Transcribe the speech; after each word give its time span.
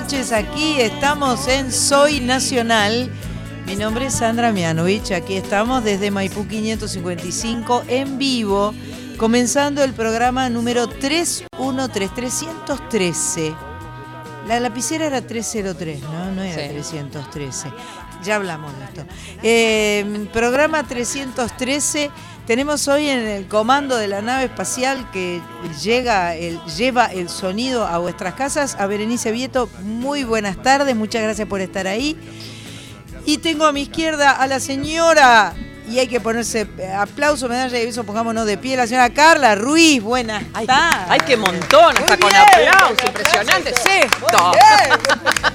noches. 0.00 0.32
Aquí 0.32 0.80
estamos 0.80 1.46
en 1.46 1.70
Soy 1.70 2.18
Nacional. 2.18 3.08
Mi 3.64 3.76
nombre 3.76 4.06
es 4.06 4.14
Sandra 4.14 4.50
Mianovich. 4.50 5.12
Aquí 5.12 5.36
estamos 5.36 5.84
desde 5.84 6.10
Maipú 6.10 6.48
555 6.48 7.84
en 7.86 8.18
vivo, 8.18 8.74
comenzando 9.18 9.84
el 9.84 9.92
programa 9.92 10.48
número 10.50 10.88
313313. 10.88 13.54
La 14.48 14.58
lapicera 14.58 15.06
era 15.06 15.20
303, 15.20 16.00
¿no? 16.02 16.32
No 16.32 16.42
era 16.42 16.60
Sí. 16.60 16.68
313. 16.70 17.68
Ya 18.24 18.36
hablamos 18.36 18.72
de 18.78 18.84
esto. 18.84 19.04
Eh, 19.42 20.26
programa 20.32 20.82
313. 20.82 22.10
Tenemos 22.46 22.88
hoy 22.88 23.08
en 23.08 23.20
el 23.20 23.46
comando 23.48 23.96
de 23.96 24.08
la 24.08 24.20
nave 24.22 24.44
espacial 24.44 25.10
que 25.12 25.40
llega 25.82 26.34
el, 26.34 26.60
lleva 26.76 27.06
el 27.06 27.28
sonido 27.28 27.86
a 27.86 27.98
vuestras 27.98 28.34
casas 28.34 28.76
a 28.78 28.86
Berenice 28.86 29.30
Vieto. 29.30 29.68
Muy 29.82 30.24
buenas 30.24 30.62
tardes, 30.62 30.94
muchas 30.96 31.22
gracias 31.22 31.48
por 31.48 31.60
estar 31.60 31.86
ahí. 31.86 32.16
Y 33.26 33.38
tengo 33.38 33.64
a 33.64 33.72
mi 33.72 33.82
izquierda 33.82 34.30
a 34.32 34.46
la 34.46 34.60
señora, 34.60 35.54
y 35.88 35.98
hay 35.98 36.06
que 36.06 36.20
ponerse 36.20 36.66
eh, 36.78 36.92
aplauso, 36.92 37.48
medalla 37.48 37.78
y 37.78 37.86
beso, 37.86 38.04
pongámonos 38.04 38.46
de 38.46 38.56
pie, 38.56 38.76
la 38.76 38.86
señora 38.86 39.10
Carla 39.10 39.54
Ruiz. 39.54 40.02
Buenas 40.02 40.42
Ay, 40.54 40.66
tardes. 40.66 41.06
ay, 41.08 41.20
qué 41.26 41.36
montón, 41.36 41.96
hasta 41.96 42.16
Muy 42.16 42.18
con 42.18 42.30
bien, 42.30 42.42
aplauso, 42.42 42.94
bien, 42.94 43.08
impresionante 43.08 43.70
esto. 43.70 44.44
Muy 44.44 44.56
bien. 44.56 45.53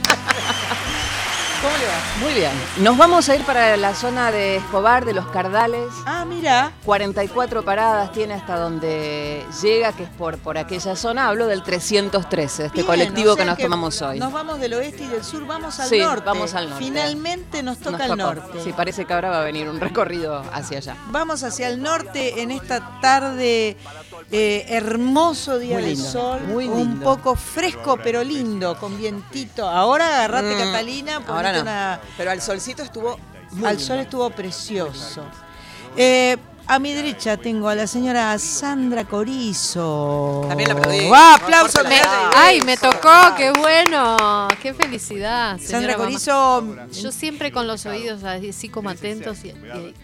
¿Cómo 1.61 1.75
le 1.77 1.85
va? 1.87 1.93
Muy 2.21 2.33
bien. 2.35 2.51
Nos 2.77 2.97
vamos 2.97 3.27
a 3.27 3.35
ir 3.35 3.41
para 3.43 3.75
la 3.75 3.93
zona 3.93 4.31
de 4.31 4.55
Escobar, 4.57 5.03
de 5.03 5.13
los 5.13 5.27
Cardales. 5.27 5.89
Ah, 6.05 6.23
mira. 6.23 6.71
44 6.85 7.63
paradas 7.63 8.13
tiene 8.13 8.33
hasta 8.35 8.57
donde 8.57 9.45
llega, 9.61 9.91
que 9.91 10.03
es 10.03 10.09
por, 10.09 10.37
por 10.37 10.57
aquella 10.57 10.95
zona. 10.95 11.27
Hablo 11.27 11.47
del 11.47 11.61
313, 11.61 12.67
este 12.67 12.75
Bien, 12.75 12.85
colectivo 12.87 13.33
o 13.33 13.35
sea 13.35 13.43
que 13.43 13.49
nos 13.49 13.57
tomamos 13.57 14.01
hoy. 14.01 14.19
Nos 14.19 14.31
vamos 14.31 14.61
del 14.61 14.73
oeste 14.75 15.03
y 15.03 15.07
del 15.07 15.21
sur, 15.23 15.45
vamos 15.45 15.77
al 15.81 15.89
Sí, 15.89 15.99
norte. 15.99 16.23
vamos 16.25 16.53
al 16.55 16.69
norte. 16.69 16.85
Finalmente 16.85 17.61
nos 17.61 17.77
toca 17.79 17.97
Nos 18.07 18.09
el 18.11 18.17
norte. 18.17 18.63
Sí, 18.63 18.71
parece 18.71 19.03
que 19.03 19.13
ahora 19.13 19.29
va 19.29 19.41
a 19.41 19.43
venir 19.43 19.67
un 19.67 19.81
recorrido 19.81 20.41
hacia 20.53 20.77
allá. 20.77 20.95
Vamos 21.07 21.43
hacia 21.43 21.67
el 21.67 21.81
norte 21.83 22.41
en 22.41 22.51
esta 22.51 23.01
tarde, 23.01 23.75
eh, 24.31 24.65
hermoso 24.69 25.57
día 25.59 25.75
Muy 25.75 25.83
de 25.83 25.89
lindo, 25.95 26.09
sol, 26.11 26.41
muy 26.47 26.67
un 26.67 26.77
lindo. 26.77 27.03
poco 27.05 27.35
fresco 27.35 27.97
pero 28.03 28.23
lindo, 28.23 28.77
con 28.79 28.97
vientito. 28.97 29.67
Ahora 29.67 30.07
agarrate 30.23 30.55
Mm, 30.55 30.57
Catalina, 30.59 31.21
Ahora 31.27 31.53
no. 31.53 31.61
una- 31.61 31.99
Pero 32.17 32.31
al 32.31 32.41
solcito 32.41 32.83
estuvo 32.83 33.17
muy 33.51 33.65
al 33.67 33.75
lindo. 33.77 33.87
sol 33.87 33.99
estuvo 33.99 34.29
precioso. 34.29 35.23
Eh, 35.97 36.37
a 36.67 36.77
mi 36.77 36.93
derecha 36.93 37.35
tengo 37.35 37.67
a 37.67 37.73
la 37.73 37.87
señora 37.87 38.37
Sandra 38.37 39.03
Corizo. 39.05 40.45
También 40.47 40.69
la 40.69 40.75
aplaudí. 40.75 41.09
¡Va, 41.09 41.33
aplauso! 41.35 41.79
Fuerte 41.79 41.83
la 41.83 41.89
me- 41.89 41.99
aplauso. 42.01 42.37
Ay, 42.37 42.61
me 42.61 42.77
tocó, 42.77 43.35
qué 43.35 43.51
bueno, 43.51 44.47
qué 44.61 44.73
felicidad. 44.75 45.59
Sandra 45.59 45.93
mamá. 45.93 46.03
Corizo, 46.05 46.63
Yo 46.91 47.11
siempre 47.11 47.51
con 47.51 47.65
los 47.67 47.85
oídos 47.87 48.23
así 48.23 48.69
como 48.69 48.89
atentos 48.89 49.43
y, 49.45 49.49
y- 49.49 49.95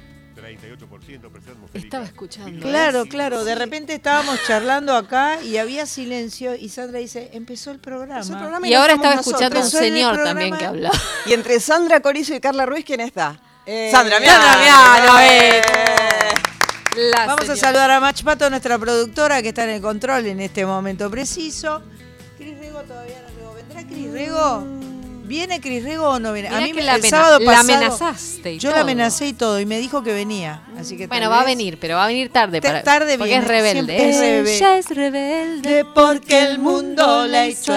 estaba 1.73 2.05
escuchando. 2.05 2.65
Claro, 2.65 3.03
¿ves? 3.03 3.09
claro. 3.09 3.43
De 3.43 3.55
repente 3.55 3.93
estábamos 3.93 4.39
charlando 4.45 4.95
acá 4.95 5.41
y 5.41 5.57
había 5.57 5.85
silencio 5.85 6.55
y 6.55 6.69
Sandra 6.69 6.99
dice, 6.99 7.29
empezó 7.33 7.71
el 7.71 7.79
programa. 7.79 8.15
Empezó 8.15 8.33
el 8.33 8.39
programa 8.39 8.67
Y 8.67 8.73
ahora 8.73 8.93
estaba 8.93 9.15
escuchando 9.15 9.57
un 9.57 9.63
nosotros. 9.63 9.81
El 9.81 9.93
señor 9.93 10.23
también 10.23 10.55
que 10.57 10.65
hablaba. 10.65 10.95
Y 11.25 11.33
entre 11.33 11.59
Sandra 11.59 11.99
Corizo 11.99 12.35
y 12.35 12.39
Carla 12.39 12.65
Ruiz, 12.65 12.85
¿quién 12.85 13.01
está? 13.01 13.39
Eh, 13.65 13.89
Sandra 13.91 14.19
Sandra 14.19 14.59
Miano. 14.59 15.03
Miano, 15.03 15.19
eh. 15.21 15.61
La 16.95 17.25
Vamos 17.25 17.49
a 17.49 17.55
saludar 17.57 17.91
a 17.91 17.99
Mach 17.99 18.23
Pato, 18.23 18.49
nuestra 18.49 18.79
productora 18.79 19.41
que 19.41 19.49
está 19.49 19.65
en 19.65 19.71
el 19.71 19.81
control 19.81 20.25
en 20.27 20.39
este 20.39 20.65
momento 20.65 21.09
preciso. 21.11 21.81
Cris 22.37 22.57
Rego 22.57 22.81
todavía 22.83 23.21
no 23.21 23.37
llegó. 23.37 23.53
¿Vendrá 23.53 23.83
Cris 23.83 24.11
Rego? 24.11 24.94
¿Viene 25.27 25.59
Cris 25.61 25.83
Rego 25.83 26.09
o 26.09 26.19
no 26.19 26.31
viene? 26.33 26.49
Mirá 26.49 26.59
a 26.59 26.61
mí 26.61 26.67
que 26.69 26.73
me- 26.75 26.83
la, 26.83 26.95
el 26.95 27.03
sábado 27.03 27.39
la 27.39 27.45
pasado 27.45 27.73
amenazaste. 27.77 28.53
y 28.53 28.59
yo 28.59 28.69
la 28.69 28.75
todo. 28.75 28.83
amenacé 28.83 29.27
y 29.27 29.33
todo 29.33 29.59
y 29.59 29.65
me 29.65 29.77
dijo 29.79 30.03
que 30.03 30.13
venía. 30.13 30.61
Así 30.79 30.95
que 30.97 31.07
Bueno, 31.07 31.29
va 31.29 31.41
a 31.41 31.45
venir, 31.45 31.77
pero 31.79 31.95
va 31.95 32.05
a 32.05 32.07
venir 32.07 32.29
tarde. 32.31 32.61
Ta- 32.61 32.67
Para, 32.69 32.83
tarde 32.83 33.17
porque 33.17 33.29
viene, 33.31 33.43
es 33.43 33.47
rebelde. 33.49 33.97
siempre 33.97 34.09
es 34.09 34.17
rebelde. 34.19 34.55
Ella 34.57 34.77
es 34.77 34.89
rebelde 34.89 35.69
De 35.69 35.85
porque 35.85 36.41
el 36.43 36.59
mundo 36.59 37.25
la 37.27 37.47
hizo 37.47 37.73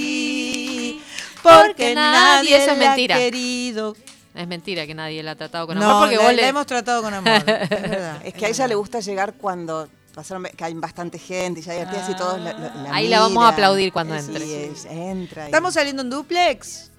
así. 0.00 1.00
Porque 1.42 1.94
nadie 1.94 2.56
Eso 2.56 2.72
es 2.72 2.78
la 2.78 2.84
ha 2.84 2.88
mentira. 2.96 3.16
querido. 3.16 3.96
Es 4.34 4.46
mentira 4.46 4.86
que 4.86 4.94
nadie 4.94 5.22
la 5.22 5.32
ha 5.32 5.34
tratado 5.36 5.66
con 5.66 5.78
No, 5.78 5.84
amor 5.90 6.02
porque 6.02 6.16
la, 6.16 6.22
vos 6.22 6.34
la 6.34 6.48
hemos 6.48 6.66
tratado 6.66 7.02
con 7.02 7.12
amor. 7.14 7.32
Es 7.32 7.44
verdad. 7.70 8.20
Es 8.24 8.34
que 8.34 8.46
a 8.46 8.48
ella 8.48 8.68
le 8.68 8.74
gusta 8.74 9.00
llegar 9.00 9.34
cuando 9.34 9.88
pasaron, 10.10 10.44
que 10.44 10.64
hay 10.64 10.74
bastante 10.74 11.18
gente 11.18 11.60
y 11.60 11.62
ya 11.62 11.72
divertidas 11.72 12.10
y 12.10 12.14
todos 12.16 12.38
la, 12.40 12.52
la- 12.52 12.74
la 12.74 12.94
Ahí 12.94 13.08
la 13.08 13.20
vamos 13.20 13.44
a 13.44 13.48
aplaudir 13.48 13.92
cuando 13.92 14.18
Sí, 14.18 14.26
entre. 14.26 14.66
es- 14.72 14.84
entra. 14.86 15.42
y- 15.44 15.46
¿Estamos 15.46 15.74
saliendo 15.74 16.02
en 16.02 16.10
duplex? 16.10 16.90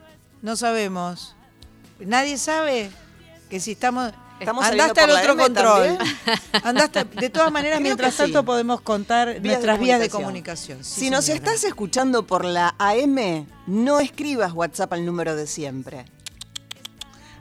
No 0.41 0.55
sabemos. 0.55 1.35
¿Nadie 1.99 2.37
sabe 2.37 2.89
que 3.49 3.59
si 3.59 3.71
estamos... 3.73 4.11
¿Estamos 4.39 4.65
saliendo 4.65 4.85
Andaste 4.91 5.01
al 5.11 5.17
otro 5.19 5.33
M 5.33 5.43
control. 5.43 5.97
también? 5.97 6.17
Andaste, 6.63 7.03
de 7.03 7.29
todas 7.29 7.51
maneras, 7.51 7.77
Creo 7.77 7.83
mientras 7.89 8.13
sí. 8.13 8.17
tanto 8.23 8.43
podemos 8.43 8.81
contar 8.81 9.39
de 9.39 9.39
nuestras 9.39 9.79
vías 9.79 9.99
de 9.99 10.09
comunicación. 10.09 10.83
Sí, 10.83 11.01
si 11.01 11.09
nos 11.11 11.29
estás 11.29 11.63
escuchando 11.63 12.25
por 12.25 12.43
la 12.43 12.73
AM, 12.79 13.45
no 13.67 13.99
escribas 13.99 14.51
WhatsApp 14.53 14.93
al 14.93 15.05
número 15.05 15.35
de 15.35 15.45
siempre. 15.45 16.05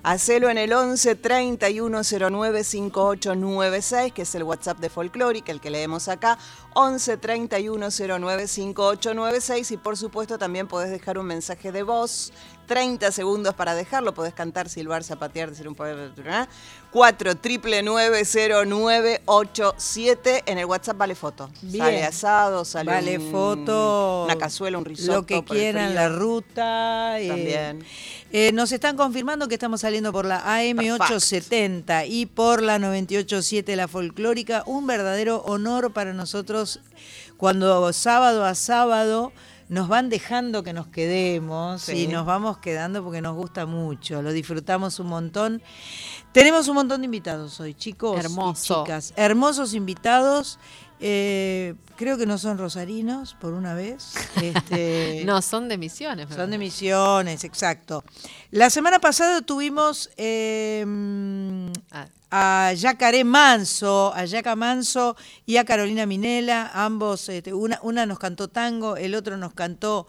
Hacelo 0.02 0.48
en 0.48 0.56
el 0.56 0.72
11 0.72 1.14
3109 1.14 2.64
5896, 2.64 4.12
que 4.14 4.22
es 4.22 4.34
el 4.34 4.44
WhatsApp 4.44 4.78
de 4.78 4.88
Folclórica, 4.88 5.52
el 5.52 5.60
que 5.60 5.68
leemos 5.68 6.08
acá. 6.08 6.38
11 6.74 7.18
3109 7.18 8.46
5896 8.48 9.70
y 9.72 9.76
por 9.76 9.98
supuesto 9.98 10.38
también 10.38 10.68
podés 10.68 10.90
dejar 10.90 11.18
un 11.18 11.26
mensaje 11.26 11.70
de 11.70 11.82
voz. 11.82 12.32
30 12.74 13.10
segundos 13.10 13.52
para 13.56 13.74
dejarlo, 13.74 14.14
podés 14.14 14.32
cantar, 14.32 14.68
silbar, 14.68 15.02
zapatear, 15.02 15.50
decir 15.50 15.66
un 15.66 15.74
poema. 15.74 16.12
4 16.92 17.36
triple 17.38 17.82
90987 17.82 20.44
en 20.46 20.58
el 20.58 20.66
WhatsApp 20.66 20.96
vale 20.96 21.16
foto. 21.16 21.50
Bien. 21.62 21.84
Sale 21.84 22.04
asado, 22.04 22.64
sale 22.64 22.92
Vale 22.92 23.18
un- 23.18 23.32
foto. 23.32 24.22
una 24.26 24.38
cazuela, 24.38 24.78
un 24.78 24.84
risotto. 24.84 25.12
Lo 25.14 25.26
que 25.26 25.42
quieran, 25.42 25.96
la 25.96 26.08
ruta. 26.10 27.18
eh, 27.18 27.26
También. 27.26 27.84
eh, 28.30 28.52
nos 28.52 28.70
están 28.70 28.96
confirmando 28.96 29.48
que 29.48 29.54
estamos 29.56 29.80
saliendo 29.80 30.12
por 30.12 30.24
la 30.24 30.40
AM870 30.44 32.06
y 32.08 32.26
por 32.26 32.62
la 32.62 32.78
987 32.78 33.74
La 33.74 33.88
Folclórica. 33.88 34.62
Un 34.66 34.86
verdadero 34.86 35.38
honor 35.44 35.92
para 35.92 36.12
nosotros 36.12 36.78
cuando 37.36 37.92
sábado 37.92 38.44
a 38.44 38.54
sábado 38.54 39.32
nos 39.70 39.86
van 39.88 40.08
dejando 40.08 40.62
que 40.64 40.72
nos 40.72 40.88
quedemos 40.88 41.82
Sí. 41.82 42.02
y 42.02 42.06
nos 42.08 42.26
vamos 42.26 42.58
quedando 42.58 43.02
porque 43.04 43.22
nos 43.22 43.36
gusta 43.36 43.66
mucho, 43.66 44.20
lo 44.20 44.32
disfrutamos 44.32 44.98
un 44.98 45.06
montón. 45.06 45.62
Tenemos 46.32 46.66
un 46.68 46.74
montón 46.74 47.00
de 47.00 47.04
invitados 47.06 47.58
hoy, 47.60 47.72
chicos 47.74 48.16
y 48.18 48.54
chicas. 48.84 49.12
Hermosos 49.16 49.72
invitados. 49.74 50.58
Eh, 51.00 51.74
creo 51.96 52.18
que 52.18 52.26
no 52.26 52.38
son 52.38 52.58
rosarinos, 52.58 53.34
por 53.40 53.54
una 53.54 53.74
vez. 53.74 54.12
Este, 54.42 55.22
No, 55.24 55.42
son 55.42 55.68
de 55.68 55.78
misiones. 55.78 56.28
son 56.34 56.50
de 56.50 56.58
misiones, 56.58 57.44
exacto. 57.44 58.04
La 58.50 58.70
semana 58.70 58.98
pasada 58.98 59.40
tuvimos 59.42 60.10
eh, 60.16 60.84
Ah, 61.90 62.06
a 62.30 62.72
Yacaré 62.74 63.24
Manso, 63.24 64.12
a 64.14 64.24
Yaca 64.24 64.54
Manso 64.54 65.16
y 65.46 65.56
a 65.56 65.64
Carolina 65.64 66.06
Minela, 66.06 66.70
ambos, 66.72 67.28
este, 67.28 67.52
una, 67.52 67.80
una 67.82 68.06
nos 68.06 68.20
cantó 68.20 68.46
tango, 68.46 68.96
el 68.96 69.16
otro 69.16 69.36
nos 69.36 69.52
cantó 69.52 70.06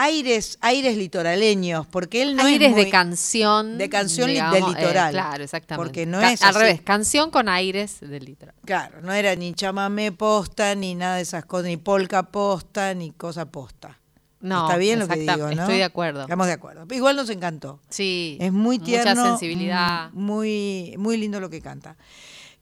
aires, 0.00 0.58
aires 0.60 0.96
litoraleños, 0.96 1.86
porque 1.86 2.22
él 2.22 2.36
no 2.36 2.44
aires 2.44 2.68
es 2.68 2.74
muy- 2.74 2.84
de 2.84 2.90
canción. 2.90 3.78
de 3.78 3.88
canción 3.88 4.28
digamos, 4.28 4.54
del 4.54 4.64
eh, 4.64 4.80
litoral. 4.80 5.12
claro, 5.12 5.42
exactamente. 5.44 5.84
Porque 5.84 6.06
no 6.06 6.20
Ca- 6.20 6.32
es 6.32 6.42
Al 6.42 6.50
así. 6.50 6.58
revés, 6.58 6.80
canción 6.82 7.30
con 7.30 7.48
aires 7.48 7.98
del 8.00 8.24
litoral. 8.24 8.54
Claro, 8.64 9.00
no 9.02 9.12
era 9.12 9.34
ni 9.34 9.52
chamamé 9.54 10.12
posta, 10.12 10.74
ni 10.74 10.94
nada 10.94 11.16
de 11.16 11.22
esas 11.22 11.44
cosas, 11.44 11.66
ni 11.66 11.76
polka 11.76 12.22
posta, 12.24 12.94
ni 12.94 13.10
cosa 13.12 13.46
posta. 13.50 13.98
No, 14.40 14.66
Está 14.66 14.76
bien 14.78 15.00
lo 15.00 15.08
que 15.08 15.16
digo, 15.18 15.36
¿no? 15.48 15.62
Estoy 15.62 15.78
de 15.78 15.84
acuerdo. 15.84 16.22
Estamos 16.22 16.46
de 16.46 16.52
acuerdo. 16.52 16.86
Igual 16.94 17.16
nos 17.16 17.28
encantó. 17.28 17.80
Sí. 17.88 18.38
Es 18.40 18.52
muy 18.52 18.78
tierno. 18.78 19.10
Mucha 19.16 19.28
sensibilidad. 19.30 20.10
mm, 20.12 20.16
Muy, 20.22 20.94
muy 20.96 21.16
lindo 21.16 21.40
lo 21.40 21.50
que 21.50 21.60
canta. 21.60 21.96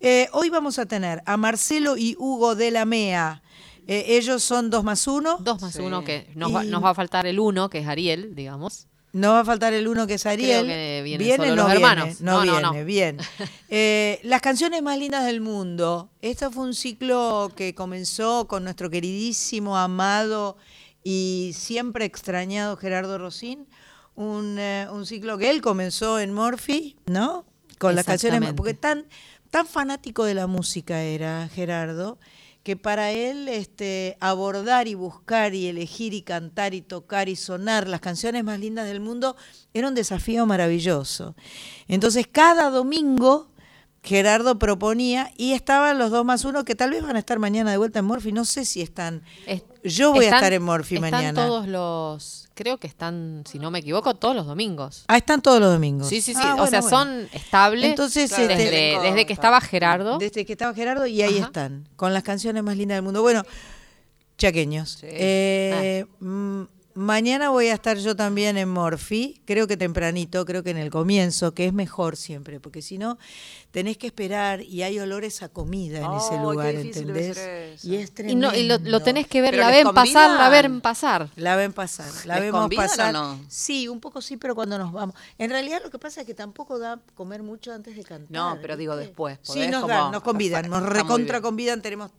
Eh, 0.00 0.28
hoy 0.32 0.48
vamos 0.48 0.78
a 0.78 0.86
tener 0.86 1.22
a 1.26 1.36
Marcelo 1.36 1.98
y 1.98 2.16
Hugo 2.18 2.54
de 2.54 2.70
la 2.70 2.86
MEA. 2.86 3.42
Eh, 3.86 4.04
ellos 4.16 4.42
son 4.42 4.70
dos 4.70 4.82
más 4.84 5.06
uno. 5.06 5.38
Dos 5.40 5.60
más 5.62 5.72
Sí. 5.74 5.80
uno, 5.80 6.02
que 6.04 6.30
nos, 6.34 6.54
va, 6.54 6.64
nos 6.64 6.82
va 6.82 6.90
a 6.90 6.94
faltar 6.94 7.26
el 7.26 7.38
uno, 7.38 7.70
que 7.70 7.78
es 7.78 7.86
Ariel, 7.86 8.34
digamos. 8.34 8.88
No 9.12 9.32
va 9.32 9.40
a 9.40 9.44
faltar 9.44 9.72
el 9.72 9.88
uno 9.88 10.06
que 10.06 10.14
es 10.14 10.26
Ariel. 10.26 10.66
que 10.66 11.00
vienen 11.04 11.26
¿Viene? 11.26 11.44
solo 11.44 11.56
no 11.56 11.62
los 11.64 11.72
hermanos. 11.72 12.20
No, 12.20 12.44
No, 12.44 12.60
no, 12.60 12.72
viene, 12.72 12.78
no. 12.80 12.84
bien. 12.84 13.18
Eh, 13.68 14.20
las 14.24 14.40
canciones 14.42 14.82
más 14.82 14.98
lindas 14.98 15.24
del 15.24 15.40
mundo. 15.40 16.10
Esto 16.20 16.50
fue 16.50 16.64
un 16.64 16.74
ciclo 16.74 17.50
que 17.56 17.74
comenzó 17.74 18.46
con 18.46 18.62
nuestro 18.64 18.90
queridísimo, 18.90 19.76
amado 19.76 20.56
y 21.02 21.52
siempre 21.54 22.04
extrañado 22.04 22.76
Gerardo 22.76 23.16
Rosín. 23.18 23.66
Un, 24.16 24.56
eh, 24.58 24.86
un 24.92 25.04
ciclo 25.06 25.36
que 25.38 25.50
él 25.50 25.60
comenzó 25.62 26.18
en 26.18 26.32
Morphy, 26.32 26.96
¿no? 27.06 27.44
Con 27.78 27.94
las 27.94 28.04
canciones, 28.06 28.38
Exactamente. 28.38 28.56
porque 28.56 28.74
tan, 28.74 29.06
tan 29.50 29.66
fanático 29.66 30.24
de 30.24 30.34
la 30.34 30.46
música 30.46 31.02
era 31.02 31.48
Gerardo, 31.54 32.18
que 32.66 32.76
para 32.76 33.12
él 33.12 33.46
este, 33.48 34.16
abordar 34.18 34.88
y 34.88 34.94
buscar 34.94 35.54
y 35.54 35.68
elegir 35.68 36.12
y 36.14 36.22
cantar 36.22 36.74
y 36.74 36.82
tocar 36.82 37.28
y 37.28 37.36
sonar 37.36 37.86
las 37.86 38.00
canciones 38.00 38.42
más 38.42 38.58
lindas 38.58 38.88
del 38.88 38.98
mundo 38.98 39.36
era 39.72 39.86
un 39.86 39.94
desafío 39.94 40.46
maravilloso. 40.46 41.36
Entonces 41.86 42.26
cada 42.26 42.70
domingo 42.70 43.52
Gerardo 44.02 44.58
proponía 44.58 45.30
y 45.36 45.52
estaban 45.52 45.96
los 45.96 46.10
dos 46.10 46.24
más 46.24 46.44
uno 46.44 46.64
que 46.64 46.74
tal 46.74 46.90
vez 46.90 47.04
van 47.04 47.14
a 47.14 47.20
estar 47.20 47.38
mañana 47.38 47.70
de 47.70 47.76
vuelta 47.76 48.00
en 48.00 48.06
Morphy, 48.06 48.32
no 48.32 48.44
sé 48.44 48.64
si 48.64 48.82
están... 48.82 49.22
Es- 49.46 49.62
Yo 49.88 50.12
voy 50.12 50.26
a 50.26 50.34
estar 50.34 50.52
en 50.52 50.62
Morphy 50.62 50.96
están 50.96 51.10
mañana. 51.10 51.46
todos 51.46 51.66
los, 51.66 52.48
creo 52.54 52.78
que 52.78 52.86
están, 52.86 53.44
si 53.48 53.58
no 53.58 53.70
me 53.70 53.78
equivoco, 53.80 54.14
todos 54.14 54.34
los 54.34 54.46
domingos. 54.46 55.04
Ah, 55.08 55.16
están 55.16 55.42
todos 55.42 55.60
los 55.60 55.72
domingos. 55.72 56.08
Sí, 56.08 56.20
sí, 56.20 56.34
sí. 56.34 56.40
Ah, 56.42 56.54
o 56.54 56.56
bueno, 56.56 56.70
sea, 56.70 56.80
bueno. 56.80 56.96
son 56.98 57.28
estables 57.32 57.90
Entonces, 57.90 58.28
Claro, 58.30 58.50
este, 58.50 58.64
desde, 58.64 59.00
desde 59.00 59.26
que 59.26 59.32
estaba 59.32 59.60
Gerardo. 59.60 60.18
Desde 60.18 60.44
que 60.44 60.52
estaba 60.52 60.74
Gerardo 60.74 61.06
y 61.06 61.22
ahí 61.22 61.38
Ajá. 61.38 61.46
están, 61.46 61.88
con 61.96 62.12
las 62.12 62.22
canciones 62.22 62.62
más 62.62 62.76
lindas 62.76 62.96
del 62.96 63.02
mundo. 63.02 63.22
Bueno, 63.22 63.42
chaqueños. 64.38 64.98
Sí. 65.00 65.06
Eh, 65.08 66.06
mm, 66.20 66.62
mañana 66.96 67.50
voy 67.50 67.68
a 67.68 67.74
estar 67.74 67.98
yo 67.98 68.16
también 68.16 68.56
en 68.56 68.68
Morphy, 68.68 69.40
creo 69.44 69.66
que 69.66 69.76
tempranito, 69.76 70.44
creo 70.44 70.62
que 70.62 70.70
en 70.70 70.78
el 70.78 70.90
comienzo, 70.90 71.54
que 71.54 71.66
es 71.66 71.72
mejor 71.72 72.16
siempre, 72.16 72.58
porque 72.58 72.82
si 72.82 72.98
no, 72.98 73.18
tenés 73.70 73.98
que 73.98 74.06
esperar 74.06 74.62
y 74.62 74.82
hay 74.82 74.98
olores 74.98 75.42
a 75.42 75.48
comida 75.48 75.98
en 75.98 76.12
ese 76.14 76.38
lugar, 76.40 76.74
¿entendés? 76.74 77.84
Y 77.84 77.96
es 77.96 78.08
y, 78.10 78.12
tremendo. 78.12 78.50
no, 78.50 78.56
y 78.56 78.64
lo, 78.64 78.78
lo 78.78 79.00
tenés 79.00 79.26
que 79.26 79.42
ver, 79.42 79.50
¿Pero 79.52 79.62
la 79.64 79.70
ven 79.70 79.88
pasar, 79.92 80.30
la 80.30 80.48
ven 80.48 80.80
pasar. 80.80 81.28
La 81.36 81.56
ven 81.56 81.72
pasar, 81.72 82.10
la 82.24 82.34
¿Les 82.36 82.44
vemos 82.44 82.66
o 82.66 82.68
pasar. 82.70 83.12
no? 83.12 83.38
Sí, 83.48 83.86
un 83.88 84.00
poco 84.00 84.20
sí, 84.20 84.36
pero 84.36 84.54
cuando 84.54 84.78
nos 84.78 84.92
vamos. 84.92 85.14
En 85.38 85.50
realidad 85.50 85.80
lo 85.84 85.90
que 85.90 85.98
pasa 85.98 86.22
es 86.22 86.26
que 86.26 86.34
tampoco 86.34 86.78
da 86.78 86.98
comer 87.14 87.42
mucho 87.42 87.72
antes 87.72 87.94
de 87.94 88.04
cantar. 88.04 88.30
No, 88.30 88.58
pero 88.62 88.76
digo 88.76 88.96
después, 88.96 89.38
Sí, 89.42 89.68
nos 89.68 89.82
como 89.82 89.94
dan, 89.94 90.12
nos 90.12 90.22
convidan, 90.22 90.70
nos 90.70 90.82
recontra 90.82 91.40
convidan, 91.40 91.82
tenemos 91.82 92.10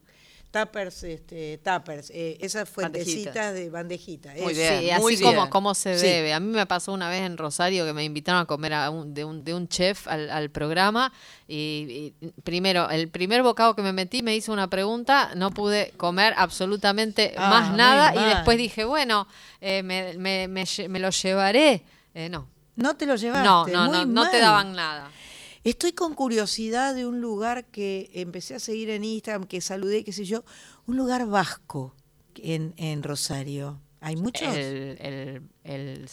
tuppers, 0.66 1.04
este, 1.04 1.58
tuppers, 1.60 2.10
eh, 2.12 2.38
esas 2.42 2.68
fuentecitas 2.70 3.34
Bandejitas. 3.36 3.54
de 3.54 3.70
bandejita. 3.70 4.30
Muy 4.34 4.52
eso. 4.54 4.62
bien. 4.62 4.80
Sí, 4.82 4.90
así 4.92 5.02
muy 5.02 5.18
como, 5.20 5.32
bien. 5.42 5.50
como 5.50 5.74
se 5.76 5.98
Sí. 6.00 6.06
debe. 6.08 6.34
A 6.34 6.40
mí 6.40 6.48
me 6.54 6.66
pasó 6.66 6.94
una 6.94 7.10
vez 7.10 7.22
en 7.22 7.38
Rosario 7.38 7.86
que 7.86 7.94
me 7.94 8.04
invitaron 8.04 8.42
a 8.42 8.46
comer 8.46 8.74
a 8.74 8.90
un- 8.90 9.14
de, 9.14 9.24
un, 9.26 9.44
de 9.44 9.54
un 9.54 9.68
chef 9.68 10.08
al, 10.08 10.30
al 10.30 10.50
programa 10.50 11.12
y, 11.48 12.14
y 12.22 12.28
primero, 12.44 12.90
el 12.90 13.10
primer 13.10 13.44
bocado 13.44 13.76
que 13.76 13.82
me 13.82 13.94
metí 13.94 14.24
me 14.24 14.36
hizo 14.36 14.52
una 14.52 14.70
pregunta, 14.70 15.32
no 15.36 15.52
pude 15.52 15.92
comer 15.98 16.34
absolutamente 16.38 17.34
Ah, 17.38 17.50
más 17.50 17.76
nada 17.76 18.14
y 18.16 18.34
después 18.36 18.58
dije, 18.58 18.84
bueno, 18.84 19.28
eh, 19.62 19.84
me, 19.84 20.18
me- 20.18 20.48
me 20.48 20.64
me 20.90 21.00
lo 21.00 21.10
llevaré. 21.10 21.84
Eh, 22.14 22.30
no, 22.30 22.48
No 22.76 22.96
te 22.96 23.06
lo 23.06 23.16
llevaste. 23.16 23.48
no, 23.48 23.68
no, 23.68 23.86
muy 23.86 23.98
no, 24.00 24.24
no 24.24 24.30
te 24.30 24.40
daban 24.40 24.74
nada. 24.74 25.10
Estoy 25.70 25.92
con 25.92 26.14
curiosidad 26.14 26.96
de 26.96 27.06
un 27.06 27.20
lugar 27.20 27.66
que 27.66 28.10
empecé 28.14 28.56
a 28.56 28.60
seguir 28.60 28.90
en 28.90 29.04
Instagram, 29.04 29.44
que 29.46 29.60
saludé, 29.60 30.06
qué 30.06 30.14
sé 30.14 30.24
yo, 30.24 30.46
un 30.86 30.96
lugar 30.96 31.28
vasco 31.28 31.94
en, 32.36 32.74
en 32.78 33.04
Rosario. 33.04 33.82
¿Hay 34.00 34.16
muchos? 34.16 34.48
El, 34.56 34.98
el, 35.02 35.42
el 35.66 36.08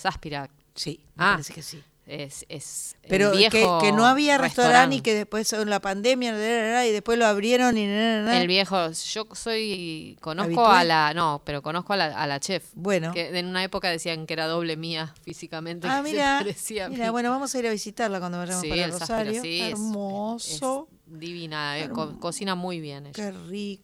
Sí, 0.74 0.98
me 1.14 1.24
Ah. 1.24 1.32
parece 1.34 1.54
que 1.54 1.62
sí. 1.62 1.80
Es, 2.06 2.44
es 2.48 2.96
el 3.02 3.08
Pero 3.08 3.32
que, 3.32 3.38
viejo 3.38 3.78
que 3.80 3.92
no 3.92 4.06
había 4.06 4.36
restaurante 4.38 4.96
y 4.96 5.00
que 5.00 5.14
después 5.14 5.52
en 5.54 5.70
la 5.70 5.80
pandemia 5.80 6.86
y 6.86 6.92
después 6.92 7.18
lo 7.18 7.26
abrieron 7.26 7.78
y. 7.78 7.84
El 7.84 8.46
viejo, 8.46 8.90
yo 8.90 9.26
soy, 9.32 10.18
conozco 10.20 10.66
a 10.66 10.84
la, 10.84 11.12
no, 11.14 11.40
pero 11.44 11.62
conozco 11.62 11.92
a 11.94 11.96
la, 11.96 12.06
a 12.06 12.26
la 12.26 12.40
chef. 12.40 12.64
Bueno. 12.74 13.12
Que 13.12 13.38
en 13.38 13.46
una 13.46 13.64
época 13.64 13.88
decían 13.90 14.26
que 14.26 14.34
era 14.34 14.46
doble 14.46 14.76
mía 14.76 15.14
físicamente. 15.22 15.86
Ah, 15.88 16.02
que 16.04 16.10
mira, 16.12 16.38
se 16.38 16.44
parecía 16.44 16.86
a 16.86 16.88
mira, 16.88 17.10
bueno, 17.10 17.30
vamos 17.30 17.54
a 17.54 17.58
ir 17.58 17.66
a 17.66 17.70
visitarla 17.70 18.18
cuando 18.18 18.38
vayamos 18.38 18.60
Sí, 18.62 18.68
para 18.68 18.84
el 18.84 18.92
Rosario. 18.92 19.42
sí, 19.42 19.60
es- 19.62 19.70
Hermoso, 19.72 20.88
es 21.12 21.18
divina, 21.20 21.78
eh, 21.78 21.88
co- 21.88 22.18
cocina 22.20 22.54
muy 22.54 22.80
bien 22.80 23.06
ella. 23.06 23.12
qué 23.14 23.30
rico. 23.30 23.82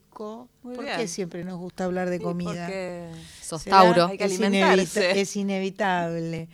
Muy 0.62 0.74
¿Por 0.76 0.84
bien. 0.84 0.96
qué 0.98 1.08
siempre 1.08 1.44
nos 1.44 1.58
gusta 1.58 1.84
hablar 1.84 2.10
de 2.10 2.18
Sí, 2.18 2.22
comida? 2.22 2.50
porque- 2.66 3.10
Sos 3.42 3.62
¿Será? 3.62 3.78
Tauro. 3.78 4.06
Hay 4.06 4.18
que 4.18 4.24
es, 4.24 4.38
inevita- 4.40 5.10
es 5.10 5.36
inevitable. 5.36 6.48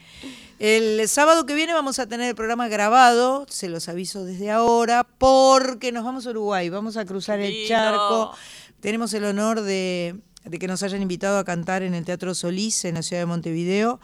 El 0.58 1.06
sábado 1.08 1.44
que 1.44 1.54
viene 1.54 1.74
vamos 1.74 1.98
a 1.98 2.06
tener 2.06 2.28
el 2.28 2.34
programa 2.34 2.68
grabado, 2.68 3.46
se 3.50 3.68
los 3.68 3.88
aviso 3.88 4.24
desde 4.24 4.50
ahora, 4.50 5.04
porque 5.18 5.92
nos 5.92 6.04
vamos 6.04 6.26
a 6.26 6.30
Uruguay, 6.30 6.68
vamos 6.70 6.96
a 6.96 7.04
cruzar 7.04 7.40
el 7.40 7.66
charco. 7.68 8.32
Tenemos 8.80 9.12
el 9.14 9.24
honor 9.24 9.60
de, 9.60 10.16
de 10.44 10.58
que 10.58 10.66
nos 10.68 10.82
hayan 10.82 11.02
invitado 11.02 11.38
a 11.38 11.44
cantar 11.44 11.82
en 11.82 11.94
el 11.94 12.04
Teatro 12.04 12.34
Solís, 12.34 12.84
en 12.86 12.94
la 12.94 13.02
ciudad 13.02 13.22
de 13.22 13.26
Montevideo, 13.26 14.00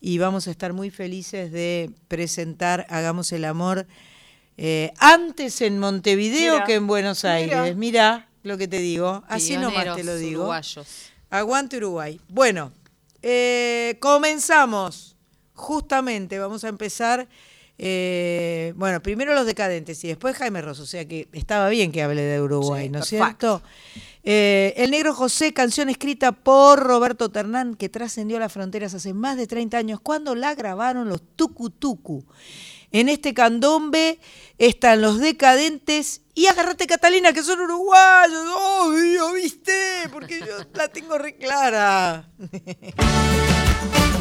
y 0.00 0.18
vamos 0.18 0.46
a 0.48 0.50
estar 0.50 0.72
muy 0.74 0.90
felices 0.90 1.50
de 1.52 1.90
presentar 2.08 2.84
Hagamos 2.90 3.32
el 3.32 3.44
Amor 3.46 3.86
eh, 4.58 4.92
antes 4.98 5.62
en 5.62 5.78
Montevideo 5.78 6.54
Mira, 6.54 6.64
que 6.66 6.74
en 6.74 6.86
Buenos 6.86 7.24
mira. 7.24 7.34
Aires. 7.34 7.76
Mira 7.76 8.28
lo 8.44 8.56
que 8.56 8.68
te 8.68 8.78
digo, 8.78 9.24
así 9.28 9.56
nomás 9.56 9.96
te 9.96 10.04
lo 10.04 10.16
digo. 10.16 10.42
uruguayos. 10.42 10.86
Aguante 11.30 11.78
Uruguay. 11.78 12.20
Bueno, 12.28 12.70
eh, 13.22 13.96
comenzamos. 14.00 15.16
Justamente, 15.54 16.38
vamos 16.38 16.62
a 16.64 16.68
empezar. 16.68 17.26
eh, 17.78 18.72
bueno, 18.76 19.02
primero 19.02 19.34
los 19.34 19.46
decadentes 19.46 20.04
y 20.04 20.08
después 20.08 20.36
Jaime 20.36 20.62
Ross. 20.62 20.78
O 20.80 20.86
sea 20.86 21.04
que 21.06 21.28
estaba 21.32 21.68
bien 21.70 21.90
que 21.90 22.02
hable 22.02 22.22
de 22.22 22.40
Uruguay, 22.40 22.84
Sí, 22.86 22.90
¿no 22.90 22.98
es 23.00 23.06
cierto? 23.06 23.62
Eh, 24.22 24.72
el 24.76 24.90
Negro 24.90 25.12
José, 25.14 25.52
canción 25.52 25.88
escrita 25.88 26.32
por 26.32 26.78
Roberto 26.80 27.30
Ternán, 27.30 27.74
que 27.74 27.88
trascendió 27.88 28.38
las 28.38 28.52
fronteras 28.52 28.94
hace 28.94 29.12
más 29.12 29.36
de 29.36 29.46
30 29.46 29.76
años, 29.78 30.00
cuando 30.00 30.34
la 30.34 30.54
grabaron 30.54 31.08
los 31.08 31.20
Tucutucu. 31.36 32.24
En 32.92 33.08
este 33.08 33.34
candombe 33.34 34.18
están 34.58 35.00
los 35.02 35.18
decadentes 35.18 36.20
y 36.34 36.46
agárrate 36.46 36.86
Catalina, 36.86 37.32
que 37.32 37.42
son 37.42 37.60
uruguayos. 37.60 38.44
Obvio, 38.56 39.32
¿viste? 39.32 40.08
Porque 40.12 40.40
yo 40.40 40.58
la 40.74 40.88
tengo 40.88 41.16
re 41.16 41.36
clara. 41.36 42.28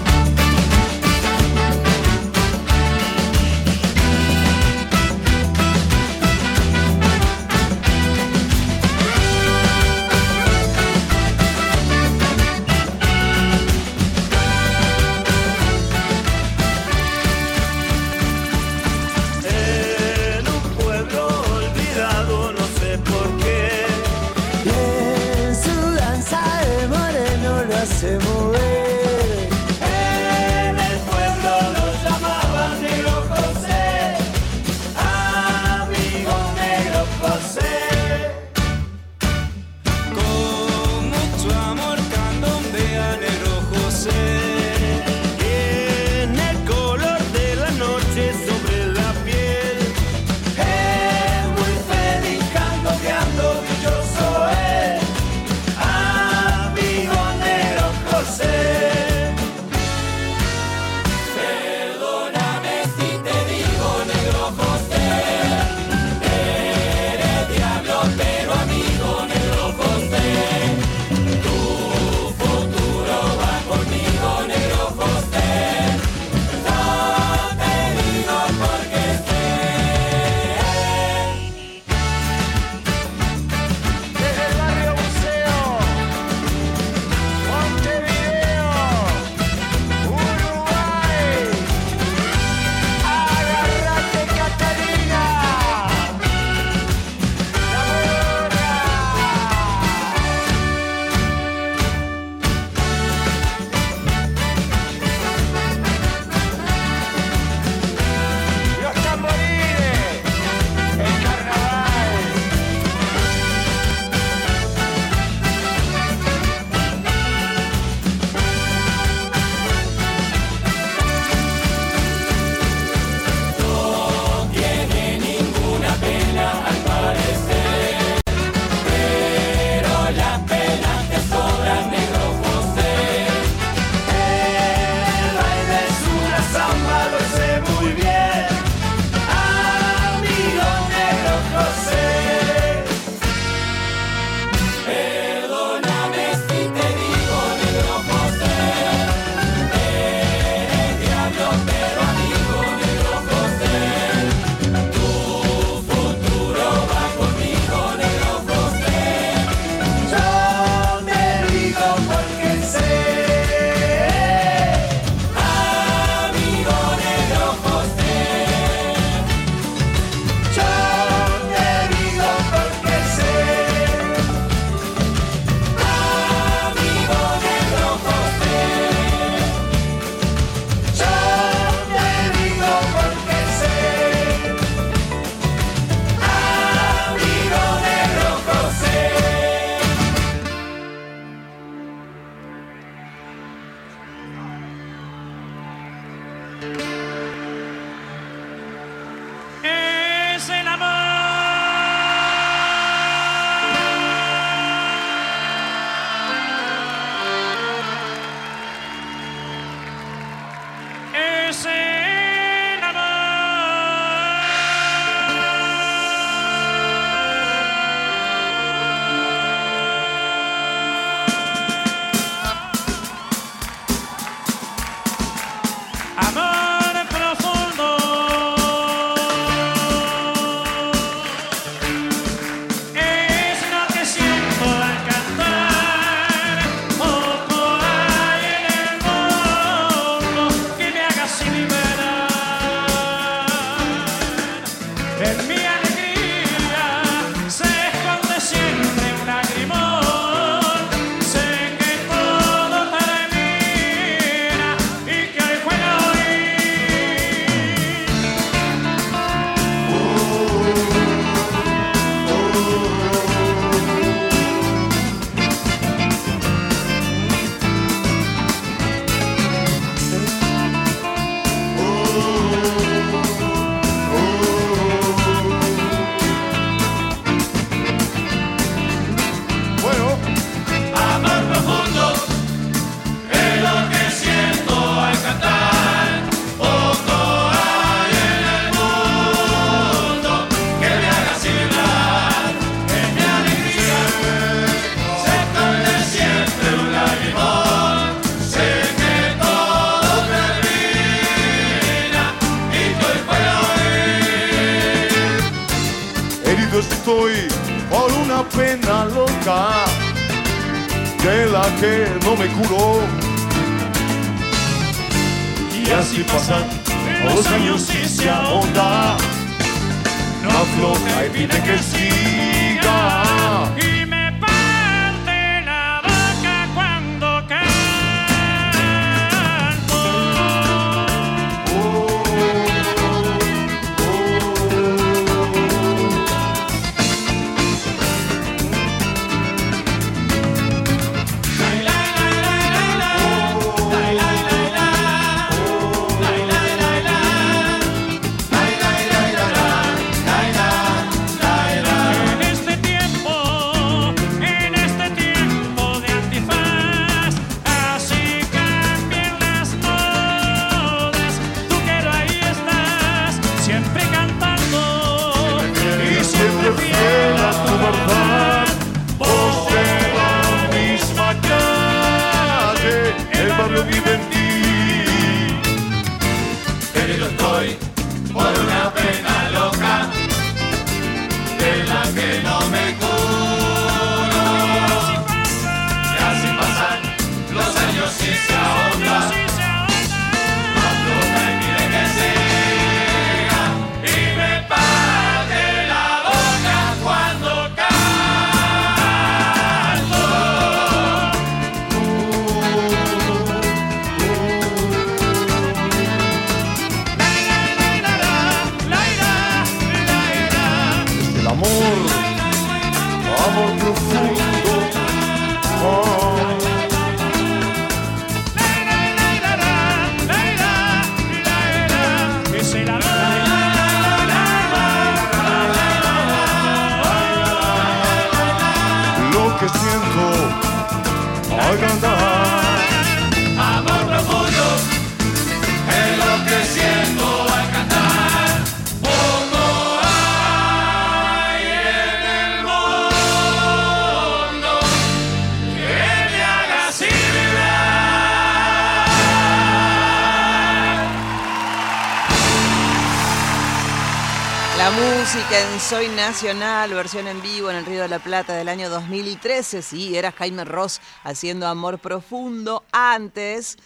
Soy 455.94 456.08
Nacional, 456.08 456.92
versión 456.92 457.28
en 457.28 457.40
vivo 457.44 457.70
en 457.70 457.76
el 457.76 457.86
Río 457.86 458.02
de 458.02 458.08
la 458.08 458.18
Plata 458.18 458.56
del 458.56 458.68
año 458.68 458.90
2013. 458.90 459.84
Sí, 459.84 460.18
era 460.18 460.32
Jaime 460.32 460.66
Ross 460.66 461.00
haciendo 461.24 461.68
Amor 461.68 462.00
Profundo. 462.00 462.84
Antes, 462.92 463.78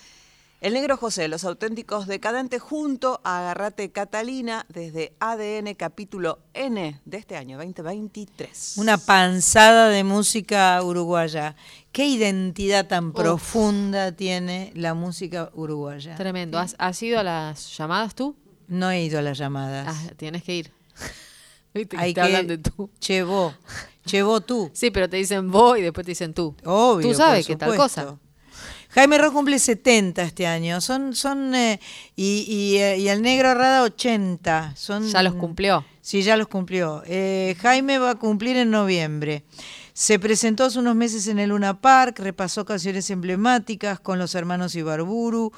El 0.61 0.75
Negro 0.75 0.95
José, 0.95 1.27
Los 1.27 1.43
Auténticos 1.43 2.07
Decadentes, 2.07 2.61
junto 2.61 3.19
a 3.25 3.39
Agarrate 3.39 3.91
Catalina, 3.91 4.65
desde 4.69 5.17
ADN 5.19 5.73
capítulo 5.73 6.39
N 6.53 7.01
de 7.03 7.17
este 7.17 7.35
año 7.35 7.57
2023. 7.57 8.75
Una 8.77 8.97
panzada 8.97 9.89
de 9.89 10.05
música 10.05 10.81
uruguaya. 10.81 11.57
¿Qué 11.91 12.05
identidad 12.05 12.87
tan 12.87 13.11
profunda 13.11 14.13
tiene 14.13 14.71
la 14.75 14.93
música 14.93 15.51
uruguaya? 15.53 16.15
Tremendo. 16.15 16.57
¿Has, 16.57 16.73
¿Has 16.79 17.03
ido 17.03 17.19
a 17.19 17.23
las 17.23 17.75
llamadas 17.77 18.15
tú? 18.15 18.33
No 18.69 18.91
he 18.91 19.03
ido 19.03 19.19
a 19.19 19.21
las 19.21 19.37
llamadas. 19.37 19.87
Ah, 19.89 20.13
tienes 20.15 20.43
que 20.43 20.55
ir. 20.55 20.71
¿Viste? 21.77 21.97
Hay 21.97 22.13
te 22.13 22.15
que 22.15 22.21
hablan 22.21 22.47
de 22.47 22.57
tú. 22.57 22.89
Llevó. 23.07 23.53
Llevó 24.05 24.41
tú. 24.41 24.69
Sí, 24.73 24.91
pero 24.91 25.09
te 25.09 25.17
dicen 25.17 25.51
vos 25.51 25.77
y 25.77 25.81
después 25.81 26.05
te 26.05 26.11
dicen 26.11 26.33
tú. 26.33 26.55
Obvio. 26.63 27.07
Tú 27.07 27.13
sabes 27.13 27.45
por 27.45 27.55
que 27.55 27.59
tal 27.59 27.75
cosa. 27.75 28.17
Jaime 28.89 29.17
Ro 29.17 29.31
cumple 29.31 29.59
70 29.59 30.23
este 30.23 30.47
año. 30.47 30.81
Son, 30.81 31.13
son, 31.13 31.53
eh, 31.53 31.79
y, 32.15 32.77
eh, 32.77 32.97
y, 32.97 33.09
el 33.09 33.21
negro 33.21 33.53
Rada 33.53 33.83
80. 33.83 34.73
Son, 34.75 35.07
ya 35.07 35.21
los 35.23 35.35
cumplió. 35.35 35.85
Sí, 36.01 36.23
ya 36.23 36.37
los 36.37 36.47
cumplió. 36.47 37.03
Eh, 37.05 37.55
Jaime 37.59 37.99
va 37.99 38.11
a 38.11 38.15
cumplir 38.15 38.57
en 38.57 38.71
noviembre. 38.71 39.43
Se 39.93 40.19
presentó 40.19 40.65
hace 40.65 40.79
unos 40.79 40.95
meses 40.95 41.27
en 41.27 41.39
el 41.39 41.49
Luna 41.49 41.81
Park, 41.81 42.19
repasó 42.19 42.65
canciones 42.65 43.09
emblemáticas 43.09 43.99
con 43.99 44.19
los 44.19 44.35
hermanos 44.35 44.75
Ibarburu, 44.75 45.51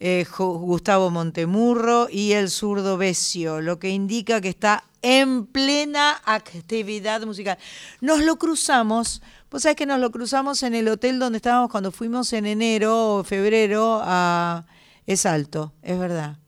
eh, 0.00 0.26
Gustavo 0.38 1.10
Montemurro 1.10 2.08
y 2.10 2.32
el 2.32 2.48
zurdo 2.48 2.96
Besio, 2.96 3.60
lo 3.60 3.78
que 3.78 3.90
indica 3.90 4.40
que 4.40 4.48
está 4.48 4.84
en 5.02 5.46
plena 5.46 6.20
actividad 6.24 7.22
musical. 7.26 7.58
Nos 8.00 8.20
lo 8.20 8.36
cruzamos, 8.36 9.22
vos 9.50 9.62
sabés 9.62 9.76
que 9.76 9.86
nos 9.86 10.00
lo 10.00 10.10
cruzamos 10.10 10.62
en 10.62 10.74
el 10.74 10.88
hotel 10.88 11.18
donde 11.18 11.36
estábamos 11.36 11.70
cuando 11.70 11.92
fuimos 11.92 12.32
en 12.32 12.46
enero 12.46 13.16
o 13.16 13.24
febrero 13.24 14.00
a... 14.02 14.66
Es 15.06 15.26
alto, 15.26 15.72
es 15.82 15.98
verdad. 15.98 16.38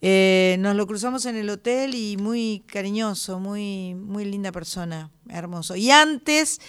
Eh, 0.00 0.56
nos 0.58 0.74
lo 0.74 0.86
cruzamos 0.86 1.24
en 1.26 1.36
el 1.36 1.48
hotel 1.48 1.94
y 1.94 2.16
muy 2.16 2.64
cariñoso, 2.66 3.38
muy, 3.38 3.94
muy 3.94 4.24
linda 4.24 4.50
persona, 4.50 5.10
hermoso. 5.28 5.76
Y 5.76 5.92
antes 5.92 6.60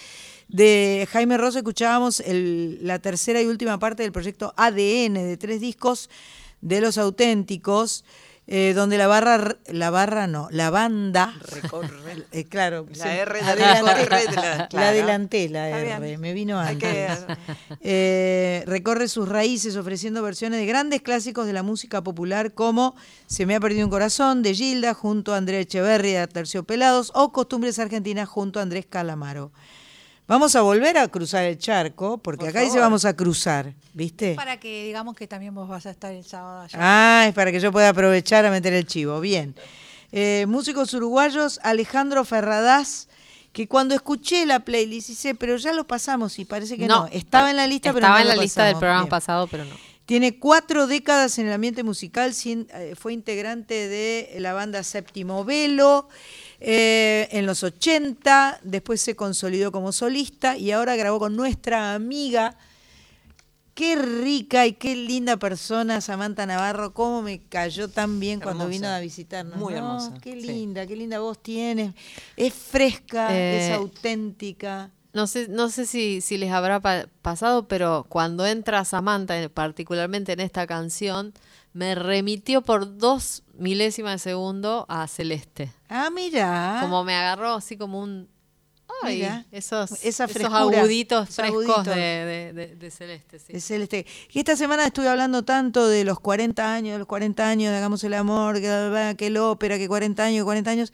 de 0.48 1.08
Jaime 1.10 1.36
Rosso 1.38 1.58
escuchábamos 1.58 2.20
el- 2.20 2.78
la 2.82 2.98
tercera 2.98 3.40
y 3.42 3.46
última 3.46 3.78
parte 3.78 4.02
del 4.02 4.12
proyecto 4.12 4.52
ADN 4.56 5.14
de 5.24 5.36
tres 5.36 5.60
discos 5.60 6.10
de 6.60 6.80
los 6.80 6.96
auténticos, 6.98 8.04
eh, 8.46 8.72
donde 8.74 8.98
la 8.98 9.06
barra, 9.06 9.56
la 9.68 9.88
barra 9.88 10.26
no, 10.26 10.48
la 10.50 10.68
banda, 10.68 11.34
Recorre. 11.50 11.88
eh, 12.32 12.44
claro, 12.44 12.86
La 12.96 13.16
R 13.16 13.32
de 13.38 13.42
la- 13.56 13.82
la 13.82 14.68
claro. 14.68 14.86
adelanté, 14.86 15.48
la 15.48 15.68
Está 15.80 15.96
R, 15.96 16.18
me 16.18 16.32
vino 16.34 16.58
antes. 16.58 17.24
Eh, 17.86 18.62
recorre 18.66 19.08
sus 19.08 19.28
raíces 19.28 19.76
ofreciendo 19.76 20.22
versiones 20.22 20.58
de 20.60 20.66
grandes 20.66 21.02
clásicos 21.02 21.46
de 21.46 21.52
la 21.52 21.62
música 21.62 22.02
popular 22.02 22.52
como 22.54 22.94
Se 23.26 23.44
me 23.46 23.54
ha 23.54 23.60
perdido 23.60 23.84
un 23.86 23.90
corazón 23.90 24.42
de 24.42 24.54
Gilda 24.54 24.94
junto 24.94 25.34
a 25.34 25.36
Andrea 25.38 25.60
Echeverri 25.60 26.12
de 26.12 26.26
Terciopelados 26.26 27.12
o 27.14 27.32
Costumbres 27.32 27.78
Argentinas 27.78 28.28
junto 28.28 28.58
a 28.58 28.62
Andrés 28.62 28.86
Calamaro. 28.88 29.52
Vamos 30.26 30.56
a 30.56 30.62
volver 30.62 30.96
a 30.96 31.06
cruzar 31.08 31.44
el 31.44 31.58
charco, 31.58 32.16
porque 32.16 32.40
Por 32.46 32.48
acá 32.48 32.60
dice 32.60 32.78
vamos 32.78 33.04
a 33.04 33.14
cruzar, 33.14 33.74
¿viste? 33.92 34.34
Para 34.34 34.58
que 34.58 34.84
digamos 34.84 35.14
que 35.14 35.26
también 35.26 35.54
vos 35.54 35.68
vas 35.68 35.84
a 35.84 35.90
estar 35.90 36.12
el 36.12 36.24
sábado 36.24 36.62
allá. 36.62 36.78
Ah, 36.80 37.26
es 37.28 37.34
para 37.34 37.52
que 37.52 37.60
yo 37.60 37.70
pueda 37.70 37.90
aprovechar 37.90 38.46
a 38.46 38.50
meter 38.50 38.72
el 38.72 38.86
chivo. 38.86 39.20
Bien. 39.20 39.54
Eh, 40.12 40.46
músicos 40.48 40.94
uruguayos, 40.94 41.60
Alejandro 41.62 42.24
Ferradás, 42.24 43.08
que 43.52 43.68
cuando 43.68 43.94
escuché 43.94 44.46
la 44.46 44.60
playlist 44.60 45.08
dice, 45.08 45.34
pero 45.34 45.56
ya 45.58 45.74
lo 45.74 45.86
pasamos 45.86 46.38
y 46.38 46.46
parece 46.46 46.78
que 46.78 46.86
no. 46.86 47.06
Estaba 47.12 47.50
en 47.50 47.56
la 47.56 47.66
lista, 47.66 47.92
pero 47.92 48.06
Estaba 48.06 48.18
no 48.18 48.22
en 48.22 48.28
lo 48.28 48.36
la 48.36 48.42
lista 48.42 48.64
del 48.64 48.76
programa 48.76 49.02
Bien. 49.02 49.10
pasado, 49.10 49.46
pero 49.46 49.64
no. 49.66 49.74
Tiene 50.06 50.38
cuatro 50.38 50.86
décadas 50.86 51.38
en 51.38 51.46
el 51.46 51.54
ambiente 51.54 51.82
musical, 51.82 52.34
eh, 52.44 52.94
fue 52.94 53.14
integrante 53.14 53.88
de 53.88 54.36
la 54.38 54.52
banda 54.52 54.82
Séptimo 54.82 55.46
Velo 55.46 56.08
eh, 56.60 57.26
en 57.30 57.46
los 57.46 57.62
80, 57.62 58.60
después 58.62 59.00
se 59.00 59.16
consolidó 59.16 59.72
como 59.72 59.92
solista 59.92 60.58
y 60.58 60.72
ahora 60.72 60.96
grabó 60.96 61.18
con 61.18 61.36
nuestra 61.36 61.94
amiga, 61.94 62.54
qué 63.72 63.96
rica 63.96 64.66
y 64.66 64.74
qué 64.74 64.94
linda 64.94 65.38
persona, 65.38 66.02
Samantha 66.02 66.44
Navarro, 66.44 66.92
cómo 66.92 67.22
me 67.22 67.40
cayó 67.40 67.88
tan 67.88 68.20
bien 68.20 68.40
cuando 68.40 68.68
vino 68.68 68.88
a 68.88 69.00
visitarnos. 69.00 69.56
Muy 69.56 69.72
¿no? 69.72 69.78
hermosa, 69.78 70.14
Qué 70.20 70.32
sí. 70.32 70.46
linda, 70.46 70.86
qué 70.86 70.96
linda 70.96 71.18
voz 71.18 71.42
tienes, 71.42 71.94
es 72.36 72.52
fresca, 72.52 73.34
Eh, 73.34 73.68
es 73.68 73.72
auténtica. 73.74 74.90
No 75.14 75.26
sé, 75.26 75.46
no 75.48 75.68
sé 75.70 75.86
si, 75.86 76.20
si 76.20 76.36
les 76.36 76.50
habrá 76.52 76.80
pa- 76.80 77.06
pasado, 77.22 77.68
pero 77.68 78.04
cuando 78.08 78.44
entra 78.46 78.84
Samantha, 78.84 79.48
particularmente 79.48 80.32
en 80.32 80.40
esta 80.40 80.66
canción, 80.66 81.32
me 81.72 81.94
remitió 81.94 82.62
por 82.62 82.98
dos 82.98 83.44
milésimas 83.56 84.14
de 84.14 84.30
segundo 84.30 84.84
a 84.88 85.06
Celeste. 85.08 85.72
Ah, 85.88 86.10
mira. 86.12 86.78
Como 86.82 87.04
me 87.04 87.14
agarró 87.14 87.54
así 87.54 87.76
como 87.76 88.00
un... 88.02 88.28
Ay, 89.02 89.16
Mira, 89.18 89.46
esos, 89.50 89.92
esa 90.04 90.24
esos 90.24 90.32
frescura, 90.32 90.58
aguditos 90.80 91.24
esos 91.28 91.36
frescos 91.36 91.64
aguditos. 91.64 91.86
De, 91.86 91.92
de- 91.94 92.52
de- 92.52 92.76
de 92.76 92.90
Celeste. 92.90 93.38
sí. 93.38 93.52
de 93.52 93.60
Celeste. 93.60 94.06
Y 94.32 94.38
esta 94.40 94.56
semana 94.56 94.84
estuve 94.86 95.08
hablando 95.08 95.42
tanto 95.44 95.86
de 95.88 96.04
los 96.04 96.20
40 96.20 96.74
años, 96.74 96.98
los 96.98 97.06
40 97.08 97.48
años, 97.48 97.70
de 97.72 97.78
Hagamos 97.78 98.04
el 98.04 98.14
Amor, 98.14 98.56
que, 98.60 99.14
que 99.18 99.26
el 99.28 99.36
ópera, 99.38 99.78
que 99.78 99.88
40 99.88 100.22
años, 100.24 100.40
que 100.40 100.44
40 100.44 100.70
años. 100.70 100.92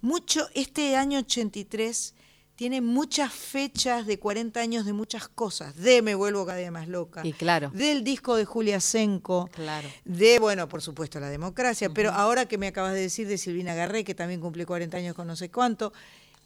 Mucho, 0.00 0.46
este 0.54 0.96
año 0.96 1.20
83 1.20 2.14
tiene 2.58 2.80
muchas 2.80 3.32
fechas 3.32 4.04
de 4.04 4.18
40 4.18 4.58
años 4.58 4.84
de 4.84 4.92
muchas 4.92 5.28
cosas. 5.28 5.76
De 5.76 6.02
Me 6.02 6.16
Vuelvo 6.16 6.44
Cada 6.44 6.58
Día 6.58 6.72
Más 6.72 6.88
Loca. 6.88 7.20
Y 7.24 7.32
claro. 7.32 7.70
Del 7.72 8.02
disco 8.02 8.34
de 8.34 8.44
Julia 8.44 8.80
Senko. 8.80 9.48
Claro. 9.52 9.88
De, 10.04 10.40
bueno, 10.40 10.68
por 10.68 10.82
supuesto, 10.82 11.20
la 11.20 11.30
democracia. 11.30 11.88
Pero 11.90 12.10
ahora 12.10 12.46
que 12.46 12.58
me 12.58 12.66
acabas 12.66 12.94
de 12.94 13.00
decir 13.02 13.28
de 13.28 13.38
Silvina 13.38 13.76
Garré, 13.76 14.02
que 14.02 14.12
también 14.16 14.40
cumple 14.40 14.66
40 14.66 14.96
años 14.96 15.14
con 15.14 15.28
no 15.28 15.36
sé 15.36 15.52
cuánto. 15.52 15.92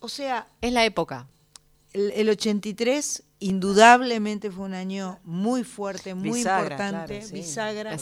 O 0.01 0.11
sea, 0.11 0.49
Es 0.61 0.75
la 0.75 0.85
época. 0.85 1.29
el, 1.95 2.11
el 2.11 2.29
83 2.29 3.23
indudablemente 3.39 4.51
fue 4.51 4.67
un 4.67 4.75
año 4.75 5.19
muy 5.25 5.65
fuerte, 5.65 6.15
muy 6.15 6.41
Bisagra, 6.41 6.63
importante, 6.63 7.07
claro, 7.21 7.27
sí. 7.27 7.33
bisagra, 7.35 7.97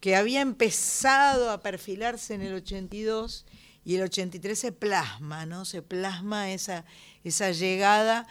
que 0.00 0.14
había 0.14 0.42
empezado 0.42 1.50
a 1.50 1.62
perfilarse 1.62 2.34
en 2.34 2.42
el 2.42 2.52
82 2.54 3.46
y 3.84 3.96
el 3.96 4.02
83 4.02 4.58
se 4.58 4.72
plasma, 4.72 5.46
¿no? 5.46 5.64
Se 5.64 5.82
plasma 5.82 6.50
esa, 6.50 6.84
esa 7.24 7.50
llegada. 7.52 8.26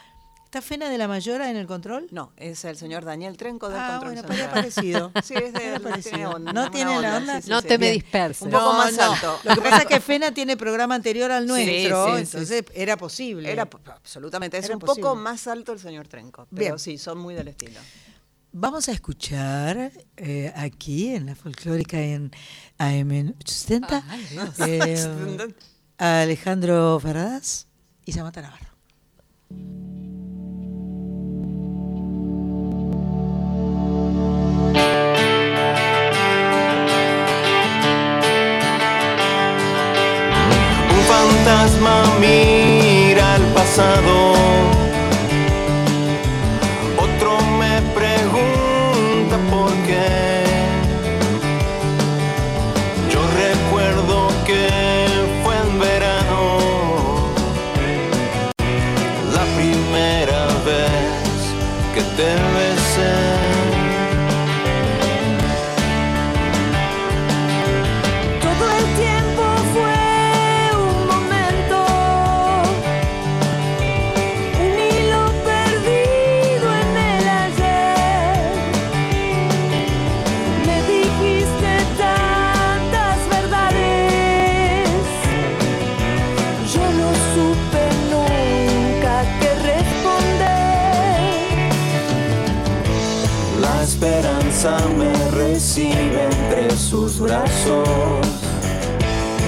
¿Está 0.45 0.63
Fena 0.63 0.89
de 0.89 0.97
la 0.97 1.07
Mayora 1.07 1.51
en 1.51 1.57
el 1.57 1.67
control? 1.67 2.07
No, 2.09 2.31
es 2.35 2.65
el 2.65 2.75
señor 2.75 3.05
Daniel 3.05 3.37
Trenco 3.37 3.69
del 3.69 3.77
Ah, 3.79 3.89
control 3.99 4.13
bueno, 4.13 4.27
parecía 4.27 4.49
parecido. 4.49 5.11
Sí, 5.23 5.35
es 5.35 5.53
de 5.53 5.59
tiene 5.59 5.79
parecido. 5.79 6.31
onda, 6.31 6.53
¿No 6.53 6.71
tiene 6.71 6.99
la 6.99 7.17
onda? 7.17 7.35
sí, 7.35 7.43
sí, 7.43 7.49
No 7.51 7.61
sí. 7.61 7.67
te 7.67 7.77
me 7.77 7.85
Bien. 7.85 7.93
disperses. 8.01 8.41
Un 8.41 8.49
poco 8.49 8.73
más 8.73 8.97
alto. 8.97 9.39
Lo 9.43 9.53
que 9.53 9.61
pasa 9.61 9.77
es 9.83 9.85
que 9.85 9.99
Fena 10.01 10.33
tiene 10.33 10.57
programa 10.57 10.95
anterior 10.95 11.29
al 11.31 11.45
nuestro, 11.45 12.05
sí, 12.07 12.11
sí. 12.13 12.17
entonces 12.21 12.63
era 12.73 12.97
posible. 12.97 13.51
Era 13.51 13.69
absolutamente, 13.85 14.57
es 14.57 14.65
Era 14.65 14.73
un 14.73 14.79
poco 14.79 14.95
posible. 14.95 15.21
más 15.21 15.45
alto 15.45 15.71
el 15.73 15.79
señor 15.79 16.07
Trenco, 16.07 16.47
pero 16.49 16.59
Bien. 16.61 16.79
sí, 16.79 16.97
son 16.97 17.19
muy 17.19 17.35
del 17.35 17.49
estilo. 17.49 17.79
Vamos 18.51 18.89
a 18.89 18.93
escuchar 18.93 19.91
eh, 20.17 20.51
aquí 20.55 21.13
en 21.13 21.27
la 21.27 21.35
folclórica 21.35 22.01
en 22.01 22.31
AM80 22.79 24.03
eh, 24.67 25.53
a 25.99 26.21
Alejandro 26.21 26.99
Ferradas 26.99 27.67
y 28.05 28.11
Samantha 28.11 28.41
Navarro. 28.41 28.69
Un 29.51 30.17
fantasma 41.07 42.17
mira 42.19 43.35
al 43.35 43.43
pasado. 43.53 44.38
Que 62.19 62.68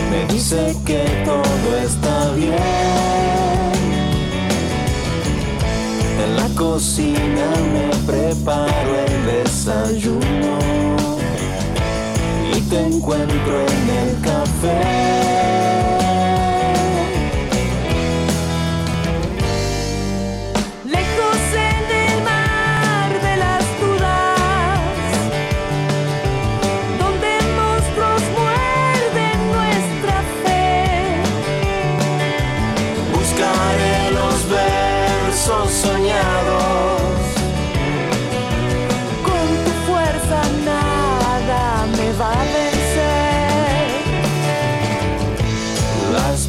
Me 0.09 0.25
dice 0.33 0.75
que 0.85 1.05
todo 1.23 1.77
está 1.77 2.31
bien. 2.33 2.53
En 6.21 6.35
la 6.35 6.49
cocina 6.49 7.47
me 7.71 7.95
preparo 8.05 8.95
el 9.07 9.25
desayuno. 9.25 10.57
Y 12.53 12.61
te 12.69 12.87
encuentro 12.87 13.61
en 13.61 13.89
el 13.89 14.21
café. 14.21 15.50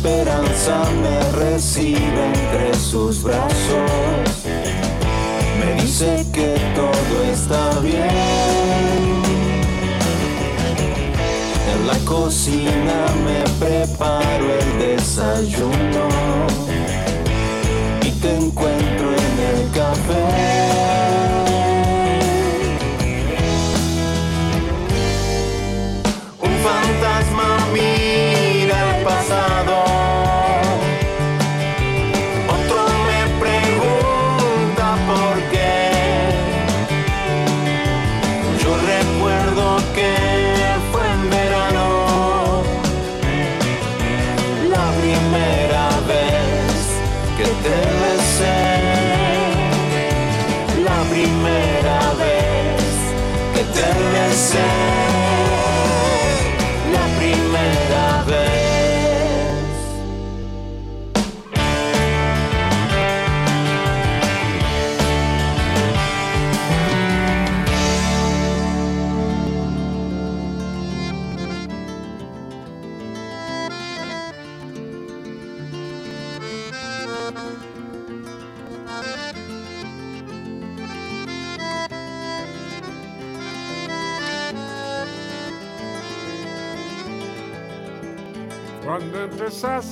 Esperanza 0.04 0.82
me 1.00 1.20
recibe 1.30 2.26
entre 2.34 2.74
sus 2.74 3.22
brazos. 3.22 3.90
Me 5.60 5.80
dice 5.80 6.26
que 6.32 6.56
todo 6.74 7.22
está 7.32 7.78
bien. 7.78 8.08
En 11.72 11.86
la 11.86 11.96
cocina 12.04 13.06
me 13.24 13.44
preparo 13.64 14.44
el 14.58 14.78
desayuno 14.80 16.51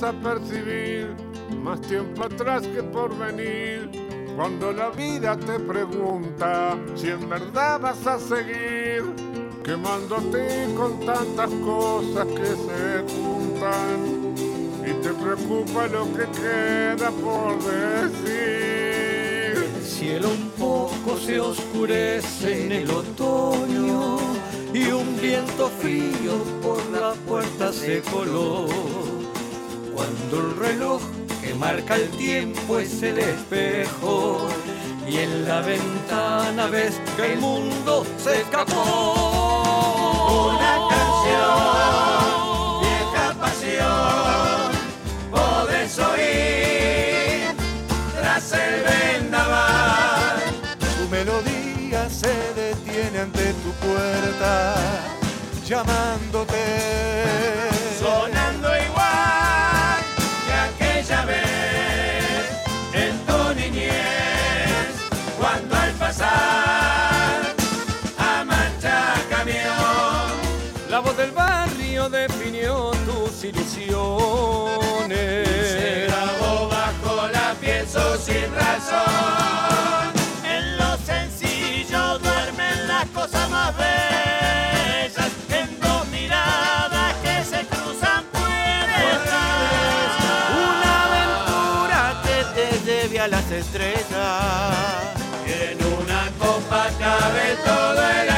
a 0.03 0.13
percibir 0.13 1.15
más 1.61 1.79
tiempo 1.81 2.23
atrás 2.23 2.65
que 2.65 2.81
por 2.81 3.15
venir, 3.17 3.89
cuando 4.35 4.71
la 4.71 4.89
vida 4.89 5.37
te 5.37 5.59
pregunta 5.59 6.75
si 6.95 7.09
en 7.09 7.29
verdad 7.29 7.79
vas 7.79 8.07
a 8.07 8.17
seguir, 8.17 9.03
quemándote 9.63 10.73
con 10.75 10.99
tantas 11.05 11.49
cosas 11.63 12.25
que 12.25 12.45
se 12.45 13.03
juntan 13.13 14.33
y 14.87 14.93
te 15.03 15.13
preocupa 15.13 15.85
lo 15.87 16.05
que 16.13 16.25
queda 16.31 17.11
por 17.11 17.61
decir. 17.61 18.31
El 19.75 19.83
cielo 19.83 20.29
un 20.29 20.49
poco 20.57 21.17
se 21.17 21.39
oscurece 21.39 22.65
en 22.65 22.71
el 22.71 22.89
otoño 22.89 24.17
y 24.73 24.91
un 24.91 25.21
viento 25.21 25.69
frío 25.79 26.43
por 26.63 26.83
la 26.89 27.13
puerta 27.27 27.71
se 27.71 28.01
coló. 28.01 29.10
Cuando 30.01 30.39
el 30.39 30.57
reloj 30.57 31.01
que 31.43 31.53
marca 31.53 31.95
el 31.95 32.09
tiempo 32.17 32.79
es 32.79 33.03
el 33.03 33.19
espejo 33.19 34.47
y 35.07 35.17
en 35.17 35.47
la 35.47 35.61
ventana 35.61 36.65
ves 36.65 36.99
que 37.15 37.33
el 37.33 37.39
mundo 37.39 38.03
se 38.17 38.41
escapó. 38.41 38.81
Una 40.55 40.79
canción, 40.89 42.81
vieja 42.81 43.35
pasión, 43.39 44.71
podés 45.29 45.99
oír 45.99 47.53
tras 48.19 48.53
el 48.53 48.81
vendaval. 48.81 50.41
Tu 50.79 51.07
melodía 51.09 52.09
se 52.09 52.33
detiene 52.55 53.19
ante 53.19 53.53
tu 53.53 53.71
puerta, 53.85 54.73
llamándote. 55.63 57.70
Barrio 72.01 72.09
definió 72.09 72.91
tus 73.05 73.43
ilusiones. 73.43 75.47
Se 75.47 76.07
grabó 76.07 76.67
bajo 76.69 77.27
la 77.31 77.53
pienso 77.59 78.17
sin 78.17 78.53
razón. 78.55 80.13
En 80.45 80.77
lo 80.77 80.97
sencillo 80.97 82.17
duermen 82.19 82.87
las 82.87 83.05
cosas 83.09 83.49
más 83.49 83.75
bellas. 83.77 85.31
En 85.49 85.79
dos 85.79 86.07
miradas 86.07 87.15
que 87.23 87.43
se 87.43 87.65
cruzan 87.67 88.23
puedes 88.31 89.19
Una 90.57 91.03
aventura 91.05 92.21
que 92.23 92.43
te 92.55 92.67
lleve 92.85 93.19
a 93.19 93.27
las 93.27 93.51
estrellas. 93.51 95.13
Y 95.45 95.51
en 95.51 95.83
una 95.85 96.31
copa 96.39 96.89
cabe 96.99 97.55
todo 97.65 98.09
el 98.09 98.30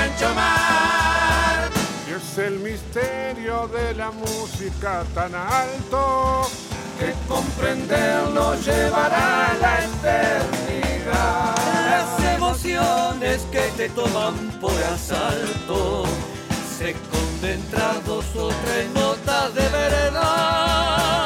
es 2.33 2.37
el 2.39 2.59
misterio 2.59 3.67
de 3.67 3.93
la 3.93 4.09
música 4.09 5.03
tan 5.13 5.35
alto 5.35 6.49
que 6.97 7.13
comprenderlo 7.27 8.55
llevará 8.55 9.51
a 9.51 9.53
la 9.55 9.77
eternidad. 9.83 11.55
Las 11.91 12.35
emociones 12.35 13.41
que 13.51 13.61
te 13.77 13.89
toman 13.89 14.33
por 14.59 14.73
asalto 14.83 16.05
se 16.77 16.95
condentran 17.11 18.03
dos 18.05 18.25
o 18.35 18.49
tres 18.65 18.89
notas 18.95 19.53
de 19.53 19.69
verdad. 19.69 21.22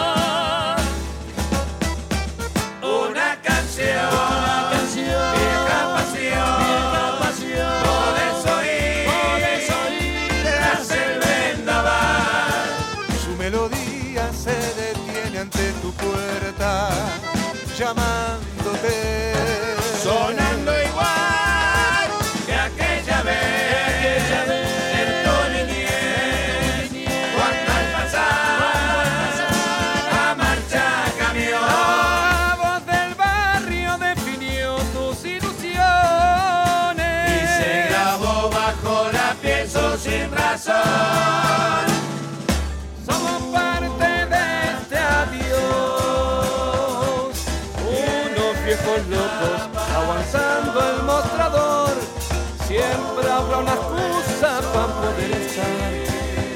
Siempre 53.18 53.34
habrá 53.34 53.58
una 53.58 53.74
excusa 53.74 54.62
para 54.72 54.88
poder 54.94 55.32
estar. 55.32 55.66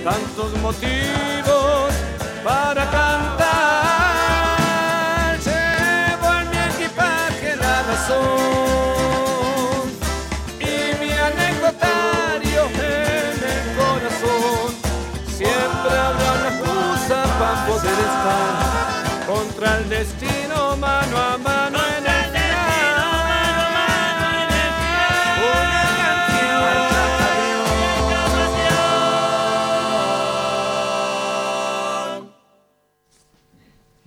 Tantos 0.04 0.54
motivos 0.62 1.92
para 2.44 2.86
cantar. 2.92 3.40
Llevo 5.44 6.28
en 6.40 6.50
mi 6.52 6.58
equipaje 6.58 7.56
la 7.56 7.82
razón 7.82 8.61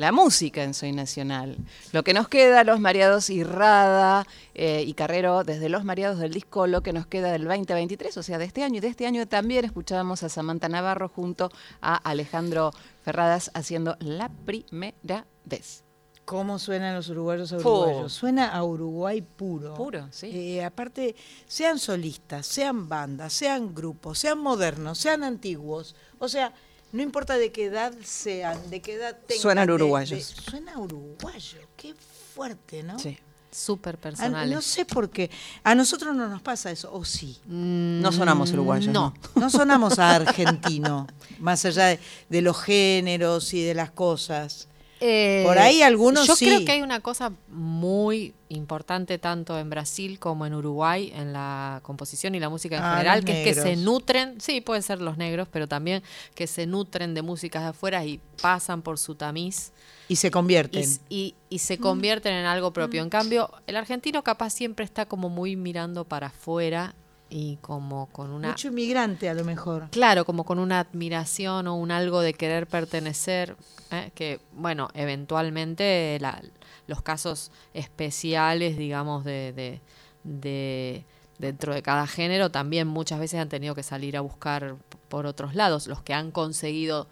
la 0.04 0.12
música 0.12 0.62
en 0.62 0.74
Soy 0.74 0.92
Nacional. 0.92 1.56
Lo 1.92 2.04
que 2.04 2.12
nos 2.12 2.28
queda, 2.28 2.62
Los 2.62 2.78
Mareados 2.78 3.30
y 3.30 3.42
Rada 3.42 4.26
eh, 4.54 4.84
y 4.86 4.92
Carrero, 4.92 5.44
desde 5.44 5.70
Los 5.70 5.86
Mareados 5.86 6.18
del 6.18 6.30
disco, 6.30 6.66
lo 6.66 6.82
que 6.82 6.92
nos 6.92 7.06
queda 7.06 7.32
del 7.32 7.44
2023, 7.44 8.14
o 8.18 8.22
sea, 8.22 8.36
de 8.36 8.44
este 8.44 8.62
año. 8.62 8.76
Y 8.76 8.80
de 8.80 8.88
este 8.88 9.06
año 9.06 9.26
también 9.26 9.64
escuchábamos 9.64 10.22
a 10.22 10.28
Samantha 10.28 10.68
Navarro 10.68 11.08
junto 11.08 11.50
a 11.80 11.96
Alejandro 11.96 12.72
Ferradas 13.02 13.50
haciendo 13.54 13.96
la 13.98 14.28
primera 14.28 15.24
vez. 15.46 15.84
¿Cómo 16.26 16.58
suenan 16.58 16.94
los 16.94 17.08
uruguayos 17.08 17.54
a 17.54 17.56
uruguayos? 17.56 18.12
Suena 18.12 18.54
a 18.54 18.62
Uruguay 18.62 19.22
puro. 19.22 19.72
Puro, 19.72 20.08
sí. 20.10 20.26
Eh, 20.34 20.64
aparte, 20.64 21.16
sean 21.46 21.78
solistas, 21.78 22.46
sean 22.46 22.90
bandas, 22.90 23.32
sean 23.32 23.74
grupos, 23.74 24.18
sean 24.18 24.38
modernos, 24.38 24.98
sean 24.98 25.24
antiguos. 25.24 25.96
O 26.18 26.28
sea, 26.28 26.52
no 26.94 27.02
importa 27.02 27.36
de 27.36 27.52
qué 27.52 27.66
edad 27.66 27.92
sean, 28.04 28.70
de 28.70 28.80
qué 28.80 28.94
edad 28.94 29.18
tengan. 29.26 29.42
Suenan 29.42 29.70
uruguayos. 29.70 30.10
de- 30.36 30.42
suena 30.50 30.78
uruguayo. 30.78 31.58
Qué 31.76 31.94
fuerte, 32.34 32.82
¿no? 32.82 32.98
Sí. 32.98 33.18
Súper 33.50 33.94
Ah, 33.96 34.00
personales. 34.00 34.52
no 34.54 34.60
sé 34.62 34.84
por 34.84 35.08
qué. 35.10 35.30
A 35.62 35.74
nosotros 35.76 36.14
no 36.16 36.28
nos 36.28 36.42
pasa 36.42 36.72
eso, 36.72 36.92
o 36.92 37.04
sí. 37.04 37.38
No 37.46 38.10
sonamos 38.10 38.50
uruguayos. 38.52 38.92
no. 38.92 39.14
No 39.36 39.48
sonamos 39.50 39.98
a 40.00 40.16
argentino, 40.16 41.06
más 41.38 41.64
allá 41.64 41.86
de, 41.86 42.00
de 42.28 42.42
los 42.42 42.60
géneros 42.60 43.54
y 43.54 43.62
de 43.62 43.74
las 43.74 43.90
cosas. 43.92 44.66
Eh, 45.06 45.42
Por 45.44 45.58
ahí 45.58 45.82
algunos 45.82 46.26
Yo 46.26 46.34
sí. 46.34 46.46
creo 46.46 46.64
que 46.64 46.72
hay 46.72 46.80
una 46.80 47.00
cosa 47.00 47.30
muy 47.48 48.32
importante 48.48 49.18
tanto 49.18 49.58
en 49.58 49.68
Brasil 49.68 50.18
como 50.18 50.46
en 50.46 50.54
Uruguay 50.54 51.12
en 51.14 51.34
la 51.34 51.80
composición 51.82 52.34
y 52.34 52.40
la 52.40 52.48
música 52.48 52.76
en 52.78 52.82
Ah, 52.82 52.92
general, 52.92 53.22
que 53.24 53.42
es 53.50 53.54
que 53.56 53.62
se 53.62 53.76
nutren, 53.76 54.40
sí, 54.40 54.62
pueden 54.62 54.82
ser 54.82 55.02
los 55.02 55.18
negros, 55.18 55.46
pero 55.50 55.66
también 55.68 56.02
que 56.34 56.46
se 56.46 56.66
nutren 56.66 57.12
de 57.12 57.20
músicas 57.20 57.64
de 57.64 57.68
afuera 57.70 58.02
y 58.06 58.18
pasan 58.40 58.80
por 58.80 58.98
su 58.98 59.14
tamiz 59.14 59.72
Y 60.08 60.16
se 60.16 60.30
convierten. 60.30 60.84
y 61.10 61.34
se 61.58 61.76
convierten 61.78 62.32
en 62.32 62.46
algo 62.46 62.72
propio. 62.72 63.02
En 63.02 63.10
cambio, 63.10 63.50
el 63.66 63.76
argentino 63.76 64.22
capaz 64.24 64.50
siempre 64.50 64.86
está 64.86 65.04
como 65.06 65.28
muy 65.28 65.54
mirando 65.56 66.04
para 66.06 66.28
afuera 66.28 66.94
y 67.36 67.56
como 67.56 68.06
con 68.12 68.30
una... 68.30 68.50
Mucho 68.50 68.68
inmigrante 68.68 69.28
a 69.28 69.34
lo 69.34 69.42
mejor. 69.44 69.88
Claro, 69.90 70.24
como 70.24 70.44
con 70.44 70.60
una 70.60 70.78
admiración 70.78 71.66
o 71.66 71.74
un 71.74 71.90
algo 71.90 72.20
de 72.20 72.32
querer 72.32 72.68
pertenecer, 72.68 73.56
¿eh? 73.90 74.12
que 74.14 74.38
bueno, 74.52 74.88
eventualmente 74.94 76.16
la- 76.20 76.40
los 76.86 77.02
casos 77.02 77.50
especiales, 77.72 78.76
digamos, 78.76 79.24
de, 79.24 79.52
de- 79.52 79.80
de- 80.22 81.04
dentro 81.38 81.74
de 81.74 81.82
cada 81.82 82.06
género 82.06 82.50
también 82.50 82.86
muchas 82.86 83.18
veces 83.18 83.40
han 83.40 83.48
tenido 83.48 83.74
que 83.74 83.82
salir 83.82 84.16
a 84.16 84.20
buscar 84.20 84.76
por 85.08 85.26
otros 85.26 85.56
lados, 85.56 85.88
los 85.88 86.02
que 86.02 86.14
han 86.14 86.30
conseguido 86.30 87.08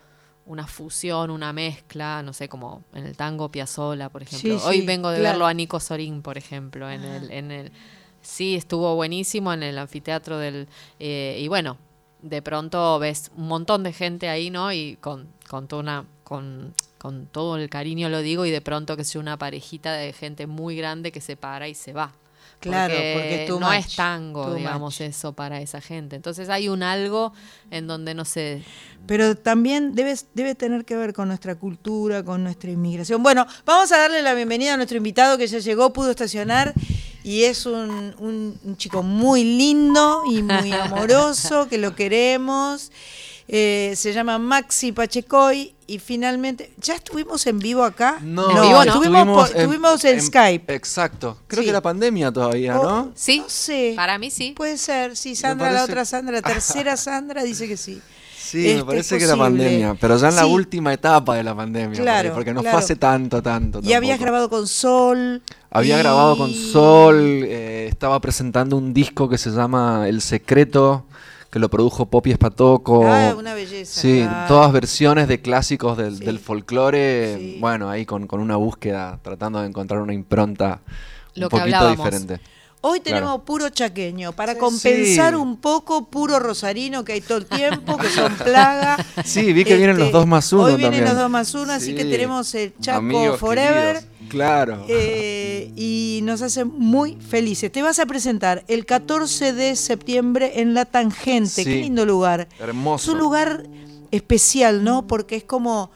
una 0.46 0.68
fusión, 0.68 1.30
una 1.30 1.52
mezcla, 1.52 2.22
no 2.22 2.32
sé, 2.32 2.48
como 2.48 2.84
en 2.94 3.06
el 3.06 3.16
tango 3.16 3.48
Piazzolla, 3.50 4.08
por 4.08 4.22
ejemplo. 4.22 4.56
Sí, 4.58 4.64
Hoy 4.68 4.80
sí, 4.82 4.86
vengo 4.86 5.10
de 5.10 5.18
claro. 5.18 5.32
verlo 5.32 5.46
a 5.46 5.54
Nico 5.54 5.80
Sorín, 5.80 6.22
por 6.22 6.38
ejemplo, 6.38 6.88
en 6.90 7.02
el, 7.02 7.30
en 7.32 7.50
el 7.50 7.72
sí 8.22 8.56
estuvo 8.56 8.94
buenísimo 8.94 9.52
en 9.52 9.62
el 9.62 9.78
anfiteatro 9.78 10.38
del 10.38 10.68
eh, 10.98 11.36
y 11.38 11.48
bueno, 11.48 11.76
de 12.22 12.40
pronto 12.40 12.98
ves 12.98 13.30
un 13.36 13.48
montón 13.48 13.82
de 13.82 13.92
gente 13.92 14.28
ahí, 14.28 14.50
¿no? 14.50 14.72
Y 14.72 14.96
con, 15.00 15.28
con 15.48 15.68
toda 15.68 15.82
una 15.82 16.04
con, 16.24 16.72
con 16.98 17.26
todo 17.26 17.56
el 17.56 17.68
cariño 17.68 18.08
lo 18.08 18.20
digo 18.20 18.46
y 18.46 18.50
de 18.50 18.60
pronto 18.60 18.96
que 18.96 19.04
sea 19.04 19.20
una 19.20 19.36
parejita 19.36 19.92
de 19.92 20.12
gente 20.12 20.46
muy 20.46 20.76
grande 20.76 21.12
que 21.12 21.20
se 21.20 21.36
para 21.36 21.68
y 21.68 21.74
se 21.74 21.92
va. 21.92 22.14
Claro, 22.70 22.94
porque 22.94 23.44
too 23.48 23.60
no 23.60 23.66
much, 23.68 23.86
es 23.86 23.96
tango, 23.96 24.54
digamos, 24.54 25.00
much. 25.00 25.08
eso 25.08 25.32
para 25.32 25.60
esa 25.60 25.80
gente. 25.80 26.16
Entonces 26.16 26.48
hay 26.48 26.68
un 26.68 26.82
algo 26.82 27.32
en 27.70 27.86
donde 27.86 28.14
no 28.14 28.24
sé, 28.24 28.62
Pero 29.06 29.36
también 29.36 29.94
debe, 29.94 30.14
debe 30.34 30.54
tener 30.54 30.84
que 30.84 30.96
ver 30.96 31.12
con 31.12 31.28
nuestra 31.28 31.54
cultura, 31.56 32.24
con 32.24 32.44
nuestra 32.44 32.70
inmigración. 32.70 33.22
Bueno, 33.22 33.46
vamos 33.66 33.90
a 33.92 33.98
darle 33.98 34.22
la 34.22 34.34
bienvenida 34.34 34.74
a 34.74 34.76
nuestro 34.76 34.96
invitado 34.96 35.36
que 35.38 35.46
ya 35.46 35.58
llegó, 35.58 35.92
pudo 35.92 36.10
estacionar 36.10 36.72
y 37.24 37.42
es 37.44 37.66
un, 37.66 38.14
un- 38.18 38.58
un 38.64 38.76
chico 38.76 39.02
muy 39.02 39.42
lindo 39.44 40.22
y 40.30 40.42
muy 40.42 40.72
amoroso, 40.84 41.68
que 41.68 41.78
lo 41.78 41.94
queremos. 41.96 42.90
Eh, 43.48 43.92
se 43.96 44.12
llama 44.12 44.38
Maxi 44.38 44.92
Pachecoy 44.92 45.74
y 45.86 45.98
finalmente, 45.98 46.72
¿ya 46.80 46.94
estuvimos 46.94 47.46
en 47.46 47.58
vivo 47.58 47.84
acá? 47.84 48.18
No, 48.22 48.48
En 48.50 48.62
vivo 48.62 48.84
no. 48.84 49.44
estuvimos, 49.44 50.04
en, 50.04 50.20
Skype. 50.22 50.74
Exacto. 50.74 51.36
Creo 51.48 51.60
Sí. 51.60 51.64
que 51.66 51.70
era 51.70 51.80
pandemia 51.82 52.30
todavía, 52.32 52.78
Oh, 52.80 52.82
¿no? 52.84 53.12
sí, 53.14 53.40
No 53.40 53.44
sé. 53.48 53.92
para 53.96 54.18
mí 54.18 54.30
sí. 54.30 54.54
Puede 54.56 54.78
ser, 54.78 55.16
sí, 55.16 55.34
Sandra, 55.36 55.70
la 55.72 55.84
otra 55.84 56.04
Sandra, 56.04 56.34
la 56.36 56.42
tercera 56.60 56.96
Sandra 56.96 57.42
dice 57.42 57.66
que 57.68 57.76
sí. 57.76 58.00
Sí, 58.38 58.66
Este, 58.68 58.76
me 58.80 58.84
parece 58.84 59.16
es 59.16 59.18
que 59.20 59.24
era 59.26 59.36
pandemia, 59.36 59.96
pero 60.00 60.16
ya 60.18 60.28
en 60.28 60.36
la 60.36 60.44
Sí. 60.44 60.50
última 60.50 60.92
etapa 60.92 61.36
de 61.36 61.42
la 61.42 61.54
pandemia, 61.54 62.00
Claro, 62.00 62.34
porque 62.34 62.52
no 62.52 62.60
claro. 62.60 62.76
fue 62.76 62.84
hace 62.84 62.96
tanto, 62.96 63.42
tanto. 63.42 63.80
Y 63.82 63.92
habías 63.94 64.18
tampoco. 64.18 64.24
grabado 64.24 64.50
con 64.50 64.68
Sol. 64.68 65.42
Había 65.70 65.96
y- 65.96 65.98
grabado 65.98 66.36
con 66.36 66.52
Sol, 66.52 67.16
eh, 67.46 67.86
estaba 67.90 68.20
presentando 68.20 68.76
un 68.76 68.92
disco 68.92 69.28
que 69.28 69.38
se 69.38 69.50
llama 69.50 70.06
El 70.06 70.20
Secreto, 70.20 71.06
que 71.52 71.58
lo 71.58 71.68
produjo 71.68 72.06
Poppy 72.06 72.30
Espatoco. 72.32 73.06
Ah, 73.06 73.34
una 73.38 73.52
belleza, 73.52 74.00
Sí, 74.00 74.26
todas 74.48 74.72
versiones 74.72 75.28
de 75.28 75.42
clásicos 75.42 75.98
del, 75.98 76.16
Sí. 76.16 76.24
del 76.24 76.38
folclore, 76.38 77.36
Sí. 77.38 77.56
bueno, 77.60 77.90
ahí 77.90 78.06
con, 78.06 78.26
con 78.26 78.40
una 78.40 78.56
búsqueda, 78.56 79.18
tratando 79.22 79.60
de 79.60 79.68
encontrar 79.68 80.00
una 80.00 80.14
impronta 80.14 80.80
Lo 81.34 81.46
un 81.46 81.50
que 81.50 81.56
poquito 81.58 81.76
hablábamos. 81.76 81.98
diferente. 82.10 82.40
Hoy 82.84 82.98
Claro. 83.00 83.18
tenemos 83.18 83.42
puro 83.42 83.68
chaqueño, 83.68 84.32
para 84.32 84.56
compensar 84.58 85.34
Sí. 85.34 85.36
un 85.38 85.58
poco 85.58 86.06
puro 86.08 86.40
rosarino 86.40 87.04
que 87.04 87.12
hay 87.12 87.20
todo 87.20 87.38
el 87.38 87.46
tiempo, 87.46 87.96
que 87.98 88.08
son 88.08 88.32
plaga. 88.44 88.96
Sí, 89.24 89.52
vi 89.52 89.64
que 89.64 89.76
vienen 89.76 89.98
los 89.98 90.10
dos 90.10 90.26
más 90.26 90.52
uno 90.52 90.64
Hoy 90.64 90.76
vienen 90.76 91.00
también. 91.00 91.04
los 91.04 91.16
dos 91.22 91.30
más 91.30 91.54
uno, 91.54 91.70
así 91.74 91.94
que 91.94 92.04
tenemos 92.06 92.52
el 92.56 92.72
Chaco 92.80 92.98
Amigos 92.98 93.38
Forever. 93.38 93.96
queridos. 93.98 94.11
Claro. 94.28 94.84
eh, 94.88 95.70
y 95.76 96.20
nos 96.24 96.42
hace 96.42 96.64
muy 96.64 97.16
felices. 97.16 97.70
Te 97.72 97.82
vas 97.82 97.98
a 97.98 98.06
presentar 98.06 98.64
el 98.68 98.86
14 98.86 99.52
de 99.52 99.76
septiembre 99.76 100.60
en 100.60 100.74
La 100.74 100.84
Tangente. 100.84 101.64
Qué 101.64 101.76
lindo 101.82 102.04
lugar. 102.06 102.48
Hermoso. 102.58 103.10
Es 103.10 103.14
un 103.14 103.18
lugar 103.20 103.64
especial, 104.10 104.84
¿no? 104.84 105.06
Porque 105.06 105.36
es 105.36 105.44
como, 105.44 105.90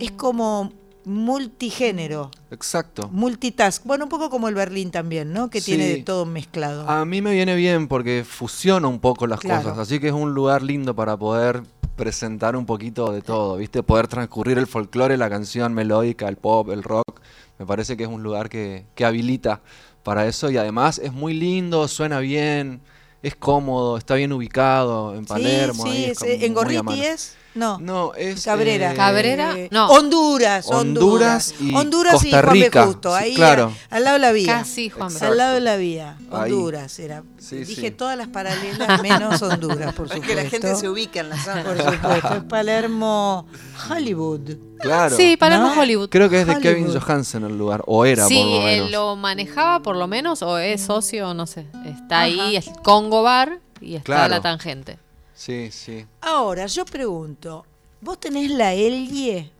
es 0.00 0.10
como 0.12 0.72
multigénero, 1.04 2.30
Exacto. 2.50 3.08
multitask. 3.12 3.84
Bueno, 3.84 4.04
un 4.04 4.10
poco 4.10 4.28
como 4.28 4.48
el 4.48 4.54
Berlín 4.54 4.90
también, 4.90 5.32
¿no? 5.32 5.48
Que 5.48 5.60
Sí. 5.60 5.72
tiene 5.72 5.86
de 5.88 6.02
todo 6.02 6.26
mezclado. 6.26 6.88
A 6.88 7.04
mí 7.04 7.22
me 7.22 7.32
viene 7.32 7.54
bien 7.56 7.88
porque 7.88 8.24
fusiona 8.28 8.88
un 8.88 8.98
poco 9.00 9.26
las 9.26 9.40
Claro. 9.40 9.62
cosas, 9.62 9.78
así 9.78 10.00
que 10.00 10.08
es 10.08 10.12
un 10.12 10.34
lugar 10.34 10.62
lindo 10.62 10.94
para 10.94 11.16
poder 11.16 11.62
presentar 11.96 12.56
un 12.56 12.66
poquito 12.66 13.10
de 13.12 13.22
todo, 13.22 13.56
¿viste? 13.56 13.82
Poder 13.82 14.06
transcurrir 14.06 14.58
el 14.58 14.66
folclore, 14.66 15.16
la 15.16 15.28
canción 15.30 15.72
melódica, 15.74 16.28
el 16.28 16.36
pop, 16.36 16.68
el 16.70 16.82
rock. 16.82 17.20
Me 17.58 17.66
parece 17.66 17.96
que 17.96 18.04
es 18.04 18.08
un 18.08 18.22
lugar 18.22 18.48
que, 18.48 18.84
que 18.94 19.04
habilita 19.04 19.60
para 20.02 20.26
eso 20.26 20.50
y 20.50 20.56
además 20.56 20.98
es 20.98 21.12
muy 21.12 21.34
lindo, 21.34 21.86
suena 21.88 22.20
bien, 22.20 22.80
es 23.22 23.34
cómodo, 23.34 23.98
está 23.98 24.14
bien 24.14 24.32
ubicado 24.32 25.14
en 25.14 25.26
Palermo. 25.26 25.84
sí, 25.84 25.90
ahí 25.90 25.96
sí, 25.96 26.04
es 26.10 26.22
es, 26.22 26.42
eh, 26.42 26.46
en 26.46 26.54
Gorriti 26.54 27.04
es. 27.04 27.36
No. 27.58 27.78
No, 27.80 28.14
es 28.14 28.44
Cabrera. 28.44 28.92
eh, 28.92 28.96
Cabrera, 28.96 29.52
Eh, 29.58 29.68
no. 29.72 29.88
Honduras, 29.88 30.66
Honduras 30.68 31.52
Honduras. 31.52 31.54
y 31.60 31.74
Honduras 31.74 32.24
y 32.24 32.30
Costa 32.30 32.52
B. 32.52 32.52
Rica, 32.60 32.86
Justo, 32.86 33.10
sí, 33.10 33.22
ahí 33.24 33.34
claro. 33.34 33.72
al 33.90 34.04
lado 34.04 34.14
de 34.14 34.20
la 34.20 34.32
vía. 34.32 34.46
Casi 34.58 34.88
Juan 34.90 35.12
B. 35.12 35.26
Al 35.26 35.36
lado 35.36 35.54
de 35.54 35.60
la 35.60 35.76
vía. 35.76 36.16
Ahí. 36.30 36.52
Honduras 36.52 36.98
era. 36.98 37.22
Sí, 37.38 37.56
Dije 37.64 37.88
sí. 37.88 37.90
todas 37.90 38.16
las 38.16 38.28
paralelas 38.28 39.02
menos 39.02 39.42
Honduras, 39.42 39.94
por 39.94 40.06
Es 40.06 40.12
supuesto. 40.12 40.20
que 40.26 40.34
la 40.34 40.48
gente 40.48 40.74
se 40.76 40.88
ubica 40.88 41.20
en 41.20 41.28
la 41.30 41.42
zona. 41.42 41.64
Por 41.64 41.76
supuesto, 41.76 42.34
es 42.34 42.42
Palermo, 42.44 43.46
Hollywood. 43.90 44.56
Claro. 44.80 45.16
Sí, 45.16 45.36
Palermo 45.36 45.74
¿No? 45.74 45.80
Hollywood. 45.80 46.08
Creo 46.08 46.28
que 46.28 46.40
es 46.42 46.46
de 46.46 46.58
Kevin. 46.60 46.86
Johansen 46.96 47.44
el 47.44 47.58
lugar, 47.58 47.82
o 47.86 48.04
era 48.04 48.26
sí, 48.26 48.36
por 48.36 48.62
lo 48.62 48.68
él 48.68 48.92
lo 48.92 49.16
manejaba 49.16 49.80
por 49.82 49.96
lo 49.96 50.06
menos, 50.06 50.42
o 50.42 50.58
es 50.58 50.82
socio, 50.82 51.34
no 51.34 51.46
sé. 51.46 51.66
Está 51.84 52.20
ahí, 52.20 52.56
es 52.56 52.70
Congo 52.84 53.22
Bar 53.22 53.58
y 53.80 53.96
está 53.96 54.04
Claro. 54.04 54.28
la 54.34 54.40
tangente. 54.40 54.98
Sí, 55.38 55.70
sí. 55.70 56.04
Ahora, 56.20 56.66
yo 56.66 56.84
pregunto, 56.84 57.64
¿vos 58.00 58.18
tenés 58.18 58.50
la 58.50 58.74
Elie? 58.74 59.52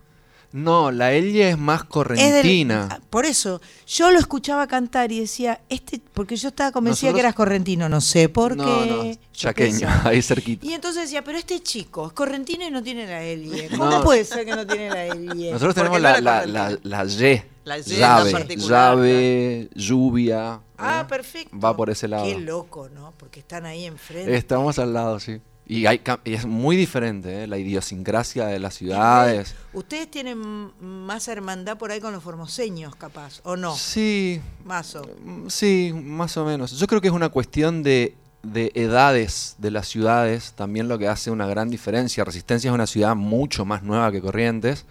No, 0.51 0.91
la 0.91 1.13
Elia 1.13 1.51
es 1.51 1.59
más 1.59 1.83
Es 1.83 1.85
del- 1.85 1.89
correntina. 1.93 2.89
ah, 2.91 3.01
por 3.11 3.27
eso, 3.27 3.61
yo 3.87 4.11
lo 4.11 4.19
escuchaba 4.19 4.67
cantar 4.67 5.13
y 5.13 5.21
decía, 5.21 5.61
este, 5.69 6.01
porque 6.15 6.35
yo 6.37 6.49
estaba 6.49 6.73
convencida 6.73 7.11
Nosotros- 7.11 7.15
que 7.17 7.21
eras 7.21 7.35
correntino, 7.37 7.89
no 7.89 8.01
sé 8.01 8.29
por 8.29 8.57
no, 8.57 8.65
qué. 8.65 8.91
no, 9.15 9.21
chaqueño, 9.33 9.87
ahí 10.05 10.21
cerquita. 10.21 10.67
Y 10.67 10.73
entonces 10.73 11.03
decía, 11.03 11.23
pero 11.23 11.39
este 11.39 11.61
chico 11.61 12.09
es 12.09 12.13
correntino 12.13 12.67
y 12.67 12.71
no 12.73 12.83
tiene 12.83 13.07
la 13.07 13.23
Elie. 13.23 13.69
¿Cómo 13.71 13.85
No. 13.89 14.03
puede 14.03 14.25
ser 14.25 14.45
que 14.47 14.57
no 14.57 14.67
tiene 14.67 14.89
la 14.91 15.07
Elie? 15.07 15.53
Nosotros 15.53 15.77
tenemos 15.77 16.01
la, 16.01 16.21
la, 16.21 16.45
la, 16.47 16.77
la 16.83 17.05
Y, 17.05 17.43
La 17.65 17.77
Y 17.77 17.81
es 17.83 17.99
la 17.99 18.25
llave, 18.57 19.69
lluvia. 19.77 20.61
Ah, 20.77 21.03
¿eh? 21.03 21.09
perfecto. 21.09 21.57
Va 21.61 21.77
por 21.77 21.91
ese 21.91 22.09
lado. 22.09 22.25
Qué 22.25 22.39
loco, 22.39 22.89
¿no? 22.89 23.13
Porque 23.19 23.41
están 23.41 23.67
ahí 23.67 23.85
enfrente. 23.85 24.35
Estamos 24.35 24.79
al 24.81 24.93
lado, 24.95 25.21
sí. 25.21 25.41
Y, 25.71 25.85
hay, 25.85 26.01
y 26.25 26.33
es 26.33 26.47
muy 26.47 26.77
diferente, 26.77 27.45
¿eh? 27.45 27.47
la 27.47 27.59
idiosincrasia 27.59 28.47
de 28.47 28.59
las 28.59 28.75
ciudades. 28.75 29.55
Ustedes 29.75 30.11
tienen 30.11 30.73
más 30.81 31.29
hermandad 31.29 31.77
por 31.77 31.91
ahí 31.91 32.01
con 32.01 32.15
los 32.15 32.23
formoseños, 32.23 32.97
capaz, 32.97 33.41
¿o 33.45 33.55
no? 33.55 33.77
Sí, 33.77 34.41
Mazo. 34.65 35.03
Mm, 35.23 35.49
Sí, 35.49 35.93
más 35.95 36.37
o 36.39 36.45
menos. 36.47 36.73
Yo 36.73 36.87
creo 36.87 37.03
que 37.03 37.09
es 37.09 37.15
una 37.15 37.29
cuestión 37.29 37.83
de, 37.83 38.17
de 38.43 38.73
edades 38.75 39.57
de 39.59 39.71
las 39.71 39.89
ciudades, 39.89 40.53
también 40.57 40.89
lo 40.89 40.99
que 40.99 41.07
hace 41.07 41.31
una 41.31 41.47
gran 41.47 41.69
diferencia. 41.69 42.25
Resistencia 42.25 42.71
es 42.71 42.75
una 42.75 42.87
ciudad 42.87 43.15
mucho 43.15 43.67
más 43.67 43.83
nueva 43.83 44.11
que 44.11 44.23
Corrientes, 44.23 44.87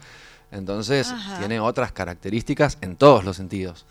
Entonces 0.52 1.08
Ajá. 1.10 1.40
tiene 1.40 1.60
otras 1.60 1.92
características 1.92 2.78
en 2.82 2.96
todos 2.96 3.26
los 3.26 3.36
sentidos. 3.36 3.86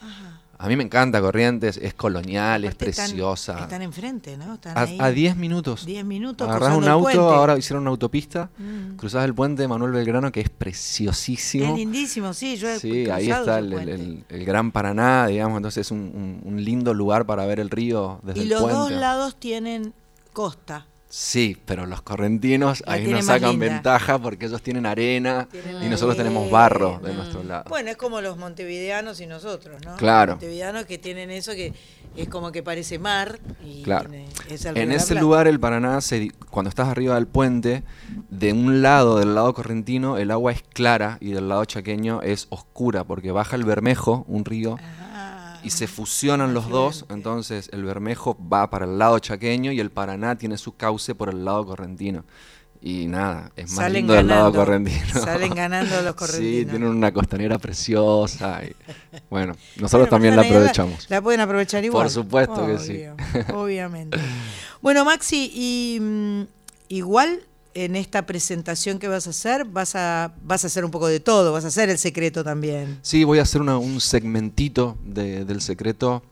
A 0.58 0.68
mí 0.68 0.76
me 0.76 0.84
encanta 0.84 1.20
Corrientes, 1.20 1.76
es 1.76 1.92
colonial, 1.92 2.64
es 2.64 2.70
Aparte 2.70 2.90
están- 2.90 3.06
preciosa. 3.10 3.58
Están 3.60 3.82
enfrente, 3.82 4.36
¿no? 4.38 4.54
Están 4.54 4.76
A- 4.76 4.82
ahí. 4.82 4.96
A 5.00 5.10
10 5.10 5.36
minutos. 5.36 5.84
10 5.84 6.04
minutos 6.04 6.48
Agarrás 6.48 6.76
un 6.76 6.84
el 6.84 6.88
auto, 6.90 7.02
puente. 7.04 7.18
ahora 7.20 7.58
hicieron 7.58 7.82
una 7.82 7.90
autopista, 7.90 8.48
Mm. 8.56 8.96
cruzás 8.96 9.24
el 9.26 9.34
puente 9.34 9.60
de 9.62 9.68
Manuel 9.68 9.92
Belgrano, 9.92 10.32
que 10.32 10.40
es 10.40 10.46
Es 10.46 10.50
preciosísimo. 10.50 11.76
lindísimo, 11.76 12.32
sí, 12.32 12.56
yo 12.56 12.68
he 12.70 12.78
Sí, 12.80 13.08
ahí 13.10 13.30
está 13.30 13.58
el, 13.58 13.72
el- 13.72 13.88
el- 13.88 14.24
el 14.28 14.44
Gran 14.44 14.72
Paraná, 14.72 15.26
digamos, 15.26 15.58
entonces 15.58 15.86
es 15.86 15.90
un, 15.90 15.98
un- 15.98 16.40
un 16.44 16.64
lindo 16.64 16.94
lugar 16.94 17.26
para 17.26 17.44
ver 17.46 17.60
el 17.60 17.68
río 17.70 18.20
desde 18.22 18.40
Y 18.40 18.42
el 18.44 18.48
los 18.50 18.60
puente. 18.62 18.78
dos 18.78 18.90
lados 18.92 19.36
tienen 19.36 19.92
costa. 20.32 20.86
Sí, 21.08 21.56
pero 21.64 21.86
los 21.86 22.02
correntinos 22.02 22.82
La 22.84 22.94
ahí 22.94 23.06
nos 23.06 23.26
sacan 23.26 23.50
linda. 23.52 23.66
ventaja 23.66 24.18
porque 24.18 24.46
ellos 24.46 24.60
tienen 24.60 24.86
arena 24.86 25.48
Tienen 25.50 25.82
y 25.84 25.88
nosotros 25.88 26.16
tenemos 26.16 26.50
barro 26.50 26.98
de 27.02 27.14
nuestro 27.14 27.42
lado. 27.44 27.64
Bueno, 27.68 27.90
es 27.90 27.96
como 27.96 28.20
los 28.20 28.36
montevideanos 28.36 29.20
y 29.20 29.26
nosotros, 29.26 29.80
¿no? 29.84 29.96
Claro. 29.96 30.32
Los 30.32 30.42
montevideanos 30.42 30.84
que 30.86 30.98
tienen 30.98 31.30
eso 31.30 31.52
que 31.52 31.72
es 32.16 32.28
como 32.28 32.50
que 32.50 32.62
parece 32.62 32.98
mar 32.98 33.38
y 33.64 33.82
Claro. 33.82 34.08
tiene- 34.10 34.26
es 34.50 34.64
En 34.64 34.90
ese 34.90 35.08
Plata. 35.08 35.20
lugar 35.20 35.46
el 35.46 35.60
Paraná, 35.60 36.00
se 36.00 36.18
di- 36.18 36.30
cuando 36.50 36.70
estás 36.70 36.88
arriba 36.88 37.14
del 37.14 37.26
puente, 37.28 37.84
de 38.30 38.52
un 38.52 38.82
lado, 38.82 39.18
del 39.18 39.34
lado 39.34 39.54
correntino, 39.54 40.18
el 40.18 40.30
agua 40.32 40.50
es 40.52 40.62
clara 40.62 41.18
y 41.20 41.30
del 41.30 41.48
lado 41.48 41.64
chaqueño 41.66 42.20
es 42.22 42.46
oscura 42.50 43.04
porque 43.04 43.30
baja 43.30 43.54
el 43.56 43.64
Bermejo, 43.64 44.24
un 44.28 44.44
río, 44.44 44.76
Ah, 44.80 45.05
y 45.66 45.70
se 45.70 45.88
fusionan 45.88 46.54
los 46.54 46.68
dos, 46.68 47.06
entonces 47.08 47.68
el 47.72 47.82
Bermejo 47.84 48.38
va 48.52 48.70
para 48.70 48.84
el 48.84 48.98
lado 48.98 49.18
chaqueño 49.18 49.72
y 49.72 49.80
el 49.80 49.90
Paraná 49.90 50.38
tiene 50.38 50.58
su 50.58 50.76
cauce 50.76 51.16
por 51.16 51.28
el 51.28 51.44
lado 51.44 51.66
correntino. 51.66 52.24
Y 52.80 53.06
nada, 53.08 53.50
es 53.56 53.70
más 53.70 53.78
Salen 53.78 53.92
lindo 53.94 54.14
del 54.14 54.28
lado 54.28 54.52
ganando, 54.52 54.58
correntino. 54.60 55.20
salen 55.24 55.54
ganando 55.54 56.02
los 56.02 56.12
Sí, 56.12 56.18
correntinos. 56.18 56.70
tienen 56.70 56.88
una 56.88 57.12
costanera 57.12 57.58
preciosa. 57.58 58.62
y, 58.64 58.76
bueno, 59.28 59.54
nosotros 59.76 60.08
Bueno, 60.08 60.10
también 60.10 60.36
la 60.36 60.42
aprovechamos. 60.42 61.10
La 61.10 61.20
pueden 61.20 61.40
aprovechar 61.40 61.84
igual. 61.84 62.04
Por 62.04 62.12
supuesto 62.12 62.64
que 62.64 62.78
sí. 62.78 63.02
Obviamente. 63.52 64.18
Bueno, 64.80 65.04
Maxi, 65.04 65.50
y 65.52 65.98
mm, 66.00 66.42
igual 66.90 67.40
en 67.84 67.94
esta 67.96 68.24
presentación 68.26 68.98
que 68.98 69.06
vas 69.08 69.26
a 69.26 69.30
hacer, 69.30 69.64
vas 69.66 69.94
a, 69.96 70.32
vas 70.42 70.64
a 70.64 70.66
hacer 70.68 70.84
un 70.84 70.90
poco 70.90 71.06
de 71.08 71.20
todo, 71.20 71.52
vas 71.52 71.64
a 71.64 71.68
hacer 71.68 71.90
el 71.90 71.98
secreto 71.98 72.42
también. 72.42 72.98
Sí, 73.02 73.22
voy 73.24 73.38
a 73.38 73.42
hacer 73.42 73.60
una- 73.60 73.76
un 73.78 74.00
segmentito 74.00 74.96
de- 75.04 75.44
del 75.44 75.60
secreto. 75.60 76.22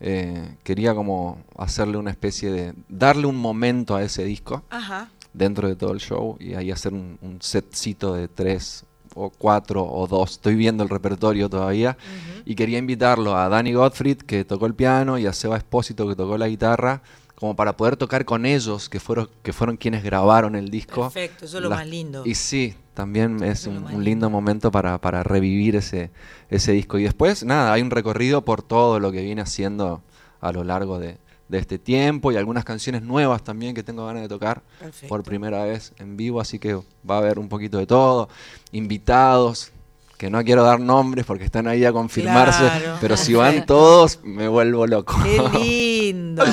Eh, 0.00 0.56
quería 0.62 0.94
como 0.94 1.38
hacerle 1.56 1.96
una 1.96 2.10
especie 2.10 2.50
de... 2.50 2.74
darle 2.88 3.26
un 3.26 3.36
momento 3.36 3.94
a 3.96 4.02
ese 4.02 4.24
disco 4.24 4.62
Ajá. 4.68 5.08
dentro 5.32 5.68
de 5.68 5.76
todo 5.76 5.92
el 5.92 6.00
show 6.00 6.36
y 6.40 6.54
ahí 6.54 6.70
hacer 6.70 6.92
un, 6.92 7.16
un 7.22 7.40
setcito 7.40 8.12
de 8.14 8.28
tres 8.28 8.84
o 9.14 9.30
cuatro 9.30 9.84
o 9.86 10.06
dos. 10.06 10.32
Estoy 10.32 10.56
viendo 10.56 10.82
el 10.82 10.90
repertorio 10.90 11.48
todavía 11.48 11.96
y 12.44 12.54
quería 12.56 12.78
invitarlo 12.78 13.36
a 13.36 13.48
Danny 13.48 13.72
Gottfried 13.72 14.18
que 14.18 14.44
tocó 14.44 14.66
el 14.66 14.74
piano 14.74 15.16
y 15.18 15.26
a 15.26 15.32
Seba 15.32 15.56
Espósito 15.56 16.06
que 16.08 16.16
tocó 16.16 16.36
la 16.36 16.48
guitarra 16.48 17.00
como 17.34 17.56
para 17.56 17.76
poder 17.76 17.96
tocar 17.96 18.24
con 18.24 18.46
ellos 18.46 18.88
que 18.88 19.00
fueron 19.00 19.28
que 19.42 19.52
fueron 19.52 19.76
quienes 19.76 20.02
grabaron 20.04 20.54
el 20.56 20.70
disco. 20.70 21.02
Perfecto, 21.02 21.44
eso 21.46 21.56
es 21.58 21.62
lo 21.62 21.68
Las- 21.68 21.80
más 21.80 21.88
lindo. 21.88 22.22
Y 22.24 22.34
sí, 22.36 22.74
también 22.94 23.42
es 23.42 23.66
un, 23.66 23.84
un 23.84 24.04
lindo 24.04 24.30
momento 24.30 24.70
para, 24.70 24.98
para 25.00 25.22
revivir 25.22 25.76
ese, 25.76 26.10
ese 26.48 26.72
disco. 26.72 26.98
Y 26.98 27.02
después, 27.04 27.44
nada, 27.44 27.72
hay 27.72 27.82
un 27.82 27.90
recorrido 27.90 28.42
por 28.42 28.62
todo 28.62 29.00
lo 29.00 29.10
que 29.12 29.22
viene 29.22 29.42
haciendo 29.42 30.00
a 30.40 30.52
lo 30.52 30.62
largo 30.62 30.98
de, 31.00 31.16
de 31.48 31.58
este 31.58 31.78
tiempo 31.78 32.30
y 32.30 32.36
algunas 32.36 32.64
canciones 32.64 33.02
nuevas 33.02 33.42
también 33.42 33.74
que 33.74 33.82
tengo 33.82 34.06
ganas 34.06 34.22
de 34.22 34.28
tocar 34.28 34.62
Perfecto. 34.78 35.08
por 35.08 35.22
primera 35.24 35.64
vez 35.64 35.92
en 35.98 36.16
vivo, 36.16 36.40
así 36.40 36.58
que 36.58 36.74
va 36.74 37.16
a 37.16 37.18
haber 37.18 37.38
un 37.40 37.48
poquito 37.48 37.78
de 37.78 37.86
todo. 37.86 38.28
Invitados, 38.72 39.72
que 40.18 40.30
no 40.30 40.42
quiero 40.44 40.62
dar 40.62 40.78
nombres 40.78 41.24
porque 41.26 41.44
están 41.44 41.66
ahí 41.66 41.84
a 41.84 41.92
confirmarse, 41.92 42.58
Claro, 42.60 42.96
pero 43.00 43.16
si 43.16 43.34
van 43.34 43.64
todos, 43.66 44.20
me 44.22 44.46
vuelvo 44.46 44.86
loco. 44.86 45.16
Qué 45.22 45.40
lindo. 45.58 46.44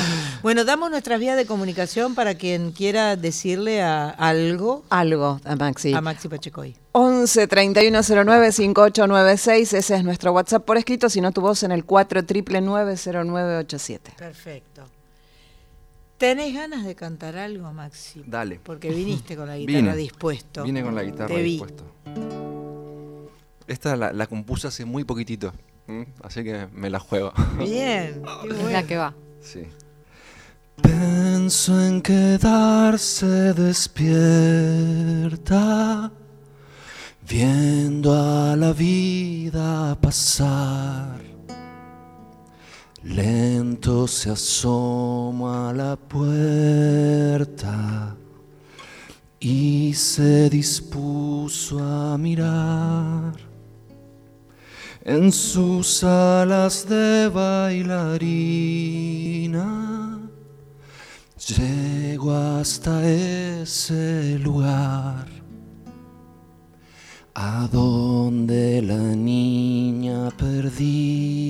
Bueno, 0.43 0.65
damos 0.65 0.89
nuestras 0.89 1.19
vías 1.19 1.37
de 1.37 1.45
comunicación 1.45 2.15
para 2.15 2.33
quien 2.35 2.71
quiera 2.71 3.15
decirle 3.15 3.81
a 3.83 4.09
algo 4.09 4.83
Algo 4.89 5.39
a 5.45 5.55
Maxi. 5.55 5.93
a 5.93 6.01
Maxi 6.01 6.27
Pachecoy. 6.29 6.75
11 6.93 7.47
3109 7.47 8.51
5896, 8.51 9.73
ese 9.73 9.95
es 9.95 10.03
nuestro 10.03 10.31
WhatsApp 10.33 10.65
por 10.65 10.77
escrito, 10.77 11.09
si 11.09 11.21
no 11.21 11.31
tu 11.31 11.41
voz 11.41 11.61
en 11.63 11.71
el 11.71 11.85
4 11.85 12.21
0987. 12.23 14.13
Perfecto. 14.17 14.83
¿Tenés 16.17 16.53
ganas 16.55 16.85
de 16.85 16.95
cantar 16.95 17.37
algo, 17.37 17.71
Maxi? 17.71 18.23
Dale. 18.25 18.59
Porque 18.63 18.89
viniste 18.89 19.35
con 19.35 19.47
la 19.47 19.57
guitarra 19.57 19.77
Vine. 19.79 19.95
dispuesto. 19.95 20.63
Vine 20.63 20.81
con 20.83 20.95
la 20.95 21.03
guitarra 21.03 21.27
Te 21.35 21.41
vi. 21.41 21.51
dispuesto. 21.51 21.83
Esta 23.67 23.95
la, 23.95 24.11
la 24.11 24.25
compuse 24.27 24.67
hace 24.67 24.85
muy 24.85 25.03
poquitito, 25.03 25.53
así 26.23 26.43
que 26.43 26.67
me 26.73 26.89
la 26.89 26.99
juego. 26.99 27.31
Bien. 27.59 28.21
qué 28.41 28.47
Es 28.49 28.55
bueno. 28.55 28.69
la 28.71 28.83
que 28.83 28.97
va. 28.97 29.13
Sí. 29.39 29.61
Pienso 30.81 31.79
en 31.81 32.01
quedarse 32.01 33.53
despierta, 33.53 34.11
viendo 37.27 38.13
a 38.13 38.55
la 38.55 38.73
vida 38.73 39.97
pasar. 39.99 41.21
Lento 43.03 44.07
se 44.07 44.29
asoma 44.29 45.71
a 45.71 45.73
la 45.73 45.95
puerta 45.95 47.31
y 49.39 49.91
se 49.95 50.49
dispuso 50.51 51.79
a 51.79 52.15
mirar 52.15 53.33
en 55.03 55.31
sus 55.31 56.03
alas 56.03 56.87
de 56.87 57.27
bailarina. 57.29 58.21
Llego 61.57 62.31
hasta 62.33 63.03
ese 63.05 64.39
lugar 64.39 65.27
a 67.35 67.67
donde 67.69 68.81
la 68.81 69.13
niña 69.15 70.29
perdida 70.37 71.49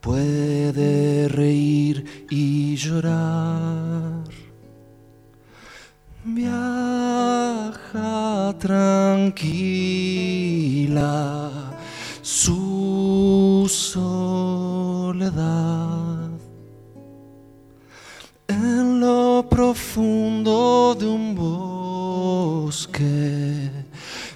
puede 0.00 1.28
reír 1.28 2.26
y 2.30 2.74
llorar. 2.74 4.24
Viaja 6.24 7.76
tranquila 8.58 9.60
su 12.22 13.66
soledad 13.70 14.96
en 18.56 19.00
lo 19.00 19.46
profundo 19.48 20.94
de 20.98 21.06
un 21.06 21.34
bosque 22.54 23.70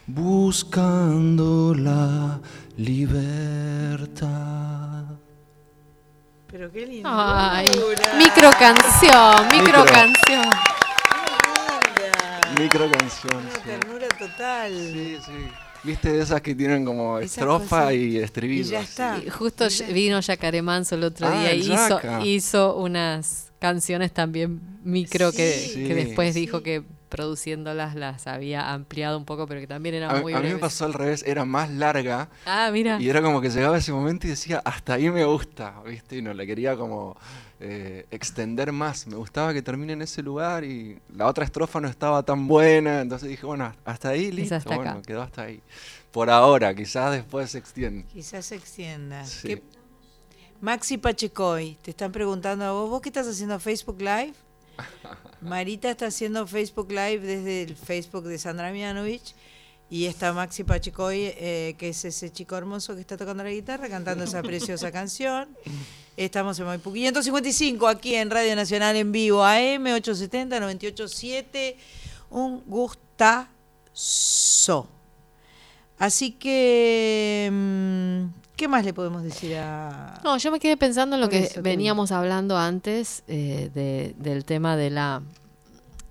buscando 0.06 1.74
la 1.74 2.38
libertad. 2.76 4.28
Pero 6.46 6.70
qué 6.72 6.86
lindo. 6.86 7.08
Ay, 7.12 7.66
micro 8.18 8.50
canción, 8.58 9.46
micro 9.52 9.84
Micro. 9.84 9.84
canción. 9.86 10.44
Micro 12.58 12.90
canción. 12.90 13.36
Una 13.42 13.50
sí. 13.54 13.60
ternura 13.64 14.08
total. 14.18 14.72
Sí, 14.72 15.16
sí. 15.24 15.32
Viste 15.82 16.12
de 16.12 16.20
esas 16.22 16.42
que 16.42 16.54
tienen 16.54 16.84
como 16.84 17.18
estrofa 17.20 17.94
y 17.94 18.16
Y 18.16 18.18
estribillo. 18.18 18.70
ya 18.72 18.80
así. 18.80 18.88
está. 18.90 19.18
Y 19.24 19.30
Justo 19.30 19.66
vino 19.94 20.20
Yacaré 20.20 20.60
Manso 20.60 20.94
el 20.96 21.04
otro 21.04 21.26
Ah, 21.26 21.40
día 21.40 21.54
y 21.54 22.34
hizo 22.34 22.76
unas 22.76 23.49
canciones 23.60 24.12
también 24.12 24.60
micro 24.82 25.30
que, 25.30 25.52
Sí. 25.52 25.86
que 25.86 25.94
después 25.94 26.34
Sí. 26.34 26.40
dijo 26.40 26.62
que 26.64 26.82
produciéndolas 27.10 27.96
las 27.96 28.26
había 28.28 28.72
ampliado 28.72 29.18
un 29.18 29.24
poco, 29.24 29.46
pero 29.48 29.60
que 29.60 29.66
también 29.66 29.96
A, 29.96 29.98
eran 29.98 30.22
muy 30.22 30.32
a 30.32 30.38
mí 30.40 30.48
me 30.48 30.58
pasó 30.58 30.84
al 30.84 30.94
revés, 30.94 31.24
era 31.26 31.44
más 31.44 31.68
larga 31.68 32.28
Ah, 32.46 32.70
mira. 32.72 32.98
y 33.00 33.08
era 33.08 33.20
como 33.20 33.40
que 33.40 33.50
llegaba 33.50 33.76
ese 33.78 33.92
momento 33.92 34.26
y 34.26 34.30
decía, 34.30 34.62
hasta 34.64 34.94
ahí 34.94 35.10
me 35.10 35.24
gusta, 35.24 35.74
¿viste? 35.84 36.16
Y 36.18 36.22
no 36.22 36.32
la 36.34 36.46
quería 36.46 36.76
como 36.76 37.16
eh, 37.62 38.06
extender 38.10 38.72
más. 38.72 39.06
Me 39.06 39.16
gustaba 39.16 39.52
que 39.52 39.60
termine 39.60 39.92
en 39.92 40.00
ese 40.02 40.22
lugar 40.22 40.64
y 40.64 40.98
la 41.14 41.26
otra 41.26 41.44
estrofa 41.44 41.78
no 41.80 41.88
estaba 41.88 42.22
tan 42.22 42.46
buena, 42.48 43.02
entonces 43.02 43.28
dije, 43.28 43.44
bueno, 43.44 43.70
hasta 43.84 44.08
ahí, 44.10 44.30
listo. 44.32 44.54
hasta 44.54 44.72
acá. 44.74 44.82
bueno, 44.84 45.02
quedó 45.02 45.20
hasta 45.22 45.42
ahí. 45.42 45.60
Por 46.10 46.30
ahora, 46.30 46.74
quizás 46.74 47.12
después 47.12 47.50
se 47.50 47.58
extiende. 47.58 48.04
Quizás 48.04 48.46
se 48.46 48.54
extienda. 48.56 49.24
Sí. 49.26 49.48
¿Qué- 49.48 49.62
Maxi 50.60 50.98
Pachecoy, 50.98 51.78
te 51.80 51.92
están 51.92 52.12
preguntando 52.12 52.64
a 52.66 52.72
vos, 52.72 52.90
¿vos 52.90 53.00
qué 53.00 53.08
estás 53.08 53.26
haciendo 53.26 53.58
Facebook 53.58 53.98
Live? 54.00 54.34
Marita 55.40 55.90
está 55.90 56.06
haciendo 56.06 56.46
Facebook 56.46 56.90
Live 56.90 57.20
desde 57.20 57.62
el 57.62 57.76
Facebook 57.76 58.24
de 58.24 58.38
Sandra 58.38 58.70
Mianovich 58.70 59.34
y 59.88 60.04
está 60.04 60.34
Maxi 60.34 60.64
Pachecoy, 60.64 61.32
eh, 61.36 61.74
que 61.78 61.88
es 61.88 62.04
ese 62.04 62.30
chico 62.30 62.56
hermoso 62.56 62.94
que 62.94 63.00
está 63.00 63.16
tocando 63.16 63.42
la 63.42 63.50
guitarra, 63.50 63.88
cantando 63.88 64.24
esa 64.24 64.42
preciosa 64.42 64.92
canción. 64.92 65.48
Estamos 66.16 66.58
en 66.58 66.66
Maipú 66.66 66.92
555 66.92 67.88
aquí 67.88 68.14
en 68.14 68.30
Radio 68.30 68.54
Nacional 68.54 68.94
en 68.96 69.12
vivo, 69.12 69.42
AM 69.42 69.86
870 69.86 70.60
987. 70.60 71.78
Un 72.28 72.62
So. 73.92 74.86
Así 75.98 76.32
que, 76.32 77.48
mm, 77.50 78.39
¿qué 78.60 78.68
más 78.68 78.84
le 78.84 78.92
podemos 78.92 79.22
decir 79.22 79.56
a... 79.56 80.20
No, 80.22 80.36
yo 80.36 80.50
me 80.52 80.60
quedé 80.60 80.76
pensando 80.76 81.16
en 81.16 81.22
lo 81.22 81.28
que 81.30 81.38
eso 81.44 81.62
veníamos 81.62 82.12
hablando 82.12 82.58
antes 82.58 83.24
eh, 83.26 83.70
de- 83.72 84.14
del 84.18 84.44
tema 84.44 84.76
de 84.76 84.90
la 84.90 85.22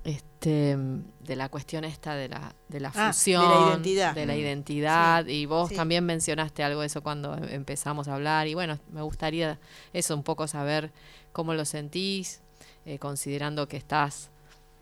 este 0.03 0.77
de 1.25 1.35
la 1.35 1.49
cuestión 1.49 1.83
esta 1.83 2.15
de 2.15 2.29
la 2.29 2.55
de 2.69 2.79
la 2.79 2.89
Ah, 2.89 2.91
de 2.93 3.05
la 3.07 3.13
fusión 3.13 3.43
identidad. 3.67 4.15
de 4.15 4.25
la 4.25 4.35
identidad 4.35 5.27
y 5.27 5.45
vos 5.45 5.69
Sí. 5.69 5.75
también 5.75 6.05
mencionaste 6.05 6.63
algo 6.63 6.81
de 6.81 6.87
eso 6.87 7.03
cuando 7.03 7.35
em- 7.37 7.43
empezamos 7.49 8.07
a 8.07 8.15
hablar 8.15 8.47
y 8.47 8.53
bueno 8.55 8.79
me 8.91 9.01
gustaría 9.01 9.59
eso 9.93 10.15
un 10.15 10.23
poco 10.23 10.47
saber 10.47 10.91
cómo 11.31 11.53
lo 11.53 11.65
sentís 11.65 12.41
eh, 12.85 12.97
considerando 12.97 13.67
que 13.67 13.77
estás 13.77 14.29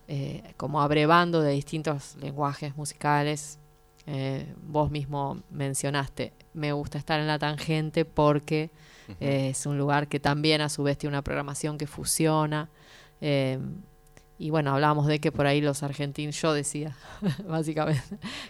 eh, 0.08 0.42
como 0.56 0.82
abrevando 0.82 1.42
de 1.42 1.52
distintos 1.52 2.16
lenguajes 2.22 2.78
musicales 2.78 3.60
eh, 4.08 4.54
vos 4.64 4.90
mismo 4.90 5.44
mencionaste 5.52 6.34
me 6.58 6.74
gusta 6.74 6.98
estar 6.98 7.20
en 7.20 7.28
la 7.28 7.40
tangente 7.40 8.04
porque 8.04 8.72
eh, 9.20 9.50
es 9.52 9.66
un 9.66 9.78
lugar 9.78 10.08
que 10.08 10.20
también 10.20 10.62
a 10.62 10.70
su 10.70 10.84
vez 10.84 10.98
tiene 10.98 11.16
una 11.16 11.22
programación 11.22 11.78
que 11.78 11.88
fusiona. 11.88 12.70
eh, 13.22 13.60
y 14.40 14.52
bueno, 14.52 14.72
hablábamos 14.72 15.08
de 15.08 15.18
que 15.18 15.32
por 15.32 15.48
ahí 15.48 15.62
los 15.62 15.82
argentinos, 15.82 16.40
yo 16.40 16.54
decía, 16.54 16.96
básicamente, 17.48 18.04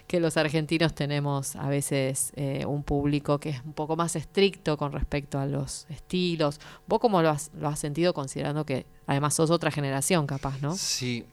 que 0.06 0.20
los 0.20 0.36
argentinos 0.36 0.94
tenemos 0.94 1.56
a 1.56 1.66
veces 1.70 2.30
eh, 2.36 2.66
un 2.66 2.82
público 2.82 3.38
que 3.38 3.48
es 3.50 3.64
un 3.64 3.72
poco 3.72 3.96
más 3.96 4.14
estricto 4.14 4.76
con 4.76 4.92
respecto 4.92 5.38
a 5.38 5.46
los 5.46 5.86
estilos. 5.88 6.60
¿Vos 6.86 6.98
cómo 6.98 7.22
lo 7.22 7.30
has, 7.30 7.50
lo 7.58 7.68
has 7.68 7.78
sentido 7.78 8.12
considerando 8.12 8.66
que 8.66 8.84
además 9.06 9.32
sos 9.32 9.50
otra 9.50 9.70
generación 9.70 10.26
capaz, 10.26 10.60
no? 10.60 10.74
Sí, 10.74 11.24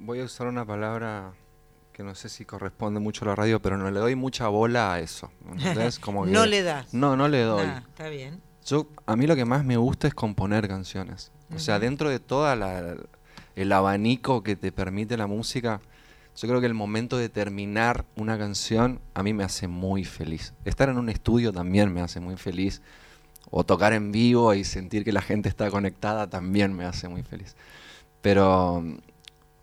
voy 0.00 0.18
a 0.18 0.24
usar 0.24 0.48
una 0.48 0.66
palabra 0.66 1.32
que 2.00 2.04
no 2.04 2.14
sé 2.14 2.30
si 2.30 2.46
corresponde 2.46 2.98
mucho 2.98 3.26
a 3.26 3.28
la 3.28 3.36
radio, 3.36 3.60
pero 3.60 3.76
no 3.76 3.90
le 3.90 4.00
doy 4.00 4.14
mucha 4.14 4.48
bola 4.48 4.94
a 4.94 5.00
eso. 5.00 5.30
¿entendés? 5.52 5.98
Como 5.98 6.24
No 6.24 6.46
le 6.46 6.62
das. 6.62 6.94
No, 6.94 7.14
no 7.14 7.28
le 7.28 7.42
doy. 7.42 7.66
Ah, 7.66 7.82
está 7.86 8.08
bien. 8.08 8.40
Yo, 8.64 8.88
a 9.04 9.16
mí 9.16 9.26
lo 9.26 9.36
que 9.36 9.44
más 9.44 9.66
me 9.66 9.76
gusta 9.76 10.08
es 10.08 10.14
componer 10.14 10.66
canciones. 10.66 11.30
O 11.54 11.58
sea, 11.58 11.78
dentro 11.78 12.08
de 12.08 12.18
toda 12.18 12.56
la, 12.56 12.96
el 13.54 13.72
abanico 13.72 14.42
que 14.42 14.56
te 14.56 14.72
permite 14.72 15.18
la 15.18 15.26
música, 15.26 15.82
yo 16.36 16.48
creo 16.48 16.60
que 16.60 16.66
el 16.66 16.74
momento 16.74 17.18
de 17.18 17.28
terminar 17.28 18.06
una 18.16 18.38
canción 18.38 19.00
a 19.12 19.22
mí 19.22 19.34
me 19.34 19.44
hace 19.44 19.68
muy 19.68 20.04
feliz. 20.04 20.54
Estar 20.64 20.88
en 20.88 20.96
un 20.96 21.10
estudio 21.10 21.52
también 21.52 21.92
me 21.92 22.00
hace 22.00 22.18
muy 22.18 22.36
feliz. 22.36 22.80
O 23.50 23.64
tocar 23.64 23.92
en 23.92 24.10
vivo 24.10 24.54
y 24.54 24.64
sentir 24.64 25.04
que 25.04 25.12
la 25.12 25.20
gente 25.20 25.50
está 25.50 25.70
conectada 25.70 26.30
también 26.30 26.72
me 26.72 26.86
hace 26.86 27.08
muy 27.08 27.24
feliz. 27.24 27.56
Pero 28.22 28.80
mm, 28.80 28.98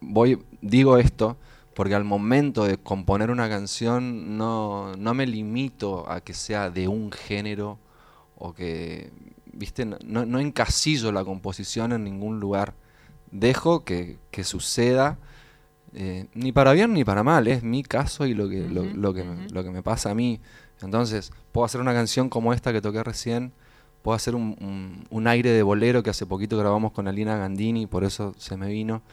voy, 0.01 0.43
digo 0.61 0.99
esto 0.99 1.37
porque 1.77 1.93
al 1.93 2.03
momento 2.05 2.65
de 2.65 2.77
componer 2.79 3.29
una 3.29 3.47
canción 3.47 4.35
no, 4.35 4.95
no 4.97 5.13
me 5.13 5.27
limito 5.27 6.09
a 6.09 6.21
que 6.21 6.33
sea 6.33 6.71
de 6.71 6.87
un 6.87 7.11
género 7.11 7.77
o 8.35 8.51
que, 8.55 9.11
viste, 9.53 9.85
no, 9.85 10.25
no- 10.25 10.39
encasillo 10.39 11.11
la 11.11 11.23
composición 11.23 11.91
en 11.91 12.03
ningún 12.03 12.39
lugar. 12.39 12.73
Dejo 13.29 13.83
que, 13.83 14.17
que 14.31 14.43
suceda, 14.43 15.19
eh, 15.93 16.25
ni 16.33 16.51
para 16.51 16.73
bien 16.73 16.93
ni 16.93 17.03
para 17.03 17.21
mal, 17.21 17.47
es 17.47 17.61
mi 17.61 17.83
caso 17.83 18.25
y 18.25 18.33
lo 18.33 18.49
que, 18.49 18.67
lo, 18.67 18.83
lo 18.83 19.13
que, 19.13 19.23
me- 19.23 19.47
lo 19.49 19.63
que 19.63 19.69
me 19.69 19.83
pasa 19.83 20.09
a 20.09 20.15
mí. 20.15 20.39
Entonces, 20.81 21.31
puedo 21.51 21.65
hacer 21.65 21.79
una 21.79 21.93
canción 21.93 22.27
como 22.27 22.53
esta 22.53 22.73
que 22.73 22.81
toqué 22.81 23.03
recién, 23.03 23.51
puedo 24.01 24.15
hacer 24.15 24.33
un, 24.33 24.55
un- 24.61 25.03
un 25.11 25.27
aire 25.27 25.51
de 25.51 25.61
bolero 25.61 26.01
que 26.01 26.09
hace 26.09 26.25
poquito 26.25 26.57
grabamos 26.57 26.91
con 26.91 27.07
Alina 27.07 27.37
Gandini, 27.37 27.85
por 27.85 28.03
eso 28.03 28.33
se 28.39 28.57
me 28.57 28.67
vino, 28.67 29.03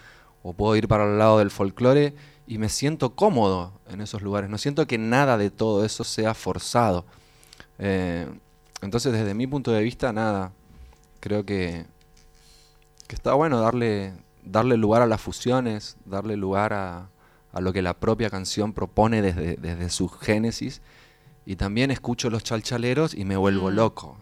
o 0.42 0.54
puedo 0.54 0.76
ir 0.76 0.88
para 0.88 1.04
el 1.04 1.18
lado 1.18 1.38
del 1.40 1.50
folclore 1.50 2.14
y 2.46 2.58
me 2.58 2.68
siento 2.68 3.14
cómodo 3.14 3.72
en 3.88 4.00
esos 4.00 4.22
lugares, 4.22 4.50
no 4.50 4.58
siento 4.58 4.86
que 4.86 4.98
nada 4.98 5.38
de 5.38 5.50
todo 5.50 5.84
eso 5.84 6.04
sea 6.04 6.34
forzado. 6.34 7.04
Eh, 7.78 8.26
entonces, 8.82 9.12
desde 9.12 9.34
mi 9.34 9.46
punto 9.46 9.72
de 9.72 9.82
vista, 9.82 10.12
nada, 10.12 10.52
creo 11.20 11.44
que, 11.44 11.86
que 13.06 13.14
está 13.14 13.34
bueno 13.34 13.60
darle, 13.60 14.12
darle 14.44 14.76
lugar 14.76 15.02
a 15.02 15.06
las 15.06 15.20
fusiones, 15.20 15.96
darle 16.04 16.36
lugar 16.36 16.72
a, 16.74 17.08
a 17.52 17.60
lo 17.60 17.72
que 17.72 17.80
la 17.82 17.94
propia 17.94 18.28
canción 18.30 18.72
propone 18.72 19.22
desde, 19.22 19.56
desde 19.56 19.88
su 19.90 20.08
génesis. 20.08 20.82
Y 21.46 21.56
también 21.56 21.90
escucho 21.90 22.30
los 22.30 22.42
chalchaleros 22.42 23.14
y 23.14 23.24
me 23.24 23.36
vuelvo 23.36 23.70
Mm. 23.70 23.74
loco. 23.74 24.16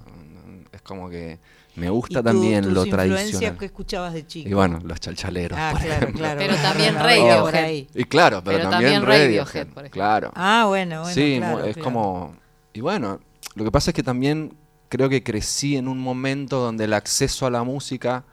Es 0.73 0.83
como 0.83 1.09
que 1.11 1.39
me 1.77 1.89
gusta 1.91 2.14
¿Y 2.20 2.23
tu- 2.23 2.23
también 2.23 2.64
tus 2.64 2.73
lo 2.73 2.85
influencias 2.87 3.20
tradicional. 3.31 3.59
que 3.59 3.64
escuchabas 3.66 4.12
de 4.14 4.27
chico? 4.27 4.49
Y 4.49 4.53
bueno, 4.53 4.79
los 4.85 5.01
chalchaleros. 5.01 5.59
Ah, 5.59 5.70
por 5.73 5.81
claro, 5.81 5.95
ejemplo. 6.03 6.18
claro. 6.20 6.39
Pero 6.41 6.55
también 6.57 6.95
Radiohead. 6.95 7.55
ahí. 7.64 7.89
Y 7.95 8.05
claro, 8.05 8.43
pero, 8.45 8.59
Pero 8.59 8.70
también, 8.70 8.93
también 9.01 9.03
Radiohead, 9.03 9.27
Radiohead, 9.47 9.66
por 9.68 9.83
ejemplo. 9.85 9.91
claro. 9.91 10.33
Ah, 10.35 10.64
bueno, 10.68 11.01
bueno. 11.01 11.14
sí, 11.14 11.37
claro, 11.39 11.64
es 11.64 11.75
claro. 11.75 11.85
como... 11.85 12.37
Y 12.75 12.81
bueno, 12.81 13.20
lo 13.55 13.64
que 13.64 13.70
pasa 13.70 13.91
es 13.91 13.95
que 13.95 14.03
también 14.03 14.55
creo 14.89 15.09
que 15.09 15.23
crecí 15.23 15.77
en 15.77 15.89
un 15.89 15.99
momento 15.99 16.59
donde 16.59 16.85
el 16.85 16.93
acceso 16.93 17.47
a 17.47 17.51
la 17.51 17.62
música 17.62 18.25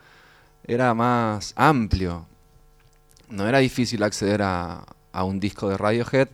era 0.66 0.94
más 0.94 1.54
amplio. 1.56 2.26
No 3.30 3.48
era 3.48 3.60
difícil 3.60 4.04
acceder 4.04 4.42
a, 4.42 4.84
a 5.12 5.24
un 5.24 5.40
disco 5.40 5.70
de 5.70 5.78
Radiohead 5.78 6.28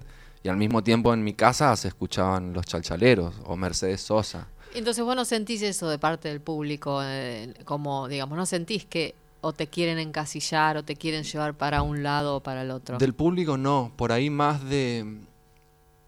y 0.43 0.49
al 0.49 0.58
mismo 0.58 0.84
tiempo 0.84 1.14
en 1.14 1.24
mi 1.24 1.34
casa 1.34 1.76
se 1.76 1.88
escuchaban 1.89 2.53
los 2.53 2.66
chalchaleros 2.66 3.36
o 3.45 3.56
Mercedes 3.56 4.01
Sosa. 4.01 4.47
Entonces 4.76 5.03
vos 5.03 5.15
no 5.15 5.26
sentís 5.26 5.61
eso 5.61 5.89
de 5.89 5.97
parte 5.97 6.30
del 6.30 6.41
público, 6.41 7.01
eh, 7.03 7.53
como 7.65 8.07
digamos, 8.07 8.38
no 8.38 8.45
sentís 8.45 8.86
que 8.86 9.15
o 9.41 9.53
te 9.53 9.67
quieren 9.67 9.99
encasillar 9.99 10.78
o 10.78 10.84
te 10.84 10.95
quieren 10.95 11.23
llevar 11.23 11.53
para 11.53 11.82
un 11.82 12.01
lado 12.03 12.38
o 12.38 12.39
para 12.41 12.63
el 12.63 12.71
otro. 12.71 12.97
Del 12.97 13.13
público 13.13 13.57
no, 13.57 13.91
por 13.95 14.11
ahí 14.11 14.30
más 14.30 14.63
de 14.67 15.19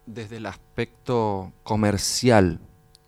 desde 0.06 0.38
el 0.38 0.46
aspecto 0.46 1.52
comercial. 1.62 2.58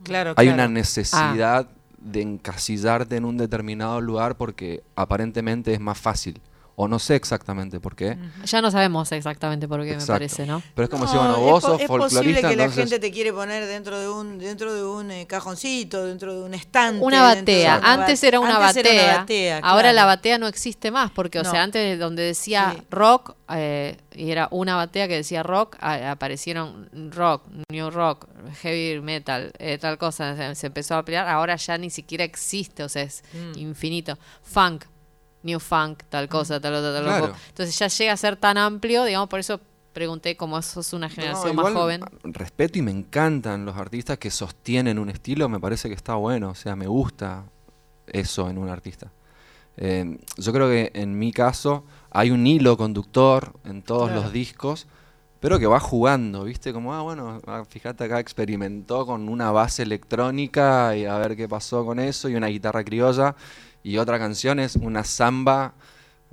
Claro, 0.02 0.34
Hay 0.36 0.46
claro. 0.46 0.54
una 0.54 0.68
necesidad 0.68 1.68
de 1.98 2.22
encasillarte 2.22 3.16
en 3.16 3.24
un 3.24 3.36
determinado 3.36 4.00
lugar 4.00 4.36
porque 4.36 4.82
aparentemente 4.94 5.72
es 5.72 5.80
más 5.80 5.98
fácil. 5.98 6.40
O 6.76 6.88
no 6.88 6.98
sé 6.98 7.14
exactamente 7.16 7.78
por 7.80 7.94
qué. 7.94 8.16
Ya 8.44 8.62
no 8.62 8.70
sabemos 8.70 9.12
exactamente 9.12 9.68
por 9.68 9.82
qué 9.82 9.90
Exacto. 9.92 10.12
me 10.12 10.14
parece, 10.18 10.46
¿no? 10.46 10.62
Pero 10.74 10.84
es 10.84 10.90
como 10.90 11.06
si, 11.06 11.14
No, 11.14 11.20
bueno, 11.20 11.34
es 11.36 11.40
vos 11.52 11.62
sos 11.64 11.80
es 11.80 11.86
posible 11.88 12.08
folclorista, 12.10 12.48
que 12.48 12.56
la 12.56 12.70
gente 12.70 12.98
te 12.98 13.10
quiere 13.10 13.32
poner 13.32 13.66
dentro 13.66 13.98
de 14.00 14.08
un 14.08 14.38
dentro 14.38 14.72
de 14.74 14.84
un 14.84 15.10
eh, 15.10 15.26
cajoncito, 15.26 16.06
dentro 16.06 16.34
de 16.34 16.42
un 16.42 16.54
estante. 16.54 17.04
Una 17.04 17.28
de 17.30 17.36
batea. 17.40 17.80
Antes 17.82 18.22
era 18.24 18.40
una 18.40 18.56
antes 18.56 18.82
batea. 18.82 18.92
era 19.02 19.12
una 19.12 19.18
batea, 19.20 19.58
Ahora 19.58 19.80
claro. 19.82 19.96
la 19.96 20.04
batea 20.06 20.38
no 20.38 20.46
existe 20.46 20.90
más, 20.90 21.10
porque, 21.10 21.38
o 21.38 21.42
No. 21.42 21.50
sea, 21.50 21.62
antes 21.62 21.98
donde 21.98 22.22
decía 22.22 22.74
Sí. 22.76 22.82
rock, 22.90 23.34
eh, 23.52 23.98
y 24.14 24.30
era 24.30 24.48
una 24.50 24.76
batea 24.76 25.06
que 25.08 25.16
decía 25.16 25.42
rock, 25.42 25.76
a- 25.80 26.10
aparecieron 26.12 26.88
rock, 27.14 27.42
new 27.70 27.90
rock, 27.90 28.26
heavy 28.62 29.00
metal, 29.00 29.52
eh, 29.58 29.76
tal 29.78 29.98
cosa, 29.98 30.36
se, 30.36 30.54
se 30.54 30.66
empezó 30.68 30.94
a 30.96 31.04
pelear. 31.04 31.28
Ahora 31.28 31.56
ya 31.56 31.76
ni 31.78 31.90
siquiera 31.90 32.24
existe, 32.24 32.82
o 32.82 32.88
sea, 32.88 33.02
es 33.02 33.22
Mm. 33.34 33.58
infinito. 33.58 34.18
Funk, 34.42 34.84
new 35.42 35.58
funk, 35.60 36.02
tal 36.08 36.28
cosa, 36.28 36.60
tal 36.60 36.74
otra, 36.74 36.92
tal 36.92 37.04
Claro. 37.04 37.24
otra. 37.26 37.38
Entonces 37.48 37.78
ya 37.78 37.88
llega 37.88 38.12
a 38.12 38.16
ser 38.16 38.36
tan 38.36 38.58
amplio, 38.58 39.04
digamos, 39.04 39.28
por 39.28 39.40
eso 39.40 39.60
pregunté 39.92 40.36
cómo 40.36 40.60
sos 40.62 40.92
una 40.92 41.08
No, 41.08 41.14
generación 41.14 41.52
igual, 41.52 41.72
más 41.72 41.82
joven. 41.82 42.00
Respeto 42.24 42.78
y 42.78 42.82
me 42.82 42.90
encantan 42.92 43.64
los 43.64 43.76
artistas 43.76 44.18
que 44.18 44.30
sostienen 44.30 44.98
un 44.98 45.10
estilo, 45.10 45.48
me 45.48 45.58
parece 45.58 45.88
que 45.88 45.94
está 45.94 46.14
bueno, 46.14 46.50
o 46.50 46.54
sea, 46.54 46.76
me 46.76 46.86
gusta 46.86 47.44
eso 48.06 48.48
en 48.50 48.58
un 48.58 48.68
artista. 48.68 49.10
Eh, 49.76 50.18
yo 50.36 50.52
creo 50.52 50.68
que 50.68 50.90
en 50.94 51.18
mi 51.18 51.32
caso 51.32 51.84
hay 52.10 52.30
un 52.30 52.46
hilo 52.46 52.76
conductor 52.76 53.52
en 53.64 53.82
todos 53.82 54.08
Claro. 54.10 54.22
los 54.24 54.32
discos, 54.32 54.86
pero 55.40 55.58
que 55.58 55.66
va 55.66 55.80
jugando, 55.80 56.44
¿viste? 56.44 56.72
Como, 56.72 56.92
ah, 56.92 57.00
bueno, 57.00 57.40
ah, 57.46 57.64
fíjate 57.68 58.04
acá 58.04 58.20
experimentó 58.20 59.06
con 59.06 59.28
una 59.28 59.50
base 59.52 59.82
electrónica 59.84 60.94
y 60.96 61.06
a 61.06 61.16
ver 61.18 61.34
qué 61.34 61.48
pasó 61.48 61.84
con 61.86 61.98
eso, 61.98 62.28
y 62.28 62.34
una 62.34 62.48
guitarra 62.48 62.84
criolla, 62.84 63.34
y 63.82 63.98
otra 63.98 64.18
canción 64.18 64.58
es 64.58 64.76
una 64.76 65.04
samba 65.04 65.74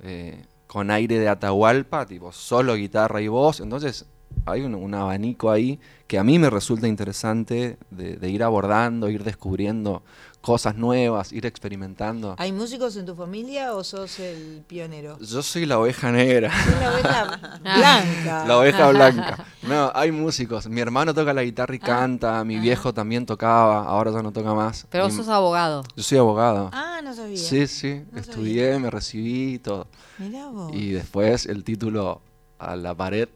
eh, 0.02 0.44
con 0.66 0.90
aire 0.90 1.18
de 1.18 1.28
Atahualpa, 1.28 2.06
tipo 2.06 2.32
solo 2.32 2.74
guitarra 2.74 3.20
y 3.20 3.28
voz, 3.28 3.60
entonces 3.60 4.06
hay 4.46 4.62
un, 4.62 4.94
abanico 4.94 5.50
ahí 5.50 5.80
que 6.06 6.18
a 6.18 6.24
mí 6.24 6.38
me 6.38 6.50
resulta 6.50 6.86
interesante 6.86 7.78
de, 7.90 8.16
de 8.16 8.30
ir 8.30 8.42
abordando, 8.42 9.08
ir 9.08 9.24
descubriendo 9.24 10.02
cosas 10.40 10.76
nuevas, 10.76 11.32
ir 11.32 11.44
experimentando. 11.46 12.34
¿Hay 12.38 12.52
músicos 12.52 12.96
en 12.96 13.04
tu 13.06 13.14
familia 13.14 13.74
o 13.74 13.82
sos 13.84 14.18
el 14.20 14.62
pionero? 14.66 15.18
Yo 15.20 15.42
soy 15.42 15.66
la 15.66 15.78
oveja 15.78 16.10
negra. 16.12 16.50
Sos 16.64 16.80
la 16.80 16.90
oveja 16.94 17.24
blanca. 17.62 18.44
La 18.46 18.58
oveja 18.58 18.88
blanca. 18.90 19.44
No, 19.62 19.92
hay 19.94 20.12
músicos. 20.12 20.66
Mi 20.68 20.80
hermano 20.80 21.12
toca 21.12 21.34
la 21.34 21.42
guitarra 21.42 21.72
Ah. 21.72 21.76
y 21.76 21.78
canta, 21.80 22.44
mi 22.44 22.58
viejo 22.58 22.94
también 22.94 23.26
tocaba, 23.26 23.84
ahora 23.84 24.10
ya 24.12 24.22
no 24.22 24.32
toca 24.32 24.54
más. 24.54 24.86
Pero 24.90 25.04
vos 25.04 25.14
sos 25.14 25.28
abogado. 25.28 25.82
Yo 25.96 26.02
soy 26.02 26.18
abogado. 26.18 26.70
Ah, 26.72 27.00
no 27.02 27.14
sabía. 27.14 27.36
Sí, 27.36 27.66
sí, 27.66 28.02
No 28.12 28.20
estudié, 28.20 28.78
me 28.78 28.90
recibí 28.90 29.54
y 29.54 29.58
todo. 29.58 29.86
Mirá 30.18 30.46
vos. 30.46 30.72
Y 30.74 30.92
después 30.92 31.46
el 31.46 31.64
título 31.64 32.22
a 32.58 32.74
la 32.76 32.94
pared. 32.94 33.28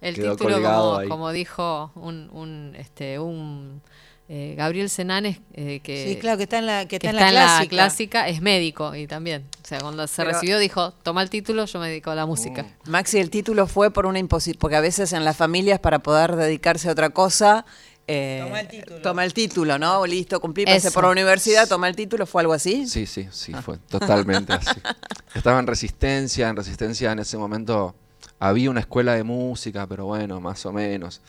El 0.00 0.14
quedó 0.14 0.36
título, 0.36 0.56
como, 0.62 1.08
como 1.08 1.32
dijo 1.32 1.90
un, 1.96 2.30
un, 2.32 2.74
este, 2.76 3.18
un 3.18 3.82
eh, 4.30 4.54
Gabriel 4.58 4.90
Senanes, 4.90 5.38
eh, 5.54 5.80
que, 5.82 6.06
Sí, 6.06 6.16
claro, 6.16 6.36
que 6.36 6.42
está 6.42 6.58
en 6.58 6.66
la, 6.66 6.82
que 6.86 6.98
que 6.98 7.06
está 7.06 7.10
en 7.10 7.16
está 7.16 7.32
la 7.32 7.56
en 7.56 7.62
la 7.62 7.68
clásica. 7.68 8.28
es 8.28 8.42
médico 8.42 8.94
y 8.94 9.06
también. 9.06 9.46
O 9.64 9.66
sea, 9.66 9.80
cuando 9.80 10.06
se 10.06 10.16
Pero- 10.22 10.32
recibió 10.32 10.58
dijo, 10.58 10.92
toma 11.02 11.22
el 11.22 11.30
título, 11.30 11.64
yo 11.64 11.78
me 11.78 11.88
dedico 11.88 12.10
a 12.10 12.14
la 12.14 12.26
música. 12.26 12.66
Maxi, 12.86 13.18
el 13.18 13.30
título 13.30 13.66
fue 13.66 13.90
por 13.90 14.04
una 14.06 14.18
imposición, 14.18 14.58
porque 14.60 14.76
a 14.76 14.80
veces 14.80 15.12
en 15.14 15.24
las 15.24 15.36
familias 15.36 15.78
para 15.80 16.00
poder 16.00 16.36
dedicarse 16.36 16.88
a 16.88 16.92
otra 16.92 17.08
cosa, 17.10 17.64
eh, 18.10 18.40
Toma 18.44 18.60
el 18.60 18.68
título. 18.68 19.00
toma 19.02 19.24
el 19.24 19.34
título, 19.34 19.78
¿no? 19.78 20.06
Listo, 20.06 20.40
cumplí, 20.40 20.64
pasé 20.64 20.76
Eso. 20.88 20.92
por 20.92 21.04
la 21.04 21.10
universidad, 21.10 21.68
toma 21.68 21.88
el 21.88 21.96
título, 21.96 22.26
¿fue 22.26 22.40
algo 22.42 22.54
así? 22.54 22.86
Sí, 22.86 23.04
sí, 23.06 23.28
sí, 23.30 23.52
fue 23.54 23.76
totalmente 23.88 24.52
así. 24.54 24.70
Estaba 25.34 25.58
en 25.58 25.66
resistencia, 25.66 26.48
en 26.48 26.56
resistencia 26.56 27.12
en 27.12 27.18
ese 27.18 27.36
momento 27.38 27.94
había 28.38 28.70
una 28.70 28.80
escuela 28.80 29.14
de 29.14 29.24
música, 29.24 29.86
pero 29.86 30.06
bueno, 30.06 30.40
más 30.40 30.64
o 30.66 30.72
menos. 30.72 31.20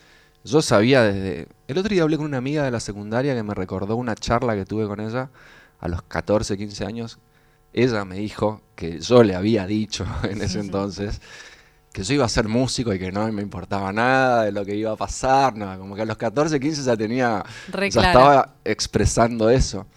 Yo 0.43 0.61
sabía 0.61 1.03
desde... 1.03 1.47
El 1.67 1.77
otro 1.77 1.93
día 1.93 2.03
hablé 2.03 2.17
con 2.17 2.25
una 2.25 2.37
amiga 2.37 2.63
de 2.63 2.71
la 2.71 2.79
secundaria 2.79 3.35
que 3.35 3.43
me 3.43 3.53
recordó 3.53 3.95
una 3.95 4.15
charla 4.15 4.55
que 4.55 4.65
tuve 4.65 4.87
con 4.87 4.99
ella 4.99 5.29
a 5.79 5.87
los 5.87 6.01
14, 6.03 6.57
15 6.57 6.85
años. 6.85 7.19
Ella 7.73 8.05
me 8.05 8.15
dijo 8.15 8.61
que 8.75 8.99
yo 8.99 9.23
le 9.23 9.35
había 9.35 9.67
dicho 9.67 10.05
en 10.23 10.41
ese 10.41 10.59
entonces 10.59 11.21
que 11.91 12.03
yo 12.03 12.13
iba 12.13 12.25
a 12.25 12.29
ser 12.29 12.47
músico 12.47 12.93
y 12.93 12.99
que 12.99 13.11
no 13.11 13.31
me 13.31 13.41
importaba 13.41 13.91
nada 13.91 14.43
de 14.43 14.51
lo 14.51 14.63
que 14.63 14.75
iba 14.75 14.91
a 14.91 14.95
pasar, 14.95 15.55
nada, 15.55 15.77
como 15.77 15.95
que 15.95 16.03
a 16.03 16.05
los 16.05 16.17
14, 16.17 16.59
15 16.59 16.83
ya 16.83 16.95
tenía, 16.95 17.43
Re 17.71 17.89
ya 17.89 18.01
clara. 18.01 18.07
estaba 18.11 18.55
expresando 18.63 19.49
eso. 19.49 19.87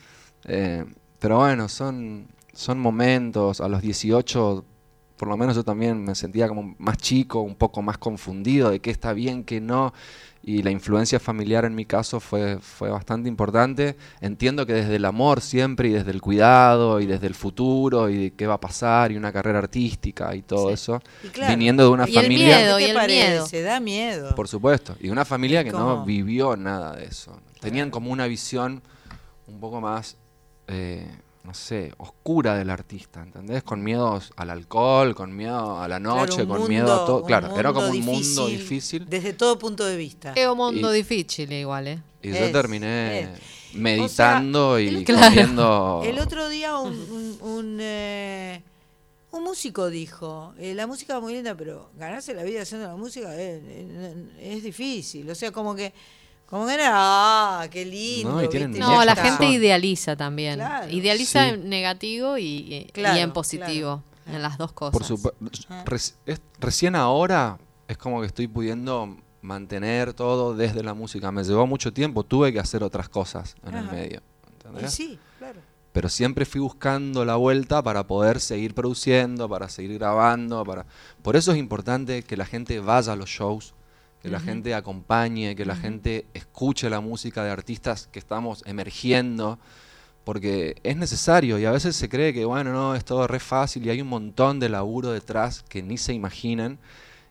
Eh, 0.44 0.84
pero 1.18 1.38
bueno, 1.38 1.68
son, 1.68 2.28
son 2.52 2.78
momentos, 2.78 3.60
a 3.60 3.68
los 3.68 3.82
18, 3.82 4.64
por 5.16 5.28
lo 5.28 5.36
menos 5.36 5.54
yo 5.54 5.64
también 5.64 6.02
me 6.02 6.14
sentía 6.14 6.48
como 6.48 6.74
más 6.78 6.96
chico, 6.96 7.40
un 7.40 7.54
poco 7.54 7.82
más 7.82 7.98
confundido 7.98 8.70
de 8.70 8.80
qué 8.80 8.90
está 8.90 9.12
bien, 9.12 9.44
qué 9.44 9.60
no, 9.60 9.92
y 10.44 10.62
la 10.64 10.70
influencia 10.72 11.20
familiar 11.20 11.64
en 11.64 11.74
mi 11.74 11.84
caso 11.84 12.18
fue, 12.18 12.58
fue 12.60 12.90
bastante 12.90 13.28
importante. 13.28 13.96
Entiendo 14.20 14.66
que 14.66 14.72
desde 14.72 14.96
el 14.96 15.04
amor 15.04 15.40
siempre 15.40 15.88
y 15.88 15.92
desde 15.92 16.10
el 16.10 16.20
cuidado 16.20 17.00
y 17.00 17.06
desde 17.06 17.28
el 17.28 17.34
futuro 17.36 18.08
y 18.10 18.16
de 18.24 18.30
qué 18.32 18.48
va 18.48 18.54
a 18.54 18.60
pasar 18.60 19.12
y 19.12 19.16
una 19.16 19.32
carrera 19.32 19.60
artística 19.60 20.34
y 20.34 20.42
todo 20.42 20.68
Sí. 20.68 20.74
eso, 20.74 21.00
Y 21.22 21.28
claro. 21.28 21.52
viniendo 21.52 21.84
de 21.84 21.88
una 21.90 22.08
Y 22.08 22.16
el 22.16 22.22
familia... 22.24 22.56
miedo, 22.58 22.76
¿Qué 22.78 22.82
y 22.86 22.90
el 22.90 22.94
parece? 22.96 23.28
miedo. 23.56 23.66
Da 23.68 23.80
miedo. 23.80 24.34
Por 24.34 24.48
supuesto. 24.48 24.96
Y 25.00 25.10
una 25.10 25.24
familia 25.24 25.62
que 25.62 25.70
no 25.70 26.04
vivió 26.04 26.56
nada 26.56 26.96
de 26.96 27.04
eso. 27.04 27.40
Tenían 27.60 27.90
como 27.90 28.10
una 28.10 28.26
visión 28.26 28.82
un 29.46 29.60
poco 29.60 29.80
más, 29.80 30.16
eh, 30.66 31.06
no 31.44 31.54
sé, 31.54 31.92
oscura 31.98 32.54
del 32.56 32.70
artista, 32.70 33.20
¿entendés? 33.22 33.62
Con 33.64 33.82
miedos 33.82 34.32
al 34.36 34.50
alcohol, 34.50 35.14
con 35.14 35.34
miedo 35.36 35.80
a 35.80 35.88
la 35.88 35.98
noche, 35.98 36.34
Claro, 36.34 36.48
con 36.48 36.58
mundo- 36.58 36.68
miedo 36.68 36.92
a 37.02 37.04
todo. 37.06 37.24
Claro, 37.24 37.58
era 37.58 37.72
como 37.72 37.88
un 37.88 38.00
mundo 38.00 38.12
mundo 38.12 38.46
difícil. 38.46 39.06
Desde 39.08 39.32
todo 39.32 39.58
punto 39.58 39.84
de 39.84 39.96
vista. 39.96 40.32
Es 40.36 40.46
un 40.46 40.56
mundo 40.56 40.94
Y- 40.94 40.98
difícil 40.98 41.52
igual, 41.52 41.88
¿eh? 41.88 42.02
Y 42.22 42.30
yo 42.30 42.52
terminé 42.52 43.20
es. 43.22 43.28
meditando 43.74 44.76
el 44.76 44.98
y 44.98 45.02
otro- 45.02 45.16
comiendo... 45.18 46.02
El 46.04 46.18
otro 46.20 46.48
día 46.48 46.78
un, 46.78 46.92
un, 46.92 47.38
un, 47.40 47.78
eh, 47.80 48.62
un 49.32 49.42
músico 49.42 49.88
dijo, 49.90 50.54
eh, 50.58 50.74
la 50.74 50.86
música 50.86 51.16
es 51.16 51.22
muy 51.22 51.32
linda, 51.34 51.56
pero 51.56 51.90
ganarse 51.96 52.34
la 52.34 52.44
vida 52.44 52.62
haciendo 52.62 52.86
la 52.86 52.96
música 52.96 53.34
es, 53.34 53.62
es- 53.64 54.16
es 54.56 54.62
difícil. 54.62 55.28
O 55.28 55.34
sea, 55.34 55.50
como 55.50 55.74
que, 55.74 55.92
como 56.52 56.66
que 56.66 56.74
era, 56.74 56.90
ah, 56.92 57.66
qué 57.70 57.86
lindo. 57.86 58.30
No, 58.32 58.42
y 58.44 58.48
tienen 58.50 58.72
¿viste? 58.72 58.84
No, 58.84 58.92
Mucha 58.92 59.04
la 59.06 59.16
gente 59.16 59.46
idealiza 59.46 60.16
también. 60.16 60.56
Claro. 60.56 60.90
Idealiza 60.90 61.44
Sí. 61.44 61.48
en 61.54 61.70
negativo 61.70 62.36
y, 62.36 62.44
y- 62.44 62.84
Claro, 62.92 63.16
y 63.16 63.20
en 63.20 63.32
positivo, 63.32 64.02
en 64.26 64.42
las 64.42 64.58
dos 64.58 64.72
cosas. 64.72 64.92
Por 64.92 65.06
recién 66.60 66.94
ahora 66.94 67.58
es 67.88 67.96
como 67.96 68.20
que 68.20 68.26
estoy 68.26 68.48
pudiendo 68.48 69.16
mantener 69.40 70.12
todo 70.12 70.54
desde 70.54 70.82
la 70.82 70.92
música. 70.94 71.32
Me 71.32 71.42
llevó 71.42 71.66
mucho 71.66 71.90
tiempo, 71.92 72.22
tuve 72.22 72.52
que 72.52 72.60
hacer 72.60 72.82
otras 72.82 73.08
cosas 73.08 73.56
en 73.66 73.74
el 73.74 73.84
medio. 73.90 74.20
Y 74.46 74.52
¿entendés? 74.52 74.92
sí, 74.92 75.18
claro. 75.38 75.60
Pero 75.92 76.08
siempre 76.08 76.44
fui 76.44 76.60
buscando 76.60 77.24
la 77.24 77.36
vuelta 77.36 77.82
para 77.82 78.06
poder 78.06 78.40
seguir 78.40 78.74
produciendo, 78.74 79.48
para 79.48 79.68
seguir 79.70 79.94
grabando. 79.98 80.64
para 80.64 80.86
Por 81.22 81.36
eso 81.36 81.52
es 81.52 81.58
importante 81.58 82.22
que 82.22 82.36
la 82.36 82.44
gente 82.46 82.78
vaya 82.80 83.12
a 83.12 83.16
los 83.16 83.28
shows, 83.28 83.74
que 84.22 84.28
la 84.28 84.38
gente 84.40 84.72
acompañe, 84.74 85.56
que 85.56 85.64
la 85.64 85.74
gente 85.74 86.26
escuche 86.32 86.88
la 86.88 87.00
música 87.00 87.42
de 87.42 87.50
artistas 87.50 88.08
que 88.12 88.20
estamos 88.20 88.62
emergiendo, 88.66 89.58
porque 90.24 90.76
es 90.84 90.96
necesario 90.96 91.58
y 91.58 91.64
a 91.64 91.72
veces 91.72 91.96
se 91.96 92.08
cree 92.08 92.32
que, 92.32 92.44
bueno, 92.44 92.72
no, 92.72 92.94
es 92.94 93.04
todo 93.04 93.26
re 93.26 93.40
fácil 93.40 93.84
y 93.84 93.90
hay 93.90 94.00
un 94.00 94.08
montón 94.08 94.60
de 94.60 94.68
laburo 94.68 95.10
detrás 95.10 95.64
que 95.68 95.82
ni 95.82 95.98
se 95.98 96.12
imaginan. 96.12 96.78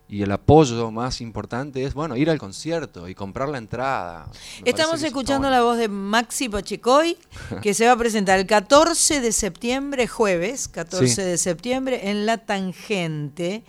Y 0.09 0.23
el 0.23 0.31
apoyo 0.33 0.91
más 0.91 1.21
importante 1.21 1.85
es, 1.85 1.93
bueno, 1.93 2.17
ir 2.17 2.29
al 2.29 2.37
concierto 2.37 3.07
y 3.07 3.15
comprar 3.15 3.47
la 3.47 3.57
entrada. 3.59 4.27
Me 4.61 4.69
Estamos 4.69 5.01
escuchando 5.03 5.49
la 5.49 5.61
voz 5.61 5.77
de 5.77 5.87
Maxi 5.87 6.49
Pachecoy, 6.49 7.17
que 7.61 7.73
se 7.73 7.85
va 7.85 7.93
a 7.93 7.97
presentar 7.97 8.37
el 8.37 8.45
14 8.45 9.21
de 9.21 9.31
septiembre, 9.31 10.07
jueves, 10.07 10.67
14 10.67 11.07
Sí. 11.07 11.21
de 11.21 11.37
septiembre, 11.37 12.09
en 12.09 12.25
La 12.25 12.39
Tangente. 12.39 13.63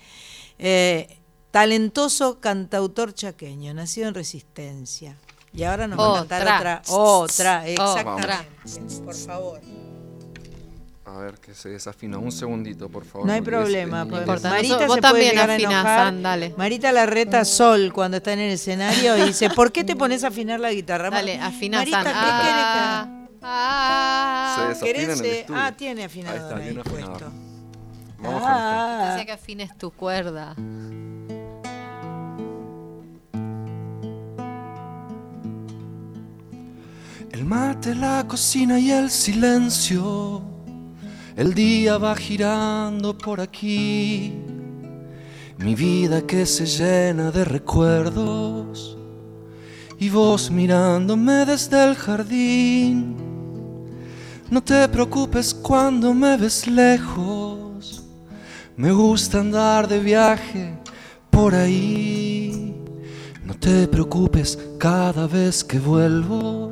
Eh, 0.59 1.07
talentoso 1.53 2.41
cantautor 2.41 3.15
chaqueño, 3.15 3.73
nacido 3.75 4.09
en 4.09 4.15
Resistencia. 4.15 5.17
Y 5.55 5.65
ahora 5.65 5.87
nos 5.87 5.99
va 6.01 6.21
a 6.21 6.27
cantar 6.27 6.43
Otra. 6.43 6.83
otra. 6.89 7.69
Exactamente. 7.69 8.47
Por 9.05 9.15
favor. 9.15 9.61
A 11.05 11.19
ver, 11.19 11.35
que 11.35 11.55
se 11.55 11.69
desafina. 11.69 12.17
Un 12.17 12.33
segundito, 12.33 12.89
por 12.89 13.05
favor. 13.05 13.27
No 13.27 13.35
hay 13.35 13.43
problema. 13.43 14.07
pues, 14.07 14.23
importa. 14.23 14.49
Marita 14.49 14.75
Nosotros- 14.75 14.89
vos 14.89 14.95
se 14.97 15.01
puede 15.01 15.13
también 15.13 15.31
llegar 15.33 15.51
a 15.51 15.55
afinás. 15.55 15.85
San, 15.85 16.23
dale. 16.23 16.55
Marita 16.57 16.91
la 16.93 17.05
reta 17.05 17.45
Sol 17.45 17.93
cuando 17.93 18.17
está 18.17 18.33
en 18.33 18.39
el 18.41 18.53
escenario 18.53 19.19
y 19.19 19.23
dice, 19.27 19.51
¿por 19.51 19.73
qué 19.73 19.85
te 19.85 19.95
pones 19.95 20.25
a 20.25 20.29
afinar 20.29 20.59
la 20.59 20.73
guitarra? 20.73 21.11
Dale, 21.11 21.39
afina 21.39 21.79
Marita, 21.79 22.03
San. 22.03 22.13
¿qué 22.15 22.19
querés 22.19 22.55
que 22.55 22.79
haga? 22.79 23.03
Ah, 23.03 23.27
ah. 23.43 24.55
Se 24.57 24.69
desafina 24.69 24.87
¿Querés, 24.87 25.19
en 25.21 25.25
el 25.27 25.31
eh? 25.33 25.41
estudio. 25.41 25.61
Ah, 25.61 25.73
tiene 25.77 26.01
Ahí 26.01 26.07
afinador 26.07 26.41
está, 26.41 26.57
ahí 26.57 26.75
puesto. 26.83 27.33
Vamos 28.23 28.37
esto. 28.37 28.47
Ah. 28.49 29.13
Dice 29.15 29.27
que 29.27 29.33
afines 29.33 29.77
tu 29.77 29.91
cuerda. 29.91 30.55
El 37.33 37.47
mate, 37.47 37.95
la 37.95 38.29
cocina 38.29 38.79
y 38.79 38.91
el 38.91 39.11
silencio. 39.11 40.43
El 41.35 41.55
día 41.55 41.97
va 41.97 42.15
girando 42.15 43.17
por 43.17 43.41
aquí. 43.41 44.35
Mi 45.57 45.75
vida 45.75 46.27
que 46.27 46.45
se 46.45 46.67
llena 46.67 47.31
de 47.31 47.47
recuerdos. 47.47 48.99
Y 49.99 50.11
vos 50.11 50.51
mirándome 50.51 51.47
desde 51.47 51.83
el 51.83 51.95
jardín. 51.95 53.17
No 54.51 54.63
te 54.63 54.87
preocupes 54.89 55.55
cuando 55.55 56.13
me 56.13 56.37
ves 56.37 56.67
lejos. 56.67 58.05
Me 58.77 58.93
gusta 58.93 59.41
andar 59.41 59.89
de 59.89 60.01
viaje 60.01 60.75
por 61.31 61.55
ahí. 61.55 62.77
No 63.43 63.55
te 63.55 63.89
preocupes 63.89 64.59
cada 64.79 65.27
vez 65.27 65.65
que 65.65 65.79
vuelvo. 65.79 66.72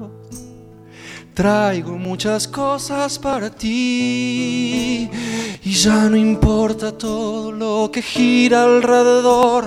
Traigo 1.41 1.97
muchas 1.97 2.47
cosas 2.47 3.19
para 3.19 3.49
ti 3.49 5.09
y 5.65 5.73
ya 5.73 6.11
no 6.11 6.15
importa 6.15 6.93
todo 6.93 7.51
lo 7.51 7.91
que 7.91 8.03
gira 8.03 8.65
alrededor. 8.65 9.65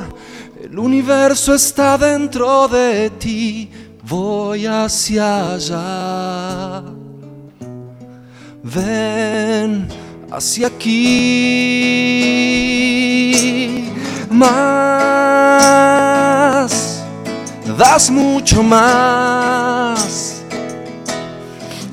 El 0.63 0.77
universo 0.77 1.55
está 1.55 1.97
dentro 1.97 2.67
de 2.67 3.09
ti. 3.09 3.71
Voy 4.03 4.67
hacia 4.67 5.53
allá. 5.55 6.83
Ven 8.61 9.87
hacia 10.29 10.67
aquí. 10.67 11.23
Más, 14.29 14.53
das 17.75 18.11
mucho 18.11 18.61
más. 18.61 20.42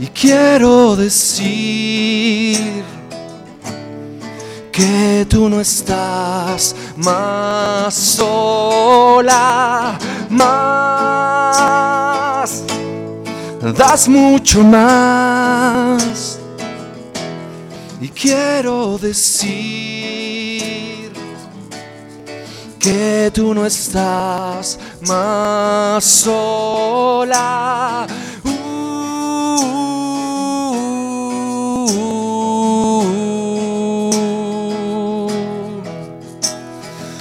Y 0.00 0.06
quiero 0.06 0.96
decir 0.96 2.82
que 4.72 5.26
tú 5.28 5.50
no 5.50 5.60
estás 5.60 6.74
más 6.96 7.92
sola, 7.92 9.98
más, 10.30 10.54
das 13.76 14.08
mucho 14.08 14.64
más. 14.64 16.38
Y 18.00 18.08
quiero 18.08 18.96
decir 18.96 19.52
que 22.78 23.30
tú 23.34 23.52
no 23.52 23.66
estás 23.66 24.78
más 25.02 26.02
sola. 26.02 28.06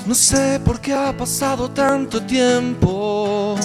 No 0.09 0.15
sé 0.15 0.59
por 0.65 0.81
qué 0.81 0.91
ha 0.91 1.15
pasado 1.15 1.69
tanto 1.69 2.19
tiempo. 2.23 3.55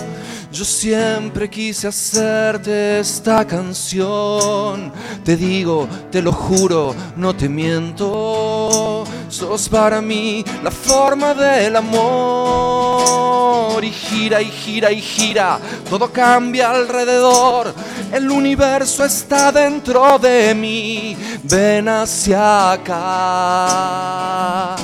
Yo 0.52 0.62
siempre 0.62 1.48
quise 1.48 1.88
hacerte 1.88 3.00
esta 3.00 3.46
canción. 3.46 4.92
Te 5.24 5.38
digo, 5.38 5.88
te 6.10 6.20
lo 6.20 6.32
juro, 6.32 6.94
no 7.16 7.34
te 7.34 7.48
miento. 7.48 9.04
Sos 9.30 9.70
para 9.70 10.02
mí 10.02 10.44
la 10.62 10.70
forma 10.70 11.32
del 11.32 11.76
amor. 11.76 13.82
Y 13.82 13.90
gira 13.90 14.42
y 14.42 14.50
gira 14.50 14.92
y 14.92 15.00
gira, 15.00 15.58
todo 15.88 16.12
cambia 16.12 16.72
alrededor. 16.72 17.72
El 18.12 18.30
universo 18.30 19.02
está 19.02 19.50
dentro 19.50 20.18
de 20.18 20.54
mí. 20.54 21.16
Ven 21.42 21.88
hacia 21.88 22.72
acá. 22.72 24.76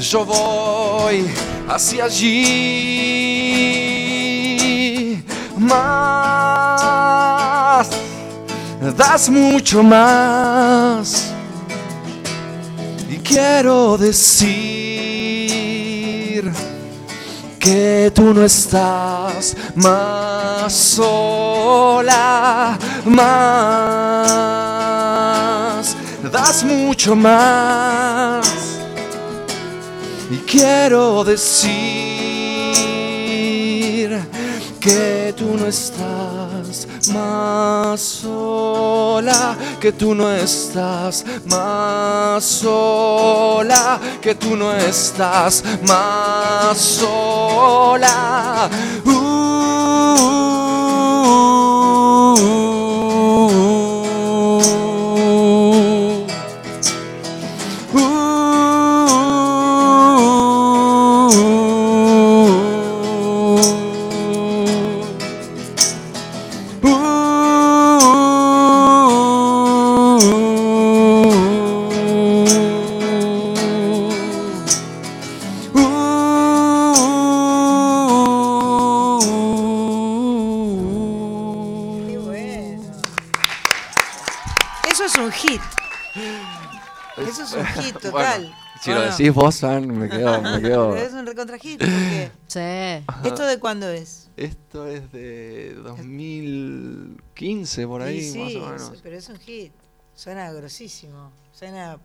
Yo 0.00 0.24
voy 0.24 1.28
hacia 1.68 2.04
allí. 2.04 2.38
Más, 5.58 6.78
das 8.96 9.28
mucho 9.28 9.82
más. 9.82 11.32
Y 13.10 13.16
quiero 13.18 13.98
decir 13.98 14.48
que 17.58 18.12
tú 18.14 18.32
no 18.32 18.44
estás 18.44 19.56
más 19.74 20.72
sola, 20.72 22.08
más, 23.04 23.26
das 26.30 26.62
mucho 26.62 27.16
más. 27.16 28.67
Y 30.30 30.36
quiero 30.38 31.24
decir 31.24 31.68
que 34.78 35.34
tú 35.34 35.56
no 35.56 35.66
estás 35.66 36.86
más 37.12 37.98
sola, 37.98 39.56
que 39.80 39.90
tú 39.92 40.14
no 40.14 40.30
estás 40.30 41.24
más 41.46 42.44
sola, 42.44 43.98
que 44.20 44.34
tú 44.34 44.54
no 44.54 44.74
estás 44.74 45.64
más 45.86 46.76
sola. 46.76 48.68
Uh. 49.06 50.67
Decís 89.18 89.34
vos, 89.34 89.62
me 89.62 90.08
quedo, 90.08 90.42
me 90.42 90.60
quedo. 90.62 90.90
Pero 90.92 91.06
es 91.06 91.12
un 91.12 91.26
recontra 91.26 91.58
hit. 91.58 91.78
porque- 91.78 92.30
Sí. 92.46 93.04
¿Esto 93.28 93.44
de 93.44 93.58
cuándo 93.58 93.88
es? 93.90 94.28
Esto 94.36 94.86
es 94.86 95.10
de 95.12 95.74
2015, 96.74 97.86
por 97.86 98.02
ahí, 98.02 98.22
sí, 98.22 98.38
más 98.38 98.54
o 98.54 98.60
menos. 98.70 99.00
pero 99.02 99.16
es 99.16 99.28
un 99.28 99.38
hit. 99.38 99.72
Suena 100.14 100.50
grosísimo. 100.52 101.30
Suena 101.52 101.98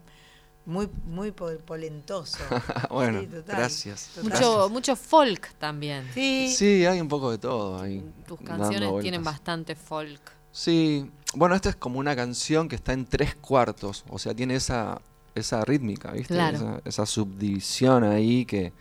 muy, 0.65 0.89
muy 1.05 1.31
po- 1.31 1.57
polentoso. 1.65 2.37
bueno, 2.89 3.21
Sí, 3.21 3.27
total, 3.27 3.55
gracias. 3.57 4.09
total. 4.15 4.31
Mucho, 4.31 4.69
mucho 4.69 4.95
folk 4.95 5.53
también. 5.57 6.07
Sí. 6.13 6.53
Sí, 6.55 6.85
hay 6.85 7.01
un 7.01 7.07
poco 7.07 7.31
de 7.31 7.37
todo 7.37 7.81
ahí. 7.81 8.03
Tus 8.27 8.39
canciones 8.41 8.91
tienen 9.01 9.23
bastante 9.23 9.75
folk. 9.75 10.21
Sí, 10.51 11.09
bueno, 11.35 11.55
esta 11.55 11.69
es 11.69 11.75
como 11.75 11.99
una 11.99 12.15
canción 12.15 12.67
que 12.69 12.75
está 12.75 12.93
en 12.93 13.05
tres 13.05 13.35
cuartos, 13.35 14.05
o 14.09 14.19
sea, 14.19 14.35
tiene 14.35 14.55
esa, 14.55 15.01
esa 15.35 15.63
rítmica, 15.65 16.11
¿viste? 16.11 16.33
Claro. 16.33 16.57
Esa, 16.57 16.81
esa 16.85 17.05
subdivisión 17.05 18.03
ahí 18.03 18.45
que, 18.45 18.73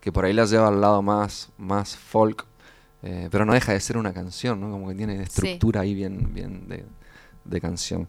que 0.00 0.10
por 0.12 0.24
ahí 0.24 0.32
la 0.32 0.44
lleva 0.46 0.68
al 0.68 0.80
lado 0.80 1.02
más, 1.02 1.50
más 1.58 1.96
folk, 1.96 2.44
eh, 3.02 3.28
pero 3.30 3.44
no 3.44 3.52
deja 3.54 3.72
de 3.72 3.80
ser 3.80 3.96
una 3.96 4.12
canción, 4.12 4.60
¿no? 4.60 4.70
Como 4.70 4.88
que 4.88 4.94
tiene 4.94 5.22
estructura 5.22 5.80
ahí 5.82 5.94
bien, 5.94 6.32
bien 6.34 6.68
de, 6.68 6.84
de 7.44 7.60
canción. 7.60 8.06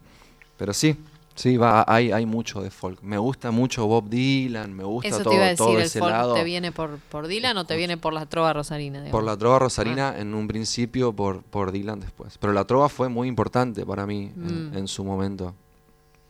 Pero 0.58 0.72
sí, 0.74 0.96
sí, 1.36 1.58
va, 1.58 1.84
hay, 1.88 2.12
hay 2.12 2.26
mucho 2.28 2.62
de 2.62 2.70
folk. 2.70 3.02
Me 3.02 3.18
gusta 3.18 3.50
mucho 3.52 3.88
Bob 3.88 4.08
Dylan, 4.10 4.72
me 4.74 4.84
gusta 4.84 5.10
Eso 5.10 5.20
todo, 5.24 5.30
te 5.32 5.36
iba 5.36 5.46
a 5.46 5.50
decir, 5.50 5.66
todo 5.66 5.78
¿el 5.78 5.84
ese 5.84 6.00
folk 6.00 6.12
lado. 6.12 6.34
te 6.36 6.44
viene 6.44 6.72
por, 6.72 6.98
por 7.10 7.28
Dylan 7.28 7.58
o 7.58 7.66
te 7.66 7.76
viene 7.76 7.98
por 7.98 8.14
la 8.14 8.28
trova 8.28 8.54
rosarina? 8.54 9.04
Por 9.10 9.24
la 9.24 9.36
trova 9.36 9.58
rosarina 9.60 10.16
en 10.20 10.34
un 10.36 10.48
principio, 10.48 11.12
por, 11.12 11.42
por 11.42 11.72
Dylan 11.72 12.00
después. 12.00 12.38
Pero 12.38 12.54
la 12.54 12.66
trova 12.66 12.88
fue 12.88 13.10
muy 13.10 13.28
importante 13.28 13.86
para 13.86 14.06
mí 14.06 14.32
en, 14.36 14.72
Mm. 14.72 14.78
en 14.78 14.88
su 14.88 15.04
momento. 15.04 15.56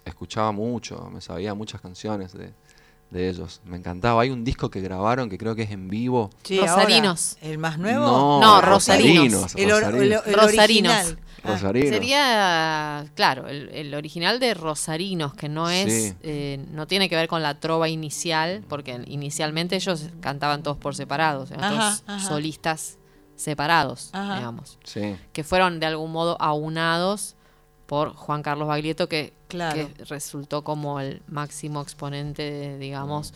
Escuchaba 0.05 0.51
mucho, 0.51 1.09
me 1.13 1.21
sabía 1.21 1.53
muchas 1.53 1.79
canciones 1.81 2.33
de, 2.33 2.53
de 3.09 3.29
ellos. 3.29 3.61
Me 3.65 3.77
encantaba. 3.77 4.21
Hay 4.21 4.29
un 4.31 4.43
disco 4.43 4.69
que 4.69 4.81
grabaron 4.81 5.29
que 5.29 5.37
creo 5.37 5.55
que 5.55 5.63
es 5.63 5.71
en 5.71 5.87
vivo. 5.89 6.29
Sí, 6.43 6.59
Rosarinos. 6.59 7.37
ahora, 7.41 7.51
¿El 7.51 7.57
más 7.57 7.77
nuevo? 7.79 8.05
No, 8.05 8.39
No, 8.41 8.61
Rosarinos. 8.61 9.55
El, 9.55 9.71
or- 9.71 9.83
el- 9.95 10.11
el 10.13 10.33
Rosarinos. 10.33 10.93
original. 10.93 11.19
Ah, 11.45 11.51
Rosarinos. 11.51 11.89
Sería, 11.89 13.05
claro, 13.15 13.47
el, 13.49 13.67
el 13.69 13.93
original 13.95 14.39
de 14.39 14.53
Rosarinos, 14.53 15.33
que 15.33 15.49
no 15.49 15.69
es, 15.69 15.91
Sí. 16.09 16.13
eh, 16.21 16.65
no 16.71 16.87
tiene 16.87 17.09
que 17.09 17.15
ver 17.17 17.27
con 17.27 17.41
la 17.43 17.59
trova 17.59 17.89
inicial, 17.89 18.63
porque 18.69 19.01
inicialmente 19.07 19.75
ellos 19.75 20.07
cantaban 20.21 20.63
todos 20.63 20.77
por 20.77 20.95
separados, 20.95 21.51
eran 21.51 21.65
Ajá, 21.73 21.97
todos 21.97 22.03
ajá. 22.07 22.27
solistas 22.29 22.97
separados, 23.35 24.09
Ajá. 24.13 24.37
digamos, 24.37 24.79
Sí. 24.85 25.17
que 25.33 25.43
fueron 25.43 25.81
de 25.81 25.85
algún 25.87 26.11
modo 26.13 26.37
aunados 26.41 27.35
por 27.93 28.15
Juan 28.15 28.41
Carlos 28.41 28.67
Baglietto, 28.67 29.07
que, 29.07 29.33
Claro. 29.47 29.75
que 29.75 30.03
resultó 30.05 30.63
como 30.63 30.99
el 30.99 31.21
máximo 31.27 31.79
exponente, 31.79 32.41
de, 32.41 32.79
digamos. 32.79 33.35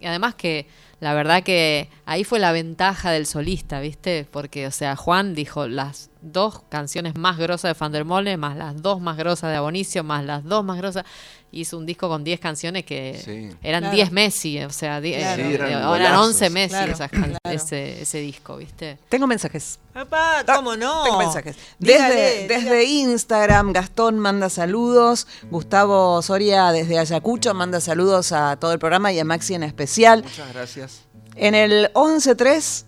Y 0.00 0.06
además 0.06 0.34
que 0.34 0.66
la 0.98 1.12
verdad 1.12 1.42
que 1.42 1.90
ahí 2.06 2.24
fue 2.24 2.38
la 2.38 2.52
ventaja 2.52 3.10
del 3.10 3.26
solista, 3.26 3.80
¿viste? 3.80 4.26
Porque, 4.30 4.66
o 4.66 4.70
sea, 4.70 4.96
Juan 4.96 5.34
dijo 5.34 5.68
las 5.68 6.08
dos 6.22 6.62
canciones 6.70 7.16
más 7.18 7.36
grosas 7.36 7.68
de 7.68 7.74
Fandermole, 7.74 8.38
más 8.38 8.56
las 8.56 8.80
dos 8.80 8.98
más 8.98 9.18
grosas 9.18 9.50
de 9.50 9.56
Abonicio, 9.56 10.02
más 10.04 10.24
las 10.24 10.42
dos 10.42 10.64
más 10.64 10.78
grosas. 10.78 11.04
Hizo 11.50 11.78
un 11.78 11.86
disco 11.86 12.08
con 12.08 12.24
10 12.24 12.40
canciones 12.40 12.84
que 12.84 13.18
Sí. 13.24 13.56
eran 13.62 13.80
Claro. 13.84 13.96
10 13.96 14.12
Messi, 14.12 14.62
o 14.62 14.70
sea, 14.70 15.00
di- 15.00 15.14
Claro. 15.14 15.42
eh, 15.42 15.46
Sí, 15.48 15.54
eran 15.54 15.68
eran 15.70 15.88
golazos. 15.88 16.26
11 16.26 16.50
Messi 16.50 16.68
Claro, 16.68 16.92
esas 16.92 17.10
can- 17.10 17.22
claro. 17.22 17.38
ese, 17.56 18.02
ese 18.02 18.18
disco, 18.18 18.56
¿viste? 18.58 18.98
Tengo 19.08 19.26
mensajes. 19.26 19.78
Papá, 19.94 20.44
¿cómo 20.46 20.76
no? 20.76 21.04
Tengo 21.04 21.18
mensajes. 21.18 21.56
Dígale, 21.78 22.14
Desde, 22.14 22.48
desde 22.48 22.84
Instagram, 22.84 23.72
Gastón 23.72 24.18
manda 24.18 24.50
saludos. 24.50 25.26
Gustavo 25.50 26.20
Soria 26.22 26.70
desde 26.70 26.98
Ayacucho 26.98 27.54
manda 27.54 27.80
saludos 27.80 28.32
a 28.32 28.56
todo 28.56 28.72
el 28.74 28.78
programa 28.78 29.10
y 29.12 29.18
a 29.18 29.24
Maxi 29.24 29.54
en 29.54 29.62
especial. 29.62 30.22
Muchas 30.24 30.52
gracias. 30.52 31.00
En 31.34 31.54
el 31.54 31.90
113 31.94 32.84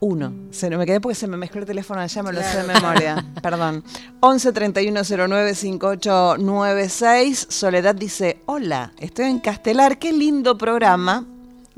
1. 0.00 0.32
Se 0.50 0.70
me 0.70 0.86
quedé 0.86 1.00
porque 1.00 1.14
se 1.14 1.26
me 1.26 1.36
mezcló 1.36 1.60
el 1.60 1.66
teléfono 1.66 2.00
allá, 2.00 2.22
me 2.22 2.32
lo 2.32 2.42
sé 2.42 2.62
de 2.62 2.72
memoria. 2.72 3.24
Perdón. 3.42 3.84
11 4.20 4.52
31 4.52 5.00
09 5.04 5.54
5896. 5.54 7.46
Soledad 7.48 7.94
dice: 7.94 8.40
Hola, 8.46 8.92
estoy 8.98 9.26
en 9.26 9.38
Castelar, 9.38 9.98
qué 9.98 10.12
lindo 10.12 10.56
programa. 10.58 11.26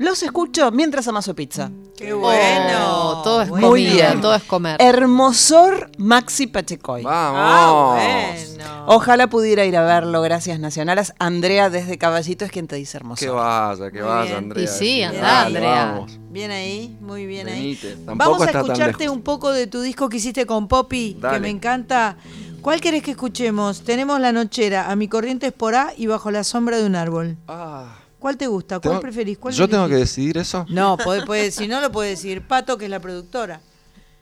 Los 0.03 0.21
escucho 0.21 0.69
mientras 0.71 1.07
amaso 1.07 1.33
pizza. 1.33 1.71
Qué 1.95 2.11
bueno. 2.11 2.77
Oh, 2.87 3.21
todo 3.23 3.41
es 3.41 3.47
Bueno. 3.47 3.69
Muy 3.69 3.85
comida, 3.85 4.07
bien. 4.09 4.21
todo 4.21 4.35
es 4.35 4.43
comer. 4.43 4.75
Hermosor 4.81 5.91
Maxi 5.97 6.47
Pachecoy. 6.47 7.03
Vamos. 7.03 7.39
Ah, 7.41 7.95
bueno. 7.95 8.83
Ojalá 8.87 9.27
pudiera 9.29 9.63
ir 9.63 9.77
a 9.77 9.83
verlo, 9.85 10.21
gracias 10.21 10.59
nacionales. 10.59 11.13
Andrea 11.19 11.69
desde 11.69 11.97
Caballito 11.97 12.43
es 12.43 12.51
quien 12.51 12.67
te 12.67 12.75
dice 12.75 12.97
hermoso. 12.97 13.23
Que 13.23 13.31
vaya, 13.31 13.91
que 13.91 14.01
vaya. 14.01 14.37
Andrea. 14.39 14.65
Y 14.65 14.67
sí, 14.67 15.03
andá, 15.03 15.21
dale, 15.21 15.59
Andrea. 15.59 15.85
vamos. 15.85 16.19
Bien 16.29 16.51
ahí, 16.51 16.97
muy 16.99 17.25
bien 17.25 17.45
Venite, 17.45 17.87
ahí. 17.87 18.03
tampoco 18.05 18.31
Vamos 18.31 18.47
a 18.47 18.51
escucharte 18.59 19.07
un 19.07 19.21
poco 19.21 19.51
de 19.53 19.67
tu 19.67 19.79
disco 19.79 20.09
que 20.09 20.17
hiciste 20.17 20.45
con 20.45 20.67
Poppy, 20.67 21.17
que 21.31 21.39
me 21.39 21.49
encanta. 21.49 22.17
¿Cuál 22.61 22.81
querés 22.81 23.03
que 23.03 23.11
escuchemos? 23.11 23.83
Tenemos 23.85 24.19
La 24.19 24.33
Nochera, 24.33 24.91
A 24.91 24.97
mi 24.97 25.07
corriente 25.07 25.47
es 25.47 25.53
por 25.53 25.75
A 25.75 25.93
y 25.95 26.07
Bajo 26.07 26.29
la 26.29 26.43
sombra 26.43 26.77
de 26.77 26.85
un 26.85 26.95
árbol. 26.95 27.37
Ah, 27.47 27.99
¿Cuál 28.23 28.37
te 28.37 28.47
gusta? 28.47 28.79
¿Cuál 28.79 28.81
tengo- 28.93 29.01
preferís? 29.01 29.37
¿Cuál 29.37 29.53
¿Yo 29.53 29.67
tengo 29.67 29.85
que 29.89 29.95
decidir 29.95 30.37
eso? 30.37 30.65
No, 30.69 30.95
puede, 30.95 31.25
puede- 31.25 31.51
si 31.51 31.67
no 31.67 31.81
lo 31.81 31.91
puede 31.91 32.11
decir 32.11 32.47
Pato, 32.47 32.77
que 32.77 32.85
es 32.85 32.89
la 32.89 33.01
productora. 33.01 33.59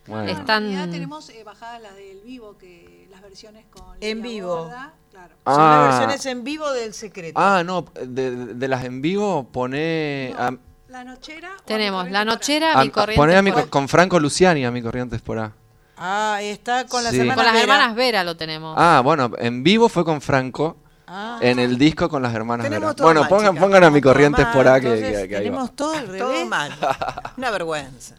Bueno. 0.08 0.24
Están- 0.28 0.64
En 0.64 0.70
realidad 0.72 0.92
tenemos 0.92 1.30
eh, 1.30 1.44
bajadas 1.44 1.80
las 1.84 1.96
del 1.96 2.20
vivo, 2.26 2.58
que 2.58 3.08
las 3.12 3.22
versiones 3.22 3.64
con 3.70 3.84
En 4.02 4.24
vivo. 4.24 4.58
Borda, 4.64 4.94
claro. 5.12 5.36
Son 5.46 5.54
Ah. 5.62 5.78
las 5.78 5.90
versiones 6.00 6.26
en 6.26 6.44
vivo 6.44 6.72
del 6.72 6.96
secreto. 6.96 7.40
Ah, 7.40 7.62
no, 7.64 7.86
de, 8.04 8.56
de 8.56 8.68
las 8.68 8.84
en 8.86 9.04
vivo 9.04 9.48
pone... 9.52 10.34
a- 10.36 10.52
La 10.88 11.04
nochera. 11.04 11.52
Tenemos 11.66 12.06
la 12.10 12.26
corriente 12.26 12.26
nochera, 12.34 12.74
A- 12.80 12.84
mi 12.84 12.90
corriente. 12.90 13.18
poné 13.22 13.36
a 13.38 13.44
mi 13.44 13.52
por- 13.52 13.66
co- 13.66 13.70
con 13.70 13.88
Franco 13.88 14.20
Luciani 14.20 14.66
a 14.66 14.72
mi 14.72 14.82
corrientes 14.82 15.22
por 15.22 15.38
A. 15.38 15.52
Ah, 15.96 16.40
está 16.42 16.88
con 16.88 17.04
las 17.04 17.14
Sí. 17.14 17.20
hermanas 17.20 17.36
con 17.36 17.46
las 17.46 17.54
Vera. 17.54 17.64
hermanas 17.76 17.96
Vera 17.96 18.24
lo 18.24 18.36
tenemos. 18.36 18.74
Ah, 18.80 19.02
bueno, 19.04 19.30
en 19.38 19.62
vivo 19.62 19.90
fue 19.90 20.04
con 20.04 20.22
Franco. 20.22 20.78
Ah. 21.14 21.40
En 21.42 21.60
el 21.60 21.78
disco 21.78 22.08
con 22.08 22.22
las 22.22 22.34
hermanas 22.34 22.70
todo 22.96 23.06
Bueno, 23.06 23.20
mal, 23.22 23.30
pongan, 23.30 23.52
chicas, 23.54 23.64
pongan 23.66 23.84
a 23.84 23.90
mi 23.90 24.00
corrientes 24.00 24.46
mal, 24.46 24.54
por 24.56 24.68
A 24.70 24.80
que, 24.80 24.88
que- 24.94 25.28
que 25.28 25.36
ahí 25.36 25.44
tenemos 25.44 25.76
todo 25.76 25.94
al 25.94 26.08
revés. 26.08 26.22
Todo 26.22 26.46
mal. 26.46 26.72
Una 27.38 27.52
vergüenza. 27.52 28.16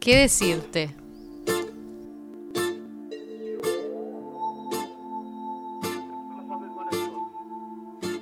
¿Qué 0.00 0.16
decirte? 0.18 0.96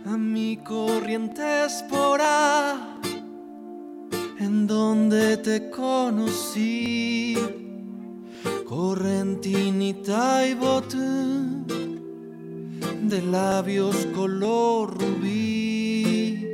a 0.06 0.16
mi 0.16 0.56
corrientes 0.58 1.84
por 1.88 2.20
A, 2.22 2.76
en 4.38 4.66
donde 4.66 5.36
te 5.38 5.70
conocí, 5.70 7.36
correntinita 8.66 10.46
y 10.46 10.54
botón, 10.54 11.66
de 13.02 13.22
labios 13.22 14.06
color 14.14 14.98
rubí, 14.98 16.46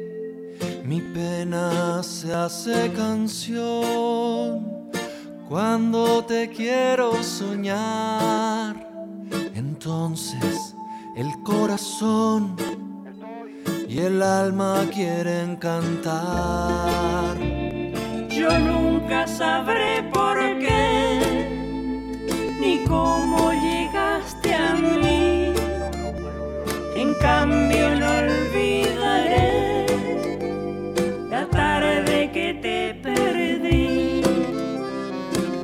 mi 0.85 1.01
pena 1.01 2.03
se 2.03 2.33
hace 2.33 2.93
canción 2.93 4.75
cuando 5.49 6.25
te 6.25 6.49
quiero 6.49 7.23
soñar, 7.23 8.75
entonces 9.55 10.75
el 11.17 11.31
corazón 11.43 12.57
y 13.89 13.99
el 13.99 14.23
alma 14.23 14.85
quieren 14.93 15.57
cantar. 15.57 17.37
Yo 18.29 18.59
nunca 18.59 19.27
sabré 19.29 20.03
por 20.13 20.37
qué, 20.59 21.49
ni 22.61 22.83
cómo 22.85 23.53
llegaste 23.53 24.55
a 24.55 24.75
mí. 24.75 25.54
En 26.97 27.15
cambio 27.15 27.91
no 27.97 28.07
olvidaré 28.19 29.87
la 31.29 31.47
tarde 31.47 32.31
que 32.33 32.55
te 32.55 32.95
perdí, 33.03 34.23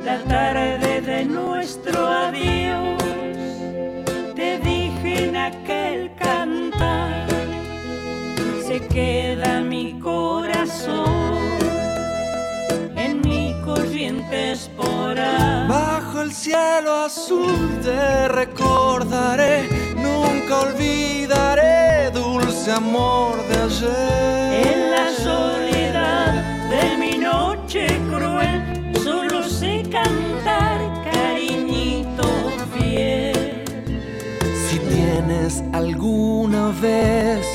la 0.03 0.19
tarde 0.23 1.01
de 1.01 1.25
nuestro 1.25 2.05
adiós. 2.05 3.01
Te 4.35 4.59
dije 4.59 5.23
en 5.25 5.35
aquel 5.37 6.11
cantar 6.15 7.27
se 8.67 8.79
queda 8.87 9.61
mi 9.61 9.99
corazón 9.99 10.40
Bajo 15.67 16.21
el 16.21 16.31
cielo 16.31 17.03
azul 17.05 17.79
te 17.83 18.29
recordaré, 18.29 19.67
nunca 19.95 20.61
olvidaré 20.61 22.09
dulce 22.11 22.71
amor 22.71 23.45
de 23.49 23.55
ayer. 23.57 24.69
En 24.69 24.91
la 24.91 25.11
soledad 25.11 26.33
de 26.69 26.97
mi 26.97 27.17
noche 27.17 27.87
cruel, 28.09 28.93
solo 29.03 29.43
sé 29.43 29.83
cantar 29.91 30.79
cariñito 31.11 32.23
fiel. 32.73 33.65
Si 34.69 34.79
tienes 34.79 35.61
alguna 35.73 36.69
vez 36.81 37.45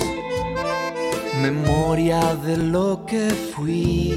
memoria 1.40 2.34
de 2.44 2.58
lo 2.58 3.06
que 3.06 3.30
fui, 3.30 4.14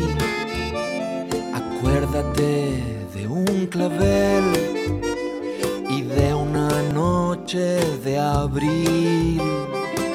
acuérdate 2.19 2.83
de 3.15 3.27
un 3.27 3.65
clavel 3.67 4.43
y 5.89 6.01
de 6.01 6.33
una 6.33 6.81
noche 6.93 7.79
de 8.03 8.19
abril. 8.19 9.41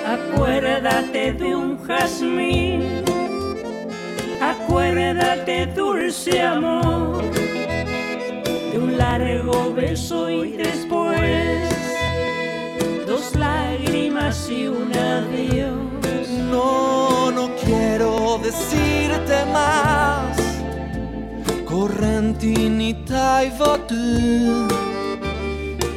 Acuérdate 0.07 1.33
de 1.33 1.57
un 1.57 1.79
jazmín, 1.79 2.83
acuérdate 4.41 5.67
dulce 5.67 6.43
amor, 6.43 7.23
de 8.73 8.79
un 8.79 8.99
largo 8.99 9.73
beso 9.73 10.29
y 10.29 10.53
después 10.53 11.71
dos 13.07 13.35
lágrimas 13.35 14.49
y 14.51 14.67
un 14.67 14.93
adiós. 14.95 16.29
No, 16.51 17.31
no 17.31 17.49
quiero 17.57 18.39
decirte 18.43 19.45
más. 19.53 20.44
Correntinita 21.77 23.45
y 23.45 23.51
tú 23.51 24.69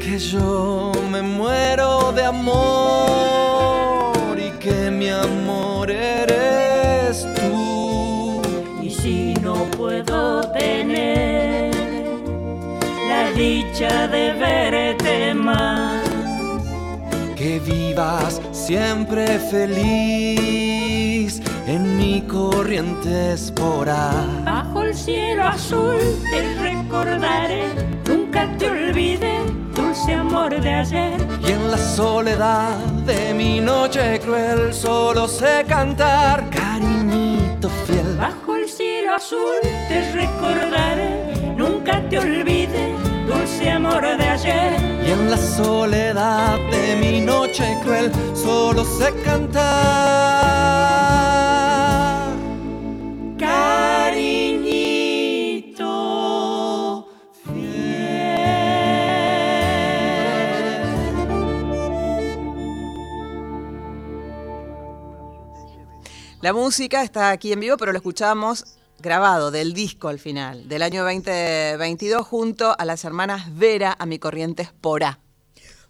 que 0.04 0.18
yo 0.18 0.92
me 1.12 1.22
muero 1.22 2.12
de 2.14 2.24
amor 2.24 4.16
y 4.40 4.50
que 4.58 4.90
mi 4.90 5.10
amor 5.10 5.92
eres 5.92 7.28
tú. 7.36 8.42
Y 8.82 8.90
si 8.90 9.36
no 9.44 9.54
puedo 9.78 10.50
tener 10.52 11.76
la 13.08 13.30
dicha 13.36 14.08
de 14.08 14.34
verte 14.34 15.36
más, 15.36 16.02
Que 17.36 17.60
vivas 17.60 18.42
siempre 18.52 19.38
feliz 19.38 21.40
en 21.68 21.98
mi 21.98 22.22
corriente 22.22 23.34
espora. 23.34 24.12
bajo 24.46 24.84
el 24.84 24.96
cielo 24.96 25.44
azul 25.44 26.00
te 26.32 26.42
recordaré, 26.62 27.66
nunca 28.08 28.48
te 28.58 28.70
olvidé, 28.70 29.40
dulce 29.76 30.14
amor 30.14 30.62
de 30.62 30.74
ayer. 30.74 31.18
Y 31.46 31.52
en 31.52 31.70
la 31.70 31.78
soledad 31.78 32.78
de 33.06 33.34
mi 33.34 33.60
noche 33.60 34.20
cruel 34.22 34.74
solo 34.74 35.28
sé 35.28 35.66
cantar 35.68 36.50
cariñito 36.50 37.70
fiel. 37.86 38.16
Bajo 38.18 38.56
el 38.56 38.70
cielo 38.70 39.16
azul 39.16 39.60
te 39.90 40.12
recordaré, 40.14 41.54
nunca 41.58 42.02
te 42.10 42.18
olvidé, 42.20 42.96
dulce 43.28 43.70
amor 43.70 44.04
de 44.18 44.24
ayer. 44.24 44.72
Y 45.06 45.12
en 45.12 45.30
la 45.30 45.38
soledad 45.38 46.58
de 46.72 46.96
mi 46.96 47.20
noche 47.20 47.78
cruel 47.84 48.10
solo 48.34 48.86
sé 48.86 49.14
cantar 49.26 51.17
La 66.42 66.54
música 66.54 67.02
está 67.02 67.32
aquí 67.32 67.52
en 67.52 67.60
vivo, 67.60 67.78
pero 67.78 67.92
lo 67.92 67.98
escuchamos 67.98 68.78
grabado 69.00 69.50
del 69.50 69.74
disco 69.74 70.08
al 70.08 70.20
final, 70.20 70.70
del 70.70 70.84
año 70.84 71.04
2022, 71.04 72.28
junto 72.28 72.76
a 72.78 72.86
las 72.86 73.04
hermanas 73.06 73.58
Vera, 73.58 73.96
a 73.98 74.06
mi 74.06 74.20
corrientes 74.20 74.70
por 74.80 75.04
A. 75.04 75.20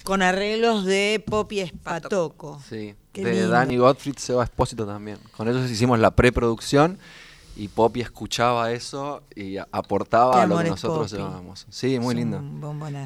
Con 0.06 0.22
arreglos 0.22 0.86
de 0.86 1.22
Poppy 1.26 1.60
Espatoco. 1.60 2.62
Sí, 2.70 2.96
Qué 3.12 3.26
de 3.26 3.34
lindo. 3.34 3.50
Dani 3.50 3.76
Gottfried, 3.76 4.18
Seba 4.18 4.46
Espósito 4.46 4.86
también. 4.86 5.18
Con 5.36 5.50
ellos 5.50 5.70
hicimos 5.70 6.00
la 6.00 6.12
preproducción 6.12 6.98
y 7.60 7.68
Poppy 7.70 8.02
escuchaba 8.02 8.72
eso 8.72 9.24
y 9.36 9.58
aportaba 9.58 10.44
a 10.44 10.46
lo 10.46 10.58
que 10.60 10.70
nosotros 10.70 11.12
llevábamos. 11.12 11.66
Sí, 11.70 12.00
muy 12.00 12.14
Es 12.14 12.20
lindo. 12.20 12.38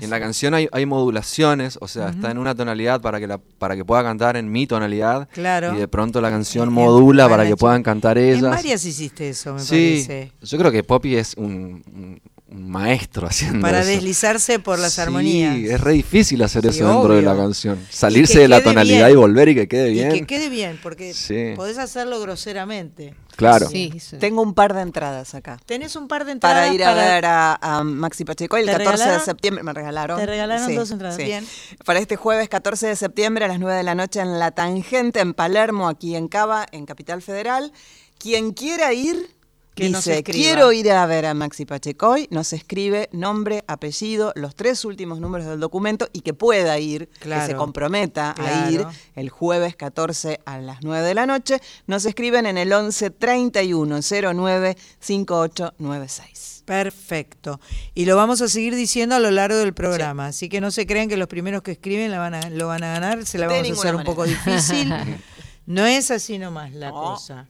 En 0.01 0.09
la 0.09 0.19
canción 0.19 0.53
hay, 0.53 0.67
hay 0.71 0.85
modulaciones, 0.85 1.77
o 1.81 1.87
sea, 1.87 2.09
está 2.09 2.31
en 2.31 2.37
una 2.37 2.53
tonalidad 2.53 2.99
para 3.01 3.19
que 3.19 3.27
la, 3.27 3.37
para 3.37 3.75
que 3.75 3.85
pueda 3.85 4.03
cantar 4.03 4.35
en 4.37 4.51
mi 4.51 4.67
tonalidad. 4.67 5.29
Claro. 5.31 5.73
Y 5.73 5.77
de 5.77 5.87
pronto 5.87 6.19
la 6.21 6.29
canción 6.29 6.67
En- 6.67 6.73
modula 6.73 7.29
para 7.29 7.45
que 7.45 7.55
puedan 7.55 7.81
cantar 7.83 8.17
En 8.17 8.37
ellas. 8.39 8.51
varias 8.51 8.83
hiciste 8.85 9.29
eso, 9.29 9.53
me 9.53 9.59
sí, 9.61 10.03
parece. 10.07 10.31
yo 10.41 10.57
creo 10.57 10.71
que 10.71 10.83
Poppy 10.83 11.15
es 11.15 11.33
un, 11.37 11.81
un- 11.93 12.21
un 12.51 12.69
maestro 12.69 13.27
haciendo 13.29 13.61
Para 13.61 13.79
eso. 13.81 13.89
deslizarse 13.89 14.59
por 14.59 14.77
las 14.77 14.93
Sí, 14.93 15.01
armonías. 15.01 15.55
es 15.57 15.79
re 15.81 15.93
difícil 15.93 16.41
hacer 16.43 16.63
Sí, 16.63 16.69
eso 16.79 16.87
dentro 16.87 17.15
de 17.15 17.21
la 17.21 17.35
canción. 17.35 17.79
Salirse 17.89 18.33
que 18.33 18.39
de 18.41 18.47
la 18.49 18.61
tonalidad 18.61 19.07
bien. 19.07 19.17
y 19.17 19.21
volver 19.21 19.49
y 19.49 19.55
que 19.55 19.67
quede 19.67 19.89
bien. 19.89 20.15
Y 20.15 20.19
que 20.19 20.25
quede 20.27 20.49
bien, 20.49 20.79
porque 20.83 21.13
Sí. 21.13 21.53
podés 21.55 21.77
hacerlo 21.77 22.19
groseramente. 22.19 23.15
Claro. 23.37 23.69
Sí, 23.69 23.93
sí. 23.99 24.17
Tengo 24.17 24.41
un 24.41 24.53
par 24.53 24.73
de 24.73 24.81
entradas 24.81 25.33
acá. 25.33 25.57
Tenés 25.65 25.95
un 25.95 26.07
par 26.07 26.25
de 26.25 26.33
entradas 26.33 26.57
Para 26.67 26.73
ir 26.73 26.83
a 26.83 26.93
ver 26.93 27.25
a, 27.25 27.55
a 27.55 27.83
Maxi 27.83 28.25
Pacheco 28.25 28.57
el 28.57 28.65
¿Te 28.65 28.73
14 28.73 29.09
de 29.09 29.19
septiembre. 29.21 29.63
Me 29.63 29.73
regalaron. 29.73 30.19
Te 30.19 30.25
regalaron 30.25 30.75
dos 30.75 30.91
entradas, 30.91 31.17
bien. 31.17 31.47
Para 31.85 31.99
este 31.99 32.17
jueves 32.17 32.49
14 32.49 32.87
de 32.87 32.95
septiembre 32.97 33.45
a 33.45 33.47
las 33.47 33.59
9 33.59 33.77
de 33.77 33.83
la 33.83 33.95
noche 33.95 34.19
en 34.19 34.37
La 34.37 34.51
Tangente, 34.51 35.21
en 35.21 35.33
Palermo, 35.33 35.87
aquí 35.87 36.15
en 36.15 36.27
Cava, 36.27 36.65
en 36.71 36.85
Capital 36.85 37.21
Federal. 37.21 37.71
Quien 38.19 38.51
quiera 38.51 38.93
ir, 38.93 39.33
Que 39.73 39.87
Dice, 39.87 40.21
quiero 40.23 40.73
ir 40.73 40.91
a 40.91 41.05
ver 41.05 41.25
a 41.25 41.33
Maxi 41.33 41.65
Pachecoy, 41.65 42.27
nos 42.29 42.51
escribe 42.51 43.07
nombre, 43.13 43.63
apellido, 43.67 44.33
los 44.35 44.53
tres 44.53 44.83
últimos 44.83 45.21
números 45.21 45.47
del 45.47 45.61
documento 45.61 46.09
y 46.11 46.21
que 46.21 46.33
pueda 46.33 46.77
ir, 46.77 47.07
que 47.21 47.41
se 47.45 47.55
comprometa 47.55 48.35
a 48.37 48.69
ir 48.69 48.85
el 49.15 49.29
jueves 49.29 49.77
14 49.77 50.41
a 50.45 50.57
las 50.57 50.79
9 50.83 51.07
de 51.07 51.13
la 51.13 51.25
noche. 51.25 51.61
Nos 51.87 52.03
escriben 52.05 52.45
en 52.47 52.57
el 52.57 52.73
11 52.73 53.11
31 53.11 53.99
09 54.33 54.75
5896. 54.99 56.63
Perfecto. 56.65 57.59
Y 57.93 58.05
lo 58.05 58.15
vamos 58.15 58.41
a 58.41 58.47
seguir 58.47 58.75
diciendo 58.75 59.15
a 59.15 59.19
lo 59.19 59.31
largo 59.31 59.57
del 59.57 59.73
programa. 59.73 60.27
Así 60.27 60.49
que 60.49 60.61
no 60.61 60.71
se 60.71 60.85
crean 60.85 61.07
que 61.09 61.17
los 61.17 61.27
primeros 61.27 61.61
que 61.63 61.71
escriben 61.71 62.11
la 62.11 62.19
van 62.19 62.35
a, 62.35 62.49
lo 62.49 62.67
van 62.67 62.83
a 62.83 62.93
ganar. 62.93 63.25
Se 63.25 63.37
la 63.37 63.47
De 63.47 63.61
vamos 63.61 63.77
a 63.77 63.81
hacer 63.81 63.95
un 63.95 64.03
poco 64.03 64.25
difícil. 64.25 64.93
no 65.65 65.85
es 65.85 66.11
así 66.11 66.37
nomás 66.37 66.73
la 66.73 66.89
No. 66.89 66.95
cosa. 66.95 67.47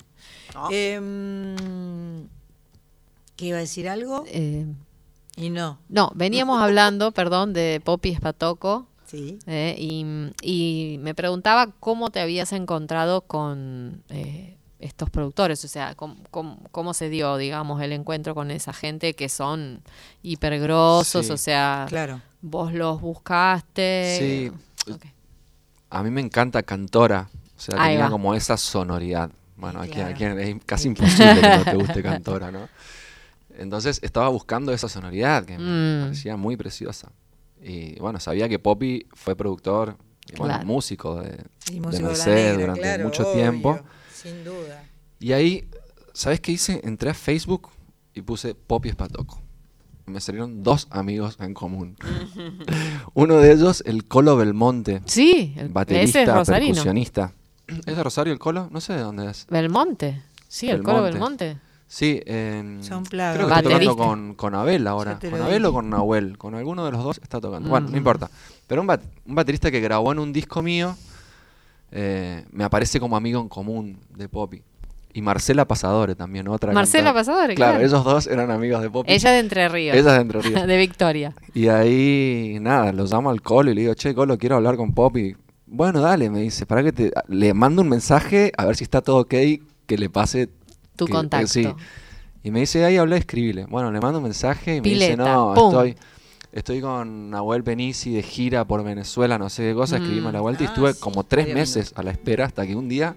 No. 0.53 0.67
Em, 0.71 2.27
¿Que 3.35 3.45
iba 3.45 3.57
a 3.57 3.61
decir 3.61 3.89
algo? 3.89 4.23
Eh, 4.27 4.65
Y 5.35 5.49
no. 5.49 5.79
no, 5.89 6.11
veníamos 6.15 6.61
hablando, 6.61 7.11
perdón, 7.11 7.53
de 7.53 7.81
Poppy 7.83 8.09
Espatoco. 8.11 8.87
Sí. 9.05 9.39
eh, 9.45 9.75
y, 9.77 10.05
y 10.41 10.97
me 10.99 11.13
preguntaba 11.13 11.67
cómo 11.81 12.11
te 12.11 12.21
habías 12.21 12.53
encontrado 12.53 13.19
con 13.21 14.03
eh, 14.07 14.55
estos 14.79 15.09
productores, 15.09 15.65
o 15.65 15.67
sea, 15.67 15.95
cómo, 15.95 16.15
cómo- 16.31 16.59
cómo 16.71 16.93
se 16.93 17.09
dio, 17.09 17.35
digamos, 17.35 17.81
el 17.81 17.91
encuentro 17.91 18.33
con 18.35 18.51
esa 18.51 18.71
gente 18.71 19.13
que 19.13 19.27
son 19.27 19.81
hipergrosos, 20.23 21.25
Sí. 21.25 21.31
o 21.33 21.35
sea, 21.37 21.87
Claro. 21.89 22.21
vos 22.41 22.73
los 22.73 23.01
buscaste. 23.01 24.15
Sí. 24.17 24.51
A 25.89 26.03
mí 26.03 26.09
me 26.09 26.21
encanta 26.21 26.63
Cantora. 26.63 27.29
O 27.57 27.59
sea, 27.59 27.75
Ahí 27.83 27.91
tenía 27.95 28.05
va. 28.05 28.11
como 28.11 28.33
esa 28.33 28.55
sonoridad. 28.55 29.29
Bueno, 29.61 29.81
Sí, 29.83 29.89
a 29.89 29.93
quien- 29.93 30.07
a 30.07 30.13
claro. 30.13 30.35
quien 30.35 30.39
es 30.57 30.65
casi 30.65 30.87
imposible 30.89 31.39
que 31.39 31.57
no 31.57 31.63
te 31.63 31.75
guste 31.75 32.03
Cantora, 32.03 32.51
¿no? 32.51 32.67
Entonces 33.57 33.99
estaba 34.01 34.27
buscando 34.29 34.73
esa 34.73 34.89
sonoridad 34.89 35.45
que 35.45 35.57
me 35.57 35.99
Mm. 35.99 36.03
parecía 36.05 36.35
muy 36.35 36.57
preciosa. 36.57 37.11
Y 37.63 37.99
bueno, 37.99 38.19
sabía 38.19 38.49
que 38.49 38.57
Poppy 38.59 39.05
fue 39.13 39.35
productor 39.35 39.95
y 40.33 40.35
bueno, 40.37 40.59
músico 40.65 41.21
de, 41.21 41.37
Y 41.71 41.79
músico 41.79 42.03
de 42.03 42.09
Mercedes 42.09 42.43
negra, 42.57 42.61
durante 42.61 42.81
claro, 42.81 43.03
mucho 43.05 43.23
obvio, 43.23 43.33
tiempo. 43.33 43.79
Sin 44.13 44.43
duda. 44.43 44.83
Y 45.19 45.33
ahí, 45.33 45.67
¿sabes 46.13 46.39
qué 46.39 46.53
hice? 46.53 46.81
Entré 46.83 47.11
a 47.11 47.13
Facebook 47.13 47.69
y 48.15 48.21
puse 48.23 48.55
Poppy 48.55 48.89
Espatoco. 48.89 49.41
Me 50.07 50.19
salieron 50.19 50.63
dos 50.63 50.87
amigos 50.89 51.37
en 51.39 51.53
común. 51.53 51.95
Uno 53.13 53.37
de 53.37 53.51
ellos, 53.51 53.83
el 53.85 54.05
Colo 54.07 54.35
Belmonte, 54.37 55.01
Sí, 55.05 55.53
el- 55.57 55.65
ese 55.65 55.73
baterista, 55.73 56.41
es 56.41 56.49
percusionista. 56.49 57.33
¿Es 57.85 57.95
de 57.95 58.03
Rosario 58.03 58.33
el 58.33 58.39
Colo? 58.39 58.67
No 58.71 58.81
sé 58.81 58.93
de 58.93 59.01
dónde 59.01 59.29
es. 59.29 59.45
Belmonte. 59.49 60.21
Sí, 60.47 60.69
el 60.69 60.83
coro 60.83 61.01
Belmonte. 61.03 61.57
Sí, 61.87 62.21
en- 62.25 62.83
Son 62.83 63.03
plagas. 63.03 63.35
creo 63.35 63.47
que 63.47 63.53
está 63.53 63.63
tocando 63.69 63.97
con, 63.97 64.33
con 64.35 64.55
Abel 64.55 64.87
ahora. 64.87 65.19
Con 65.19 65.41
Abel 65.41 65.65
o 65.65 65.73
con 65.73 65.89
Nahuel. 65.89 66.37
Con 66.37 66.55
alguno 66.55 66.85
de 66.85 66.91
los 66.91 67.03
dos 67.03 67.19
está 67.21 67.39
tocando. 67.41 67.69
Bueno, 67.69 67.87
Mm. 67.87 67.91
no 67.91 67.97
importa. 67.97 68.29
Pero 68.67 68.81
un, 68.81 68.87
bat- 68.87 69.01
un 69.25 69.35
baterista 69.35 69.69
que 69.71 69.79
grabó 69.81 70.11
en 70.11 70.19
un 70.19 70.31
disco 70.31 70.61
mío 70.61 70.95
eh, 71.91 72.45
me 72.51 72.63
aparece 72.63 72.99
como 72.99 73.17
amigo 73.17 73.41
en 73.41 73.49
común 73.49 73.97
de 74.15 74.29
Poppy. 74.29 74.61
Y 75.13 75.21
Marcela 75.21 75.65
Pasadore 75.65 76.15
también, 76.15 76.47
otra. 76.47 76.71
Marcela 76.71 77.13
cantante. 77.13 77.19
Pasadore, 77.31 77.55
Claro, 77.55 77.71
claro. 77.73 77.85
ellos 77.85 78.03
dos 78.05 78.27
eran 78.27 78.49
amigos 78.49 78.81
de 78.81 78.89
Poppy. 78.89 79.11
Ella 79.11 79.31
de 79.31 79.39
Entre 79.39 79.67
Ríos. 79.67 79.97
Ella 79.97 80.13
de 80.13 80.21
Entre 80.21 80.41
Ríos. 80.41 80.67
de 80.67 80.77
Victoria. 80.77 81.33
Y 81.53 81.67
ahí, 81.67 82.57
nada, 82.61 82.93
lo 82.93 83.03
llamo 83.05 83.29
al 83.29 83.41
Colo 83.41 83.71
y 83.71 83.75
le 83.75 83.81
digo, 83.81 83.93
che, 83.93 84.15
Colo, 84.15 84.37
quiero 84.37 84.55
hablar 84.55 84.77
con 84.77 84.93
Poppy. 84.93 85.35
Bueno, 85.73 86.01
dale, 86.01 86.29
me 86.29 86.41
dice, 86.41 86.65
para 86.65 86.83
que 86.83 86.91
te... 86.91 87.11
Le 87.29 87.53
mando 87.53 87.81
un 87.81 87.87
mensaje 87.87 88.51
a 88.57 88.65
ver 88.65 88.75
si 88.75 88.83
está 88.83 89.01
todo 89.01 89.19
ok, 89.19 89.29
que 89.85 89.97
le 89.97 90.09
pase... 90.09 90.49
Tu 90.97 91.05
que- 91.05 91.13
contacto. 91.13 91.47
sí. 91.47 91.65
Y 92.43 92.51
me 92.51 92.59
dice, 92.59 92.83
ahí 92.83 92.97
habla, 92.97 93.15
escribile. 93.17 93.65
Bueno, 93.69 93.89
le 93.91 93.99
mando 94.01 94.17
un 94.17 94.23
mensaje 94.25 94.75
y 94.75 94.81
me 94.81 94.89
dice, 94.89 95.15
no, 95.17 95.53
pum. 95.55 95.67
estoy... 95.67 95.95
Estoy 96.51 96.81
con 96.81 97.29
Nahuel 97.29 97.61
Benici 97.61 98.11
de 98.13 98.21
gira 98.23 98.65
por 98.65 98.83
Venezuela, 98.83 99.37
no 99.37 99.49
sé 99.49 99.63
qué 99.69 99.73
cosa, 99.73 99.95
escribime 99.95 100.27
a 100.27 100.31
la 100.33 100.39
Mm. 100.39 100.41
vuelta 100.41 100.63
y 100.63 100.65
Ah, 100.65 100.69
estuve 100.71 100.93
sí, 100.93 100.99
como 100.99 101.23
tres 101.23 101.53
meses 101.53 101.93
a 101.95 102.03
la 102.03 102.11
espera 102.11 102.43
hasta 102.43 102.67
que 102.67 102.75
un 102.75 102.89
día 102.89 103.15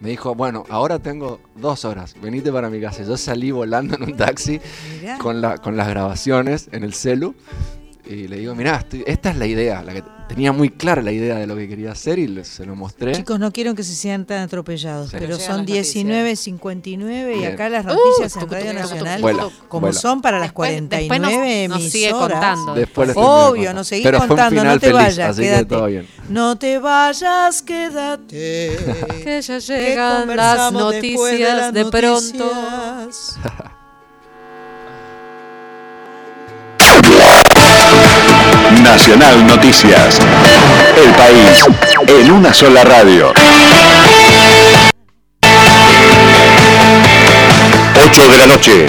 me 0.00 0.10
dijo, 0.10 0.34
bueno, 0.34 0.64
ahora 0.68 0.98
tengo 0.98 1.40
dos 1.56 1.86
horas, 1.86 2.14
venite 2.20 2.52
para 2.52 2.68
mi 2.68 2.82
casa. 2.82 3.02
Yo 3.02 3.16
salí 3.16 3.50
volando 3.52 3.96
en 3.96 4.02
un 4.02 4.14
taxi 4.18 4.60
con, 5.18 5.40
la, 5.40 5.56
con 5.56 5.78
las 5.78 5.88
grabaciones 5.88 6.68
en 6.72 6.84
el 6.84 6.92
celu 6.92 7.34
y 8.06 8.28
le 8.28 8.36
digo, 8.38 8.54
mirá, 8.54 8.76
estoy- 8.76 9.04
esta 9.06 9.30
es 9.30 9.36
la 9.38 9.46
idea, 9.46 9.82
la 9.82 9.92
que 9.94 10.02
tenía 10.28 10.52
muy 10.52 10.70
clara 10.70 11.02
la 11.02 11.12
idea 11.12 11.36
de 11.36 11.46
lo 11.46 11.54
que 11.56 11.68
quería 11.68 11.92
hacer 11.92 12.18
y 12.18 12.26
le- 12.26 12.44
se 12.44 12.64
lo 12.66 12.74
mostré. 12.76 13.12
Chicos, 13.12 13.38
no 13.38 13.52
quiero 13.52 13.74
que 13.74 13.82
se 13.82 13.94
sean 13.94 14.24
tan 14.24 14.38
atropellados, 14.42 15.10
Sí. 15.10 15.16
pero 15.18 15.38
son 15.38 15.58
las 15.58 15.66
noticias. 15.66 15.94
19.59 15.94 17.36
y 17.40 17.44
acá 17.44 17.68
las 17.68 17.84
noticias 17.84 18.34
Uh, 18.36 18.40
en 18.40 18.50
Radio 18.50 18.64
tucu, 18.66 18.72
tucu, 18.72 18.88
Nacional, 18.94 19.20
Vuela, 19.20 19.48
como 19.68 19.80
vuela. 19.88 19.98
son 20.00 20.22
para 20.22 20.38
las 20.38 20.48
Después- 20.48 20.70
49 20.70 21.46
después 21.46 21.68
nos- 21.70 21.78
nos 21.82 21.92
sigue 21.92 22.08
emisoras. 22.08 22.30
contando. 22.32 22.74
Después 22.74 23.08
les 23.08 23.16
Obvio, 23.18 23.68
de 23.68 23.74
nos 23.74 23.86
seguís 23.88 24.04
Pero 24.04 24.18
contando, 24.18 24.64
no 24.64 24.72
te 24.74 24.80
feliz, 24.80 24.94
vayas, 24.94 25.30
así 25.30 25.40
que 25.42 25.46
quédate. 25.48 25.64
todo 25.66 25.86
bien. 25.86 26.08
No 26.28 26.58
te 26.58 26.78
vayas, 26.78 27.62
quédate. 27.62 28.76
Que 29.24 29.42
ya 29.42 29.54
que 29.58 29.60
llegan 29.60 30.36
las 30.36 30.72
noticias 30.72 31.56
las 31.56 31.72
de, 31.72 31.84
pronto. 31.86 32.50
Nacional 38.84 39.46
Noticias. 39.46 40.18
El 41.02 41.10
país 41.14 41.66
en 42.06 42.30
una 42.30 42.52
sola 42.52 42.84
radio. 42.84 43.32
8 48.04 48.28
de 48.28 48.36
la 48.36 48.46
noche. 48.46 48.86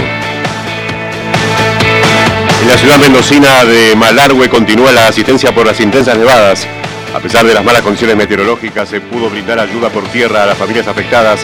En 2.62 2.68
la 2.68 2.78
ciudad 2.78 3.00
mendocina 3.00 3.64
de 3.64 3.96
Malargüe 3.96 4.50
continúa 4.50 4.92
la 4.92 5.08
asistencia 5.08 5.56
por 5.56 5.66
las 5.66 5.80
intensas 5.80 6.18
nevadas. 6.18 6.68
A 7.16 7.20
pesar 7.20 7.46
de 7.46 7.54
las 7.54 7.64
malas 7.64 7.82
condiciones 7.82 8.18
meteorológicas, 8.18 8.90
se 8.90 9.00
pudo 9.00 9.30
brindar 9.30 9.60
ayuda 9.60 9.90
por 9.90 10.04
tierra 10.10 10.44
a 10.44 10.46
las 10.48 10.58
familias 10.58 10.88
afectadas 10.88 11.40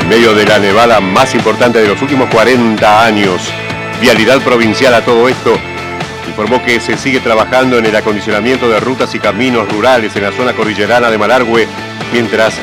en 0.00 0.08
medio 0.08 0.32
de 0.32 0.46
la 0.46 0.60
nevada 0.60 1.00
más 1.00 1.34
importante 1.34 1.82
de 1.82 1.88
los 1.88 2.00
últimos 2.00 2.30
40 2.30 3.04
años. 3.04 3.42
Vialidad 4.00 4.40
provincial 4.42 4.94
a 4.94 5.04
todo 5.04 5.28
esto 5.28 5.58
informó 6.28 6.62
que 6.64 6.80
se 6.80 6.96
sigue 6.96 7.20
trabajando 7.20 7.78
en 7.78 7.86
el 7.86 7.96
acondicionamiento 7.96 8.68
de 8.68 8.80
rutas 8.80 9.14
y 9.14 9.18
caminos 9.18 9.68
rurales 9.70 10.14
en 10.16 10.22
la 10.22 10.32
zona 10.32 10.52
cordillerana 10.52 11.10
de 11.10 11.18
Malargüe, 11.18 11.66
mientras 12.12 12.54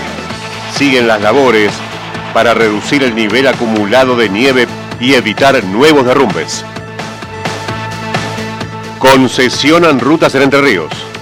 siguen 0.75 1.07
las 1.07 1.21
labores 1.21 1.71
para 2.33 2.53
reducir 2.53 3.03
el 3.03 3.15
nivel 3.15 3.47
acumulado 3.47 4.15
de 4.15 4.29
nieve 4.29 4.67
y 4.99 5.13
evitar 5.13 5.63
nuevos 5.63 6.05
derrumbes. 6.05 6.65
Concesionan 8.99 9.99
rutas 9.99 10.33
en 10.35 10.43
Entre 10.43 10.61
Ríos. 10.61 11.12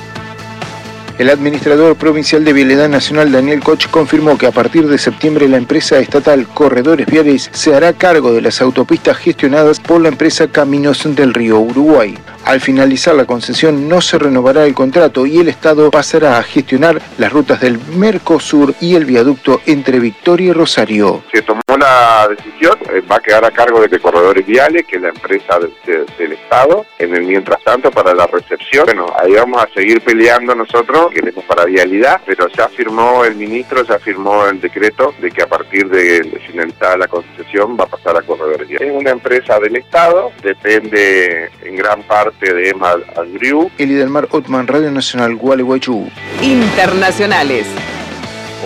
El 1.22 1.30
administrador 1.30 1.98
provincial 1.98 2.44
de 2.44 2.52
Vialidad 2.52 2.90
Nacional, 2.90 3.32
Daniel 3.32 3.60
Koch, 3.60 3.88
confirmó 3.92 4.40
que 4.40 4.48
a 4.48 4.52
partir 4.52 4.88
de 4.88 4.98
septiembre 4.98 5.48
la 5.48 5.58
empresa 5.58 6.00
estatal 6.00 6.48
Corredores 6.48 7.06
Viales 7.06 7.48
se 7.54 7.76
hará 7.76 7.94
cargo 7.94 8.34
de 8.34 8.42
las 8.42 8.60
autopistas 8.60 9.18
gestionadas 9.18 9.80
por 9.80 10.02
la 10.02 10.10
empresa 10.10 10.48
Caminos 10.48 11.04
del 11.16 11.36
Río 11.36 11.60
Uruguay. 11.60 12.18
Al 12.52 12.60
finalizar 12.60 13.16
la 13.16 13.24
concesión 13.24 13.88
no 13.88 14.02
se 14.02 14.20
renovará 14.20 14.66
el 14.66 14.74
contrato 14.74 15.26
y 15.26 15.38
el 15.38 15.48
Estado 15.48 15.90
pasará 15.90 16.38
a 16.38 16.44
gestionar 16.44 17.02
las 17.18 17.32
rutas 17.32 17.62
del 17.62 17.80
Mercosur 17.96 18.76
y 18.82 18.96
el 18.96 19.06
viaducto 19.06 19.62
entre 19.68 20.00
Victoria 20.02 20.50
y 20.50 20.52
Rosario. 20.52 21.24
Se 21.34 21.42
tomó 21.44 21.62
la 21.80 22.28
decisión, 22.28 22.78
eh, 22.94 23.00
va 23.10 23.16
a 23.16 23.20
quedar 23.22 23.46
a 23.46 23.52
cargo 23.52 23.80
de 23.80 23.98
Corredores 24.02 24.46
Viales, 24.46 24.86
que 24.86 24.98
es 24.98 25.02
la 25.02 25.08
empresa 25.10 25.60
de- 25.60 25.70
de- 25.90 26.06
del 26.18 26.34
Estado. 26.34 26.86
En 27.00 27.16
el 27.16 27.24
mientras 27.24 27.64
tanto, 27.64 27.90
para 27.90 28.14
la 28.14 28.28
recepción, 28.28 28.84
bueno, 28.84 29.06
ahí 29.18 29.32
vamos 29.32 29.64
a 29.64 29.70
seguir 29.74 30.02
peleando 30.02 30.54
nosotros, 30.54 31.10
queremos 31.14 31.46
para 31.46 31.64
vialidad, 31.64 32.20
pero 32.26 32.50
ya 32.50 32.68
firmó 32.68 33.24
el 33.24 33.36
ministro, 33.36 33.86
ya 33.86 33.98
firmó 33.98 34.46
el 34.48 34.60
decreto 34.60 35.14
de 35.22 35.32
que 35.32 35.42
a 35.42 35.48
partir 35.48 35.88
de, 35.88 36.20
de 36.20 36.98
la 36.98 37.08
concesión 37.08 37.78
va 37.80 37.86
a 37.86 37.88
pasar 37.88 38.18
a 38.18 38.22
Corredores 38.24 38.68
Viales. 38.68 38.90
Es 38.90 38.94
una 38.94 39.12
empresa 39.12 39.58
del 39.58 39.78
Estado, 39.78 40.32
depende 40.44 41.50
en 41.64 41.76
gran 41.78 42.04
parte 42.04 42.41
de 42.50 42.70
EMA 42.70 42.96
Agriu, 43.16 43.70
Eli 43.78 43.94
del 43.94 44.10
Mar 44.10 44.28
Otman, 44.32 44.68
Radio 44.68 44.92
Nacional 44.92 45.36
Gualeguaychú. 45.36 46.10
Internacionales. 46.42 47.68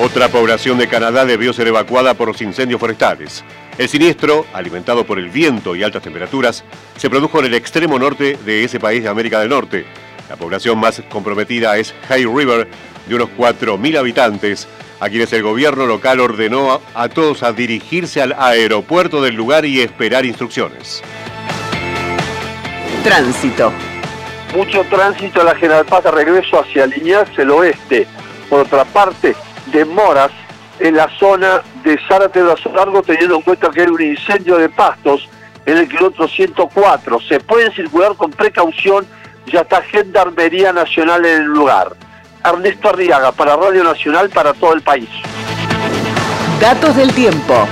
Otra 0.02 0.30
población 0.30 0.78
de 0.78 0.88
Canadá 0.88 1.26
debió 1.26 1.52
ser 1.54 1.68
evacuada 1.68 2.14
por 2.14 2.30
los 2.30 2.42
incendios 2.42 2.80
forestales. 2.80 3.44
El 3.78 3.90
siniestro, 3.90 4.46
alimentado 4.54 5.06
por 5.06 5.20
el 5.20 5.30
viento 5.30 5.76
y 5.76 5.84
altas 5.84 6.04
temperaturas, 6.04 6.64
se 6.98 7.10
produjo 7.10 7.40
en 7.40 7.46
el 7.46 7.54
extremo 7.54 8.00
norte 8.00 8.38
de 8.46 8.64
ese 8.64 8.80
país 8.80 9.04
de 9.04 9.10
América 9.10 9.40
del 9.40 9.50
Norte. 9.50 9.86
La 10.30 10.38
población 10.38 10.80
más 10.80 11.02
comprometida 11.10 11.78
es 11.78 11.94
High 12.08 12.26
River, 12.26 12.68
de 13.08 13.16
unos 13.16 13.30
4.000 13.38 13.98
habitantes, 13.98 14.68
a 15.00 15.10
quienes 15.10 15.32
el 15.34 15.44
gobierno 15.44 15.86
local 15.86 16.22
ordenó 16.22 16.72
a, 16.72 17.04
a 17.04 17.10
todos 17.10 17.44
a 17.44 17.52
dirigirse 17.52 18.22
al 18.22 18.34
aeropuerto 18.38 19.22
del 19.22 19.36
lugar 19.36 19.66
y 19.66 19.82
esperar 19.82 20.26
instrucciones. 20.26 21.04
Tránsito. 23.06 23.72
Mucho 24.56 24.84
tránsito 24.90 25.42
en 25.42 25.46
la 25.46 25.54
General 25.54 25.86
Paz 25.86 26.06
de 26.06 26.10
regreso 26.10 26.60
hacia 26.60 26.88
Liniers, 26.88 27.38
el 27.38 27.52
oeste. 27.52 28.08
Por 28.50 28.62
otra 28.62 28.84
parte, 28.84 29.36
demoras 29.72 30.32
en 30.80 30.96
la 30.96 31.08
zona 31.20 31.62
de 31.84 32.00
Zárate 32.08 32.40
de 32.40 32.46
Brazo 32.46 32.74
Largo, 32.74 33.04
teniendo 33.04 33.36
en 33.36 33.44
cuenta 33.44 33.70
que 33.70 33.82
hay 33.82 33.88
un 33.90 34.02
incendio 34.02 34.58
de 34.58 34.70
pastos 34.70 35.30
en 35.68 35.78
el 35.78 35.88
kilómetro 35.88 36.28
104. 36.28 37.20
Se 37.22 37.40
pueden 37.42 37.72
circular 37.74 38.16
con 38.16 38.32
precaución, 38.32 39.06
ya 39.46 39.60
está 39.62 39.84
Gendarmería 39.84 40.74
Nacional 40.74 41.28
en 41.28 41.44
el 41.44 41.48
lugar. 41.48 41.96
Ernesto 42.44 42.90
Arriaga, 42.90 43.32
para 43.34 43.56
Radio 43.56 43.84
Nacional, 43.84 44.32
para 44.32 44.52
todo 44.56 44.74
el 44.74 44.82
país. 44.82 45.10
Datos 46.60 46.96
del 46.96 47.14
tiempo. 47.14 47.68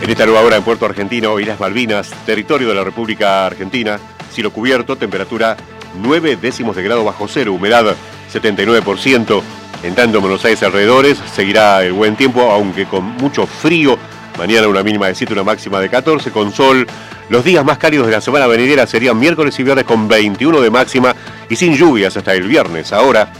En 0.00 0.10
esta 0.10 0.24
nueva 0.24 0.42
hora 0.42 0.56
en 0.56 0.62
Puerto 0.62 0.86
Argentino, 0.86 1.40
Islas 1.40 1.58
Malvinas, 1.58 2.10
territorio 2.24 2.68
de 2.68 2.74
la 2.74 2.84
República 2.84 3.46
Argentina, 3.46 3.98
cielo 4.32 4.52
cubierto, 4.52 4.96
temperatura 4.96 5.56
9 6.00 6.38
décimos 6.40 6.74
de 6.76 6.82
grado 6.82 7.04
bajo 7.04 7.28
cero, 7.28 7.52
humedad 7.52 7.94
79%. 8.32 9.42
En 9.82 9.94
tanto, 9.94 10.18
en 10.18 10.22
Buenos 10.22 10.44
Aires 10.44 10.62
alrededores 10.62 11.18
seguirá 11.34 11.84
el 11.84 11.92
buen 11.92 12.16
tiempo, 12.16 12.40
aunque 12.50 12.86
con 12.86 13.04
mucho 13.04 13.46
frío. 13.46 13.98
Mañana 14.38 14.68
una 14.68 14.82
mínima 14.82 15.08
de 15.08 15.14
7, 15.14 15.32
una 15.34 15.42
máxima 15.42 15.80
de 15.80 15.88
14, 15.88 16.30
con 16.30 16.52
sol. 16.52 16.86
Los 17.28 17.44
días 17.44 17.64
más 17.64 17.78
cálidos 17.78 18.06
de 18.06 18.12
la 18.12 18.20
semana 18.20 18.46
venidera 18.46 18.86
serían 18.86 19.18
miércoles 19.18 19.58
y 19.58 19.62
viernes 19.62 19.84
con 19.84 20.08
21 20.08 20.60
de 20.60 20.70
máxima 20.70 21.14
y 21.48 21.56
sin 21.56 21.76
lluvias 21.76 22.16
hasta 22.16 22.32
el 22.34 22.44
viernes. 22.44 22.92
Ahora, 22.92 23.32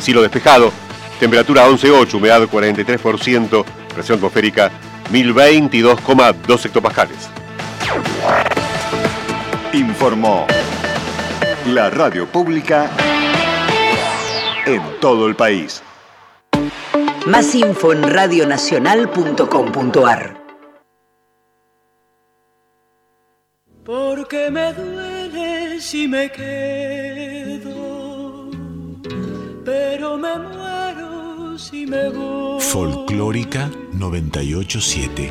cielo 0.00 0.22
despejado, 0.22 0.72
temperatura 1.20 1.68
11,8, 1.68 2.14
humedad 2.14 2.42
43%, 2.42 3.64
presión 3.94 4.18
atmosférica 4.18 4.70
1022,2 5.12 6.66
hectopascales. 6.66 7.28
Informó 9.76 10.46
la 11.66 11.90
radio 11.90 12.26
pública 12.26 12.90
en 14.64 14.80
todo 15.02 15.28
el 15.28 15.36
país. 15.36 15.82
Más 17.26 17.54
info 17.54 17.92
en 17.92 18.02
radionacional.com.ar. 18.04 20.42
Porque 23.84 24.50
me 24.50 24.72
duele 24.72 25.78
si 25.78 26.08
me 26.08 26.32
quedo, 26.32 27.68
pero 29.62 30.16
me 30.16 30.38
muero 30.38 31.58
si 31.58 31.86
me 31.86 32.08
voy. 32.08 32.62
Folclórica 32.62 33.70
987. 33.92 35.30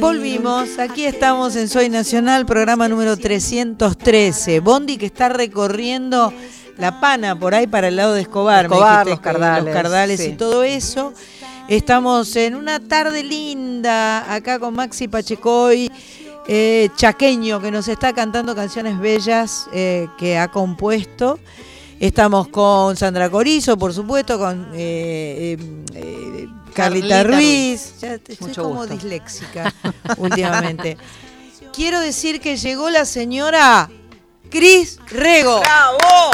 Volvimos, 0.00 0.78
aquí 0.78 1.04
estamos 1.04 1.56
en 1.56 1.68
Soy 1.68 1.88
Nacional, 1.88 2.46
programa 2.46 2.88
número 2.88 3.16
313. 3.16 4.60
Bondi 4.60 4.96
que 4.96 5.06
está 5.06 5.28
recorriendo 5.28 6.32
la 6.76 7.00
pana 7.00 7.38
por 7.38 7.54
ahí 7.54 7.66
para 7.66 7.88
el 7.88 7.96
lado 7.96 8.14
de 8.14 8.22
Escobar, 8.22 8.66
Escobar, 8.66 9.06
dijiste, 9.06 9.10
los 9.10 9.20
Cardales, 9.20 9.64
los 9.64 9.74
Cardales 9.74 10.20
sí. 10.20 10.30
y 10.30 10.32
todo 10.32 10.62
eso. 10.62 11.14
Estamos 11.68 12.34
en 12.36 12.54
una 12.54 12.80
tarde 12.80 13.22
linda 13.22 14.32
acá 14.32 14.58
con 14.58 14.74
Maxi 14.74 15.08
Pachecoy, 15.08 15.90
eh, 16.48 16.88
chaqueño, 16.96 17.60
que 17.60 17.70
nos 17.70 17.88
está 17.88 18.12
cantando 18.12 18.54
canciones 18.54 18.98
bellas 18.98 19.68
eh, 19.72 20.08
que 20.18 20.38
ha 20.38 20.48
compuesto. 20.48 21.38
Estamos 22.00 22.48
con 22.48 22.96
Sandra 22.96 23.28
Corizo, 23.28 23.76
por 23.76 23.92
supuesto, 23.92 24.38
con 24.38 24.68
eh, 24.72 25.58
eh, 25.58 25.84
eh, 25.94 26.48
Carlita, 26.74 27.08
Carlita 27.08 27.22
Ruiz. 27.24 27.36
Ruiz. 27.90 28.00
Ya 28.00 28.14
estoy 28.14 28.36
Mucho 28.40 28.62
como 28.62 28.74
gusto. 28.76 28.94
disléxica 28.94 29.72
últimamente. 30.16 30.96
Quiero 31.72 32.00
decir 32.00 32.40
que 32.40 32.56
llegó 32.56 32.90
la 32.90 33.04
señora 33.04 33.88
Cris 34.50 34.98
Rego. 35.08 35.60
¡Bravo! 35.60 36.30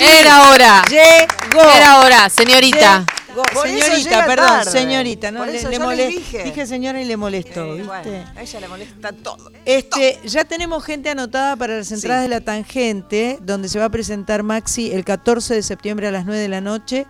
Era 0.00 0.50
hora. 0.50 0.82
Llegó. 0.88 1.62
Era 1.76 2.00
hora, 2.00 2.28
señorita. 2.28 3.04
Llegó. 3.28 3.42
Señorita, 3.62 4.26
perdón, 4.26 4.46
tarde. 4.48 4.70
señorita, 4.70 5.30
no 5.30 5.46
le, 5.46 5.52
le 5.62 5.78
molest- 5.80 6.08
dije. 6.08 6.42
Dije 6.44 6.66
señora 6.66 7.00
y 7.00 7.04
le 7.06 7.16
molestó, 7.16 7.64
Eh, 7.64 7.72
¿viste? 7.78 7.86
bueno, 7.86 8.30
a 8.36 8.42
ella 8.42 8.60
le 8.60 8.68
molesta 8.68 9.12
todo. 9.12 9.50
Este, 9.64 10.18
ya 10.24 10.44
tenemos 10.44 10.84
gente 10.84 11.08
anotada 11.08 11.56
para 11.56 11.76
las 11.78 11.90
entradas 11.92 12.22
de 12.24 12.28
la 12.28 12.40
tangente, 12.42 13.38
donde 13.40 13.68
se 13.70 13.78
va 13.78 13.86
a 13.86 13.90
presentar 13.90 14.42
Maxi 14.42 14.90
el 14.92 15.04
14 15.04 15.54
de 15.54 15.62
septiembre 15.62 16.08
a 16.08 16.10
las 16.10 16.26
9 16.26 16.40
de 16.40 16.48
la 16.48 16.60
noche. 16.60 17.06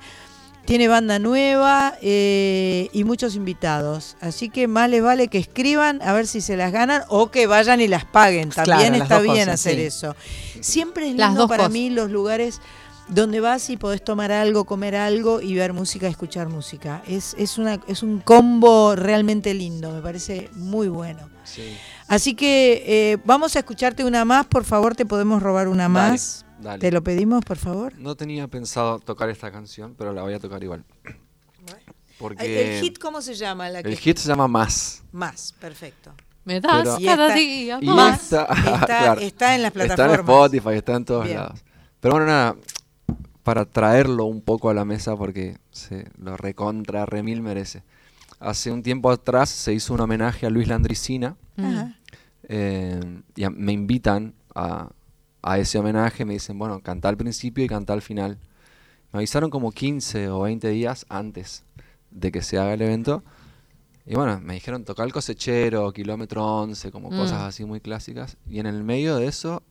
Tiene 0.65 0.87
banda 0.89 1.19
nueva 1.19 1.95
eh, 2.03 2.89
y 2.93 3.05
muchos 3.05 3.35
invitados. 3.35 4.17
Así 4.21 4.49
que 4.49 4.69
más 4.69 4.89
les 4.89 5.03
vale 5.03 5.29
que 5.29 5.39
escriban 5.39 6.01
a 6.03 6.13
ver 6.13 6.27
si 6.27 6.41
se 6.41 6.57
las 6.57 6.71
ganan 6.73 7.03
o 7.09 7.31
que 7.31 7.47
vayan 7.47 7.81
y 7.81 7.89
las 7.89 8.05
paguen. 8.05 8.51
También 8.51 8.79
Claro, 8.95 9.03
está 9.03 9.19
bien 9.21 9.47
cosas, 9.47 9.55
hacer 9.55 9.75
sí. 9.75 9.83
eso. 9.83 10.17
Siempre 10.61 11.11
es 11.11 11.17
Las 11.17 11.31
lindo 11.31 11.43
dos 11.43 11.49
para 11.49 11.65
cosas. 11.65 11.73
mí 11.73 11.91
los 11.91 12.11
lugares 12.11 12.61
donde 13.09 13.41
vas 13.41 13.69
y 13.71 13.77
podés 13.77 14.03
tomar 14.05 14.31
algo, 14.31 14.65
comer 14.65 14.95
algo 14.95 15.41
y 15.43 15.55
ver 15.57 15.73
música, 15.73 16.07
escuchar 16.07 16.49
música. 16.49 17.03
Es, 17.09 17.35
es, 17.37 17.59
una, 17.59 17.81
es 17.89 18.05
un 18.05 18.21
combo 18.21 18.95
realmente 18.95 19.53
lindo, 19.55 19.91
me 19.91 20.01
parece 20.01 20.49
muy 20.55 20.89
bueno. 20.89 21.29
Así 22.07 22.35
que 22.35 22.85
eh, 22.87 23.19
vamos 23.25 23.57
a 23.57 23.59
escucharte 23.59 24.05
una 24.05 24.25
más, 24.25 24.47
por 24.47 24.65
favor, 24.65 24.95
te 24.95 25.05
podemos 25.05 25.43
robar 25.43 25.67
una 25.69 25.89
más. 25.89 26.42
Dale. 26.63 26.79
Te 26.79 26.91
lo 26.93 27.03
pedimos, 27.03 27.45
por 27.45 27.57
favor. 27.59 27.99
No 27.99 28.15
tenía 28.15 28.49
pensado 28.49 28.99
tocar 29.01 29.29
esta 29.31 29.51
canción, 29.53 29.95
pero 29.97 30.13
la 30.13 30.23
voy 30.23 30.35
a 30.35 30.39
tocar 30.39 30.63
igual. 30.63 30.85
Porque 32.19 32.77
¿El 32.79 32.83
hit 32.83 32.99
cómo 32.99 33.21
se 33.21 33.35
llama? 33.35 33.69
La 33.69 33.83
que- 33.83 33.89
el 33.91 33.97
hit 33.99 34.17
se 34.19 34.29
llama 34.29 34.47
Más. 34.47 35.03
Más, 35.13 35.53
perfecto. 35.61 36.13
Me 36.45 36.61
das 36.61 36.83
Pero- 36.83 36.97
cada 37.05 37.27
está- 37.29 37.35
día 37.39 37.79
Y 37.81 37.87
más. 37.87 38.23
está, 38.25 38.45
Está- 38.45 38.87
claro, 38.87 39.21
está 39.21 39.55
en 39.55 39.63
las 39.63 39.71
Está 39.77 39.83
en 39.83 39.87
plataformas. 39.97 40.19
Spotify, 40.29 40.77
está 40.77 40.95
en 40.97 41.05
todos 41.05 41.25
Bien. 41.25 41.37
lados. 41.37 41.61
Pero 42.01 42.15
bueno, 42.15 42.27
nada, 42.27 42.57
para 43.43 43.65
traerlo 43.65 44.25
un 44.25 44.41
poco 44.41 44.71
a 44.71 44.75
la 44.75 44.85
mesa 44.85 45.17
porque 45.17 45.57
se 45.71 46.09
lo 46.19 46.37
recontra, 46.37 47.07
remil 47.07 47.43
merece. 47.43 47.83
Hace 48.41 48.71
un 48.73 48.83
tiempo 48.83 49.11
atrás 49.11 49.51
se 49.51 49.73
hizo 49.73 49.95
un 49.95 50.01
homenaje 50.01 50.47
a 50.47 50.51
Luis 50.51 50.67
Landricina 50.69 51.37
Ajá. 51.57 51.95
eh, 52.49 53.01
y 53.37 53.45
a- 53.45 53.51
me 53.51 53.73
invitan 53.73 54.35
a, 54.55 54.91
a 55.43 55.59
ese 55.59 55.79
homenaje, 55.79 56.25
me 56.25 56.35
dicen, 56.35 56.59
bueno, 56.59 56.81
canta 56.81 57.09
al 57.09 57.17
principio 57.17 57.65
y 57.65 57.69
canta 57.69 57.93
al 57.93 58.03
final. 58.03 58.39
Me 59.13 59.19
avisaron 59.19 59.51
como 59.51 59.73
15 59.73 60.29
o 60.29 60.41
20 60.43 60.69
días 60.69 61.05
antes 61.09 61.65
de 62.11 62.31
que 62.33 62.43
se 62.43 62.59
haga 62.59 62.75
el 62.75 62.83
evento. 62.83 63.23
Y 64.07 64.15
bueno, 64.15 64.41
me 64.41 64.55
dijeron 64.55 64.85
tocar 64.85 65.07
el 65.07 65.13
cosechero, 65.13 65.93
kilómetro 65.93 66.45
11, 66.45 66.91
como 66.91 67.11
Mm. 67.11 67.17
cosas 67.17 67.41
así 67.43 67.65
muy 67.65 67.81
clásicas. 67.81 68.37
Y 68.49 68.59
en 68.59 68.67
el 68.67 68.83
medio 68.85 69.17
de 69.17 69.27
eso 69.27 69.63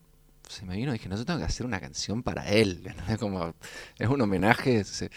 se 0.48 0.66
me 0.66 0.76
vino 0.76 0.92
y 0.92 0.94
dije, 0.94 1.08
no, 1.10 1.16
yo 1.16 1.26
tengo 1.26 1.40
que 1.40 1.46
hacer 1.46 1.66
una 1.66 1.80
canción 1.80 2.24
para 2.24 2.48
él. 2.50 2.84
Como, 3.20 3.54
es 3.98 4.08
un 4.10 4.22
homenaje. 4.22 4.84
se- 4.84 5.10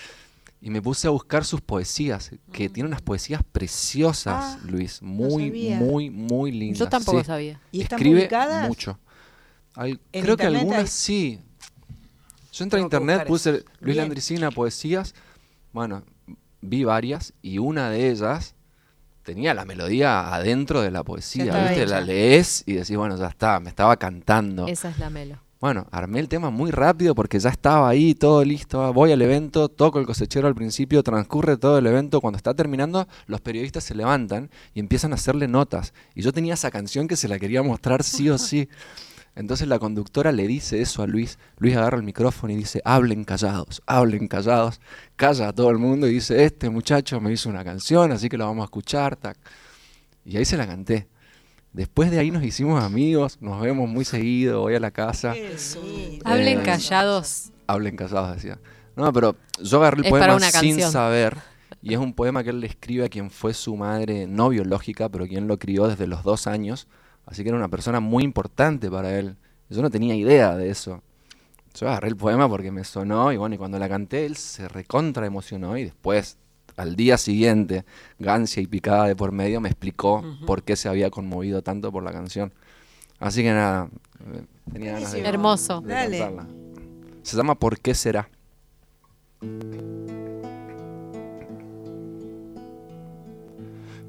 Y 0.61 0.71
me 0.71 0.81
puse 0.81 1.07
a 1.07 1.11
buscar 1.11 1.45
sus 1.45 1.61
poesías, 1.61 2.31
que 2.51 2.69
tiene 2.71 2.89
unas 2.89 3.03
poesías 3.03 3.43
preciosas, 3.53 4.57
Ah, 4.57 4.59
Luis. 4.65 5.03
no 5.03 5.09
Muy, 5.09 5.49
sabía. 5.49 5.77
muy, 5.79 6.09
muy 6.11 6.53
lindas. 6.53 6.79
Yo 6.79 6.89
tampoco 6.89 7.19
sí. 7.21 7.27
sabía. 7.27 7.61
¿Y 7.71 7.83
están 7.83 7.99
Escribe 7.99 8.21
publicadas? 8.21 8.67
mucho. 8.69 8.99
Hay- 9.75 9.99
¿En 10.13 10.23
creo 10.23 10.37
que 10.37 10.45
algunas 10.47 10.79
hay? 10.79 10.87
sí. 10.87 11.41
Yo 12.53 12.65
entré 12.65 12.79
a 12.81 12.83
internet, 12.83 13.27
puse. 13.27 13.65
Luis. 13.81 13.97
Landricina, 13.97 14.51
poesías. 14.51 15.15
Bueno, 15.73 16.05
vi 16.61 16.85
varias 16.85 17.33
y 17.43 17.59
una 17.59 17.91
de 17.91 18.11
ellas 18.11 18.55
tenía 19.25 19.55
la 19.55 19.65
melodía 19.65 20.33
adentro 20.33 20.81
de 20.83 20.91
la 20.93 21.03
poesía. 21.03 21.45
¿viste? 21.47 21.83
hecha. 21.83 21.87
La 21.87 22.01
lees 22.01 22.63
y 22.67 22.75
decís, 22.75 22.97
bueno, 22.97 23.17
ya 23.17 23.27
está, 23.27 23.59
me 23.59 23.71
estaba 23.71 23.97
cantando. 23.97 24.69
Esa 24.69 24.91
es 24.91 24.99
la 24.99 25.11
melo. 25.11 25.39
Bueno, 25.61 25.87
armé 25.91 26.21
el 26.21 26.29
tema 26.29 26.51
muy 26.51 26.71
rápido 26.71 27.15
porque 27.15 27.39
ya 27.41 27.49
estaba 27.49 27.89
ahí, 27.89 28.15
todo 28.15 28.45
listo. 28.45 28.93
Voy 28.93 29.13
al 29.13 29.23
evento, 29.23 29.71
toco 29.71 29.99
el 29.99 30.05
cosechero 30.07 30.47
al 30.47 30.55
principio, 30.55 31.03
transcurre 31.03 31.57
todo 31.57 31.79
el 31.79 31.87
evento. 31.87 32.21
Cuando 32.21 32.37
está 32.37 32.53
terminando, 32.53 33.09
los 33.27 33.41
periodistas 33.41 33.83
se 33.83 33.95
levantan 33.95 34.51
y 34.75 34.81
empiezan 34.81 35.13
a 35.13 35.15
hacerle 35.15 35.49
notas. 35.49 35.95
Y 36.15 36.21
yo 36.21 36.33
tenía 36.33 36.53
esa 36.55 36.71
canción 36.71 37.09
que 37.09 37.17
se 37.17 37.29
la 37.29 37.39
quería 37.39 37.63
mostrar 37.63 38.03
sí 38.05 38.29
o 38.29 38.37
sí. 38.39 38.69
Entonces 39.37 39.67
la 39.67 39.79
conductora 39.81 40.31
le 40.31 40.47
dice 40.47 40.81
eso 40.81 41.03
a 41.03 41.07
Luis. 41.07 41.39
Luis 41.59 41.77
agarra 41.77 41.97
el 41.97 42.05
micrófono 42.05 42.53
y 42.53 42.57
dice, 42.57 42.81
hablen 42.85 43.25
callados, 43.25 43.83
hablen 43.87 44.29
callados. 44.29 44.81
Calla 45.17 45.49
a 45.49 45.53
todo 45.53 45.71
el 45.71 45.79
mundo 45.79 46.07
y 46.07 46.15
dice, 46.15 46.45
este 46.45 46.71
muchacho 46.71 47.21
me 47.21 47.33
hizo 47.33 47.49
una 47.49 47.65
canción, 47.65 48.13
así 48.13 48.29
que 48.29 48.39
la 48.39 48.45
vamos 48.45 48.63
a 48.63 48.67
escuchar. 48.67 49.17
Tac. 49.17 49.37
Y 50.25 50.37
ahí 50.37 50.45
se 50.45 50.57
la 50.57 50.67
canté. 50.67 51.09
Después 51.73 52.13
de 52.13 52.21
ahí 52.21 52.31
nos 52.31 52.45
hicimos 52.45 52.83
amigos, 52.83 53.39
nos 53.41 53.61
vemos 53.61 53.89
muy 53.89 54.05
seguido, 54.05 54.61
voy 54.61 54.77
a 54.77 54.81
la 54.81 54.93
casa. 54.93 55.35
Hablen 56.25 56.61
Eh, 56.61 56.63
callados. 56.63 57.51
Hablen 57.67 57.97
callados, 57.97 58.37
decía. 58.37 58.61
No, 58.97 59.13
pero 59.13 59.35
yo 59.61 59.79
agarré 59.79 59.99
el 60.01 60.05
Es 60.07 60.11
poema 60.11 60.39
sin 60.39 60.53
canción. 60.77 60.93
saber. 60.93 61.37
Y 61.83 61.93
es 61.93 61.99
un 61.99 62.15
poema 62.15 62.45
que 62.45 62.51
él 62.51 62.61
le 62.61 62.69
escribe 62.69 63.05
a 63.05 63.09
quien 63.09 63.31
fue 63.31 63.53
su 63.53 63.75
madre 63.77 64.27
no 64.29 64.49
biológica, 64.51 65.09
pero 65.09 65.27
quien 65.27 65.49
lo 65.49 65.59
crió 65.59 65.89
desde 65.89 66.07
los 66.07 66.23
dos 66.23 66.47
años. 66.47 66.87
Así 67.27 67.43
que 67.43 67.49
era 67.49 67.59
una 67.59 67.69
persona 67.69 68.01
muy 68.01 68.23
importante 68.25 68.91
para 68.91 69.19
él. 69.19 69.37
Yo 69.71 69.83
no 69.83 69.91
tenía 69.91 70.15
idea 70.15 70.57
de 70.57 70.71
eso. 70.71 71.03
Yo 71.75 71.89
agarré 71.89 72.09
el 72.09 72.17
poema 72.17 72.49
porque 72.49 72.71
me 72.71 72.85
sonó 72.85 73.33
y 73.33 73.37
bueno, 73.37 73.55
y 73.57 73.59
cuando 73.59 73.79
la 73.79 73.89
canté 73.89 74.27
él 74.27 74.37
se 74.37 74.69
recontra 74.69 75.27
emocionó 75.27 75.77
y 75.77 75.85
después, 75.85 76.37
al 76.77 76.95
día 76.95 77.19
siguiente, 77.19 77.85
Gancia 78.19 78.63
y 78.63 78.67
Picada 78.67 79.07
de 79.07 79.17
por 79.17 79.33
medio 79.33 79.61
me 79.61 79.69
explicó 79.69 80.23
por 80.47 80.63
qué 80.63 80.77
se 80.77 80.89
había 80.89 81.11
conmovido 81.11 81.63
tanto 81.63 81.91
por 81.91 82.05
la 82.05 82.13
canción. 82.13 82.53
Así 83.19 83.43
que 83.43 83.51
nada, 83.53 83.89
eh, 84.35 84.45
tenía 84.73 84.93
ganas 84.93 85.13
de, 85.13 85.19
Buenísimo. 85.21 85.29
Hermoso. 85.29 85.81
de 85.81 85.95
Dale. 85.95 86.19
cantarla. 86.19 86.47
Se 87.23 87.37
llama 87.37 87.55
¿Por 87.57 87.81
qué 87.81 87.95
será? 87.95 88.29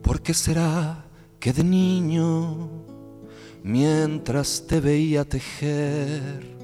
¿Por 0.03 0.22
qué 0.22 0.34
será 0.34 1.03
que 1.39 1.51
de 1.53 1.63
niño, 1.63 2.70
mientras 3.66 4.63
te 4.68 4.80
veía 4.80 5.26
tejer, 5.26 6.55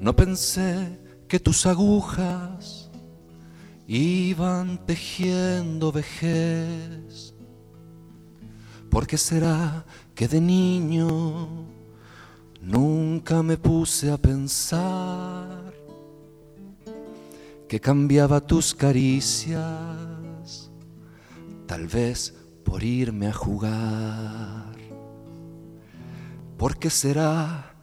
no 0.00 0.16
pensé 0.16 0.98
que 1.28 1.38
tus 1.38 1.66
agujas 1.66 2.90
iban 3.86 4.84
tejiendo 4.84 5.92
vejez? 5.92 7.32
¿Por 8.90 9.06
qué 9.06 9.16
será 9.16 9.86
que 10.16 10.26
de 10.26 10.40
niño 10.40 11.48
nunca 12.60 13.40
me 13.44 13.56
puse 13.56 14.10
a 14.10 14.16
pensar 14.16 15.72
que 17.68 17.78
cambiaba 17.78 18.40
tus 18.40 18.74
caricias? 18.74 19.62
Tal 21.68 21.86
vez 21.86 22.34
por 22.64 22.82
irme 22.82 23.28
a 23.28 23.32
jugar. 23.32 24.73
¿Por 26.56 26.76
qué 26.76 26.90
será 26.90 27.74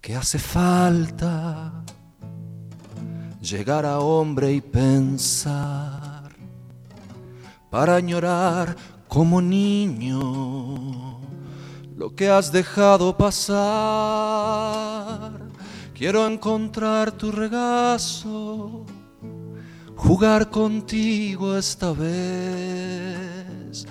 que 0.00 0.16
hace 0.16 0.38
falta 0.38 1.84
llegar 3.40 3.84
a 3.86 3.98
hombre 4.00 4.52
y 4.52 4.60
pensar 4.60 6.30
para 7.70 7.96
añorar 7.96 8.76
como 9.08 9.40
niño 9.40 11.20
lo 11.96 12.14
que 12.14 12.28
has 12.30 12.52
dejado 12.52 13.16
pasar? 13.16 13.44
Quiero 15.94 16.26
encontrar 16.26 17.12
tu 17.12 17.30
regazo 17.30 18.84
jugar 19.96 20.50
contigo 20.50 21.56
esta 21.56 21.92
vez, 21.92 23.86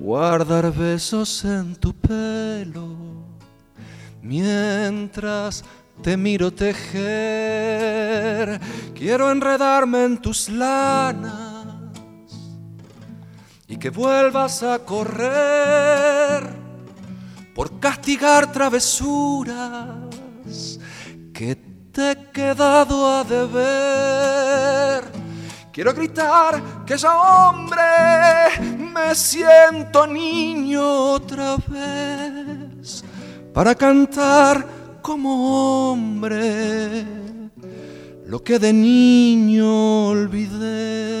guardar 0.00 0.72
besos 0.72 1.44
en 1.44 1.76
tu 1.76 1.92
pelo, 1.94 2.96
mientras 4.24 5.64
te 6.02 6.16
miro 6.16 6.50
tejer, 6.52 6.98
quiero 8.94 9.30
enredarme 9.30 10.04
en 10.04 10.18
tus 10.18 10.48
lanas 10.48 11.54
y 13.68 13.76
que 13.76 13.90
vuelvas 13.90 14.62
a 14.62 14.80
correr 14.80 16.64
por 17.54 17.78
castigar 17.78 18.50
travesuras 18.50 19.94
que 21.32 21.54
te 21.92 22.10
he 22.10 22.30
quedado 22.32 23.06
a 23.06 23.22
deber. 23.24 25.04
Quiero 25.70 25.92
gritar 25.92 26.84
que 26.84 26.96
ya 26.96 27.14
hombre 27.16 27.82
me 28.92 29.14
siento 29.14 30.06
niño 30.06 30.82
otra 31.12 31.56
vez 31.68 32.63
para 33.54 33.76
cantar 33.76 34.98
como 35.00 35.92
hombre 35.92 37.06
lo 38.26 38.42
que 38.42 38.58
de 38.58 38.72
niño 38.72 40.08
olvidé. 40.08 41.14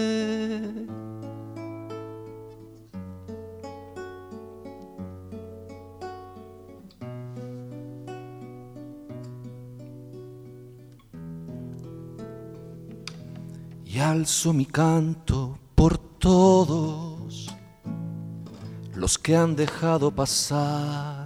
y 13.86 14.00
alzo 14.00 14.52
mi 14.52 14.66
canto 14.66 15.56
por 15.76 15.98
todos 15.98 17.54
los 18.96 19.18
que 19.18 19.36
han 19.36 19.54
dejado 19.54 20.10
pasar 20.10 21.23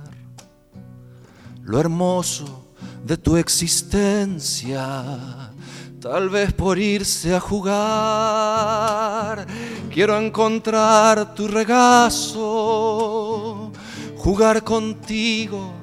lo 1.69 1.79
hermoso 1.79 2.65
de 3.05 3.17
tu 3.19 3.37
existencia, 3.37 5.05
tal 6.01 6.31
vez 6.31 6.51
por 6.55 6.79
irse 6.79 7.35
a 7.35 7.41
jugar. 7.41 9.47
Quiero 9.93 10.19
encontrar 10.19 11.35
tu 11.35 11.47
regazo, 11.47 12.41
jugar 14.17 14.65
contigo 14.65 15.75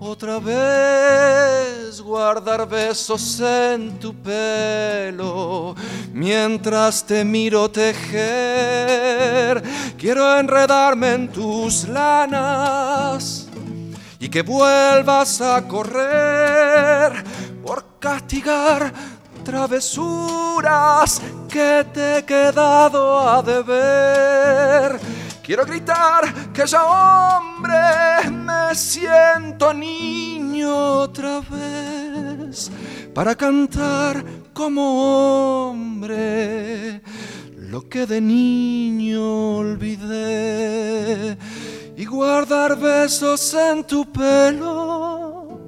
otra 0.00 0.38
vez 0.38 2.00
guardar 2.00 2.66
besos 2.66 3.40
en 3.40 3.98
tu 3.98 4.14
pelo 4.14 5.74
mientras 6.14 7.04
te 7.04 7.26
miro 7.26 7.70
tejer. 7.70 9.62
Quiero 9.98 10.38
enredarme 10.38 11.12
en 11.12 11.28
tus 11.28 11.86
lanas 11.86 13.49
y 14.20 14.28
que 14.28 14.42
vuelvas 14.42 15.40
a 15.40 15.66
correr 15.66 17.24
por 17.64 17.98
castigar 17.98 18.92
travesuras 19.42 21.22
que 21.48 21.86
te 21.92 22.18
he 22.18 22.24
quedado 22.24 23.18
a 23.18 23.42
deber. 23.42 25.00
Quiero 25.42 25.64
gritar 25.64 26.52
que 26.52 26.66
ya 26.66 26.84
hombre 26.84 28.30
me 28.30 28.74
siento 28.74 29.72
niño 29.72 31.00
otra 31.00 31.40
vez 31.40 32.70
para 33.14 33.34
cantar 33.34 34.22
como 34.52 35.70
hombre 35.70 37.00
lo 37.56 37.88
que 37.88 38.06
de 38.06 38.20
niño 38.20 39.56
olvidé 39.56 41.38
y 42.00 42.06
guardar 42.06 42.78
besos 42.78 43.52
en 43.52 43.84
tu 43.84 44.10
pelo 44.10 45.60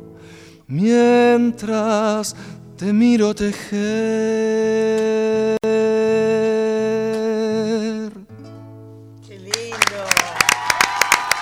mientras 0.66 2.34
te 2.74 2.90
miro 2.90 3.34
tejer. 3.34 3.58
Qué 9.26 9.38
lindo. 9.38 9.98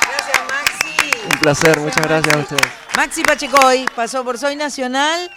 Gracias, 0.08 0.40
Maxi. 0.48 1.28
Un 1.30 1.38
placer, 1.38 1.78
muchas 1.78 2.02
gracias 2.08 2.34
a 2.34 2.38
ustedes. 2.38 2.62
Maxi 2.96 3.22
Pachecoy 3.22 3.86
pasó 3.94 4.24
por 4.24 4.38
Soy 4.38 4.56
Nacional. 4.56 5.30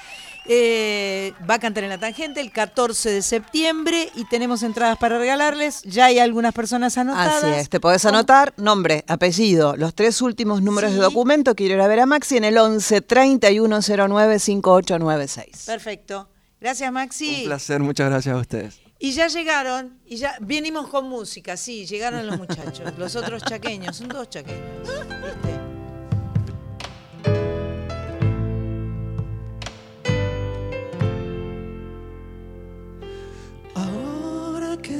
Eh, 0.45 1.33
va 1.49 1.55
a 1.55 1.59
cantar 1.59 1.83
en 1.83 1.89
la 1.89 1.97
tangente 1.97 2.41
el 2.41 2.51
14 2.51 3.09
de 3.09 3.21
septiembre 3.21 4.09
y 4.15 4.25
tenemos 4.25 4.63
entradas 4.63 4.97
para 4.97 5.17
regalarles. 5.17 5.81
Ya 5.83 6.05
hay 6.05 6.19
algunas 6.19 6.53
personas 6.53 6.97
anotadas. 6.97 7.43
Así 7.43 7.53
es, 7.53 7.69
te 7.69 7.79
podés 7.79 8.05
anotar 8.05 8.53
nombre, 8.57 9.05
apellido, 9.07 9.75
los 9.77 9.95
tres 9.95 10.21
últimos 10.21 10.61
números 10.61 10.91
de 10.91 10.97
documento. 10.97 11.55
Quiero 11.55 11.75
ir 11.75 11.81
a 11.81 11.87
ver 11.87 12.01
a 12.01 12.05
Maxi 12.05 12.37
en 12.37 12.43
el 12.43 12.57
11 12.57 13.01
3109 13.01 14.39
5896. 14.39 15.63
Perfecto. 15.65 16.29
Gracias, 16.59 16.91
Maxi. 16.91 17.41
Un 17.41 17.45
placer, 17.45 17.79
muchas 17.81 18.09
gracias 18.09 18.35
a 18.35 18.39
ustedes. 18.39 18.79
Y 18.99 19.11
ya 19.11 19.27
llegaron, 19.27 19.99
y 20.05 20.15
ya 20.15 20.37
venimos 20.39 20.87
con 20.87 21.09
música, 21.09 21.57
sí, 21.57 21.85
llegaron 21.85 22.25
los 22.25 22.37
muchachos, 22.37 22.93
los 22.97 23.17
otros 23.17 23.43
chaqueños, 23.43 23.97
son 23.97 24.07
dos 24.07 24.29
chaqueños. 24.29 24.61
¿viste? 24.79 25.49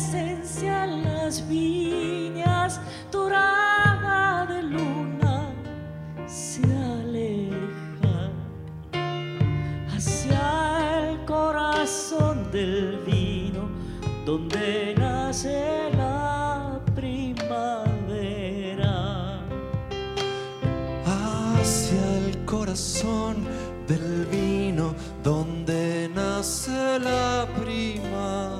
Presencia 0.00 0.84
en 0.84 1.04
las 1.04 1.46
viñas 1.46 2.80
dorada 3.12 4.46
de 4.46 4.62
luna 4.62 5.52
se 6.26 6.62
aleja 6.64 8.30
hacia 9.94 11.10
el 11.10 11.24
corazón 11.26 12.50
del 12.50 12.98
vino 13.06 13.68
donde 14.24 14.94
nace 14.96 15.90
la 15.96 16.80
primavera. 16.94 17.74
hacia 21.04 22.16
el 22.24 22.44
corazón 22.46 23.44
del 23.86 24.26
vino 24.30 24.94
donde 25.22 26.08
nace 26.14 26.98
la 27.00 27.46
primavera. 27.60 28.59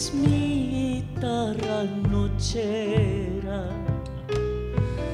Es 0.00 0.14
mi 0.14 1.02
guitarra 1.12 1.84
nochera. 2.08 3.68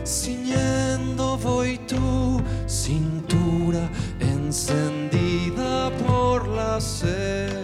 Ciñendo 0.04 1.36
voy 1.38 1.76
tu 1.92 2.40
cintura 2.68 3.90
encendida 4.20 5.90
por 6.06 6.46
las 6.46 7.02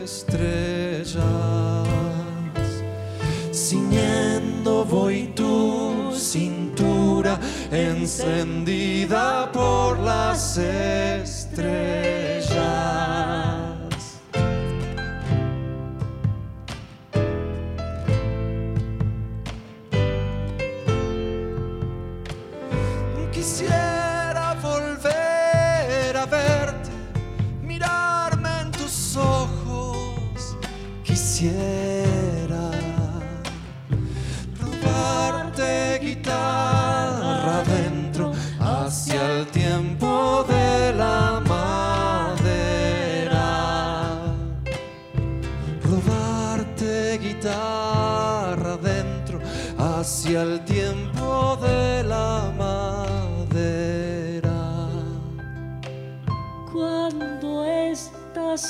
estrellas. 0.03 1.23
Ciñendo 3.53 4.85
voy 4.85 5.33
tu 5.37 6.13
cintura 6.17 7.39
encendida 7.71 9.53
por 9.53 9.97
las 10.01 10.59
estrellas. 10.59 12.22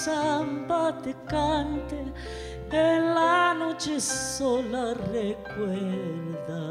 Samba 0.04 0.98
te 1.00 1.14
cante 1.28 1.98
en 2.72 3.14
la 3.14 3.54
noche 3.54 4.00
sola 4.00 4.94
recuerda. 5.12 6.62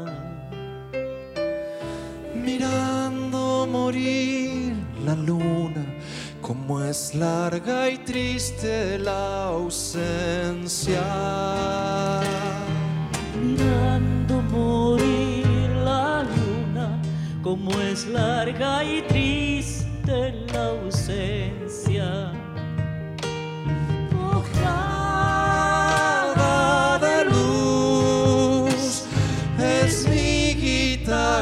Mirando 2.34 3.66
morir 3.66 4.74
la 5.06 5.14
luna, 5.14 5.84
como 6.42 6.82
es 6.84 7.14
larga 7.14 7.88
y 7.88 7.98
triste 7.98 8.98
la 8.98 9.46
ausencia. 9.46 11.02
Mirando 13.42 14.42
morir 14.58 15.70
la 15.84 16.22
luna, 16.22 17.00
como 17.42 17.70
es 17.80 18.06
larga 18.06 18.84
y 18.84 19.00
triste 19.02 20.34
la 20.52 20.66
ausencia. 20.66 22.41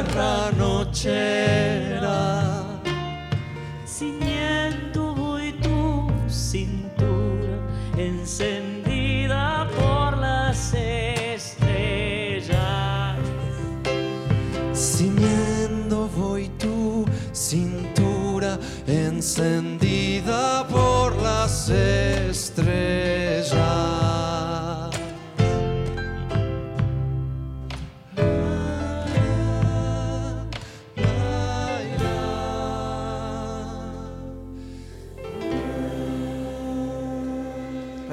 Guitarra 0.01 0.51
nochera. 0.57 2.09
Ciñendo 3.85 5.13
voy 5.13 5.53
tu 5.53 6.09
cintura 6.27 7.57
encendida 7.97 8.80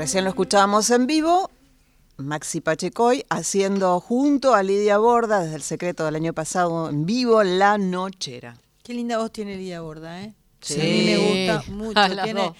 Recién 0.09 0.25
lo 0.25 0.31
escuchábamos 0.31 0.89
en 0.89 1.07
vivo, 1.07 1.51
Maxi 2.17 2.63
Pachecoy 2.63 3.27
haciendo 3.29 4.01
junto 4.01 4.55
a 4.55 4.63
Lidia 4.63 4.97
Borda 4.97 5.41
desde 5.41 5.57
el 5.57 5.61
secreto 5.63 6.07
del 6.07 6.15
año 6.17 6.33
pasado 6.33 6.89
en 6.89 7.05
vivo 7.05 7.43
La 7.43 7.77
Nochera. 7.77 8.57
Qué 8.83 8.95
linda 8.95 9.19
voz 9.19 9.31
tiene 9.35 9.57
Lidia 9.59 9.83
Borda, 9.83 10.23
¿eh? 10.23 10.33
Sí. 10.63 10.81
A 10.81 10.85
mí 10.85 11.05
me 11.05 11.19
gusta 11.59 11.71
mucho. 11.73 12.01
A 12.21 12.23
tiene, 12.25 12.41
dos. 12.41 12.55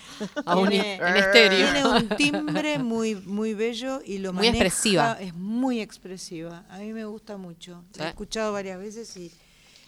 A 0.45 0.57
un- 0.59 0.69
tiene- 0.69 0.95
en 0.97 1.17
estéreo. 1.17 1.73
Tiene 1.73 1.89
un 1.89 2.09
timbre 2.19 2.79
muy, 2.81 3.15
muy 3.15 3.55
bello 3.55 4.03
y 4.05 4.19
lo 4.19 4.35
Muy 4.35 4.49
maneja- 4.49 4.67
expresiva. 4.67 5.17
Es 5.19 5.33
muy 5.35 5.81
expresiva. 5.81 6.65
A 6.69 6.77
mí 6.81 6.93
me 6.93 7.07
gusta 7.07 7.39
mucho. 7.39 7.83
Sí. 7.95 8.01
La 8.01 8.05
he 8.05 8.09
escuchado 8.11 8.53
varias 8.53 8.79
veces 8.79 9.17
y, 9.17 9.33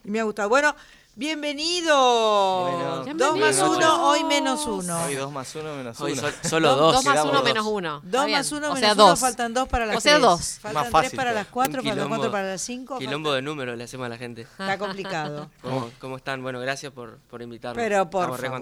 y 0.03 0.11
me 0.11 0.19
ha 0.19 0.23
gustado. 0.23 0.49
Bueno, 0.49 0.75
bienvenido. 1.21 2.63
Bueno, 3.05 3.15
dos 3.15 3.39
más 3.39 3.59
uno, 3.59 4.09
hoy 4.09 4.25
menos 4.25 4.67
uno. 4.67 5.05
Hoy 5.05 5.15
dos 5.15 5.31
más 5.31 5.55
uno 5.55 5.77
menos 5.77 6.01
Hoy 6.01 6.13
uno. 6.13 6.23
sol- 6.23 6.35
solo 6.49 6.75
Dos- 6.77 6.95
dos. 6.95 7.05
más 7.05 7.25
uno 7.25 7.33
dos. 7.35 7.45
menos 7.45 7.67
uno. 7.67 8.01
Dos 8.03 8.25
bien. 8.25 8.39
más 8.39 8.53
uno 8.53 8.59
O 8.71 8.75
menos 8.75 8.79
sea, 8.81 8.93
uno, 8.95 9.07
dos. 9.09 9.21
faltan 9.21 9.53
dos 9.53 9.69
para 9.69 9.85
las 9.85 9.99
O 9.99 10.01
sea, 10.01 10.15
tres. 10.15 10.23
dos. 10.23 10.59
Faltan 10.61 10.73
Más 10.75 10.83
tres 10.85 10.93
fácil, 11.05 11.17
para 11.19 11.33
las 11.33 11.47
cuatro, 11.49 11.83
Un 11.83 11.89
faltan 11.89 12.09
cuatro 12.09 12.25
quilombo- 12.29 12.33
para 12.33 12.49
las 12.49 12.63
cinco. 12.63 12.99
Quilombo 12.99 13.33
de 13.33 13.43
números 13.43 13.77
le 13.77 13.85
hacemos 13.85 14.07
a 14.07 14.09
la 14.09 14.17
gente. 14.17 14.43
Está 14.43 14.79
complicado. 14.79 15.51
¿Cómo, 15.63 15.91
cómo 16.01 16.17
están? 16.17 16.43
Bueno, 16.43 16.59
gracias 16.59 16.91
por, 16.93 17.19
por 17.29 17.43
invitarnos. 17.43 17.77
Pero 17.83 18.09
por 18.09 18.23
Estamos 18.23 18.41
re 18.41 18.49
favor, 18.49 18.61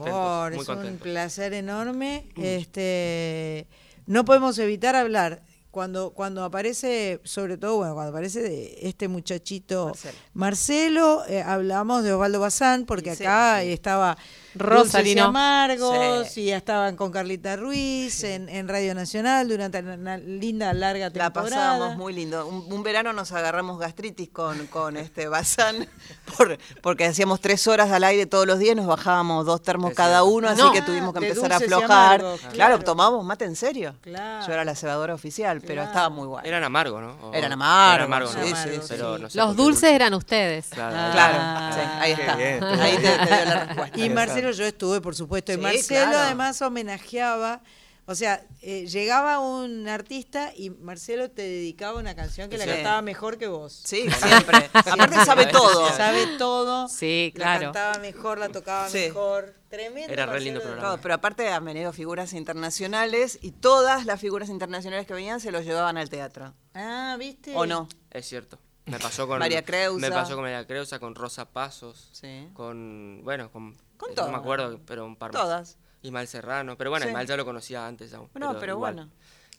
contentos, 0.53 0.77
muy 0.77 0.87
es 0.87 0.93
un 0.93 0.99
placer 0.99 1.53
enorme. 1.55 2.29
Este, 2.37 3.69
no 4.07 4.25
podemos 4.25 4.59
evitar 4.59 4.97
hablar 4.97 5.43
cuando 5.79 6.11
cuando 6.11 6.43
aparece, 6.43 7.21
sobre 7.23 7.57
todo 7.57 7.77
bueno, 7.77 7.95
cuando 7.95 8.11
aparece 8.11 8.43
de 8.43 8.79
este 8.83 9.07
muchachito 9.07 9.93
Marcelo, 10.35 11.23
eh, 11.29 11.41
hablamos 11.41 12.03
de 12.03 12.13
Osvaldo 12.13 12.41
Bazán 12.41 12.85
porque 12.85 13.15
Sí, 13.15 13.23
acá 13.23 13.61
sí. 13.63 13.71
estaba 13.71 14.17
Rosalino. 14.59 14.87
Dulces 14.89 15.17
y 15.17 15.19
Amargos 15.21 16.29
Sí. 16.29 16.41
y 16.43 16.45
ya 16.47 16.57
estaban 16.57 16.97
con 16.97 17.11
Carlita 17.11 17.57
Ruiz 17.57 18.23
en, 18.25 18.49
en 18.49 18.69
Radio 18.69 18.95
Nacional 18.95 19.49
durante 19.49 19.81
una 19.81 20.17
linda 20.19 20.73
larga 20.73 21.07
La 21.07 21.11
temporada. 21.11 21.51
pasábamos 21.51 21.97
muy 21.97 22.13
lindo. 22.13 22.47
Un, 22.47 22.73
un 22.73 22.83
verano 22.83 23.13
nos 23.13 23.33
agarramos 23.33 23.79
gastritis 23.79 24.29
con, 24.31 24.67
con 24.69 24.97
este 24.97 25.29
Bazán 25.29 25.87
por- 26.37 26.59
porque 26.83 27.05
hacíamos 27.07 27.41
tres 27.41 27.67
horas 27.67 27.91
al 27.91 28.05
aire 28.05 28.27
todos 28.27 28.47
los 28.47 28.59
días, 28.59 28.77
nos 28.77 28.87
bajábamos 28.87 29.47
dos 29.47 29.63
termos 29.63 29.91
Es 29.91 29.97
cada 29.97 30.19
cierto. 30.21 30.27
uno, 30.27 30.49
así 30.49 30.61
No, 30.63 30.73
que 30.73 30.83
tuvimos 30.83 31.13
que 31.15 31.27
empezar 31.27 31.53
a 31.53 31.57
aflojar. 31.57 31.91
amargos, 32.21 32.41
claro, 32.41 32.55
claro. 32.55 32.79
tomábamos 32.81 33.25
mate 33.25 33.45
en 33.45 33.57
serio. 33.57 33.95
Claro. 34.01 34.47
Yo 34.47 34.53
era 34.53 34.65
la 34.65 34.75
cebadora 34.75 35.15
oficial, 35.15 35.61
pero 35.61 35.83
estaba 35.83 36.09
muy 36.09 36.27
bueno. 36.27 36.47
Eran 36.47 36.65
amargos, 36.65 37.01
¿no? 37.03 37.29
O- 37.29 37.35
Eran 37.35 37.53
amargos, 37.53 37.95
Eran 37.95 38.07
amargos, 38.07 38.37
¿no? 38.37 38.43
sí, 38.45 38.53
sí, 38.55 38.71
sí. 38.81 38.87
Pero 38.89 39.19
no 39.19 39.31
sé 39.31 39.39
Los 39.39 39.57
dulces 39.57 39.91
eran 39.93 40.15
ustedes. 40.15 40.67
Claro. 40.69 40.97
Ah. 40.99 41.11
Claro, 41.13 41.75
sí, 41.75 41.81
ahí 42.01 42.13
está. 42.13 42.35
Ahí 42.83 42.97
te, 42.97 43.03
te 43.03 43.27
dio 43.37 43.45
la 43.45 43.65
respuesta. 43.65 43.99
Y 43.99 44.11
Marcelo 44.11 44.48
Marcelo 44.49 44.65
yo 44.65 44.69
estuve, 44.69 45.01
por 45.01 45.15
supuesto, 45.15 45.53
y 45.53 45.57
Sí, 45.57 45.61
Marcelo 45.61 46.11
claro. 46.11 46.19
además 46.19 46.61
homenajeaba, 46.63 47.63
o 48.07 48.15
sea, 48.15 48.43
eh, 48.63 48.87
llegaba 48.87 49.39
un 49.39 49.87
artista 49.87 50.53
y 50.57 50.71
Marcelo 50.71 51.31
te 51.31 51.43
dedicaba 51.43 51.99
una 51.99 52.15
canción 52.17 52.49
que 52.49 52.57
la 52.57 52.65
Sí. 52.65 52.71
cantaba 52.71 53.03
mejor 53.03 53.37
que 53.37 53.49
vos. 53.49 53.83
Sí, 53.85 54.09
siempre. 54.11 54.71
Aparte 54.73 55.17
sabe 55.27 55.47
todo. 55.47 55.89
Sabe 55.95 56.27
todo. 56.39 56.89
Sí, 56.89 57.33
La 57.35 57.45
claro. 57.45 57.63
cantaba 57.65 57.99
mejor, 57.99 58.39
la 58.39 58.49
tocaba 58.49 58.89
Sí. 58.89 58.99
mejor. 58.99 59.55
Tremendo. 59.69 60.11
Era 60.11 60.25
re 60.25 60.41
lindo 60.41 60.61
programa. 60.63 60.89
Todo, 60.89 61.01
pero 61.03 61.13
aparte 61.13 61.51
a 61.51 61.61
menudo 61.61 61.93
figuras 61.93 62.33
internacionales 62.33 63.39
y 63.43 63.51
todas 63.51 64.07
las 64.07 64.19
figuras 64.19 64.49
internacionales 64.49 65.07
que 65.07 65.13
venían 65.13 65.41
se 65.41 65.51
los 65.53 65.67
llevaban 65.67 65.99
al 65.99 66.09
teatro. 66.09 66.55
Ah, 66.73 67.17
¿viste? 67.19 67.55
¿O 67.55 67.67
no? 67.67 67.87
Es 68.11 68.27
cierto. 68.27 68.59
Me 68.87 68.99
pasó 68.99 69.29
con 69.29 69.39
María 69.39 69.63
Creusa. 69.63 70.01
Me 70.01 70.11
pasó 70.11 70.35
con 70.35 70.45
María 70.45 70.67
Creusa, 70.67 70.99
con 70.99 71.15
Rosa 71.15 71.51
Pasos, 71.51 72.09
Sí. 72.13 72.49
con 72.55 73.21
bueno, 73.23 73.53
con, 73.53 73.77
Con 73.99 74.15
todas. 74.15 74.31
no 74.31 74.37
me 74.37 74.41
acuerdo, 74.43 74.81
pero 74.87 75.05
un 75.05 75.17
par 75.17 75.33
más. 75.33 75.43
Todas. 75.43 75.77
Ismael 76.01 76.29
Serrano, 76.29 76.79
pero 76.79 76.89
bueno, 76.91 77.05
Sí. 77.05 77.11
Ismael 77.11 77.27
ya 77.29 77.37
lo 77.37 77.45
conocía 77.45 77.87
antes 77.87 78.15
aún. 78.15 78.31
No, 78.35 78.59
pero 78.59 78.79
bueno. 78.79 79.11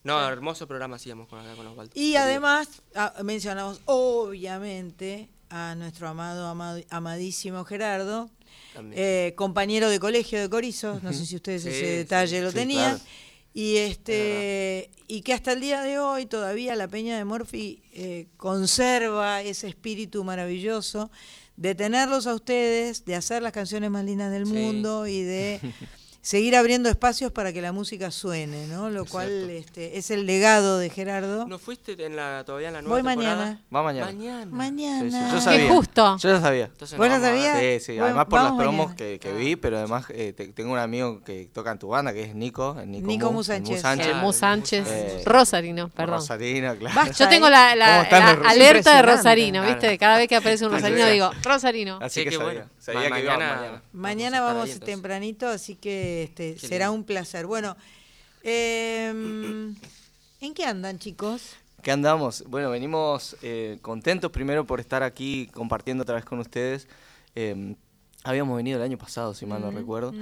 No, 0.03 0.26
hermoso 0.28 0.66
programa 0.68 0.95
hacíamos 0.95 1.28
con 1.28 1.44
con 1.56 1.68
Osvaldo. 1.68 1.91
Y 1.94 2.16
además 2.16 2.82
ah, 2.95 3.14
mencionamos 3.24 3.82
obviamente 3.86 5.30
a 5.49 5.76
nuestro 5.76 6.07
amado, 6.07 6.48
amado 6.48 6.80
amadísimo 6.90 7.66
Gerardo, 7.66 8.30
eh, 8.91 9.34
compañero 9.36 9.90
de 9.90 9.99
colegio 9.99 10.40
de 10.40 10.49
Corizos, 10.49 11.03
no 11.03 11.11
sé 11.11 11.26
si 11.26 11.36
ustedes 11.36 11.64
Sí, 11.64 11.70
ese 11.70 11.80
sí, 11.80 11.86
detalle 11.98 12.41
lo 12.41 12.53
tenían. 12.53 12.95
claro. 12.98 13.10
Y 13.53 13.78
este 13.78 14.91
y 15.07 15.22
que 15.22 15.34
hasta 15.34 15.52
el 15.53 15.60
día 15.60 15.82
de 15.82 15.98
hoy 15.99 16.28
todavía 16.28 16.76
la 16.76 16.88
Peña 16.88 17.18
de 17.18 17.26
Morphy 17.26 17.82
eh, 17.91 18.28
conserva 18.38 19.41
ese 19.41 19.68
espíritu 19.68 20.24
maravilloso 20.24 21.10
de 21.60 21.76
tenerlos 21.76 22.26
a 22.26 22.34
ustedes, 22.36 23.03
de 23.03 23.15
hacer 23.15 23.44
las 23.44 23.52
canciones 23.52 23.91
más 23.91 24.06
lindas 24.06 24.31
del 24.31 24.45
Sí. 24.45 24.53
mundo 24.53 25.07
y 25.07 25.22
de 25.23 25.60
seguir 26.30 26.56
abriendo 26.56 26.89
espacios 26.89 27.31
para 27.31 27.51
que 27.51 27.60
la 27.60 27.72
música 27.72 28.11
suene, 28.11 28.68
¿no? 28.68 28.91
Lo 28.91 29.06
cual 29.06 29.49
este, 29.49 29.97
es 29.97 30.11
el 30.11 30.27
legado 30.27 30.77
de 30.77 30.91
Gerardo. 30.91 31.47
¿No 31.47 31.57
fuiste 31.57 31.93
en 32.06 32.15
la, 32.15 32.43
todavía 32.45 32.68
en 32.68 32.76
la 32.76 32.81
nueva 32.84 33.01
Voy 33.01 33.07
temporada? 33.14 33.35
mañana. 33.35 33.61
Va 33.76 33.81
mañana. 33.81 34.06
Mañana. 34.11 34.45
Mañana. 34.51 35.10
Sí, 35.10 35.10
sí, 35.11 35.18
Yo 35.31 35.35
Qué 35.35 35.41
sabía. 35.41 35.69
justo. 35.72 36.18
Yo 36.19 36.30
ya 36.30 36.39
sabía. 36.39 36.65
Entonces 36.65 36.99
¿Vos 36.99 37.07
la 37.07 37.18
ver. 37.18 37.30
sabías? 37.30 37.60
Sí, 37.60 37.80
sí, 37.84 37.91
Bueno, 37.93 38.06
además 38.06 38.26
por 38.26 38.41
las 38.43 38.51
promos 38.53 38.93
que, 38.93 39.18
que 39.19 39.34
vi, 39.34 39.56
pero 39.56 39.77
además 39.80 40.06
eh, 40.10 40.34
te- 40.34 40.49
tengo 40.49 40.72
un 40.73 40.77
amigo 40.77 41.19
que 41.23 41.49
toca 41.51 41.72
en 41.72 41.80
tu 41.80 41.88
banda, 41.88 42.14
que 42.14 42.22
es 42.22 42.35
Nico, 42.35 42.77
el 42.80 42.91
Nico, 42.91 43.07
Nico 43.07 43.26
Mu, 43.27 43.31
Mu 43.34 43.39
el 43.39 43.45
Sánchez. 43.45 43.81
Sánchez. 43.81 44.07
El 44.07 44.15
Mu 44.18 44.31
Sánchez. 44.31 44.88
Eh, 44.88 45.22
Rosarino, 45.26 45.89
perdón. 45.89 46.18
Rosarino, 46.18 46.76
claro. 46.76 46.95
Basta, 46.95 47.14
Yo 47.23 47.27
tengo 47.27 47.47
¿eh? 47.47 47.49
la, 47.49 47.69
¿Cómo 47.72 47.80
la- 47.80 48.19
la 48.19 48.35
rusos? 48.35 48.51
alerta 48.51 48.95
de. 48.97 49.01
Rosarino, 49.01 49.61
Claro. 49.64 49.80
¿viste? 49.80 49.97
Cada 49.97 50.18
vez 50.19 50.27
que 50.27 50.35
aparece 50.35 50.64
un 50.68 50.73
Rosarino 50.73 51.07
digo, 51.07 51.31
Rosarino. 51.41 51.97
Así 51.99 52.19
Sí, 52.19 52.23
que 52.26 52.30
qué 52.30 52.35
sabía. 52.35 52.51
bueno. 52.53 52.69
Sabía 52.77 53.01
que 53.03 53.10
mañana- 53.10 53.81
mañana. 53.93 54.41
Vamos 54.41 54.80
tempranito, 54.80 55.47
así 55.47 55.76
que 55.76 56.18
este, 56.23 56.55
Qué 56.55 56.67
será 56.67 56.85
lindo. 56.85 56.99
un 56.99 57.03
placer. 57.05 57.45
Bueno, 57.45 57.75
eh, 58.43 59.09
¿en 60.41 60.53
qué 60.53 60.65
andan, 60.65 60.99
chicos? 60.99 61.55
¿Qué 61.81 61.91
andamos? 61.91 62.43
Bueno, 62.47 62.69
venimos 62.69 63.37
eh, 63.41 63.77
contentos 63.81 64.31
primero 64.31 64.65
por 64.65 64.79
estar 64.79 65.03
aquí 65.03 65.47
compartiendo 65.53 66.03
otra 66.03 66.15
vez 66.15 66.25
con 66.25 66.39
ustedes. 66.39 66.87
Eh, 67.35 67.75
habíamos 68.23 68.57
venido 68.57 68.77
el 68.77 68.83
año 68.83 68.97
pasado, 68.97 69.33
si 69.33 69.45
mal 69.45 69.61
no 69.61 69.71
recuerdo. 69.71 70.13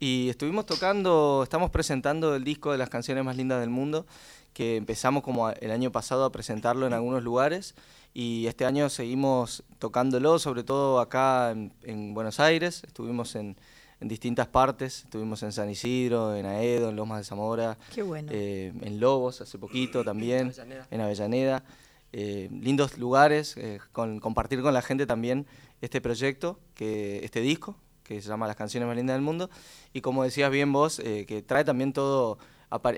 Y 0.00 0.28
estuvimos 0.28 0.66
tocando, 0.66 1.40
estamos 1.44 1.70
presentando 1.70 2.34
el 2.34 2.42
disco 2.42 2.72
de 2.72 2.78
las 2.78 2.88
canciones 2.88 3.24
más 3.24 3.36
lindas 3.36 3.60
del 3.60 3.70
mundo, 3.70 4.06
que 4.52 4.76
empezamos 4.76 5.22
como 5.22 5.46
a- 5.46 5.52
el 5.52 5.70
año 5.70 5.92
pasado 5.92 6.24
a 6.24 6.32
presentarlo 6.32 6.86
en 6.86 6.92
algunos 6.94 7.22
lugares. 7.22 7.74
Y 8.12 8.46
este 8.48 8.64
año 8.64 8.88
seguimos 8.90 9.62
tocándolo, 9.78 10.38
sobre 10.40 10.64
todo 10.64 10.98
acá 11.00 11.52
en, 11.52 11.72
en 11.84 12.12
Buenos 12.14 12.40
Aires. 12.40 12.82
Estuvimos 12.86 13.34
en, 13.36 13.56
en 14.04 14.08
distintas 14.08 14.46
partes. 14.46 15.04
Estuvimos 15.04 15.42
en 15.42 15.50
San 15.52 15.70
Isidro, 15.70 16.36
en 16.36 16.44
Aedo, 16.44 16.90
en 16.90 16.96
Lomas 16.96 17.18
de 17.20 17.24
Zamora. 17.24 17.78
Qué 17.94 18.02
bueno. 18.02 18.30
eh, 18.32 18.70
en 18.82 19.00
Lobos 19.00 19.40
hace 19.40 19.58
poquito 19.58 20.04
también, 20.04 20.48
Avellaneda. 20.48 20.86
en 20.90 21.00
Avellaneda. 21.00 21.64
Eh, 22.12 22.48
lindos 22.52 22.98
lugares, 22.98 23.56
eh, 23.56 23.80
con, 23.92 24.20
compartir 24.20 24.60
con 24.62 24.72
la 24.74 24.82
gente 24.82 25.06
también 25.06 25.46
este 25.80 26.00
proyecto, 26.02 26.60
que, 26.74 27.24
este 27.24 27.40
disco, 27.40 27.76
que 28.04 28.20
se 28.20 28.28
llama 28.28 28.46
Las 28.46 28.56
canciones 28.56 28.86
más 28.86 28.94
lindas 28.96 29.14
del 29.16 29.22
mundo. 29.22 29.48
Y 29.94 30.02
como 30.02 30.22
decías 30.22 30.50
bien 30.50 30.70
vos, 30.70 30.98
eh, 31.00 31.24
que 31.26 31.40
trae 31.42 31.64
también 31.64 31.92
todo 31.94 32.38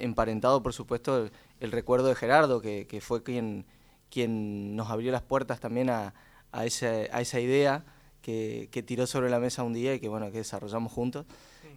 emparentado, 0.00 0.60
por 0.62 0.72
supuesto, 0.72 1.22
el, 1.26 1.30
el 1.60 1.70
recuerdo 1.72 2.08
de 2.08 2.16
Gerardo, 2.16 2.60
que, 2.60 2.86
que 2.88 3.00
fue 3.00 3.22
quien, 3.22 3.64
quien 4.10 4.74
nos 4.74 4.90
abrió 4.90 5.12
las 5.12 5.22
puertas 5.22 5.60
también 5.60 5.88
a, 5.88 6.14
a, 6.50 6.66
ese- 6.66 7.08
a 7.12 7.20
esa 7.20 7.38
idea 7.40 7.84
que, 8.26 8.68
que 8.72 8.82
tiró 8.82 9.06
sobre 9.06 9.30
la 9.30 9.38
mesa 9.38 9.62
un 9.62 9.72
día 9.72 9.94
y 9.94 10.00
que, 10.00 10.08
bueno, 10.08 10.32
que 10.32 10.38
desarrollamos 10.38 10.90
juntos. 10.90 11.26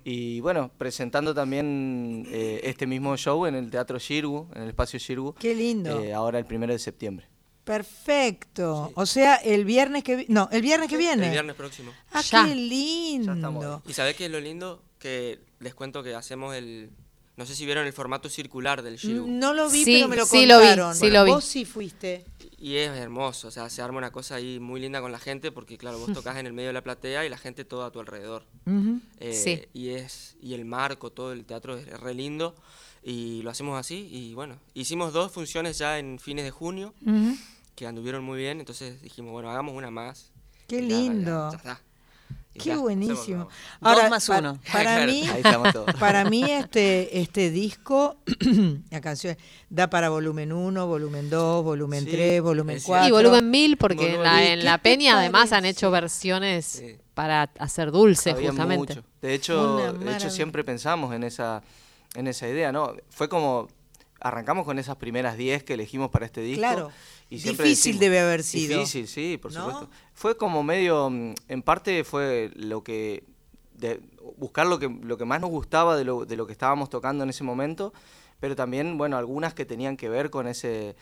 Y 0.03 0.39
bueno, 0.39 0.71
presentando 0.79 1.35
también 1.35 2.25
eh, 2.31 2.61
este 2.63 2.87
mismo 2.87 3.15
show 3.17 3.45
en 3.45 3.53
el 3.53 3.69
Teatro 3.69 3.99
Shirgu, 3.99 4.47
en 4.55 4.63
el 4.63 4.69
espacio 4.69 4.97
Shirgu. 4.97 5.35
Qué 5.35 5.53
lindo. 5.53 6.01
eh, 6.01 6.11
ahora 6.11 6.39
el 6.39 6.45
primero 6.45 6.73
de 6.73 6.79
septiembre. 6.79 7.27
Perfecto. 7.65 8.91
O 8.95 9.05
sea, 9.05 9.35
el 9.35 9.63
viernes 9.63 10.03
que 10.03 10.15
vi- 10.15 10.25
no, 10.29 10.49
el 10.51 10.61
viernes 10.63 10.89
que 10.89 10.97
viene. 10.97 11.25
El 11.25 11.31
viernes 11.31 11.55
próximo. 11.55 11.91
Ah, 12.11 12.21
Ya. 12.21 12.45
qué 12.45 12.55
lindo. 12.55 13.83
¿Y 13.87 13.93
sabés 13.93 14.15
qué 14.15 14.25
es 14.25 14.31
lo 14.31 14.39
lindo? 14.39 14.81
Que 14.97 15.39
les 15.59 15.75
cuento 15.75 16.01
que 16.01 16.15
hacemos 16.15 16.55
el... 16.55 16.89
No 17.39 17.45
sé 17.45 17.55
si 17.55 17.65
vieron 17.65 17.87
el 17.87 17.93
formato 17.93 18.27
circular 18.29 18.81
del 18.83 18.97
Shiru. 18.97 19.25
No 19.25 19.53
lo 19.53 19.69
vi, 19.69 19.85
Sí, 19.85 19.93
pero 19.95 20.07
me 20.09 20.15
lo 20.17 20.25
sí 20.25 20.45
lo 20.45 20.59
vi, 20.59 20.67
contaron. 20.67 20.93
sí 20.93 21.09
lo 21.09 21.23
vi. 21.23 21.31
Vos 21.31 21.45
sí 21.45 21.63
fuiste. 21.63 22.25
Y 22.57 22.75
es 22.75 22.89
hermoso, 22.91 23.47
o 23.47 23.51
sea, 23.51 23.69
se 23.69 23.81
arma 23.81 23.97
una 23.97 24.11
cosa 24.11 24.35
ahí 24.35 24.59
muy 24.59 24.81
linda 24.81 24.99
con 24.99 25.13
la 25.13 25.19
gente 25.19 25.49
porque, 25.53 25.77
claro, 25.77 25.97
vos 25.99 26.11
tocas 26.13 26.35
en 26.35 26.45
el 26.47 26.51
medio 26.51 26.67
de 26.67 26.73
la 26.73 26.83
platea 26.83 27.25
y 27.25 27.29
la 27.29 27.37
gente 27.37 27.63
todo 27.63 27.85
a 27.85 27.91
tu 27.91 28.01
alrededor. 28.01 28.43
Eh, 29.21 29.33
Sí. 29.33 29.61
Y 29.73 29.91
es 29.91 30.35
y 30.41 30.53
el 30.53 30.65
marco, 30.65 31.11
todo 31.13 31.31
el 31.31 31.45
teatro 31.45 31.77
es 31.77 31.87
re 31.99 32.13
lindo 32.13 32.55
y 33.01 33.41
lo 33.43 33.51
hacemos 33.51 33.79
así 33.79 34.09
y 34.11 34.33
bueno, 34.33 34.59
hicimos 34.73 35.13
dos 35.13 35.31
funciones 35.31 35.77
ya 35.77 35.97
en 35.97 36.19
fines 36.19 36.43
de 36.43 36.51
junio 36.51 36.93
que 37.75 37.87
anduvieron 37.87 38.21
muy 38.25 38.37
bien, 38.37 38.59
entonces 38.59 39.01
dijimos, 39.01 39.31
bueno, 39.31 39.49
hagamos 39.49 39.73
una 39.73 39.89
más. 39.89 40.33
Qué 40.67 40.79
Y 40.81 40.81
ya, 40.81 40.87
ya, 40.89 41.01
lindo. 41.01 41.49
ya 41.51 41.57
está. 41.57 41.81
Y 41.81 41.88
Qué 42.53 42.69
ya, 42.69 42.77
buenísimo. 42.77 43.45
Dos 43.45 43.53
Ahora, 43.81 44.09
más 44.09 44.27
pa- 44.27 44.39
uno. 44.39 44.59
Para 44.71 45.05
mí, 45.05 45.23
para 45.99 46.25
mí 46.25 46.43
este, 46.43 47.19
este 47.19 47.51
disco, 47.51 48.17
la 48.89 49.01
canción, 49.01 49.37
da 49.69 49.89
para 49.89 50.09
volumen 50.09 50.51
1, 50.51 50.87
volumen 50.87 51.29
2, 51.29 51.63
volumen 51.63 52.03
Sí, 52.05 52.11
3, 52.11 52.41
volumen 52.41 52.77
es 52.77 52.83
4. 52.83 53.07
Y 53.07 53.11
volumen 53.11 53.49
1000, 53.51 53.77
porque 53.77 54.05
en 54.05 54.11
Volumen 54.17 54.23
la, 54.23 54.43
en 54.53 54.59
¿Qué 54.59 54.65
la 54.65 54.77
Peña 54.79 55.19
además 55.19 55.51
han 55.53 55.65
hecho 55.65 55.91
versiones 55.91 56.65
Sí. 56.65 56.97
para 57.13 57.43
hacer 57.59 57.91
dulce, 57.91 58.31
Había 58.31 58.49
justamente. 58.49 58.95
mucho. 58.95 59.07
De 59.21 59.33
hecho, 59.33 59.93
de 59.93 60.15
hecho 60.15 60.29
siempre 60.29 60.63
pensamos 60.63 61.13
en 61.13 61.23
esa, 61.23 61.61
en 62.15 62.27
esa 62.27 62.47
idea, 62.47 62.71
¿no? 62.71 62.93
Fue 63.09 63.29
como 63.29 63.67
arrancamos 64.21 64.65
con 64.65 64.79
esas 64.79 64.97
primeras 64.97 65.37
10 65.37 65.63
que 65.63 65.75
elegimos 65.75 66.09
para 66.09 66.25
este 66.25 66.41
disco. 66.41 66.59
Claro. 66.59 66.91
Y 67.29 67.39
siempre 67.39 67.65
Difícil 67.67 67.93
decimos- 67.93 67.99
debe 68.01 68.19
haber 68.19 68.43
sido. 68.43 68.79
Difícil, 68.79 69.07
sí, 69.07 69.37
por 69.37 69.53
¿No? 69.53 69.59
supuesto. 69.65 69.89
Fue 70.13 70.35
como 70.37 70.63
medio, 70.63 71.09
mm, 71.09 71.33
en 71.47 71.61
parte 71.61 72.03
fue 72.03 72.51
lo 72.55 72.83
que, 72.83 73.23
de, 73.75 74.01
buscar 74.37 74.65
lo 74.67 74.79
que, 74.79 74.89
lo 74.89 75.17
que 75.17 75.25
más 75.25 75.39
nos 75.39 75.49
gustaba 75.51 75.95
de 75.95 76.03
lo, 76.05 76.25
de 76.25 76.35
lo 76.35 76.45
que 76.47 76.53
estábamos 76.53 76.89
tocando 76.89 77.23
en 77.23 77.29
ese 77.29 77.43
momento, 77.43 77.93
pero 78.39 78.55
también, 78.55 78.97
bueno, 78.97 79.17
algunas 79.17 79.53
que 79.53 79.65
tenían 79.65 79.95
que 79.95 80.09
ver 80.09 80.29
con 80.29 80.47
ese, 80.47 80.95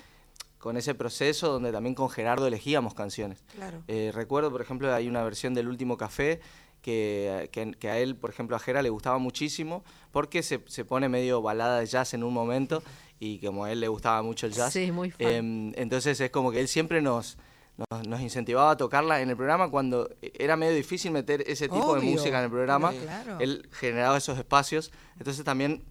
con 0.60 0.76
ese 0.76 0.96
proceso 0.96 1.52
donde 1.52 1.72
también 1.72 1.96
con 1.96 2.10
Gerardo 2.10 2.46
elegíamos 2.48 2.94
canciones. 2.94 3.44
Claro. 3.56 3.84
Eh, 3.88 4.12
recuerdo, 4.14 4.52
por 4.52 4.62
ejemplo, 4.62 4.94
hay 4.94 5.08
una 5.08 5.24
versión 5.24 5.54
del 5.54 5.68
Último 5.70 5.98
Café 5.98 6.40
que, 6.82 7.50
que- 7.52 7.72
que 7.80 7.90
a 7.90 8.00
él, 8.00 8.16
por 8.16 8.30
ejemplo, 8.30 8.56
a 8.56 8.60
Gera 8.60 8.82
le 8.82 8.90
gustaba 8.90 9.18
muchísimo 9.18 9.84
porque 10.12 10.42
se, 10.44 10.62
se 10.68 10.86
pone 10.86 11.10
medio 11.10 11.42
balada 11.42 11.80
de 11.80 11.86
jazz 11.86 12.14
en 12.14 12.24
un 12.24 12.34
momento 12.34 12.82
y 13.20 13.40
como 13.40 13.66
a 13.66 13.72
él 13.72 13.80
le 13.80 13.88
gustaba 13.88 14.22
mucho 14.22 14.46
el 14.46 14.54
jazz. 14.54 14.74
Sí, 14.74 14.92
muy 14.92 15.12
fan. 15.12 15.28
em, 15.28 15.74
entonces 15.76 16.20
es 16.20 16.30
como 16.30 16.52
que 16.52 16.60
él 16.60 16.68
siempre 16.68 17.02
nos, 17.02 17.38
nos, 17.92 18.08
nos 18.08 18.22
incentivaba 18.22 18.72
a 18.72 18.78
tocarla 18.78 19.22
en 19.22 19.30
el 19.30 19.36
programa 19.36 19.70
cuando 19.70 20.10
era 20.22 20.56
medio 20.56 20.76
difícil 20.76 21.12
meter 21.12 21.44
ese 21.48 21.68
tipo 21.68 21.94
de 21.96 22.00
Obvio. 22.02 22.12
música 22.12 22.38
en 22.40 22.46
el 22.46 22.52
programa. 22.52 22.92
Claro. 22.92 23.38
Él 23.40 23.68
generaba 23.72 24.18
esos 24.18 24.38
espacios. 24.38 24.92
Entonces 25.18 25.44
también 25.44 25.84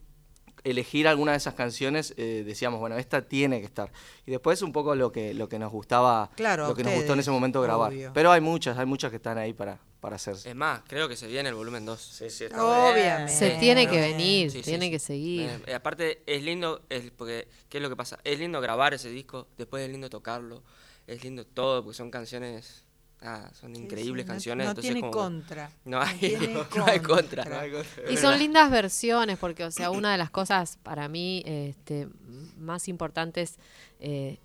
elegir 0.71 1.07
alguna 1.09 1.33
de 1.33 1.39
esas 1.39 1.55
canciones, 1.55 2.13
eh, 2.17 2.43
decíamos, 2.45 2.81
bueno, 2.81 2.97
esta 2.97 3.23
tiene 3.23 3.61
que 3.61 3.67
estar. 3.67 3.91
Y 4.27 4.31
después 4.31 4.63
un 4.63 4.73
poco 4.73 4.95
lo 4.95 5.13
que, 5.13 5.33
lo 5.35 5.49
que 5.49 5.59
nos 5.59 5.71
gustaba, 5.73 6.31
Claro, 6.37 6.69
lo 6.69 6.75
que 6.75 6.85
nos 6.85 6.95
gustó 6.95 7.13
en 7.15 7.21
ese 7.21 7.31
momento 7.31 7.61
grabar. 7.63 7.93
obvio. 7.93 8.11
Pero 8.15 8.33
hay 8.33 8.41
muchas, 8.41 8.77
hay 8.79 8.87
muchas 8.87 9.11
que 9.11 9.17
están 9.17 9.39
ahí 9.39 9.53
para, 9.53 9.79
para 10.01 10.17
hacerse. 10.17 10.49
Es 10.49 10.57
más, 10.57 10.83
creo 10.89 11.09
que 11.09 11.17
se 11.17 11.27
viene 11.29 11.49
el 11.51 11.55
volumen 11.55 11.85
2. 11.85 12.01
Sí, 12.01 12.31
sí, 12.31 12.45
Obviamente. 12.59 13.33
Se 13.33 13.51
tiene 13.59 13.89
que 13.89 14.01
venir, 14.01 14.51
Sí, 14.51 14.59
sí, 14.59 14.65
tiene 14.65 14.87
sí. 14.87 14.91
que 14.91 14.99
seguir. 14.99 15.63
Eh, 15.67 15.75
aparte, 15.75 16.23
es 16.27 16.43
lindo, 16.43 16.83
es 16.89 17.11
porque, 17.13 17.49
¿qué 17.69 17.79
es 17.79 17.83
lo 17.83 17.89
que 17.89 17.97
pasa? 17.97 18.19
Es 18.25 18.39
lindo 18.39 18.61
grabar 18.61 18.95
ese 18.95 19.09
disco, 19.11 19.49
después 19.57 19.85
es 19.85 19.91
lindo 19.91 20.11
tocarlo, 20.11 20.63
es 21.07 21.23
lindo 21.23 21.47
todo, 21.47 21.85
porque 21.85 21.97
son 21.97 22.11
canciones, 22.11 22.85
ah, 23.27 23.51
son 23.53 23.75
increíbles 23.77 24.25
sí, 24.25 24.27
no- 24.29 24.33
canciones. 24.33 24.65
no 24.65 24.71
entonces 24.71 24.93
tiene 24.93 25.01
como- 25.01 25.13
contra. 25.13 25.71
No 25.85 26.01
hay, 26.01 26.19
tiene 26.19 26.49
no 26.77 26.87
hay 26.87 27.01
contra. 27.01 27.45
contra. 27.45 28.11
Y 28.11 28.17
son 28.17 28.39
lindas 28.39 28.71
versiones, 28.71 29.39
porque, 29.39 29.65
o 29.65 29.71
sea, 29.71 29.91
una 29.91 30.13
de 30.13 30.19
las 30.19 30.31
cosas 30.31 30.79
para 30.83 31.09
mí 31.09 31.43
este, 31.47 32.09
más 32.57 32.89
importantes, 32.89 33.59
eh, 34.01 34.39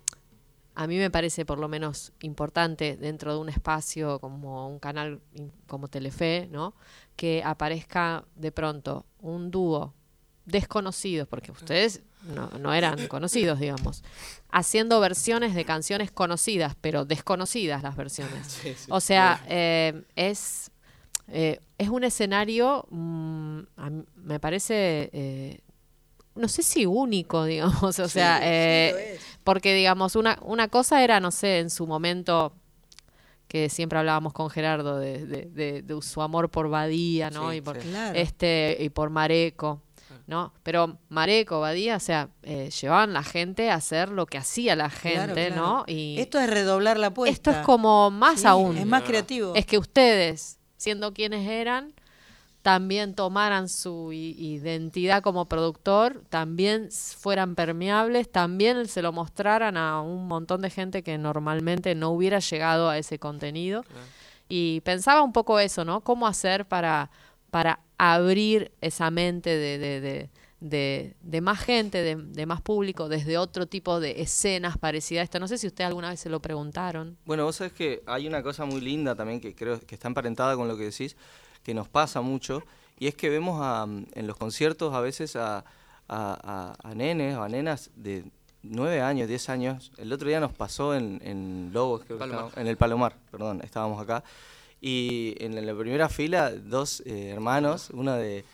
a 0.74 0.86
mí 0.86 0.96
me 0.96 1.10
parece 1.10 1.44
por 1.44 1.58
lo 1.58 1.68
menos 1.68 2.12
importante 2.20 2.96
dentro 2.96 3.32
de 3.34 3.38
un 3.40 3.48
espacio 3.50 4.18
como 4.20 4.68
un 4.68 4.78
canal 4.78 5.20
como 5.66 5.88
Telefe, 5.88 6.48
¿no? 6.50 6.74
Que 7.14 7.42
aparezca 7.44 8.24
de 8.36 8.52
pronto 8.52 9.04
un 9.20 9.50
dúo 9.50 9.94
desconocidos, 10.46 11.28
porque 11.28 11.52
ustedes 11.52 12.02
no, 12.24 12.48
no 12.58 12.72
eran 12.72 13.06
conocidos, 13.08 13.58
digamos, 13.58 14.02
haciendo 14.50 15.00
versiones 15.00 15.54
de 15.54 15.64
canciones 15.64 16.10
conocidas, 16.10 16.74
pero 16.80 17.04
desconocidas 17.04 17.82
las 17.82 17.96
versiones. 17.96 18.46
Sí, 18.62 18.74
sí. 18.76 18.86
O 18.90 19.00
sea, 19.00 19.44
eh, 19.48 20.02
es, 20.16 20.70
eh, 21.28 21.58
es 21.78 21.88
un 21.88 22.04
escenario, 22.04 22.86
mm, 22.90 23.58
a 23.76 23.90
mí 23.90 24.04
me 24.16 24.38
parece, 24.40 25.10
eh, 25.12 25.60
no 26.34 26.48
sé 26.48 26.62
si 26.62 26.86
único, 26.86 27.44
digamos, 27.46 27.98
o 27.98 28.08
sea, 28.08 28.40
eh, 28.42 29.18
porque 29.44 29.74
digamos, 29.74 30.14
una, 30.16 30.38
una 30.42 30.68
cosa 30.68 31.02
era, 31.02 31.18
no 31.20 31.30
sé, 31.30 31.58
en 31.58 31.70
su 31.70 31.86
momento 31.86 32.52
que 33.48 33.68
siempre 33.68 33.98
hablábamos 33.98 34.32
con 34.32 34.48
Gerardo 34.48 34.98
de, 34.98 35.26
de- 35.26 35.44
de- 35.46 35.82
de 35.82 36.02
su 36.02 36.22
amor 36.22 36.48
por 36.50 36.70
Badía, 36.70 37.28
¿no? 37.28 37.52
Y 37.52 37.60
por. 37.60 37.78
Claro. 37.78 38.18
este 38.18 38.78
y 38.80 38.88
por 38.88 39.10
Mareco, 39.10 39.82
¿no? 40.26 40.52
Pero 40.62 40.98
Mareco, 41.08 41.60
Badía, 41.60 41.96
o 41.96 42.00
sea, 42.00 42.28
eh, 42.42 42.70
llevaban 42.70 43.12
la 43.12 43.22
gente 43.22 43.70
a 43.70 43.74
hacer 43.74 44.08
lo 44.10 44.26
que 44.26 44.38
hacía 44.38 44.76
la 44.76 44.90
gente, 44.90 45.48
claro. 45.48 45.56
¿no? 45.56 45.84
Y 45.86 46.18
Esto 46.18 46.38
es 46.38 46.48
redoblar 46.48 46.98
la 46.98 47.08
apuesta. 47.08 47.32
esto 47.32 47.50
es 47.50 47.64
como 47.66 48.10
más 48.10 48.40
Sí, 48.40 48.46
aún. 48.46 48.76
Es 48.76 48.86
más 48.86 49.02
creativo. 49.02 49.54
Es 49.54 49.66
que 49.66 49.78
ustedes, 49.78 50.58
siendo 50.76 51.12
quienes 51.12 51.48
eran, 51.48 51.94
también 52.62 53.14
tomaran 53.14 53.68
su 53.68 54.12
identidad 54.12 55.20
como 55.20 55.46
productor, 55.46 56.22
también 56.28 56.90
fueran 56.90 57.56
permeables, 57.56 58.30
también 58.30 58.86
se 58.86 59.02
lo 59.02 59.12
mostraran 59.12 59.76
a 59.76 60.00
un 60.00 60.28
montón 60.28 60.62
de 60.62 60.70
gente 60.70 61.02
que 61.02 61.18
normalmente 61.18 61.96
no 61.96 62.10
hubiera 62.10 62.38
llegado 62.38 62.88
a 62.88 62.98
ese 62.98 63.18
contenido. 63.18 63.84
Y 64.48 64.80
pensaba 64.82 65.22
un 65.22 65.32
poco 65.32 65.58
eso, 65.58 65.84
¿no? 65.84 66.02
¿Cómo 66.02 66.26
hacer 66.26 66.66
para, 66.66 67.10
para 67.52 67.80
abrir 67.98 68.72
esa 68.80 69.10
mente 69.10 69.50
de, 69.50 69.76
de, 69.78 70.00
de, 70.00 70.30
de- 70.60 71.14
de 71.20 71.40
más 71.42 71.60
gente, 71.60 71.98
de, 72.02 72.16
de 72.16 72.46
más 72.46 72.62
público, 72.62 73.10
desde 73.10 73.36
otro 73.36 73.66
tipo 73.66 74.00
de 74.00 74.22
escenas 74.22 74.78
parecidas 74.78 75.20
a 75.20 75.24
esto? 75.24 75.38
No 75.38 75.46
sé 75.48 75.58
si 75.58 75.66
ustedes 75.66 75.86
alguna 75.88 76.08
vez 76.08 76.18
se 76.18 76.30
lo 76.30 76.40
preguntaron. 76.40 77.18
Bueno, 77.26 77.44
vos 77.44 77.56
sabés 77.56 77.74
que 77.74 78.02
hay 78.06 78.26
una 78.26 78.42
cosa 78.42 78.64
muy 78.64 78.80
linda 78.80 79.14
también 79.14 79.38
que 79.38 79.54
creo 79.54 79.78
que 79.80 79.94
está 79.94 80.08
emparentada 80.08 80.56
con 80.56 80.66
lo 80.66 80.78
que 80.78 80.84
decís, 80.84 81.14
que 81.62 81.74
nos 81.74 81.88
pasa 81.88 82.22
mucho, 82.22 82.62
y 82.98 83.06
es 83.06 83.14
que 83.14 83.28
vemos 83.28 83.60
a, 83.62 83.84
mm, 83.84 84.06
en 84.14 84.26
los 84.26 84.36
conciertos 84.38 84.94
a 84.94 85.00
veces 85.00 85.36
a, 85.36 85.58
a, 85.58 85.64
a- 86.08 86.74
a 86.82 86.94
nenes 86.94 87.36
o 87.36 87.42
a 87.42 87.48
nenas 87.50 87.90
de 87.96 88.24
9 88.62 89.02
años, 89.02 89.28
10 89.28 89.48
años. 89.50 89.92
El 89.98 90.10
otro 90.10 90.26
día 90.26 90.40
nos 90.40 90.52
pasó 90.54 90.94
en, 90.94 91.20
en 91.22 91.70
Lobos, 91.74 92.02
creo 92.06 92.18
que 92.18 92.60
en 92.60 92.66
el 92.66 92.76
Palomar, 92.78 93.14
perdón, 93.30 93.60
estábamos 93.62 94.00
acá. 94.00 94.24
Y 94.84 95.36
en 95.38 95.64
la 95.64 95.74
primera 95.76 96.08
fila, 96.08 96.50
dos 96.50 97.04
eh, 97.06 97.30
hermanos, 97.30 97.90
uno 97.92 98.14
de 98.14 98.44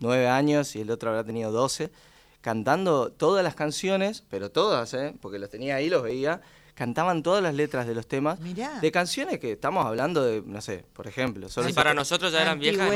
9 0.00 0.28
años 0.28 0.76
y 0.76 0.82
el 0.82 0.90
otro 0.90 1.08
habrá 1.08 1.24
tenido 1.24 1.50
12, 1.50 1.90
cantando 2.42 3.10
todas 3.10 3.42
las 3.42 3.54
canciones, 3.54 4.22
pero 4.28 4.50
todas, 4.50 4.92
¿eh? 4.92 5.14
porque 5.22 5.38
los 5.38 5.48
tenía 5.48 5.76
ahí, 5.76 5.88
los 5.88 6.02
veía, 6.02 6.42
cantaban 6.74 7.22
todas 7.22 7.42
las 7.42 7.54
letras 7.54 7.86
de 7.86 7.94
los 7.94 8.06
temas, 8.06 8.38
Mirá. 8.38 8.78
de 8.80 8.92
canciones 8.92 9.38
que 9.38 9.52
estamos 9.52 9.86
hablando 9.86 10.22
de, 10.22 10.42
no 10.44 10.60
sé, 10.60 10.84
por 10.92 11.06
ejemplo. 11.06 11.48
solo 11.48 11.66
Sí, 11.66 11.72
para 11.72 11.94
nosotros 11.94 12.32
ya 12.32 12.42
eran 12.42 12.58
viejas. 12.58 12.92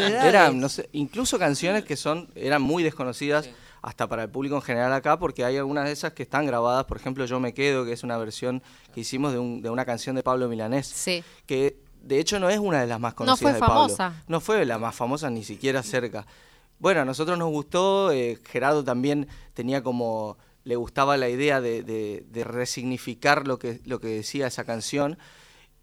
Eran, 0.00 0.60
no 0.60 0.68
sé, 0.68 0.88
incluso 0.92 1.40
canciones 1.40 1.84
que 1.84 1.96
son, 1.96 2.30
eran 2.36 2.62
muy 2.62 2.84
desconocidas 2.84 3.50
hasta 3.84 4.08
para 4.08 4.22
el 4.22 4.30
público 4.30 4.56
en 4.56 4.62
general 4.62 4.92
acá, 4.94 5.18
porque 5.18 5.44
hay 5.44 5.56
algunas 5.58 5.84
de 5.84 5.92
esas 5.92 6.12
que 6.14 6.22
están 6.22 6.46
grabadas, 6.46 6.84
por 6.86 6.96
ejemplo, 6.96 7.24
Yo 7.26 7.38
me 7.38 7.52
quedo, 7.52 7.84
que 7.84 7.92
es 7.92 8.02
una 8.02 8.16
versión 8.16 8.62
que 8.94 9.00
hicimos 9.00 9.32
de, 9.32 9.38
un- 9.38 9.60
de 9.60 9.68
una 9.68 9.84
canción 9.84 10.16
de 10.16 10.22
Pablo 10.22 10.48
Milanés, 10.48 10.86
Sí. 10.86 11.22
que 11.46 11.76
de 12.02 12.18
hecho 12.18 12.40
no 12.40 12.48
es 12.48 12.58
una 12.58 12.80
de 12.80 12.86
las 12.86 12.98
más 12.98 13.12
No 13.12 13.16
conocidas 13.16 13.40
fue 13.40 13.52
de 13.52 13.60
Pablo. 13.60 13.74
famosa. 13.74 14.22
No 14.26 14.40
fue 14.40 14.64
la 14.64 14.78
más 14.78 14.94
famosa 14.94 15.28
ni 15.30 15.44
siquiera 15.44 15.82
cerca. 15.82 16.26
Bueno, 16.78 17.02
a 17.02 17.04
nosotros 17.04 17.38
nos 17.38 17.48
gustó, 17.50 18.10
eh, 18.10 18.38
Gerardo 18.46 18.82
también 18.84 19.28
tenía 19.52 19.82
como, 19.82 20.38
le 20.64 20.76
gustaba 20.76 21.16
la 21.18 21.28
idea 21.28 21.60
de, 21.60 21.82
de- 21.82 22.24
de 22.28 22.44
resignificar 22.44 23.46
lo 23.46 23.58
que, 23.58 23.80
lo 23.84 24.00
que 24.00 24.08
decía 24.08 24.46
esa 24.46 24.64
canción 24.64 25.18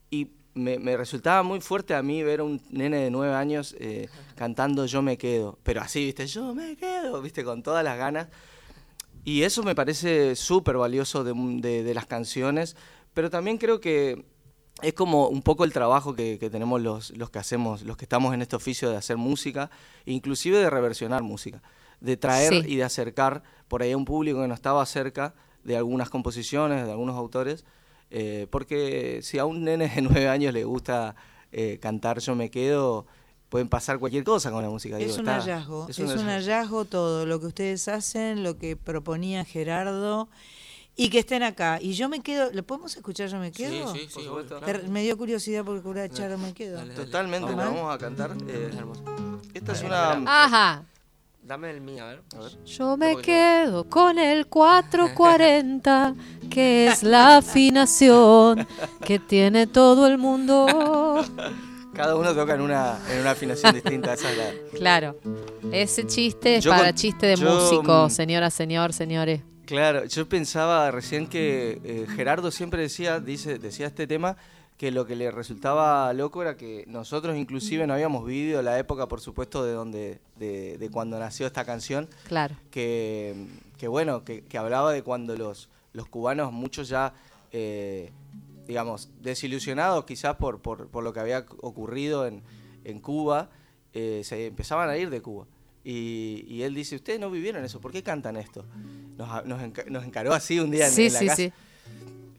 y 0.09 0.31
me, 0.53 0.79
me 0.79 0.97
resultaba 0.97 1.43
muy 1.43 1.61
fuerte 1.61 1.93
a 1.95 2.01
mí 2.03 2.23
ver 2.23 2.41
a 2.41 2.43
un 2.43 2.61
nene 2.69 2.97
de 2.97 3.11
nueve 3.11 3.33
años 3.33 3.75
eh, 3.79 4.09
cantando 4.35 4.85
Yo 4.85 5.01
me 5.01 5.17
quedo, 5.17 5.57
pero 5.63 5.81
así, 5.81 6.05
viste, 6.05 6.27
yo 6.27 6.53
me 6.53 6.75
quedo, 6.75 7.21
viste, 7.21 7.43
con 7.43 7.63
todas 7.63 7.83
las 7.83 7.97
ganas. 7.97 8.27
Y 9.23 9.43
eso 9.43 9.63
me 9.63 9.75
parece 9.75 10.35
súper 10.35 10.77
valioso 10.77 11.23
de, 11.23 11.31
un- 11.31 11.61
de- 11.61 11.83
de 11.83 11.93
las 11.93 12.05
canciones, 12.07 12.75
pero 13.13 13.29
también 13.29 13.57
creo 13.57 13.79
que 13.79 14.25
es 14.81 14.93
como 14.93 15.27
un 15.27 15.41
poco 15.43 15.63
el 15.63 15.73
trabajo 15.73 16.15
que, 16.15 16.39
que 16.39 16.49
tenemos 16.49 16.81
los, 16.81 17.11
los 17.15 17.29
que 17.29 17.37
hacemos, 17.39 17.83
los 17.83 17.97
que 17.97 18.05
estamos 18.05 18.33
en 18.33 18.41
este 18.41 18.55
oficio 18.55 18.89
de 18.89 18.97
hacer 18.97 19.17
música, 19.17 19.69
inclusive 20.05 20.57
de 20.57 20.69
reversionar 20.71 21.21
música, 21.21 21.61
de 21.99 22.17
traer 22.17 22.49
Sí. 22.63 22.73
y 22.73 22.75
de 22.77 22.83
acercar 22.83 23.43
por 23.67 23.83
ahí 23.83 23.91
a 23.91 23.97
un 23.97 24.05
público 24.05 24.41
que 24.41 24.47
no 24.47 24.53
estaba 24.55 24.83
cerca 24.87 25.35
de 25.63 25.77
algunas 25.77 26.09
composiciones, 26.09 26.83
de 26.85 26.91
algunos 26.91 27.15
autores, 27.15 27.63
eh, 28.11 28.45
porque 28.51 29.19
si 29.23 29.39
a 29.39 29.45
un 29.45 29.63
nene 29.63 29.87
de 29.89 30.01
nueve 30.01 30.27
años 30.27 30.53
le 30.53 30.63
gusta 30.63 31.15
eh, 31.51 31.79
cantar 31.81 32.19
Yo 32.19 32.35
me 32.35 32.49
quedo, 32.51 33.05
pueden 33.49 33.67
pasar 33.69 33.99
cualquier 33.99 34.23
cosa 34.23 34.51
con 34.51 34.61
la 34.63 34.69
música. 34.69 34.97
Es 34.99 35.07
digo, 35.07 35.15
un 35.15 35.19
está- 35.21 35.35
hallazgo, 35.39 35.87
es, 35.89 35.97
un 35.99 36.09
un 36.11 36.27
hallazgo 36.27 36.85
todo 36.85 37.25
lo 37.25 37.39
que 37.39 37.47
ustedes 37.47 37.87
hacen, 37.87 38.43
lo 38.43 38.57
que 38.57 38.75
proponía 38.77 39.43
Gerardo 39.45 40.29
y 40.95 41.09
que 41.09 41.19
estén 41.19 41.41
acá. 41.43 41.79
Y 41.81 41.93
yo 41.93 42.09
me 42.09 42.19
quedo, 42.21 42.51
¿le 42.51 42.63
podemos 42.63 42.95
escuchar 42.95 43.27
Yo 43.29 43.39
me 43.39 43.51
quedo? 43.51 43.93
sí, 43.93 43.99
sí, 44.01 44.23
supuesto. 44.23 44.57
obvio, 44.57 44.65
Te- 44.65 44.73
claro. 44.73 44.89
Me 44.89 45.01
dio 45.03 45.17
curiosidad 45.17 45.63
porque 45.65 45.81
cura 45.81 46.07
Charo 46.09 46.37
me 46.37 46.53
quedo. 46.53 46.75
Dale, 46.77 46.93
dale. 46.93 47.05
Totalmente, 47.05 47.51
lo 47.51 47.57
Vamos. 47.57 47.75
vamos 47.75 47.95
a 47.95 47.97
cantar. 47.97 48.35
eh, 48.47 48.71
esta 49.53 49.71
es 49.73 49.83
una... 49.83 50.11
Ajá. 50.25 50.83
Dame 51.51 51.69
el 51.69 51.81
mío, 51.81 52.05
a 52.05 52.07
ver. 52.07 52.21
Yo 52.63 52.95
me 52.95 53.17
quedo 53.17 53.83
con 53.89 54.17
el 54.17 54.47
440, 54.47 56.15
que 56.49 56.87
es 56.87 57.03
la 57.03 57.35
afinación 57.39 58.65
que 59.03 59.19
tiene 59.19 59.67
todo 59.67 60.07
el 60.07 60.17
mundo. 60.17 61.21
Cada 61.93 62.15
uno 62.15 62.33
toca 62.33 62.55
en 62.55 62.61
una, 62.61 62.97
en 63.11 63.19
una 63.19 63.31
afinación 63.31 63.73
distinta. 63.73 64.13
Esa 64.13 64.31
es 64.31 64.37
la... 64.37 64.77
Claro, 64.77 65.19
ese 65.73 66.07
chiste 66.07 66.55
es 66.55 66.63
Yo 66.63 66.71
para 66.71 66.85
con- 66.85 66.95
chiste 66.95 67.25
de 67.25 67.35
yo, 67.35 67.53
músico, 67.53 68.05
mm, 68.05 68.09
señora, 68.09 68.49
señor, 68.49 68.93
señores. 68.93 69.41
Claro, 69.65 70.05
yo 70.05 70.29
pensaba 70.29 70.89
recién 70.89 71.27
que 71.27 71.81
eh, 71.83 72.07
Gerardo 72.15 72.51
siempre 72.51 72.81
decía, 72.81 73.19
dice, 73.19 73.59
decía 73.59 73.87
este 73.87 74.07
tema, 74.07 74.37
que 74.81 74.89
lo 74.89 75.05
que 75.05 75.15
le 75.15 75.29
resultaba 75.29 76.11
loco 76.11 76.41
era 76.41 76.57
que 76.57 76.85
nosotros 76.87 77.37
inclusive 77.37 77.85
no 77.85 77.93
habíamos 77.93 78.25
vivido 78.25 78.63
la 78.63 78.79
época, 78.79 79.07
por 79.07 79.21
supuesto, 79.21 79.63
de 79.63 79.73
donde, 79.73 80.19
de, 80.37 80.79
de 80.79 80.89
cuando 80.89 81.19
nació 81.19 81.45
esta 81.45 81.63
canción. 81.65 82.09
Claro. 82.27 82.55
Que, 82.71 83.35
que 83.77 83.87
bueno, 83.87 84.23
que, 84.25 84.43
que 84.43 84.57
hablaba 84.57 84.91
de 84.91 85.03
cuando 85.03 85.37
los, 85.37 85.69
los 85.93 86.07
cubanos, 86.07 86.51
muchos 86.51 86.89
ya, 86.89 87.13
eh, 87.51 88.09
digamos, 88.65 89.11
desilusionados 89.21 90.03
quizás 90.05 90.37
por, 90.37 90.63
por, 90.63 90.87
por 90.87 91.03
lo 91.03 91.13
que 91.13 91.19
había 91.19 91.45
ocurrido 91.61 92.25
en, 92.25 92.41
en 92.83 92.99
Cuba, 93.01 93.51
eh, 93.93 94.21
se 94.23 94.47
empezaban 94.47 94.89
a 94.89 94.97
ir 94.97 95.11
de 95.11 95.21
Cuba. 95.21 95.45
Y, 95.83 96.43
y 96.47 96.63
él 96.63 96.73
dice, 96.73 96.95
ustedes 96.95 97.19
no 97.19 97.29
vivieron 97.29 97.63
eso, 97.63 97.79
¿por 97.79 97.91
qué 97.91 98.01
cantan 98.01 98.35
esto? 98.35 98.65
Nos, 99.15 99.45
nos 99.45 100.03
encaró 100.05 100.33
así 100.33 100.59
un 100.59 100.71
día 100.71 100.87
en, 100.87 100.91
Sí, 100.91 101.05
en 101.05 101.13
la 101.13 101.19
sí, 101.19 101.25
casa. 101.27 101.35
sí. 101.35 101.53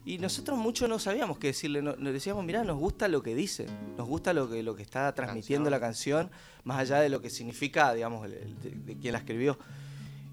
Y 0.05 0.17
nosotros 0.17 0.57
mucho 0.57 0.87
no 0.87 0.99
sabíamos 0.99 1.37
qué 1.37 1.47
decirle, 1.47 1.81
no- 1.81 1.95
nos 1.95 2.11
decíamos, 2.13 2.43
mirá, 2.43 2.63
nos 2.63 2.77
gusta 2.77 3.07
lo 3.07 3.23
que 3.23 3.35
dice, 3.35 3.67
nos 3.97 4.07
gusta 4.07 4.33
lo 4.33 4.49
que, 4.49 4.61
lo 4.61 4.75
que 4.75 4.83
está 4.83 5.13
transmitiendo 5.15 5.69
la 5.69 5.79
canción, 5.79 6.29
más 6.65 6.79
allá 6.79 6.99
de 6.99 7.07
lo 7.09 7.21
que 7.21 7.29
significa, 7.29 7.93
digamos, 7.93 8.25
el- 8.25 8.33
el- 8.33 8.59
de, 8.61 8.69
de 8.71 8.97
quien 8.99 9.13
la 9.13 9.19
escribió. 9.19 9.57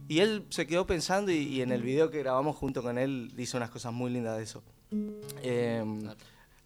Y 0.09 0.19
él 0.19 0.45
se 0.49 0.67
quedó 0.67 0.87
pensando 0.87 1.31
y, 1.31 1.37
y 1.37 1.63
en 1.63 1.71
el 1.71 1.83
video 1.83 2.11
que 2.11 2.19
grabamos 2.19 2.57
junto 2.57 2.83
con 2.83 2.99
él 2.99 3.31
dice 3.37 3.57
unas 3.57 3.71
cosas 3.71 3.93
muy 3.93 4.11
lindas 4.11 4.37
de 4.39 4.43
eso. 4.43 4.61
Eh, 5.43 5.85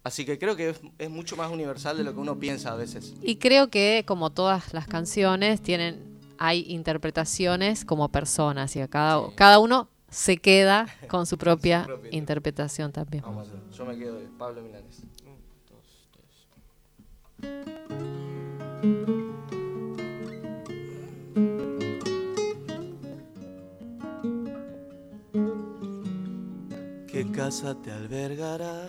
así 0.03 0.25
que 0.25 0.39
creo 0.39 0.55
que 0.55 0.69
es, 0.69 0.79
es 0.97 1.09
mucho 1.11 1.35
más 1.35 1.51
universal 1.51 1.97
de 1.97 2.03
lo 2.03 2.13
que 2.13 2.19
uno 2.19 2.39
piensa 2.39 2.71
a 2.71 2.75
veces. 2.75 3.13
Y 3.21 3.35
creo 3.35 3.69
que 3.69 4.03
como 4.07 4.31
todas 4.31 4.73
las 4.73 4.87
canciones 4.87 5.61
tienen, 5.61 6.17
hay 6.39 6.65
interpretaciones 6.69 7.85
como 7.85 8.09
personas 8.09 8.75
y 8.75 8.81
a 8.81 8.87
cada, 8.87 9.21
cada 9.35 9.59
uno 9.59 9.89
se 10.15 10.37
queda 10.37 10.87
con 11.09 11.25
su 11.25 11.37
propia 11.37 11.83
propia 11.85 12.15
interpretación 12.15 12.93
también. 12.93 13.23
Vamos 13.23 13.49
a 13.49 13.51
hacer. 13.51 13.59
Yo 13.71 13.85
me 13.85 13.97
quedo 13.97 14.17
de 14.17 14.27
Pablo 14.37 14.61
Milanes. 14.61 15.01
¿Qué 27.07 27.29
casa 27.31 27.75
te 27.81 27.91
albergará? 27.91 28.87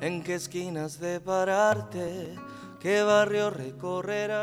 ¿En 0.00 0.22
qué 0.22 0.34
esquinas 0.34 1.00
de 1.00 1.20
pararte? 1.20 2.34
¿Qué 2.80 3.02
barrio 3.02 3.48
recorrerás 3.50 4.42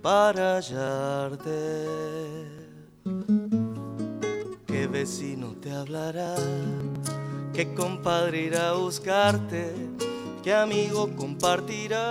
para 0.00 0.56
hallarte? 0.56 2.63
¿Qué 4.66 4.86
vecino 4.86 5.54
te 5.60 5.70
hablará, 5.70 6.36
qué 7.52 7.74
compadre 7.74 8.44
irá 8.44 8.70
a 8.70 8.72
buscarte, 8.76 9.74
qué 10.42 10.54
amigo 10.54 11.14
compartirás 11.14 12.06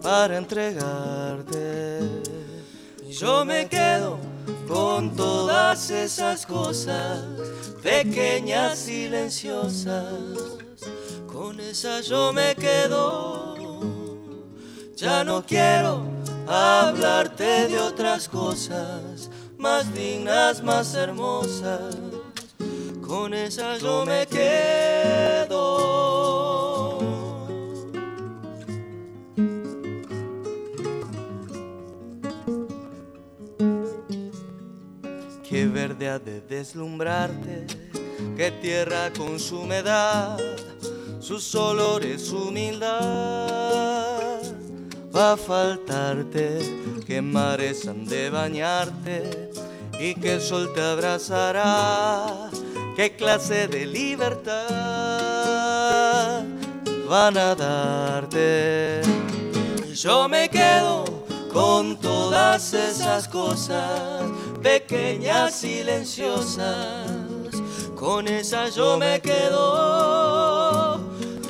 para 0.00 0.38
entregarte. 0.38 1.98
Yo 3.10 3.44
me 3.44 3.68
quedo 3.68 4.18
con 4.68 5.16
todas 5.16 5.90
esas 5.90 6.46
cosas 6.46 7.24
pequeñas, 7.82 8.78
silenciosas. 8.78 10.14
Con 11.26 11.58
esas 11.58 12.06
yo 12.06 12.32
me 12.32 12.54
quedo. 12.54 13.56
Ya 14.94 15.24
no 15.24 15.44
quiero 15.44 16.20
hablarte 16.46 17.68
de 17.68 17.78
otras 17.78 18.28
cosas 18.28 19.30
más 19.60 19.92
dignas, 19.94 20.62
más 20.62 20.94
hermosas. 20.94 21.96
Con 23.06 23.34
esas 23.34 23.82
yo 23.82 24.06
me 24.06 24.26
quedo. 24.26 25.90
Qué 35.46 35.66
verde 35.66 36.08
ha 36.08 36.18
de 36.18 36.40
deslumbrarte, 36.40 37.66
qué 38.36 38.50
tierra 38.62 39.12
con 39.12 39.38
su 39.40 39.60
humedad, 39.62 40.38
sus 41.18 41.54
olores, 41.56 42.22
su 42.22 42.48
humildad. 42.48 44.30
Va 45.14 45.32
a 45.32 45.36
faltarte, 45.36 46.60
qué 47.04 47.20
mares 47.20 47.88
han 47.88 48.04
de 48.04 48.30
bañarte 48.30 49.50
y 49.98 50.14
que 50.14 50.34
el 50.34 50.40
sol 50.40 50.72
te 50.72 50.80
abrazará. 50.80 52.48
Qué 52.94 53.16
clase 53.16 53.66
de 53.66 53.86
libertad 53.86 54.60
van 57.08 57.36
a 57.36 57.56
darte. 57.56 59.00
Yo 59.94 60.28
me 60.28 60.48
quedo 60.48 61.04
con 61.52 61.96
todas 61.96 62.72
esas 62.72 63.26
cosas 63.26 64.22
pequeñas, 64.62 65.56
silenciosas. 65.56 67.10
Con 67.96 68.28
esas 68.28 68.76
yo 68.76 68.96
me 68.96 69.20
quedo. 69.20 71.00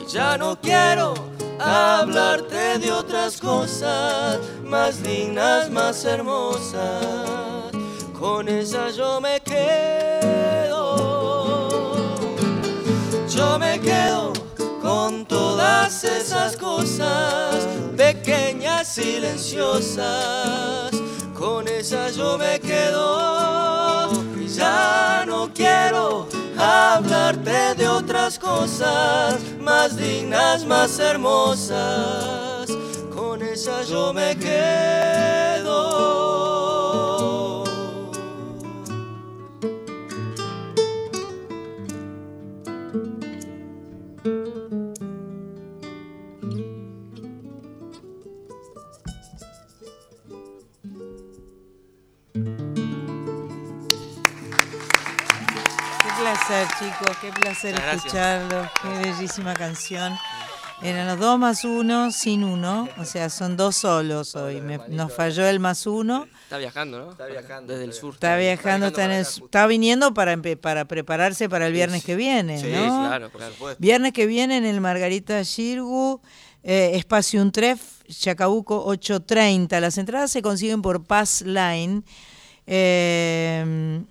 Ya 0.08 0.38
no 0.38 0.58
quiero 0.60 1.14
hablarte 1.60 2.78
de 2.78 2.90
otras 2.90 3.38
cosas 3.40 4.38
más 4.64 5.02
dignas, 5.02 5.70
más 5.70 6.04
hermosas. 6.04 7.70
Con 8.18 8.48
esas 8.48 8.96
yo 8.96 9.20
me 9.20 9.40
quedo. 9.40 10.96
Yo 13.28 13.58
me 13.58 13.78
quedo 13.80 14.32
con 14.82 15.26
todas 15.26 16.04
esas 16.04 16.56
cosas 16.56 17.66
pequeñas, 17.96 18.88
silenciosas. 18.88 20.90
Con 21.34 21.68
esas 21.68 22.16
yo 22.16 22.38
me 22.38 22.58
quedo. 22.60 24.19
Ya 24.60 25.24
no 25.26 25.50
quiero 25.54 26.28
hablarte 26.58 27.74
de 27.76 27.88
otras 27.88 28.38
cosas 28.38 29.40
más 29.58 29.96
dignas, 29.96 30.66
más 30.66 30.98
hermosas. 30.98 32.68
Con 33.14 33.40
esas 33.40 33.88
yo 33.88 34.12
me 34.12 34.36
quedo. 34.36 35.80
Placer, 56.51 56.68
chicos, 56.78 57.16
qué 57.20 57.32
placer 57.32 57.74
gracias. 57.74 58.05
escucharlos. 58.06 58.66
Qué 58.82 58.89
bellísima 59.10 59.55
canción. 59.55 60.16
Eran 60.82 61.06
los 61.09 61.18
dos 61.18 61.39
más 61.39 61.64
uno 61.64 62.10
sin 62.10 62.43
uno, 62.43 62.89
o 62.97 63.05
sea, 63.05 63.28
son 63.28 63.56
dos 63.56 63.77
solos 63.77 64.35
hoy. 64.35 64.62
Me- 64.62 64.78
nos 64.89 65.12
falló 65.12 65.47
el 65.47 65.60
más 65.60 65.86
uno. 65.86 66.27
Está 66.44 66.56
viajando, 66.56 66.98
¿no? 67.05 67.10
Está 67.12 67.27
viajando. 67.27 67.72
Desde 67.72 67.85
el 67.85 67.93
sur. 67.93 68.14
Está 68.14 68.36
viajando, 68.36 68.86
está, 68.86 69.05
en 69.05 69.10
el- 69.12 69.20
está 69.20 69.66
viniendo 69.66 70.14
para, 70.14 70.36
para 70.60 70.86
prepararse 70.86 71.48
para 71.51 71.66
el 71.66 71.74
viernes 71.74 72.02
que 72.02 72.16
viene, 72.16 72.59
Sí, 72.60 72.68
¿no? 72.72 73.06
claro, 73.09 73.31
claro. 73.31 73.55
Viernes 73.78 74.12
que 74.14 74.27
viene 74.27 74.56
en 74.56 74.64
el 74.64 74.81
Margarita 74.81 75.43
Shirgu, 75.43 76.22
eh, 76.62 76.93
Espacio 76.94 77.43
Untref, 77.43 77.81
Chacabuco 78.09 78.82
830. 78.86 79.81
Las 79.81 79.98
entradas 79.98 80.32
se 80.32 80.40
consiguen 80.40 80.81
por 80.81 81.05
Pass 81.05 81.43
Line. 81.43 82.02
Eh, 82.66 84.02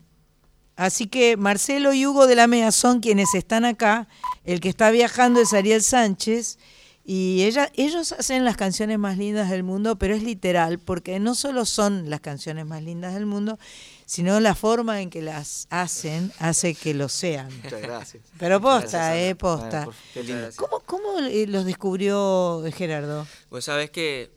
así 0.79 1.07
que 1.07 1.37
Marcelo 1.37 1.93
y 1.93 2.05
Hugo 2.05 2.25
de 2.27 2.35
la 2.35 2.47
MEA 2.47 2.71
son 2.71 2.99
quienes 2.99 3.33
están 3.35 3.65
acá. 3.65 4.07
El 4.45 4.59
que 4.61 4.69
está 4.69 4.89
viajando 4.91 5.39
es 5.41 5.53
Ariel 5.53 5.83
Sánchez. 5.83 6.57
Y 7.05 7.41
ella, 7.45 7.71
ellos 7.75 8.11
hacen 8.11 8.45
las 8.45 8.55
canciones 8.55 8.99
más 8.99 9.17
lindas 9.17 9.49
del 9.49 9.63
mundo, 9.63 9.97
pero 9.97 10.13
es 10.13 10.21
literal, 10.21 10.77
porque 10.77 11.19
no 11.19 11.33
solo 11.33 11.65
son 11.65 12.07
las 12.07 12.19
canciones 12.19 12.67
más 12.67 12.83
lindas 12.83 13.15
del 13.15 13.25
mundo, 13.25 13.57
sino 14.05 14.39
la 14.39 14.53
forma 14.53 15.01
en 15.01 15.09
que 15.09 15.23
las 15.23 15.65
hacen 15.71 16.31
hace 16.37 16.75
que 16.75 16.93
lo 16.93 17.09
sean. 17.09 17.49
Muchas 17.63 17.81
gracias. 17.81 18.23
Pero 18.37 18.61
posta, 18.61 18.97
gracias, 19.09 19.15
eh, 19.31 19.35
posta. 19.35 19.69
Bueno, 19.69 19.85
por- 19.85 19.95
qué 20.13 20.23
lindo. 20.23 20.49
¿Cómo, 20.55 20.79
cómo, 20.85 21.19
eh, 21.27 21.47
los 21.47 21.65
descubrió 21.65 22.63
Gerardo? 22.75 23.25
Pues 23.49 23.65
sabes 23.65 23.89
que. 23.89 24.29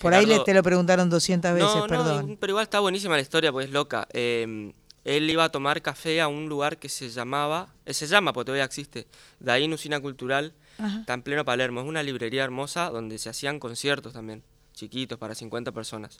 Por 0.00 0.12
ahí 0.12 0.26
le, 0.26 0.32
Gerardo- 0.34 0.44
te 0.44 0.54
lo 0.54 0.62
preguntaron 0.64 1.08
200 1.08 1.52
veces, 1.54 1.68
no, 1.68 1.80
no, 1.82 1.86
perdón. 1.86 2.36
pero 2.40 2.50
igual 2.50 2.64
está 2.64 2.80
buenísima 2.80 3.14
la 3.14 3.22
historia, 3.22 3.52
pues 3.52 3.66
es 3.66 3.72
loca. 3.72 4.08
Eh, 4.12 4.72
él 5.04 5.28
iba 5.28 5.44
a 5.44 5.48
tomar 5.50 5.82
café 5.82 6.20
a 6.20 6.28
un 6.28 6.48
lugar 6.48 6.78
que 6.78 6.88
se 6.88 7.10
llamaba, 7.10 7.74
eh, 7.86 7.94
se 7.94 8.06
llama, 8.06 8.32
porque 8.32 8.46
todavía 8.46 8.64
existe, 8.64 9.06
Daín 9.40 9.72
Usina 9.72 10.00
Cultural, 10.00 10.52
está 11.00 11.14
en 11.14 11.22
pleno 11.22 11.44
Palermo. 11.44 11.80
Es 11.80 11.86
una 11.86 12.02
librería 12.02 12.44
hermosa 12.44 12.90
donde 12.90 13.18
se 13.18 13.28
hacían 13.28 13.58
conciertos 13.60 14.12
también, 14.12 14.42
chiquitos, 14.74 15.18
para 15.18 15.34
50 15.34 15.72
personas. 15.72 16.18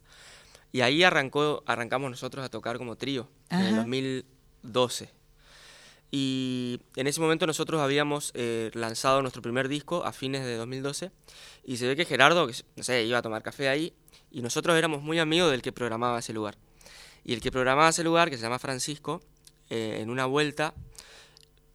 Y 0.72 0.80
ahí 0.80 1.02
arrancó, 1.02 1.62
arrancamos 1.66 2.10
nosotros 2.10 2.44
a 2.44 2.48
tocar 2.48 2.78
como 2.78 2.96
trío, 2.96 3.28
en 3.50 3.60
el 3.60 3.66
Ajá. 3.74 3.76
2012. 3.82 5.10
Y 6.10 6.80
en 6.96 7.06
ese 7.06 7.20
momento 7.20 7.46
nosotros 7.46 7.80
habíamos 7.80 8.32
eh, 8.34 8.70
lanzado 8.74 9.22
nuestro 9.22 9.40
primer 9.40 9.68
disco 9.68 10.04
a 10.04 10.12
fines 10.12 10.44
de 10.44 10.56
2012 10.56 11.10
y 11.64 11.78
se 11.78 11.86
ve 11.88 11.96
que 11.96 12.04
Gerardo, 12.04 12.46
que, 12.46 12.54
no 12.76 12.82
sé, 12.82 13.02
iba 13.04 13.16
a 13.18 13.22
tomar 13.22 13.42
café 13.42 13.70
ahí 13.70 13.94
y 14.30 14.42
nosotros 14.42 14.76
éramos 14.76 15.02
muy 15.02 15.18
amigos 15.18 15.50
del 15.50 15.62
que 15.62 15.72
programaba 15.72 16.18
ese 16.18 16.34
lugar. 16.34 16.58
Y 17.24 17.34
el 17.34 17.40
que 17.40 17.52
programaba 17.52 17.88
ese 17.88 18.04
lugar, 18.04 18.30
que 18.30 18.36
se 18.36 18.42
llama 18.42 18.58
Francisco, 18.58 19.22
eh, 19.70 19.98
en 20.00 20.10
una 20.10 20.26
vuelta 20.26 20.74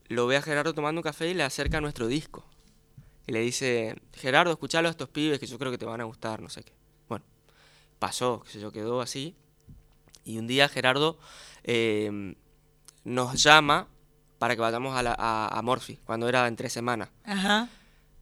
lo 0.09 0.27
ve 0.27 0.37
a 0.37 0.41
Gerardo 0.41 0.73
tomando 0.73 0.99
un 0.99 1.03
café 1.03 1.29
y 1.29 1.33
le 1.33 1.43
acerca 1.43 1.81
nuestro 1.81 2.07
disco. 2.07 2.45
Y 3.25 3.33
le 3.33 3.41
dice, 3.41 3.95
Gerardo, 4.13 4.51
escuchalo 4.51 4.87
a 4.87 4.91
estos 4.91 5.09
pibes 5.09 5.39
que 5.39 5.47
yo 5.47 5.59
creo 5.59 5.71
que 5.71 5.77
te 5.77 5.85
van 5.85 5.99
a 5.99 6.05
gustar, 6.05 6.41
no 6.41 6.49
sé 6.49 6.63
qué. 6.63 6.71
Bueno, 7.09 7.25
pasó, 7.99 8.41
que 8.41 8.51
se 8.51 8.59
yo, 8.59 8.71
quedó 8.71 9.01
así. 9.01 9.35
Y 10.23 10.37
un 10.39 10.47
día 10.47 10.69
Gerardo 10.69 11.19
eh, 11.63 12.35
nos 13.03 13.41
llama 13.41 13.87
para 14.37 14.55
que 14.55 14.61
vayamos 14.61 14.95
a, 14.95 15.03
la, 15.03 15.15
a, 15.17 15.57
a 15.57 15.61
Morphy, 15.61 15.97
cuando 16.05 16.29
era 16.29 16.47
entre 16.47 16.69
semana. 16.69 17.11
Ajá. 17.25 17.69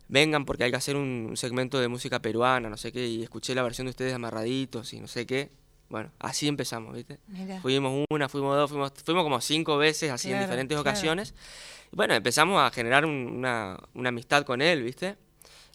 Vengan 0.08 0.46
porque 0.46 0.64
hay 0.64 0.72
que 0.72 0.78
hacer 0.78 0.96
un, 0.96 1.28
un 1.30 1.38
segmento 1.38 1.80
de 1.80 1.88
música 1.88 2.20
peruana, 2.20 2.70
no 2.70 2.78
sé 2.78 2.92
qué, 2.92 3.08
y 3.08 3.24
escuché 3.24 3.54
la 3.54 3.64
versión 3.64 3.86
de 3.86 3.92
ustedes 3.92 4.14
amarraditos 4.14 4.94
y 4.94 5.00
no 5.00 5.08
sé 5.08 5.26
qué. 5.26 5.52
Bueno, 5.96 6.12
así 6.20 6.46
empezamos, 6.50 6.94
¿viste? 6.94 7.20
Mira. 7.28 7.62
Fuimos 7.62 8.04
una, 8.10 8.28
fuimos 8.28 8.54
dos, 8.58 8.70
fuimos, 8.70 8.92
fuimos 9.06 9.24
como 9.24 9.40
cinco 9.40 9.78
veces 9.78 10.12
así 10.12 10.30
en 10.30 10.42
diferentes 10.42 10.76
claro. 10.76 10.82
ocasiones. 10.90 11.34
Y 11.90 11.96
bueno, 11.96 12.14
empezamos 12.16 12.62
a 12.62 12.70
generar 12.70 13.06
un- 13.06 13.32
una, 13.38 13.80
una 13.94 14.10
amistad 14.10 14.44
con 14.44 14.62
él, 14.62 14.84
¿viste? 14.84 15.16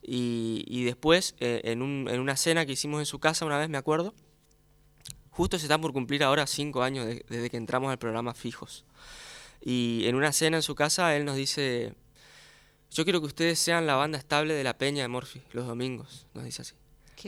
Y, 0.02 0.62
y 0.68 0.84
después, 0.84 1.36
eh, 1.40 1.62
en, 1.64 1.80
un- 1.80 2.06
en 2.10 2.20
una 2.20 2.36
cena 2.36 2.66
que 2.66 2.72
hicimos 2.72 3.00
en 3.00 3.06
su 3.06 3.18
casa 3.18 3.46
una 3.46 3.56
vez, 3.56 3.70
me 3.70 3.78
acuerdo, 3.78 4.12
justo 5.30 5.58
se 5.58 5.64
están 5.64 5.80
por 5.80 5.94
cumplir 5.94 6.22
ahora 6.22 6.46
cinco 6.46 6.82
años 6.82 7.06
de- 7.06 7.24
desde 7.30 7.48
que 7.48 7.56
entramos 7.56 7.90
al 7.90 7.98
programa 7.98 8.34
Fijos. 8.34 8.84
Y 9.62 10.02
en 10.04 10.16
una 10.16 10.32
cena 10.32 10.58
en 10.58 10.62
su 10.62 10.74
casa, 10.74 11.16
él 11.16 11.24
nos 11.24 11.36
dice, 11.36 11.94
yo 12.90 13.04
quiero 13.04 13.20
que 13.20 13.26
ustedes 13.28 13.58
sean 13.58 13.86
la 13.86 13.94
banda 13.94 14.18
estable 14.18 14.52
de 14.52 14.64
la 14.64 14.76
Peña 14.76 15.00
de 15.00 15.08
Morphy 15.08 15.40
los 15.52 15.66
domingos, 15.66 16.26
nos 16.34 16.44
dice 16.44 16.60
así. 16.60 16.74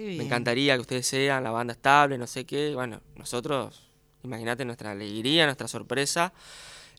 Me 0.01 0.25
encantaría 0.25 0.75
que 0.75 0.81
ustedes 0.81 1.07
sean 1.07 1.45
la 1.45 1.51
banda 1.51 1.73
estable, 1.73 2.19
no 2.19 2.27
sé 2.27 2.45
qué. 2.45 2.75
Bueno, 2.75 3.01
nosotros, 3.17 3.89
imagínate 4.23 4.65
nuestra 4.65 4.93
alegría, 4.93 5.45
nuestra 5.45 5.69
sorpresa. 5.69 6.33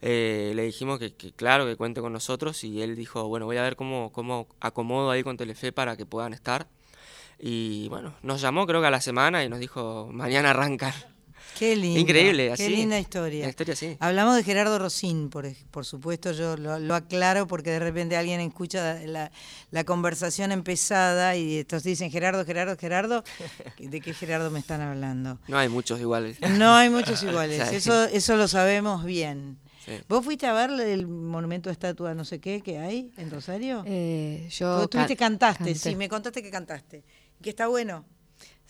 eh, 0.01 0.51
le 0.55 0.63
dijimos 0.63 0.99
que, 0.99 1.13
que 1.15 1.31
claro, 1.31 1.65
que 1.65 1.75
cuente 1.77 2.01
con 2.01 2.11
nosotros 2.13 2.63
y 2.63 2.81
él 2.81 2.95
dijo, 2.95 3.27
bueno, 3.27 3.45
voy 3.45 3.57
a 3.57 3.61
ver 3.61 3.75
cómo, 3.75 4.11
cómo 4.11 4.47
acomodo 4.59 5.11
ahí 5.11 5.23
con 5.23 5.37
Telefe 5.37 5.71
para 5.71 5.95
que 5.95 6.05
puedan 6.05 6.33
estar. 6.33 6.67
Y 7.39 7.87
bueno, 7.89 8.13
nos 8.21 8.41
llamó 8.41 8.67
creo 8.67 8.81
que 8.81 8.87
a 8.87 8.91
la 8.91 9.01
semana 9.01 9.43
y 9.43 9.49
nos 9.49 9.59
dijo, 9.59 10.09
mañana 10.11 10.51
arrancan. 10.51 10.93
Qué 11.57 11.75
lindo. 11.75 11.99
Increíble, 11.99 12.47
Qué 12.55 12.63
así. 12.65 12.69
linda 12.69 12.99
historia. 12.99 13.43
La 13.43 13.49
historia 13.49 13.75
sí. 13.75 13.95
Hablamos 13.99 14.35
de 14.35 14.43
Gerardo 14.43 14.79
Rosín, 14.79 15.29
por, 15.29 15.85
supuesto, 15.85 16.31
yo 16.31 16.57
lo, 16.57 16.79
lo 16.79 16.95
aclaro 16.95 17.47
porque 17.47 17.69
de 17.71 17.79
repente 17.79 18.17
alguien 18.17 18.39
escucha 18.41 18.95
la, 19.05 19.31
la 19.71 19.83
conversación 19.83 20.51
empezada 20.51 21.35
y 21.35 21.59
entonces 21.59 21.83
dicen 21.85 22.11
Gerardo, 22.11 22.45
Gerardo, 22.45 22.75
Gerardo. 22.77 23.23
¿De 23.79 24.01
qué 24.01 24.13
Gerardo 24.13 24.49
me 24.51 24.59
están 24.59 24.81
hablando? 24.81 25.39
No 25.47 25.57
hay 25.57 25.69
muchos 25.69 25.99
iguales. 25.99 26.37
No 26.41 26.73
hay 26.73 26.89
muchos 26.89 27.21
iguales, 27.23 27.59
eso, 27.71 28.05
eso 28.05 28.35
lo 28.35 28.47
sabemos 28.47 29.03
bien. 29.05 29.59
Sí. 29.85 29.91
¿Vos 30.07 30.23
fuiste 30.23 30.47
a 30.47 30.53
ver 30.53 30.69
el 30.79 31.07
monumento 31.07 31.69
estatua 31.69 32.13
no 32.13 32.23
sé 32.23 32.39
qué 32.39 32.61
que 32.61 32.77
hay 32.79 33.11
en 33.17 33.29
Rosario? 33.29 33.83
Eh, 33.85 34.47
yo 34.49 34.89
can- 34.89 35.13
cantaste, 35.13 35.63
canté. 35.65 35.75
sí, 35.75 35.95
me 35.97 36.07
contaste 36.07 36.41
que 36.41 36.49
cantaste. 36.49 37.03
Que 37.41 37.49
está 37.49 37.67
bueno. 37.67 38.05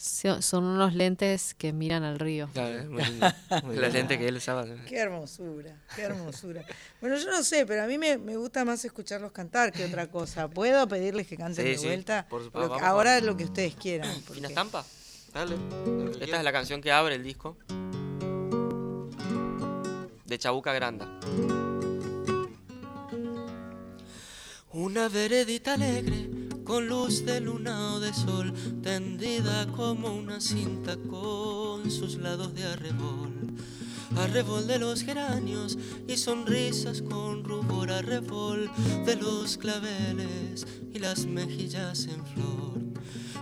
So- 0.05 0.41
Son 0.41 0.65
unos 0.65 0.93
lentes 0.95 1.53
que 1.53 1.71
miran 1.71 2.03
al 2.03 2.19
río. 2.19 2.49
Claro, 2.53 2.77
es 2.77 2.89
muy 2.89 3.01
lindo. 3.05 3.25
Los 3.73 3.93
lentes 3.93 4.17
que 4.17 4.27
él 4.27 4.35
usaba. 4.35 4.65
Qué 4.85 4.97
hermosura, 4.97 5.77
qué 5.95 6.01
hermosura. 6.01 6.65
Bueno, 6.99 7.15
yo 7.17 7.31
no 7.31 7.41
sé, 7.41 7.65
pero 7.65 7.83
a 7.83 7.87
mí 7.87 7.97
me, 7.97 8.17
me 8.17 8.35
gusta 8.35 8.65
más 8.65 8.83
escucharlos 8.83 9.31
cantar 9.31 9.71
que 9.71 9.85
otra 9.85 10.07
cosa. 10.07 10.49
¿Puedo 10.49 10.85
pedirles 10.89 11.25
que 11.27 11.37
canten 11.37 11.63
Sí, 11.63 11.71
de 11.71 11.77
sí, 11.77 11.85
vuelta? 11.87 12.25
por 12.29 12.43
supuesto. 12.43 12.67
Lo 12.67 12.75
que- 12.75 12.81
Vamos 12.81 12.89
ahora 12.89 13.21
lo 13.21 13.37
que 13.37 13.45
ustedes 13.45 13.75
quieran. 13.75 14.11
porque- 14.27 14.33
¿Fina 14.33 14.49
estampa? 14.49 14.85
Dale. 15.33 15.55
Esta 16.19 16.37
es 16.37 16.43
la 16.43 16.51
canción 16.51 16.81
que 16.81 16.91
abre 16.91 17.15
el 17.15 17.23
disco. 17.23 17.55
De 20.25 20.37
Chabuca 20.37 20.73
Granda. 20.73 21.07
Una 24.73 25.07
veredita 25.07 25.75
alegre 25.75 26.29
con 26.63 26.87
luz 26.87 27.25
de 27.25 27.41
luna 27.41 27.95
o 27.95 27.99
de 27.99 28.13
sol, 28.13 28.53
tendida 28.81 29.67
como 29.67 30.13
una 30.15 30.39
cinta 30.39 30.95
con 31.09 31.89
sus 31.91 32.15
lados 32.17 32.53
de 32.53 32.63
arrebol. 32.63 33.31
Arrebol 34.17 34.67
de 34.67 34.79
los 34.79 35.01
geranios 35.01 35.77
y 36.07 36.17
sonrisas 36.17 37.01
con 37.01 37.43
rubor, 37.43 37.91
arrebol 37.91 38.69
de 39.05 39.15
los 39.15 39.57
claveles 39.57 40.65
y 40.93 40.99
las 40.99 41.25
mejillas 41.25 42.05
en 42.05 42.25
flor. 42.25 42.73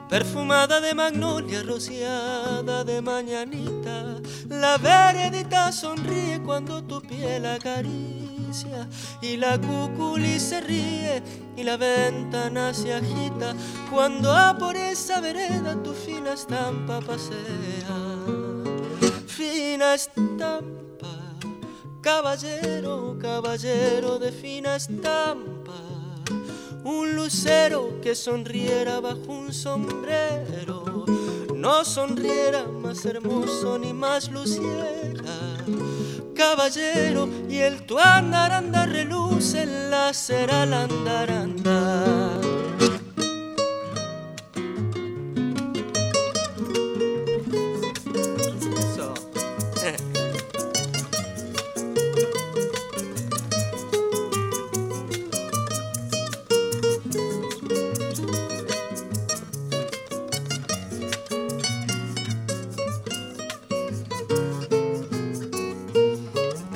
Perfumada 0.09 0.81
de 0.81 0.93
magnolia, 0.93 1.63
rociada 1.63 2.83
de 2.83 3.01
mañanita, 3.01 4.19
la 4.49 4.77
veredita 4.77 5.71
sonríe 5.71 6.41
cuando 6.43 6.83
tu 6.83 7.01
piel 7.01 7.45
acaricia 7.45 8.20
y 9.21 9.37
la 9.37 9.57
cuculi 9.57 10.39
se 10.39 10.61
ríe 10.61 11.23
y 11.55 11.63
la 11.63 11.77
ventana 11.77 12.73
se 12.73 12.93
agita 12.93 13.55
cuando 13.89 14.33
a 14.33 14.57
por 14.57 14.75
esa 14.75 15.21
vereda 15.21 15.81
tu 15.81 15.93
fina 15.93 16.33
estampa 16.33 16.99
pasea. 16.99 17.97
Fina 19.27 19.93
estampa, 19.93 21.15
caballero, 22.01 23.17
caballero 23.19 24.19
de 24.19 24.31
fina 24.31 24.75
estampa 24.75 25.51
un 26.83 27.15
lucero 27.15 28.01
que 28.01 28.15
sonriera 28.15 28.99
bajo 28.99 29.31
un 29.31 29.53
sombrero, 29.53 31.05
no 31.55 31.85
sonriera 31.85 32.65
más 32.65 33.05
hermoso 33.05 33.77
ni 33.77 33.93
más 33.93 34.31
luciera. 34.31 35.50
Caballero, 36.41 37.29
y 37.47 37.59
el 37.59 37.83
tu 37.85 37.99
andar 37.99 38.51
andar 38.51 38.89
reluce 38.89 39.61
en 39.61 39.91
la 39.91 40.11
cera 40.11 40.63
al 40.63 40.73
andar 40.73 41.29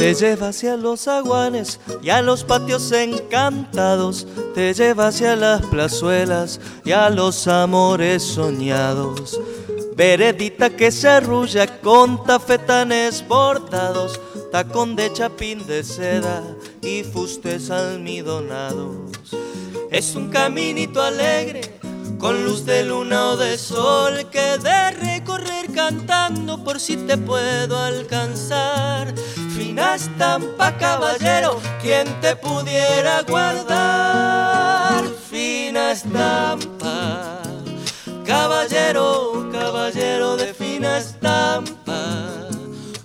Te 0.06 0.14
lleva 0.14 0.50
hacia 0.50 0.78
los 0.78 1.08
aguanes 1.08 1.80
y 2.04 2.12
a 2.12 2.22
los 2.22 2.44
patios 2.44 2.92
encantados, 2.92 4.28
te 4.54 4.72
lleva 4.76 5.08
hacia 5.08 5.36
las 5.36 5.64
plazuelas 5.64 6.60
y 6.84 6.92
a 6.92 7.10
los 7.10 7.48
amores 7.48 8.22
soñados. 8.22 9.42
Veredita 9.96 10.70
que 10.70 10.92
se 10.92 11.10
arrulla 11.10 11.82
con 11.82 12.24
tafetanes 12.24 13.28
bordados, 13.28 14.22
tacón 14.52 14.96
de 14.96 15.12
chapín 15.12 15.66
de 15.66 15.84
seda 15.84 16.44
y 16.84 17.02
fustes 17.02 17.72
almidonados. 17.72 19.12
Es 19.90 20.16
un 20.16 20.30
caminito 20.30 21.02
alegre 21.02 21.80
con 22.20 22.46
luz 22.46 22.64
de 22.64 22.84
luna 22.84 23.30
o 23.30 23.38
de 23.38 23.58
sol 23.58 24.30
que 24.32 24.60
de 24.60 24.92
recorrer 24.92 25.72
cantando 25.74 26.64
por 26.64 26.80
si 26.80 26.96
te 26.96 27.18
puedo 27.18 27.80
alcanzar. 27.80 29.16
Fina 29.56 29.96
estampa, 29.96 30.78
caballero, 30.78 31.62
quien 31.82 32.08
te 32.20 32.36
pudiera 32.36 33.22
guardar. 33.22 35.06
Fina 35.30 35.94
estampa, 35.94 37.42
caballero, 38.26 39.50
caballero 39.54 40.36
de 40.36 40.54
fina 40.54 40.98
estampa. 40.98 42.50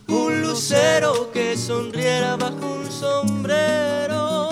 Un 0.09 0.43
lucero 0.43 1.31
que 1.33 1.57
sonriera 1.57 2.37
bajo 2.37 2.67
un 2.67 2.91
sombrero 2.91 4.51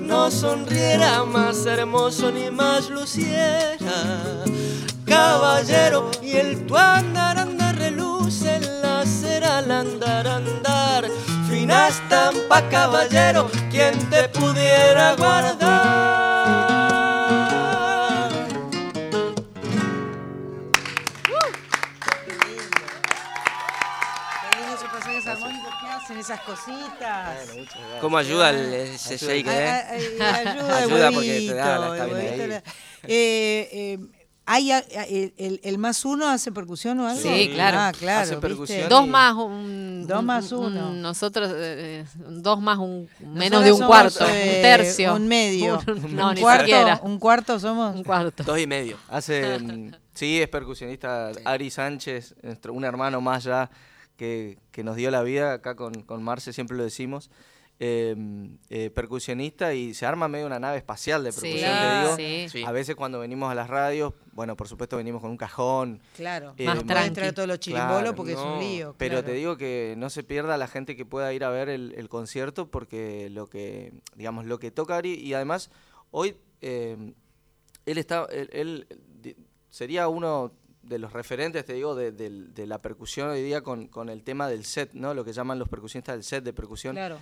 no 0.00 0.30
sonriera 0.32 1.22
más 1.24 1.64
hermoso 1.64 2.32
ni 2.32 2.50
más 2.50 2.90
luciera. 2.90 4.42
Caballero, 5.04 6.10
y 6.20 6.36
el 6.36 6.66
tu 6.66 6.76
andar 6.76 7.38
andar 7.38 7.76
reluce 7.76 8.56
en 8.56 8.82
la 8.82 9.06
cera 9.06 9.58
al 9.58 9.70
andar 9.70 10.26
andar. 10.26 11.04
Fina 11.66 11.88
estampa, 11.88 12.62
caballero, 12.70 13.50
quien 13.72 13.98
te 14.08 14.28
pudiera 14.28 15.16
guardar. 15.16 15.66
Qué 22.24 22.32
lindo 24.56 24.74
esos 24.76 24.88
pasajes 24.90 25.26
armónicos 25.26 25.74
que 25.80 25.86
hacen 25.88 26.18
esas 26.18 26.40
cositas. 26.42 27.48
¿Cómo 28.00 28.16
ayuda 28.16 28.50
el, 28.50 28.72
ese 28.72 29.14
Ayuda. 29.14 29.32
shake, 29.32 29.48
eh? 29.48 29.84
ay, 29.90 30.16
ay, 30.20 30.46
ayuda, 30.46 30.76
Ayuda 30.78 31.10
porque 31.10 31.40
te 31.48 31.54
da 31.54 31.78
la 31.78 32.62
Eh, 33.08 33.68
eh, 33.72 33.98
¿hay 34.46 34.70
a- 34.72 34.78
el, 34.78 35.34
el- 35.36 35.60
el 35.62 35.78
más 35.78 36.04
uno 36.04 36.28
hace 36.28 36.50
percusión 36.52 36.98
o 37.00 37.06
algo? 37.08 37.20
Sí, 37.20 37.50
claro. 37.52 37.78
Ah, 37.80 37.92
claro. 37.92 38.22
Hace 38.22 38.34
¿viste? 38.36 38.48
percusión. 38.48 38.88
Dos 38.88 39.06
más 39.06 39.34
un. 39.34 40.06
Dos 40.06 40.22
más 40.24 40.52
un- 40.52 40.64
uno. 40.76 40.92
nosotros, 40.94 41.50
eh, 41.50 41.54
eh, 41.56 42.04
dos 42.28 42.60
más 42.60 42.78
un 42.78 43.08
menos 43.20 43.60
Nosotros 43.60 43.64
de 43.64 43.72
un 43.72 43.78
somos, 43.78 43.88
cuarto, 43.88 44.26
eh, 44.28 44.52
un 44.56 44.62
tercio. 44.62 45.14
Un 45.14 45.28
medio. 45.28 45.78
Un- 45.86 46.14
no, 46.16 46.28
un 46.30 46.34
ni 46.34 46.40
cuarto, 46.40 46.64
siquiera. 46.64 47.00
Un 47.02 47.18
cuarto 47.18 47.58
somos. 47.60 47.94
Un 47.94 48.04
cuarto. 48.04 48.44
Dos 48.44 48.58
y 48.58 48.66
medio. 48.66 48.96
Hace, 49.08 49.58
mm, 49.58 49.90
sí, 50.14 50.40
es 50.40 50.48
percusionista 50.48 51.32
Ari 51.44 51.70
Sánchez, 51.70 52.34
nuestro- 52.42 52.72
un 52.72 52.84
hermano 52.84 53.20
más 53.20 53.44
ya 53.44 53.68
que, 54.16 54.58
que 54.70 54.82
nos 54.84 54.96
dio 54.96 55.10
la 55.10 55.22
vida, 55.22 55.52
acá 55.54 55.74
con, 55.74 55.92
con 56.02 56.22
Marce 56.22 56.52
siempre 56.52 56.76
lo 56.76 56.84
decimos. 56.84 57.30
Eh, 57.78 58.16
eh, 58.70 58.90
percusionista 58.90 59.74
y 59.74 59.92
se 59.92 60.06
arma 60.06 60.28
medio 60.28 60.46
una 60.46 60.58
nave 60.58 60.78
espacial 60.78 61.22
de 61.24 61.30
percusión, 61.32 62.16
te 62.16 62.22
digo. 62.24 62.48
sí. 62.48 62.64
A 62.64 62.72
veces 62.72 62.96
cuando 62.96 63.18
venimos 63.20 63.50
a 63.50 63.54
las 63.54 63.68
radios, 63.68 64.14
bueno, 64.32 64.56
por 64.56 64.66
supuesto 64.68 64.96
venimos 64.96 65.20
con 65.20 65.30
un 65.30 65.36
cajón. 65.36 66.00
Claro. 66.16 66.54
eh, 66.56 66.64
Más 66.64 66.76
muy- 66.76 66.84
tranqui. 66.86 67.10
traer 67.14 67.34
todos 67.34 67.48
los 67.48 67.60
chirimbolos 67.60 67.98
Claro, 68.00 68.14
porque 68.14 68.32
es 68.32 68.38
un 68.38 68.58
lío. 68.60 68.94
Pero 68.96 69.16
claro. 69.16 69.26
te 69.26 69.32
digo 69.34 69.56
que 69.58 69.94
no 69.98 70.08
se 70.08 70.22
pierda 70.22 70.56
la 70.56 70.68
gente 70.68 70.96
que 70.96 71.04
pueda 71.04 71.32
ir 71.34 71.44
a 71.44 71.50
ver 71.50 71.68
el, 71.68 71.92
el 71.98 72.08
concierto 72.08 72.70
porque 72.70 73.28
lo 73.30 73.48
que, 73.48 73.92
digamos, 74.14 74.46
lo 74.46 74.58
que 74.58 74.70
toca 74.70 74.96
Ari 74.96 75.12
y 75.14 75.34
además 75.34 75.70
hoy 76.10 76.36
eh, 76.62 77.12
él 77.84 77.98
está, 77.98 78.26
él, 78.30 78.86
sería 79.68 80.08
uno 80.08 80.52
de 80.82 80.98
los 80.98 81.12
referentes, 81.12 81.64
te 81.64 81.72
digo, 81.74 81.94
de, 81.94 82.12
del- 82.12 82.54
de 82.54 82.66
la 82.66 82.80
percusión 82.80 83.28
hoy 83.28 83.42
día 83.42 83.60
con, 83.62 83.88
con 83.88 84.08
el 84.08 84.22
tema 84.22 84.48
del 84.48 84.64
set, 84.64 84.90
¿no? 84.94 85.14
Lo 85.14 85.24
que 85.24 85.32
llaman 85.32 85.58
los 85.58 85.68
percusionistas 85.68 86.14
del 86.14 86.22
set 86.24 86.44
de 86.44 86.52
percusión. 86.52 86.94
Claro. 86.94 87.18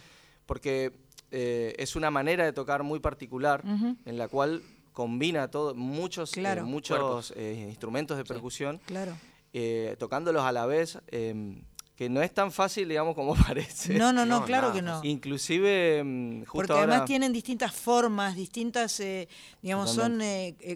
Porque 0.47 0.93
eh, 1.31 1.75
es 1.79 1.97
una 1.97 2.11
manera 2.11 2.45
de 2.45 2.53
tocar 2.53 2.83
muy 2.83 3.01
particular 3.01 3.63
en 4.05 4.19
la 4.19 4.29
cual 4.29 4.63
combina 4.93 5.51
todo, 5.51 5.75
muchos, 5.75 6.37
eh, 6.37 6.63
muchos 6.63 7.33
eh, 7.37 7.67
instrumentos 7.69 8.17
de 8.17 8.25
percusión 8.25 8.81
Claro. 8.87 9.17
eh, 9.53 9.97
tocándolos 9.99 10.43
a 10.45 10.53
la 10.53 10.67
vez. 10.67 10.99
eh, 11.09 11.63
que 11.97 12.09
no 12.09 12.23
es 12.23 12.35
tan 12.35 12.51
fácil, 12.51 12.89
digamos, 12.89 13.15
como 13.15 13.35
parece. 13.47 13.95
No, 13.97 14.13
no, 14.13 14.27
no, 14.27 14.45
claro 14.45 14.73
que 14.73 14.83
no. 14.83 15.01
Inclusive, 15.05 16.03
justo 16.41 16.53
Porque 16.55 16.73
ahora- 16.73 16.85
además 16.85 17.05
tienen 17.07 17.33
distintas 17.33 17.73
formas, 17.73 18.35
distintas, 18.35 18.99
eh, 18.99 19.29
digamos, 19.63 19.93
son 19.93 20.21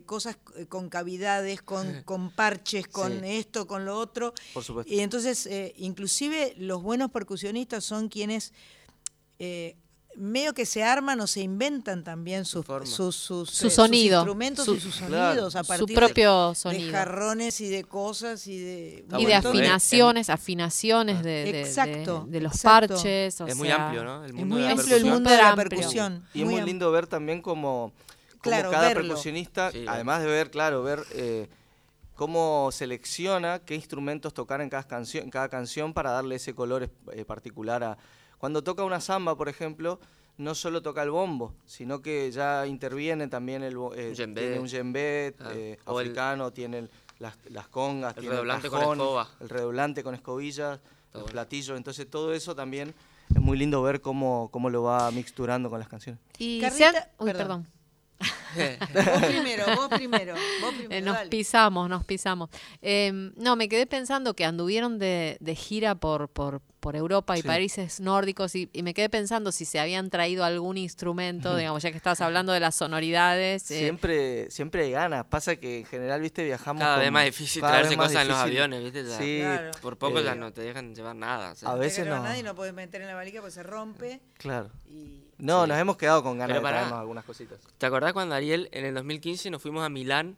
cosas 0.07 0.39
con 0.69 0.89
cavidades, 0.89 1.61
con, 1.63 2.03
con 2.05 2.31
parches, 2.31 2.87
con 2.87 3.13
Sí. 3.21 3.25
esto, 3.25 3.67
con 3.67 3.85
lo 3.85 3.99
otro. 3.99 4.33
Por 4.55 4.63
supuesto. 4.63 4.93
Y 4.93 5.01
entonces, 5.01 5.47
eh, 5.47 5.75
inclusive 5.79 6.55
los 6.57 6.83
buenos 6.85 7.11
percusionistas 7.11 7.85
son 7.85 8.09
quienes 8.09 8.53
eh, 9.39 9.77
medio 10.17 10.53
que 10.53 10.67
se 10.67 10.83
arman 10.83 11.21
o 11.21 11.29
se 11.29 11.43
inventan 11.43 12.03
también 12.03 12.45
sus, 12.45 12.67
sus, 12.87 13.15
sus, 13.15 13.49
Su 13.51 13.69
eh, 13.69 13.71
sonido, 13.71 14.19
instrumentos 14.19 14.65
su- 14.65 14.75
y 14.75 14.81
sus 14.81 14.97
Claro. 14.97 15.29
sonidos 15.29 15.55
a 15.55 15.63
Su 15.63 15.69
partir 15.69 15.95
propio 15.97 16.43
de, 16.43 16.49
de 16.49 16.55
sonido. 16.57 16.91
jarrones 16.93 17.61
y 17.61 17.69
de 17.69 17.85
cosas 17.85 18.45
y 18.49 18.59
de... 18.59 19.05
y 19.17 19.25
de 19.27 19.35
afinaciones, 19.35 20.29
afinaciones 20.29 21.23
de, 21.23 21.31
de- 21.45 21.53
de- 21.53 21.61
Exacto, 21.61 22.27
de, 22.29 22.41
los 22.41 22.53
exacto. 22.55 22.95
parches. 22.95 23.41
o 23.41 23.47
Es 23.47 23.55
muy 23.57 23.69
sea, 23.69 23.85
amplio, 23.87 24.03
¿no? 24.05 24.25
El 24.25 24.31
Es 24.31 24.35
mundo 24.35 24.55
muy 24.57 24.63
de 24.63 24.67
la 24.67 24.73
amplio 24.73 24.97
el 24.97 25.03
percusión. 25.03 25.15
mundo 25.15 25.31
de 25.31 25.37
la 25.37 25.55
percusión. 25.57 26.25
Y 26.35 26.43
es 26.43 26.49
muy 26.49 26.61
lindo 26.63 26.91
ver 26.91 27.07
también 27.07 27.41
como, 27.41 27.93
como 27.93 28.41
Claro, 28.43 28.71
cada 28.73 28.89
verlo. 28.89 29.03
percusionista, 29.05 29.71
Sí, 29.71 29.85
además 29.87 30.21
de 30.23 30.27
ver, 30.27 30.51
claro, 30.51 30.83
ver 30.83 31.05
eh, 31.13 31.49
cómo 32.17 32.71
selecciona 32.73 33.61
qué 33.61 33.77
instrumentos 33.77 34.35
tocar 34.35 34.61
en 34.63 34.69
cada 34.69 34.83
canción, 34.83 35.23
en 35.25 35.31
cada 35.31 35.49
canción 35.49 35.95
para 35.95 36.11
darle 36.11 36.35
ese 36.35 36.55
color 36.55 36.91
eh, 37.13 37.25
particular 37.25 37.85
a. 37.85 37.99
Cuando 38.39 38.63
toca 38.63 38.85
una 38.85 39.01
samba, 39.01 39.37
por 39.37 39.49
ejemplo, 39.49 39.99
no 40.37 40.55
solo 40.55 40.83
toca 40.83 41.03
el 41.03 41.11
bombo, 41.11 41.55
sino 41.67 42.01
que 42.01 42.31
ya 42.31 42.67
interviene 42.67 43.27
también 43.29 43.63
el 43.65 43.77
bo- 43.77 43.95
eh, 43.95 44.13
tiene 44.15 44.59
un 44.61 44.67
djembe 44.67 45.35
Ah, 45.41 45.51
eh, 45.55 45.79
el- 45.85 45.93
africano, 45.97 46.53
tiene 46.53 46.79
el- 46.79 46.91
las, 47.19 47.37
las 47.51 47.67
congas, 47.69 48.15
El 48.17 48.21
tiene 48.21 48.35
redoblante 48.37 48.71
con 48.71 48.81
escoba. 48.93 49.29
el 49.41 49.49
redoblante 49.49 50.05
con 50.05 50.15
escobillas, 50.15 50.79
los 51.13 51.25
platillos, 51.33 51.77
entonces 51.77 52.09
todo 52.09 52.33
eso 52.33 52.55
también 52.55 52.95
es 53.35 53.41
muy 53.41 53.59
lindo 53.59 53.83
ver 53.83 54.01
cómo, 54.01 54.49
cómo 54.53 54.71
lo 54.71 54.85
va 54.85 55.11
mixturando 55.11 55.69
con 55.69 55.81
las 55.81 55.89
canciones. 55.89 56.21
Y 56.39 56.61
Carlita- 56.61 57.11
Uy, 57.19 57.33
perdón. 57.33 57.67
Vos 58.55 59.23
primero, 59.27 59.65
vos 59.77 59.89
primero, 59.89 60.35
vos 60.61 60.75
primero, 60.75 60.95
Eh, 60.95 61.01
nos 61.01 61.15
dale. 61.17 61.31
pisamos, 61.31 61.89
nos 61.89 62.05
pisamos. 62.05 62.51
Eh, 62.83 63.31
no, 63.37 63.57
me 63.57 63.69
quedé 63.69 63.87
pensando 63.87 64.35
que 64.35 64.45
anduvieron 64.45 64.99
de, 64.99 65.37
de 65.41 65.55
gira 65.55 65.95
por, 65.95 66.29
por, 66.29 66.61
por 66.81 66.97
Europa 66.97 67.37
y 67.37 67.43
Sí. 67.43 67.47
países 67.49 68.01
nórdicos 68.01 68.55
y, 68.55 68.71
y 68.73 68.83
me 68.83 68.95
quedé 68.95 69.09
pensando 69.09 69.53
si 69.53 69.65
se 69.65 69.79
habían 69.81 70.11
traído 70.11 70.45
algún 70.45 70.77
instrumento, 70.79 71.57
digamos, 71.57 71.83
ya 71.83 71.91
que 71.91 71.97
estabas 71.97 72.21
hablando 72.21 72.53
de 72.53 72.61
las 72.61 72.75
sonoridades. 72.77 73.71
eh, 73.71 73.79
Siempre, 73.81 74.51
siempre 74.51 74.85
hay 74.85 74.93
ganas. 74.93 75.25
Pasa 75.27 75.57
que 75.57 75.81
en 75.81 75.85
general, 75.87 76.21
viste, 76.21 76.45
viajamos. 76.45 76.81
Cada 76.81 76.95
con- 76.95 77.03
vez 77.03 77.13
más 77.13 77.25
difícil 77.25 77.63
traerse 77.63 77.97
más 77.97 78.09
cosas 78.09 78.23
en 78.23 78.29
los 78.29 78.39
aviones, 78.39 78.83
¿viste? 78.85 79.05
Ya, 79.05 79.19
Sí. 79.19 79.39
Claro. 79.41 79.71
Por 79.83 79.99
poco 79.99 80.21
eh, 80.21 80.25
ya 80.25 80.35
no 80.35 80.53
te 80.53 80.63
dejan 80.63 80.95
llevar 80.95 81.17
nada. 81.17 81.53
o 81.53 81.55
sea. 81.55 81.71
a 81.71 81.73
No 81.73 81.79
veces 81.79 82.07
no. 82.07 82.23
nadie 82.23 82.43
no 82.43 82.55
puedes 82.55 82.73
meter 82.75 83.01
en 83.03 83.09
la 83.09 83.15
valija 83.15 83.41
porque 83.41 83.53
se 83.55 83.63
rompe. 83.63 84.21
Claro. 84.39 84.71
No, 85.39 85.63
Sí. 85.65 85.69
nos 85.69 85.79
hemos 85.79 85.97
quedado 85.97 86.23
con 86.23 86.37
ganas 86.39 86.57
Pero 86.57 86.67
de 86.67 86.73
traernos 86.73 86.99
algunas 87.01 87.25
cositas. 87.25 87.59
¿Te 87.79 87.87
acordás 87.87 88.13
cuando 88.13 88.35
Ariel, 88.35 88.69
en 88.73 88.85
el 88.85 88.95
2015, 88.95 89.51
nos 89.51 89.63
fuimos 89.63 89.85
a 89.85 89.89
Milán 89.89 90.37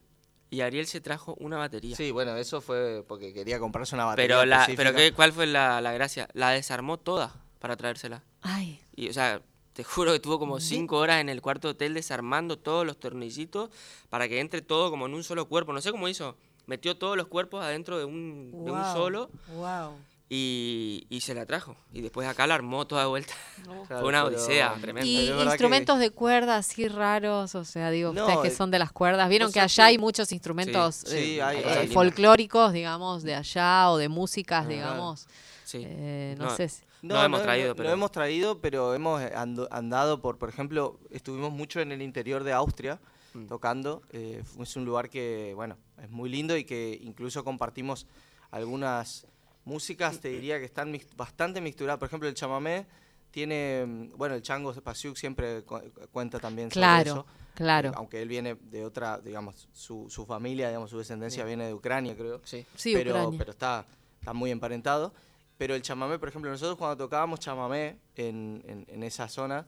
y 0.51 0.61
Ariel 0.61 0.87
se 0.87 1.01
trajo 1.01 1.35
una 1.39 1.57
batería? 1.59 1.97
Sí, 1.97 2.11
bueno, 2.11 2.37
eso 2.37 2.61
fue 2.61 3.05
porque 3.09 3.33
quería 3.33 3.59
comprarse 3.59 3.95
una 3.95 4.05
batería. 4.05 4.29
Pero, 4.37 4.45
la, 4.47 4.57
específica. 4.63 4.83
pero 4.85 4.97
¿qué, 4.97 5.13
¿cuál 5.13 5.33
fue 5.33 5.47
la, 5.47 5.81
la 5.81 5.93
gracia? 5.93 6.29
La 6.35 6.51
desarmó 6.51 6.99
toda 6.99 7.35
para 7.59 7.77
traérsela. 7.77 8.23
Ay. 8.43 8.81
Y, 8.95 9.09
o 9.09 9.13
sea, 9.13 9.41
te 9.73 9.85
juro 9.85 10.13
que 10.13 10.21
tuvo 10.21 10.39
como 10.39 10.61
cinco 10.61 10.99
horas 10.99 11.21
en 11.21 11.29
el 11.29 11.41
cuarto 11.41 11.69
hotel 11.71 11.95
desarmando 11.95 12.59
todos 12.59 12.85
los 12.85 12.99
tornillitos 12.99 13.71
para 14.11 14.29
que 14.29 14.41
entre 14.41 14.61
todo 14.61 14.91
como 14.91 15.07
en 15.07 15.15
un 15.15 15.25
solo 15.25 15.47
cuerpo. 15.49 15.73
No 15.73 15.81
sé 15.81 15.91
cómo 15.93 16.09
hizo. 16.09 16.37
Metió 16.67 16.97
todos 16.99 17.17
los 17.17 17.27
cuerpos 17.27 17.65
adentro 17.65 17.99
de 17.99 18.05
un, 18.05 18.51
de 18.65 18.71
un 18.71 18.83
solo 18.93 19.31
Wow. 19.55 19.95
Y, 20.33 21.07
y 21.11 21.21
se 21.23 21.35
la 21.35 21.45
trajo. 21.45 21.77
Y 21.93 22.03
después 22.03 22.27
acá 22.29 22.47
la 22.47 22.55
armó 22.55 22.87
toda 22.87 23.03
de 23.03 23.09
vuelta. 23.09 23.35
Fue 23.89 24.05
una 24.05 24.25
odisea 24.25 24.75
tremenda. 24.81 25.05
Y 25.07 25.29
instrumentos 25.29 25.99
de 25.99 26.11
cuerda 26.11 26.57
así 26.57 26.87
raros, 26.87 27.55
o 27.57 27.65
sea, 27.65 27.91
digo, 27.91 28.13
No, 28.13 28.23
ustedes 28.23 28.41
que 28.43 28.49
eh, 28.49 28.57
son 28.57 28.71
de 28.71 28.79
las 28.79 28.93
cuerdas, 28.93 29.29
vieron 29.29 29.51
que 29.53 29.59
allá 29.61 29.75
que- 29.85 29.89
hay 29.89 29.99
muchos 29.99 30.31
instrumentos 30.33 30.95
Sí, 31.05 31.17
eh, 31.17 31.23
sí, 31.35 31.41
hay- 31.41 31.59
eh, 31.59 31.91
folclóricos, 31.93 32.73
digamos, 32.73 33.25
de 33.25 33.35
allá 33.35 33.91
o 33.91 33.99
de 33.99 34.09
músicas, 34.09 34.69
digamos. 34.69 35.27
Sí. 35.65 35.83
eh, 35.85 36.37
no, 36.39 36.45
No, 36.47 36.57
sé. 36.57 36.69
si- 36.69 36.83
No 37.03 37.23
hemos 37.25 37.43
traído, 37.43 37.69
no, 37.71 37.75
pero- 37.77 37.89
No 37.89 37.93
hemos 37.95 38.13
traído, 38.13 38.61
pero 38.61 38.95
hemos 38.95 39.21
ando- 39.23 39.67
andado 39.73 40.21
por, 40.23 40.39
por 40.39 40.49
ejemplo, 40.49 40.99
estuvimos 41.11 41.51
mucho 41.53 41.81
en 41.81 41.91
el 41.93 42.03
interior 42.03 42.45
de 42.45 42.53
Austria 42.53 43.01
Mm. 43.35 43.47
tocando. 43.47 44.03
eh, 44.13 44.43
es 44.61 44.77
un 44.77 44.85
lugar 44.85 45.09
que, 45.11 45.53
bueno, 45.57 45.77
es 46.03 46.09
muy 46.11 46.29
lindo 46.31 46.57
y 46.57 46.65
que 46.65 46.99
incluso 47.03 47.43
compartimos 47.45 48.07
algunas 48.51 49.27
músicas, 49.75 50.21
te 50.21 50.29
diría 50.29 50.59
que 50.59 50.65
están 50.65 50.93
mix- 50.93 51.15
bastante 51.17 51.61
mixturadas. 51.61 51.99
Por 51.99 52.07
ejemplo, 52.09 52.29
el 52.29 52.35
chamamé 52.35 52.87
tiene, 53.31 53.85
mm, 53.87 54.17
bueno, 54.17 54.35
el 54.35 54.43
chango 54.43 54.75
Pasiuk 54.75 55.17
siempre 55.17 55.63
cu- 55.63 55.81
cuenta 56.11 56.39
también 56.41 56.69
sobre 56.71 56.81
Claro, 56.81 57.11
eso. 57.13 57.27
claro. 57.55 57.89
eh, 57.91 57.93
aunque 57.95 58.21
él 58.21 58.29
viene 58.29 58.57
de 58.61 58.85
otra, 58.85 59.19
digamos, 59.21 59.69
su, 59.73 60.11
su 60.11 60.27
familia, 60.27 60.69
digamos, 60.69 60.91
su 60.91 60.99
descendencia 60.99 61.45
viene 61.45 61.67
de 61.67 61.75
Ucrania, 61.75 62.17
creo. 62.17 62.41
Sí. 62.45 62.67
Sí, 62.75 62.93
pero, 62.95 63.11
Ucrania. 63.13 63.39
pero 63.39 63.51
está, 63.53 63.85
está 64.19 64.33
muy 64.33 64.51
emparentado. 64.51 65.15
Pero 65.57 65.75
el 65.75 65.83
chamamé, 65.83 66.19
por 66.19 66.29
ejemplo, 66.29 66.51
nosotros 66.51 66.77
cuando 66.79 66.97
tocábamos 66.97 67.39
chamamé 67.39 67.99
en, 68.17 68.63
en- 68.67 68.87
en 68.89 69.03
esa 69.05 69.29
zona, 69.29 69.67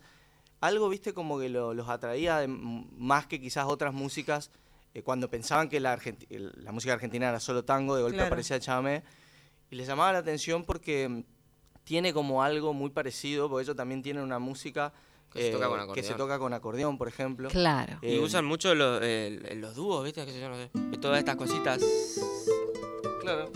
algo, 0.61 0.89
viste, 0.89 1.13
como 1.13 1.39
que 1.39 1.49
lo- 1.49 1.75
los 1.75 1.89
atraía 1.89 2.39
de- 2.39 2.49
más 2.49 3.27
que 3.27 3.41
quizás 3.41 3.67
otras 3.67 3.95
músicas. 3.95 4.51
eh, 4.95 5.03
cuando 5.03 5.31
pensaban 5.31 5.71
que 5.71 5.81
la, 5.81 5.99
música 6.71 6.93
argentina 6.93 7.31
era 7.31 7.41
solo 7.41 7.65
tango, 7.65 7.97
de 7.97 8.03
golpe 8.03 8.17
Claro. 8.17 8.27
aparecía 8.27 8.57
el 8.57 8.63
chamamé. 8.63 9.03
Y 9.73 9.75
les 9.75 9.87
llamaba 9.89 10.13
la 10.13 10.19
atención 10.19 10.65
porque 10.65 11.09
mm, 11.09 11.23
tiene 11.85 12.13
como 12.13 12.43
algo 12.43 12.73
muy 12.75 12.91
parecido, 12.91 13.49
porque 13.49 13.65
ellos 13.65 13.75
también 13.75 14.03
tienen 14.03 14.23
una 14.23 14.39
música 14.39 14.93
Que 15.33 15.45
se 15.45 15.51
toca 15.51 15.67
con 15.69 15.81
eh, 15.81 15.83
que 15.95 16.03
se 16.03 16.09
acordeón. 16.13 16.19
toca 16.29 16.39
con 16.39 16.53
acordeón, 16.53 16.99
por 16.99 17.09
ejemplo. 17.09 17.49
Claro. 17.49 17.99
Y 18.03 18.17
Eh, 18.17 18.21
usan 18.21 18.45
mucho 18.45 18.75
los, 18.75 19.01
los 19.57 19.75
dúos, 19.75 20.05
¿viste? 20.05 20.25
Qué 20.27 20.33
sé 20.33 20.41
yo, 20.41 20.49
no 20.51 20.57
sé. 20.57 20.71
Y 20.93 20.99
todas 20.99 21.19
estas 21.19 21.37
cositas. 21.37 21.83
Claro. 23.23 23.51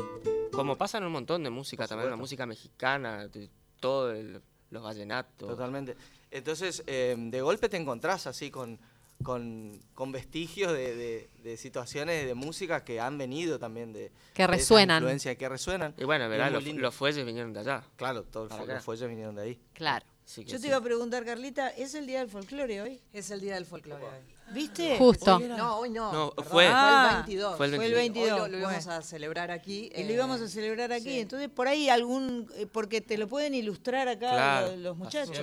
Como 0.53 0.77
pasan 0.77 1.05
un 1.05 1.13
montón 1.13 1.43
de 1.45 1.51
música 1.51 1.87
también, 1.87 2.09
la 2.11 2.17
música 2.17 2.47
mexicana, 2.47 3.29
de 3.29 3.51
todo 3.79 4.11
el- 4.13 4.41
los 4.71 4.83
vallenatos. 4.83 5.49
Totalmente. 5.49 5.97
Entonces, 6.31 6.83
eh, 6.87 7.15
de 7.19 7.41
golpe 7.43 7.69
te 7.69 7.77
encontrás 7.77 8.27
así 8.27 8.51
con, 8.51 8.79
con, 9.23 9.81
con 9.95 10.13
vestigios 10.13 10.73
de, 10.73 10.95
de- 10.95 11.31
de 11.43 11.57
situaciones 11.57 12.27
de 12.27 12.35
música 12.35 12.85
que 12.85 13.01
han 13.01 13.19
venido 13.19 13.59
también 13.59 13.93
de... 13.93 14.13
Que 14.35 14.43
de 14.43 14.47
resuenan. 14.49 15.03
influencias 15.03 15.37
que 15.37 15.49
resuenan. 15.49 15.95
Y 15.97 16.05
bueno, 16.05 16.29
muy 16.29 16.39
los, 16.51 16.65
los 16.65 16.95
fuelles 16.95 17.25
vinieron 17.25 17.53
de 17.53 17.61
allá. 17.61 17.85
Claro, 17.97 18.25
todos 18.25 18.49
Para 18.49 18.63
los 18.63 18.71
acá. 18.71 18.81
fuelles 18.83 19.09
vinieron 19.09 19.35
de 19.37 19.43
ahí. 19.43 19.61
Claro. 19.73 20.05
Yo 20.27 20.43
te 20.45 20.59
sí. 20.59 20.67
iba 20.67 20.77
a 20.79 20.81
preguntar, 20.81 21.25
Carlita, 21.25 21.69
¿es 21.71 21.95
el 21.95 22.07
día 22.07 22.19
del 22.19 22.29
folclore 22.29 22.83
hoy? 22.83 23.01
Es 23.13 23.31
el 23.31 23.41
día 23.41 23.55
del 23.55 23.65
folclore 23.65 24.03
hoy. 24.05 24.36
¿Viste? 24.53 24.97
Justo. 24.97 25.37
Hoy. 25.37 25.49
No, 25.49 25.77
hoy 25.79 25.91
no. 25.91 26.33
Fue. 26.49 26.67
Ah, 26.69 27.09
el 27.11 27.17
22. 27.27 27.57
fue 27.57 27.67
el 27.67 27.75
Fue 27.77 27.87
el 27.87 27.95
22. 27.95 28.25
22. 28.29 28.33
Hoy 28.33 28.39
lo, 28.39 28.49
lo 28.49 28.59
íbamos 28.59 28.85
bueno. 28.85 28.99
a 28.99 29.03
celebrar 29.03 29.51
aquí. 29.51 29.91
Y 29.95 30.03
lo 30.05 30.11
eh, 30.11 30.13
íbamos 30.15 30.41
a 30.41 30.49
celebrar 30.49 30.93
aquí. 30.93 31.05
sí. 31.05 31.21
Entonces, 31.21 31.49
por 31.49 31.69
ahí 31.69 31.89
algún. 31.89 32.49
eh, 32.55 32.67
Porque 32.67 33.01
te 33.01 33.19
lo 33.19 33.27
pueden 33.29 33.55
ilustrar 33.55 34.09
acá 34.09 34.31
Claro. 34.31 34.77
los, 34.77 34.97
muchachos. 34.97 35.39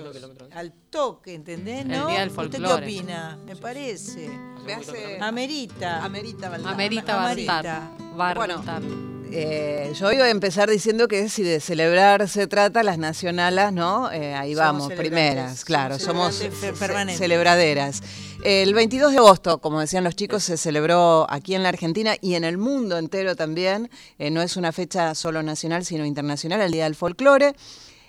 Al 0.54 0.72
toque, 0.90 1.34
¿entendés? 1.34 1.82
El 1.82 1.90
¿No? 1.90 2.08
día 2.08 2.22
del 2.22 2.30
¿Usted 2.30 2.62
qué 2.62 2.74
opina? 2.74 3.38
Me 3.46 3.56
parece. 3.56 4.30
Me 4.66 4.74
hace- 4.74 5.20
Amerita. 5.20 6.04
Amerita, 6.04 6.50
¿verdad? 6.50 6.72
Amerita 6.72 7.92
a 8.18 8.34
Bueno. 8.34 9.13
Eh, 9.36 9.94
yo 9.96 10.12
iba 10.12 10.26
a 10.26 10.30
empezar 10.30 10.70
diciendo 10.70 11.08
que 11.08 11.28
si 11.28 11.42
de 11.42 11.60
celebrar 11.60 12.30
se 12.30 12.46
trata, 12.46 12.84
las 12.84 13.00
nacionalas, 13.00 13.74
¿no? 13.74 14.12
Eh, 14.12 14.36
ahí 14.36 14.54
Somos 14.54 14.90
vamos, 14.90 14.94
primeras, 14.94 15.66
claro, 15.66 15.98
somos 15.98 16.40
celebraderas. 17.18 18.04
El 18.44 18.76
22 18.76 19.12
de 19.12 19.18
agosto, 19.18 19.60
como 19.60 19.80
decían 19.80 20.04
los 20.04 20.16
chicos, 20.16 20.44
se 20.44 20.58
celebró 20.58 21.26
aquí 21.32 21.56
en 21.56 21.64
la 21.64 21.70
Argentina 21.70 22.16
y 22.22 22.36
en 22.36 22.44
el 22.44 22.60
mundo 22.60 22.98
entero 22.98 23.36
también. 23.36 23.90
Eh, 24.20 24.30
no 24.30 24.44
es 24.44 24.56
una 24.56 24.72
fecha 24.72 25.16
solo 25.16 25.42
nacional, 25.42 25.84
sino 25.84 26.06
internacional, 26.06 26.62
el 26.62 26.72
Día 26.72 26.84
del 26.84 26.96
Folclore. 26.96 27.56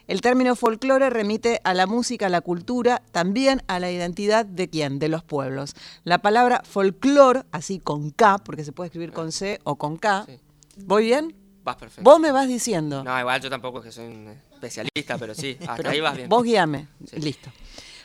El 0.07 0.21
término 0.21 0.55
folclore 0.55 1.09
remite 1.09 1.63
a 1.65 1.73
la 1.73 1.87
música, 1.87 2.27
a 2.27 2.29
la 2.29 2.43
cultura, 2.43 3.01
también 3.11 3.63
a 3.69 3.81
la 3.81 3.91
identidad 3.91 4.45
de 4.45 4.69
quién, 4.69 4.99
de 4.99 5.09
los 5.09 5.25
pueblos. 5.25 5.75
La 6.03 6.19
palabra 6.19 6.63
folclor, 6.69 7.47
así 7.53 7.79
con 7.79 8.11
K, 8.11 8.37
porque 8.45 8.65
se 8.65 8.73
puede 8.73 8.89
escribir 8.89 9.13
con 9.13 9.33
C 9.33 9.61
o 9.65 9.77
con 9.77 9.97
K. 9.97 10.27
Sí. 10.27 10.39
¿Voy 10.79 11.05
bien? 11.07 11.35
Vas 11.63 11.77
perfecto. 11.77 12.03
Vos 12.09 12.21
me 12.21 12.31
vas 12.31 12.47
diciendo. 12.49 13.03
No, 13.05 13.19
igual 13.19 13.41
yo 13.41 13.49
tampoco 13.51 13.79
es 13.79 13.85
que 13.87 13.93
soy 13.93 14.07
un 14.07 14.29
especialista, 14.53 15.17
pero 15.19 15.35
sí, 15.35 15.57
hasta 15.61 15.77
Pero 15.77 15.91
ahí 15.91 16.01
vas 16.01 16.17
bien. 16.17 16.29
Vos 16.29 16.43
guíame. 16.43 16.89
Sí. 17.09 17.21
Listo. 17.21 17.51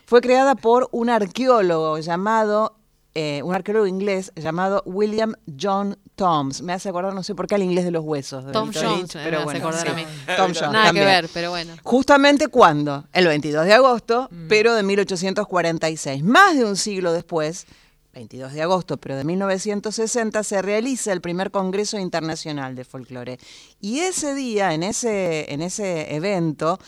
Fue 0.06 0.22
creada 0.22 0.56
por 0.56 0.88
un 0.92 1.10
arqueólogo 1.10 2.00
llamado, 2.00 2.78
eh, 3.14 3.42
un 3.44 3.54
arqueólogo 3.54 3.86
inglés 3.86 4.32
llamado 4.36 4.82
William 4.86 5.36
John 5.60 5.98
Toms. 6.16 6.62
Me 6.62 6.74
hace 6.74 6.90
acordar, 6.90 7.14
no 7.14 7.22
sé 7.22 7.36
por 7.36 7.48
qué, 7.48 7.56
al 7.56 7.64
inglés 7.64 7.84
de 7.86 7.92
los 7.92 8.04
huesos. 8.04 8.46
de 8.46 8.52
Tom 8.52 8.72
Jones, 8.74 8.98
Lynch, 8.98 9.16
me 9.16 9.24
pero 9.24 9.38
hace 9.38 9.46
bueno, 9.46 9.60
acordar 9.60 9.86
sí. 9.86 9.92
a 9.92 9.96
mí. 9.96 10.04
Tom 10.38 10.46
Jones 10.48 10.62
Nada 10.62 10.86
también. 10.86 11.06
que 11.06 11.12
ver, 11.12 11.30
pero 11.34 11.50
bueno. 11.52 11.74
Justamente 11.84 12.48
cuándo? 12.48 13.06
El 13.14 13.28
22 13.28 13.66
de 13.66 13.74
agosto, 13.74 14.30
Mm. 14.32 14.48
pero 14.48 14.74
de 14.74 14.84
1846. 14.84 16.24
Más 16.24 16.58
de 16.58 16.66
un 16.66 16.76
siglo 16.76 17.12
después, 17.14 17.68
22 18.14 18.54
de 18.54 18.62
agosto, 18.62 18.98
pero 18.98 19.16
de 19.16 19.24
1960, 19.24 20.44
se 20.44 20.62
realiza 20.62 21.14
el 21.14 21.22
primer 21.22 21.52
Congreso 21.52 21.98
Internacional 21.98 22.76
de 22.76 22.86
Folclore. 22.86 23.40
Y 23.80 24.00
ese 24.00 24.34
día, 24.34 24.74
en 24.74 24.84
ese, 24.84 25.54
en 25.54 25.62
ese 25.62 26.16
evento, 26.16 26.80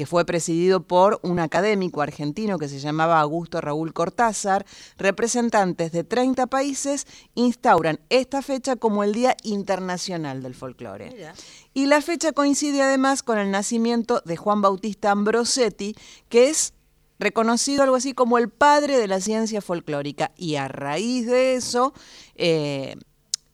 que 0.00 0.06
fue 0.06 0.24
presidido 0.24 0.80
por 0.80 1.20
un 1.22 1.40
académico 1.40 2.00
argentino 2.00 2.56
que 2.56 2.70
se 2.70 2.78
llamaba 2.78 3.20
Augusto 3.20 3.60
Raúl 3.60 3.92
Cortázar, 3.92 4.64
representantes 4.96 5.92
de 5.92 6.04
30 6.04 6.46
países 6.46 7.06
instauran 7.34 8.00
esta 8.08 8.40
fecha 8.40 8.76
como 8.76 9.04
el 9.04 9.12
Día 9.12 9.36
Internacional 9.42 10.42
del 10.42 10.54
Folclore. 10.54 11.34
Y 11.74 11.84
la 11.84 12.00
fecha 12.00 12.32
coincide 12.32 12.80
además 12.80 13.22
con 13.22 13.38
el 13.38 13.50
nacimiento 13.50 14.22
de 14.24 14.38
Juan 14.38 14.62
Bautista 14.62 15.10
Ambrosetti, 15.10 15.94
que 16.30 16.48
es 16.48 16.72
reconocido 17.20 17.82
algo 17.82 17.96
así 17.96 18.14
como 18.14 18.38
el 18.38 18.48
padre 18.48 18.98
de 18.98 19.06
la 19.06 19.20
ciencia 19.20 19.60
folclórica. 19.60 20.32
Y 20.36 20.56
a 20.56 20.66
raíz 20.66 21.26
de 21.26 21.54
eso 21.54 21.92
eh, 22.34 22.96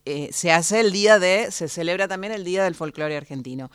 eh, 0.04 0.30
se 0.32 0.52
hace 0.52 0.80
el 0.80 0.92
día 0.92 1.18
de, 1.18 1.50
se 1.50 1.68
celebra 1.68 2.08
también 2.08 2.32
el 2.32 2.44
Día 2.44 2.64
del 2.64 2.76
Folclore 2.76 3.16
Argentino. 3.16 3.70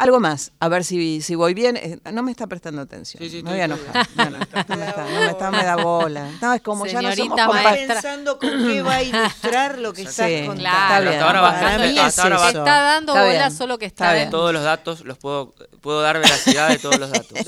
Algo 0.00 0.18
más, 0.18 0.52
a 0.60 0.68
ver 0.68 0.82
si, 0.84 1.20
si 1.20 1.34
voy 1.34 1.52
bien. 1.52 1.76
Eh, 1.76 1.98
No 2.12 2.22
me 2.22 2.30
está 2.30 2.46
prestando 2.46 2.80
atención. 2.80 3.22
Sí, 3.22 3.28
sí, 3.28 3.42
me 3.42 3.50
voy 3.50 3.60
a 3.60 3.66
estoy- 3.66 3.80
enojar. 3.84 4.08
No, 4.16 4.24
no, 4.24 4.30
no 4.30 4.38
me 4.38 4.44
está, 4.88 5.04
no 5.04 5.20
me 5.20 5.26
está- 5.30 5.50
me 5.50 5.62
da 5.64 5.76
bola. 5.76 6.30
No, 6.40 6.54
es 6.54 6.62
como 6.62 6.86
ya 6.86 7.02
no 7.02 7.04
somos 7.10 7.14
Señorita 7.16 7.46
compa- 7.46 7.62
maestra. 7.62 7.94
pensando 7.96 8.38
con 8.38 8.48
qué 8.66 8.80
va 8.82 8.94
a 8.94 9.02
ilustrar 9.02 9.78
lo 9.78 9.92
que 9.92 10.02
estás 10.02 10.26
Sí, 10.26 10.46
contando. 10.46 10.68
está 10.70 11.00
bien. 11.00 11.12
Hasta 11.12 11.26
ahora 11.26 11.40
Para 11.42 11.52
bastante- 11.52 11.88
mí 11.92 11.98
hasta 11.98 12.28
es 12.28 12.34
eso. 12.34 12.48
Está 12.48 12.80
dando 12.82 13.12
Está 13.12 13.24
bola 13.26 13.46
bien. 13.46 13.50
solo 13.58 13.78
que 13.78 13.84
Está 13.86 14.04
está, 14.06 14.14
bien. 14.14 14.30
Todos 14.30 14.52
los 14.54 14.64
datos 14.64 15.04
los 15.04 15.18
puedo, 15.18 15.54
puedo 15.82 16.00
dar 16.00 16.18
veracidad 16.18 16.68
de 16.70 16.78
todos 16.78 16.98
los 16.98 17.10
datos. 17.10 17.38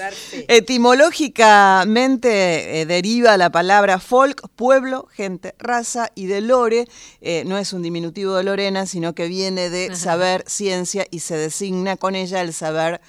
Etimológicamente 0.49 2.81
eh, 2.81 2.87
deriva 2.87 3.37
la 3.37 3.51
palabra 3.51 3.99
folk, 3.99 4.49
pueblo, 4.57 5.09
gente, 5.13 5.55
raza 5.59 6.11
y 6.15 6.27
de 6.27 6.41
lore. 6.43 6.87
eh, 7.21 7.45
no 7.47 7.57
es 7.57 7.73
un 7.73 7.83
diminutivo 7.83 8.35
de 8.35 8.45
Lorena, 8.45 8.87
sino 8.87 9.15
que 9.15 9.27
viene 9.29 9.71
de 9.71 9.95
saber, 9.97 10.45
ciencia 10.47 11.07
y 11.11 11.21
se 11.21 11.37
designa 11.37 11.97
con 11.97 12.15
ella 12.15 12.42
el 12.43 12.53
saber 12.53 13.01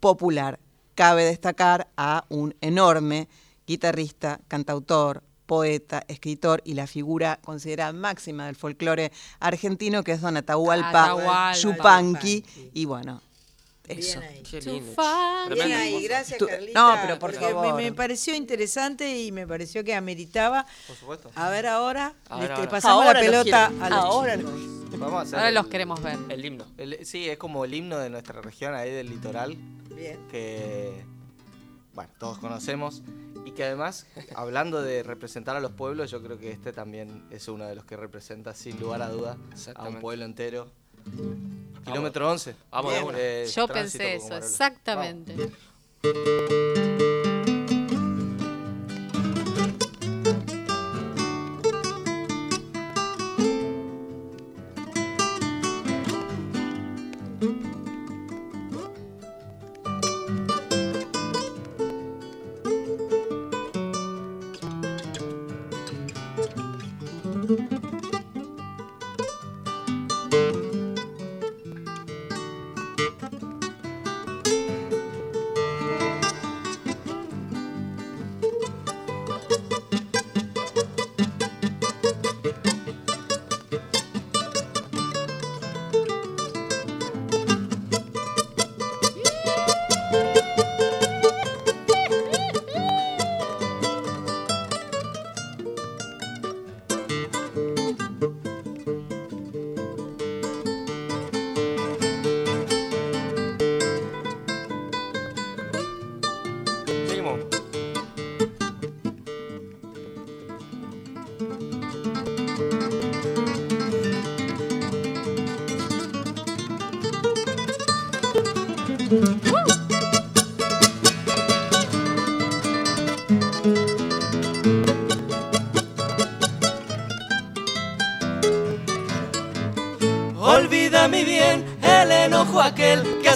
popular. 0.00 0.58
Cabe 0.94 1.24
destacar 1.24 1.88
a 1.96 2.24
un 2.28 2.54
enorme 2.60 3.28
guitarrista, 3.66 4.40
cantautor, 4.48 5.22
poeta, 5.46 6.04
escritor 6.08 6.62
y 6.64 6.74
la 6.74 6.86
figura 6.86 7.38
considerada 7.42 7.92
máxima 7.92 8.46
del 8.46 8.56
folclore 8.56 9.12
argentino, 9.40 10.02
que 10.02 10.12
es 10.12 10.20
don 10.20 10.36
Atahualpa 10.36 11.04
Atahualpa. 11.04 11.52
Yupanqui. 11.54 12.44
Y 12.72 12.84
bueno, 12.84 13.22
eso. 13.88 14.20
Qué 14.48 14.60
lindo. 14.60 14.94
Bien 15.54 15.72
ahí, 15.72 16.02
gracias 16.04 16.38
Tú- 16.38 16.46
Carlita. 16.46 16.80
no, 16.80 16.98
pero 17.02 17.18
por 17.18 17.32
porque 17.32 17.44
favor. 17.52 17.74
Me, 17.74 17.82
me 17.84 17.92
pareció 17.92 18.34
interesante 18.34 19.20
y 19.20 19.32
me 19.32 19.46
pareció 19.46 19.82
que 19.84 19.94
ameritaba. 19.94 20.66
Por 20.86 20.96
supuesto. 20.96 21.30
A 21.34 21.50
ver 21.50 21.66
ahora, 21.66 22.14
ahora. 22.28 22.54
pasamos 22.68 23.04
Ahora 23.06 23.20
la 23.20 23.20
los 23.30 23.44
pelota 23.44 23.66
a 23.66 23.88
los 23.90 23.98
Ahora 23.98 24.36
chicos. 24.38 24.52
Vamos 24.98 25.14
a 25.14 25.20
hacer 25.22 25.34
Ahora 25.36 25.48
el- 25.48 25.54
los 25.54 25.66
queremos 25.68 26.02
ver. 26.02 26.18
El 26.28 26.44
himno. 26.44 26.66
el- 26.78 27.04
sí, 27.06 27.28
es 27.28 27.38
como 27.38 27.64
el 27.64 27.74
himno 27.74 27.98
de 27.98 28.10
nuestra 28.10 28.40
región 28.40 28.74
ahí 28.74 28.90
del 28.90 29.08
litoral. 29.08 29.56
Bien. 29.94 30.18
Que, 30.30 31.04
bueno, 31.94 32.10
todos 32.18 32.38
conocemos. 32.38 33.02
Y 33.44 33.50
que 33.52 33.64
además, 33.64 34.06
hablando 34.36 34.80
de 34.82 35.02
representar 35.02 35.56
a 35.56 35.60
los 35.60 35.72
pueblos, 35.72 36.10
yo 36.10 36.22
creo 36.22 36.38
que 36.38 36.52
este 36.52 36.72
también 36.72 37.24
es 37.30 37.48
uno 37.48 37.64
de 37.66 37.74
los 37.74 37.84
que 37.84 37.96
representa 37.96 38.54
sin 38.54 38.78
lugar 38.78 39.02
a 39.02 39.08
duda 39.08 39.36
a 39.74 39.88
un 39.88 39.96
pueblo 40.00 40.24
entero. 40.24 40.70
Kilómetro 41.84 42.30
11. 42.30 42.54
Vamos 42.70 42.92
de 42.92 42.98
Bien. 42.98 43.08
una. 43.08 43.18
Eh, 43.20 43.46
Yo 43.54 43.66
tránsito 43.66 44.04
pensé 44.04 44.14
eso, 44.16 44.36
exactamente. 44.36 45.32
Seguimos. 45.34 47.21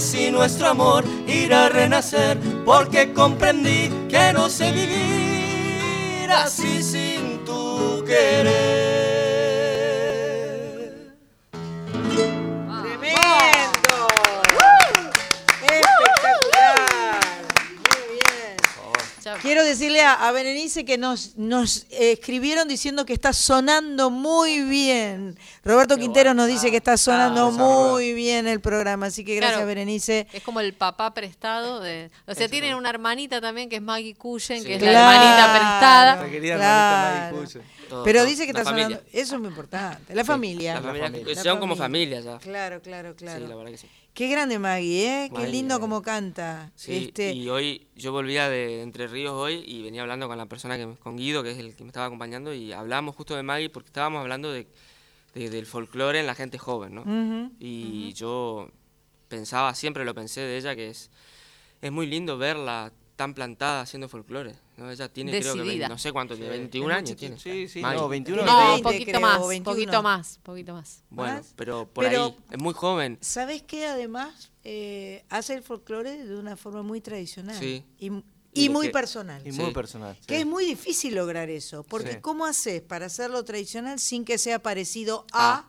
Así 0.07 0.31
nuestro 0.31 0.69
amor 0.69 1.05
irá 1.27 1.67
a 1.67 1.69
renacer 1.69 2.39
porque 2.65 3.13
comprendí 3.13 3.91
que 4.09 4.33
no 4.33 4.49
sé 4.49 4.71
vivir 4.71 6.31
así 6.31 6.81
sin 6.81 7.45
tu 7.45 8.05
querer. 8.07 8.56
Decirle 19.79 20.03
a, 20.03 20.15
a 20.29 20.33
Berenice 20.33 20.85
que 20.85 20.99
nos, 20.99 21.37
nos 21.37 21.87
eh, 21.91 22.13
escribieron 22.13 22.69
diciendo 22.69 23.05
que 23.07 23.13
está 23.13 23.33
sonando 23.33 24.11
muy 24.11 24.63
bien. 24.63 25.37
Roberto 25.65 25.97
Quintero 25.97 26.35
nos 26.35 26.47
dice 26.49 26.71
que 26.71 26.79
está 26.79 26.97
sonando 26.97 27.51
muy 27.53 28.13
bien 28.15 28.47
el 28.47 28.61
programa, 28.61 29.07
así 29.07 29.25
que 29.25 29.35
gracias 29.37 29.57
Claro. 29.57 29.67
Berenice. 29.69 30.27
Es 30.33 30.43
como 30.43 30.61
el 30.61 30.75
papá 30.75 31.13
prestado 31.15 31.81
de. 31.81 32.11
O 32.27 32.35
sea, 32.35 32.49
tienen 32.49 32.75
una 32.75 32.91
hermanita 32.91 33.41
también 33.41 33.69
que 33.69 33.77
es 33.77 33.83
Maggie 33.83 34.15
Cullen, 34.15 34.65
que 34.65 34.75
es 34.75 34.83
Claro, 34.83 34.93
la 34.93 35.15
hermanita 35.15 35.53
prestada. 35.59 36.17
Nuestra 36.17 36.31
querida 36.33 36.57
Claro. 36.57 37.07
hermanita 37.07 37.33
Maggie 37.33 37.53
Cullen. 37.61 37.77
Todo, 37.89 38.03
Pero 38.05 38.19
todo. 38.21 38.29
dice 38.29 38.47
que 38.47 38.53
La 38.53 38.59
está 38.61 38.71
familia. 38.71 38.97
sonando. 38.97 39.11
Eso 39.13 39.35
es 39.35 39.41
muy 39.41 39.49
importante. 39.49 40.15
La 40.15 40.25
familia. 40.25 40.75
La 40.75 40.81
familia, 40.83 41.11
familia. 41.11 41.43
Son 41.43 41.59
como 41.61 41.77
familia 41.77 42.21
ya. 42.21 42.39
Claro, 42.39 42.83
claro, 42.83 43.15
claro. 43.15 43.41
Sí, 43.41 43.47
la 43.49 43.55
verdad 43.57 43.71
que 43.71 43.79
sí. 43.79 43.89
Qué 44.17 44.29
grande 44.29 44.59
Maggie, 44.59 45.25
¿eh? 45.25 45.29
Qué 45.29 45.35
Maggie, 45.35 45.53
lindo 45.53 45.77
eh. 45.77 45.79
como 45.81 46.01
canta. 46.01 46.73
Sí, 46.75 47.09
este, 47.09 47.33
y 47.33 47.49
hoy 47.51 47.87
yo 47.95 48.13
volvía 48.13 48.49
de 48.49 48.81
Entre 48.81 49.07
Ríos 49.09 49.35
hoy 49.35 49.63
y 49.67 49.83
venía 49.83 50.01
hablando 50.01 50.27
con 50.27 50.39
la 50.39 50.47
persona 50.47 50.79
que 50.79 50.87
me- 50.87 50.97
con 50.97 51.19
Guido, 51.19 51.43
que 51.43 51.51
es 51.51 51.59
el 51.59 51.77
que 51.77 51.85
me 51.85 51.89
estaba 51.89 52.07
acompañando, 52.07 52.55
y 52.55 52.73
hablábamos 52.73 53.15
justo 53.15 53.37
de 53.37 53.43
Maggie 53.43 53.69
porque 53.69 53.89
estábamos 53.89 54.23
hablando 54.23 54.51
de, 54.51 54.67
de- 55.35 55.51
del 55.51 55.67
folclore 55.67 56.19
en 56.21 56.27
la 56.27 56.35
gente 56.35 56.57
joven, 56.57 56.95
¿no? 56.95 57.05
Y 57.61 58.15
yo 58.15 58.71
pensaba, 59.29 59.75
siempre 59.75 60.07
lo 60.07 60.15
pensé 60.15 60.41
de 60.41 60.57
ella, 60.57 60.75
que 60.75 60.89
es, 60.89 61.11
es 61.83 61.93
muy 61.93 62.07
lindo 62.07 62.39
verla 62.39 62.93
tan 63.17 63.33
plantada 63.35 63.81
haciendo 63.81 64.09
folclore, 64.09 64.55
¿no? 64.77 64.91
Ella 64.91 65.09
tiene, 65.11 65.41
creo 65.41 65.55
que, 65.55 65.89
no 65.89 65.97
sé 65.99 66.13
cuánto 66.13 66.37
tiene, 66.37 66.53
Sí, 66.53 66.59
21 66.59 66.85
es 66.85 66.87
muy 66.87 66.99
años 66.99 67.11
chiquita. 67.11 67.37
tiene. 67.43 67.67
Sí, 67.67 67.73
sí, 67.73 67.83
no, 67.83 68.09
21 68.09 68.43
Tiene 68.43 68.53
No, 68.53 68.59
20, 68.59 68.77
un 68.77 68.83
poquito 68.83 69.11
creo, 69.11 69.21
más, 69.21 69.49
21. 69.49 69.65
poquito 69.75 70.03
más, 70.03 70.39
poquito 70.43 70.75
más. 70.75 71.03
Bueno, 71.11 71.33
¿Más? 71.35 71.53
pero 71.57 71.89
por 71.89 72.05
Pero- 72.05 72.25
ahí, 72.27 72.37
es 72.51 72.59
muy 72.59 72.75
joven. 72.75 73.19
¿Sabes 73.23 73.63
qué? 73.63 73.87
Además, 73.87 74.51
eh, 74.65 75.25
hace 75.31 75.55
el 75.55 75.63
folclore 75.63 76.25
de 76.27 76.37
una 76.37 76.57
forma 76.57 76.83
muy 76.83 77.01
tradicional. 77.01 77.59
Sí. 77.59 77.85
Y, 77.99 78.09
Y 78.09 78.23
y 78.53 78.67
lo 78.69 78.75
muy 78.75 78.87
que- 78.89 78.93
personal. 78.93 79.47
Y 79.47 79.53
Sí. 79.53 79.61
muy 79.61 79.73
personal. 79.73 80.17
Que 80.27 80.35
sí. 80.37 80.41
es 80.43 80.47
muy 80.47 80.65
difícil 80.67 81.15
lograr 81.15 81.49
eso. 81.51 81.83
Porque 81.85 82.13
Sí. 82.15 82.19
¿cómo 82.21 82.45
haces 82.47 82.83
para 82.83 83.07
hacerlo 83.07 83.45
tradicional 83.45 83.99
sin 83.99 84.25
que 84.27 84.37
sea 84.39 84.63
parecido 84.63 85.27
a... 85.33 85.65
Ah. 85.67 85.69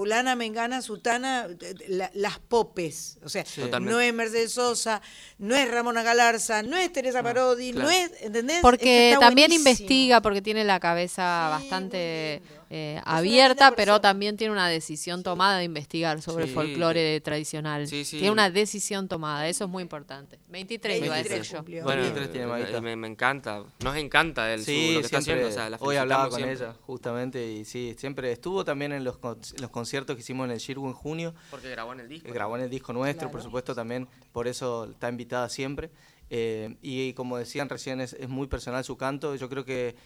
Fulana, 0.00 0.34
mengana, 0.34 0.80
sutana, 0.80 1.46
la- 1.88 2.10
las 2.14 2.38
popes. 2.38 3.18
O 3.22 3.28
sea, 3.28 3.44
no 3.82 4.00
es 4.00 4.14
Mercedes 4.14 4.52
Sosa, 4.52 5.02
no 5.36 5.54
es 5.54 5.70
Ramona 5.70 6.02
Galarza, 6.02 6.62
no 6.62 6.78
es 6.78 6.90
Teresa 6.90 7.22
Parodi, 7.22 7.72
claro. 7.72 7.86
no 7.86 7.94
es, 7.94 8.10
¿entendés? 8.22 8.60
Porque 8.62 9.14
también 9.20 9.48
buenísimo. 9.50 9.68
investiga, 9.68 10.22
porque 10.22 10.40
tiene 10.40 10.64
la 10.64 10.80
cabeza 10.80 11.48
bastante 11.50 12.40
eh, 12.72 13.00
abierta, 13.04 13.72
pero 13.74 14.00
también 14.00 14.36
tiene 14.36 14.52
una 14.52 14.68
decisión 14.68 15.24
tomada 15.24 15.58
de 15.58 15.64
investigar 15.64 16.22
sobre 16.22 16.46
Sí. 16.46 16.52
folclore 16.54 17.20
tradicional. 17.20 17.88
Sí, 17.88 18.04
sí. 18.04 18.18
Tiene 18.18 18.30
una 18.30 18.48
decisión 18.48 19.08
tomada, 19.08 19.48
eso 19.48 19.64
es 19.64 19.70
muy 19.70 19.82
importante. 19.82 20.38
23 20.48 21.04
iba 21.04 21.16
a 21.16 21.18
decir 21.22 21.42
yo. 21.42 21.62
Bueno, 21.82 22.02
23 22.02 22.30
tiene 22.30 22.80
me, 22.80 22.94
me 22.94 23.08
encanta. 23.08 23.64
Nos 23.82 23.96
encanta 23.96 24.54
él, 24.54 24.60
su- 24.60 24.66
Sí, 24.66 24.94
lo 24.94 25.00
que 25.00 25.06
está 25.06 25.20
siempre, 25.20 25.46
haciendo. 25.46 25.48
O 25.48 25.52
sea, 25.52 25.70
la 25.70 25.76
hoy 25.80 25.96
hablaba 25.96 26.28
con 26.28 26.36
siempre. 26.38 26.56
ella, 26.64 26.74
justamente, 26.86 27.52
y 27.52 27.64
sí, 27.64 27.96
siempre 27.98 28.30
estuvo 28.30 28.64
también 28.64 28.92
en 28.92 29.02
los, 29.02 29.18
con- 29.18 29.40
los 29.58 29.70
conciertos 29.70 30.14
que 30.14 30.20
hicimos 30.22 30.44
en 30.44 30.52
el 30.52 30.58
Shirgu 30.58 30.86
en 30.86 30.92
junio. 30.94 31.34
Porque 31.50 31.68
grabó 31.70 31.92
en 31.92 32.00
el 32.00 32.08
disco. 32.08 32.32
Grabó 32.32 32.56
en 32.56 32.62
el 32.62 32.70
disco 32.70 32.92
nuestro, 32.92 33.22
Claro. 33.22 33.32
por 33.32 33.42
supuesto, 33.42 33.74
también, 33.74 34.06
por 34.32 34.46
eso 34.46 34.84
está 34.84 35.08
invitada 35.08 35.48
siempre. 35.48 35.90
Eh, 36.32 36.76
y 36.80 37.12
como 37.14 37.36
decían 37.36 37.68
recién, 37.68 38.00
es, 38.00 38.12
es 38.12 38.28
muy 38.28 38.46
personal 38.46 38.84
su 38.84 38.96
canto. 38.96 39.34
Yo 39.34 39.48
creo 39.48 39.64
que 39.64 39.96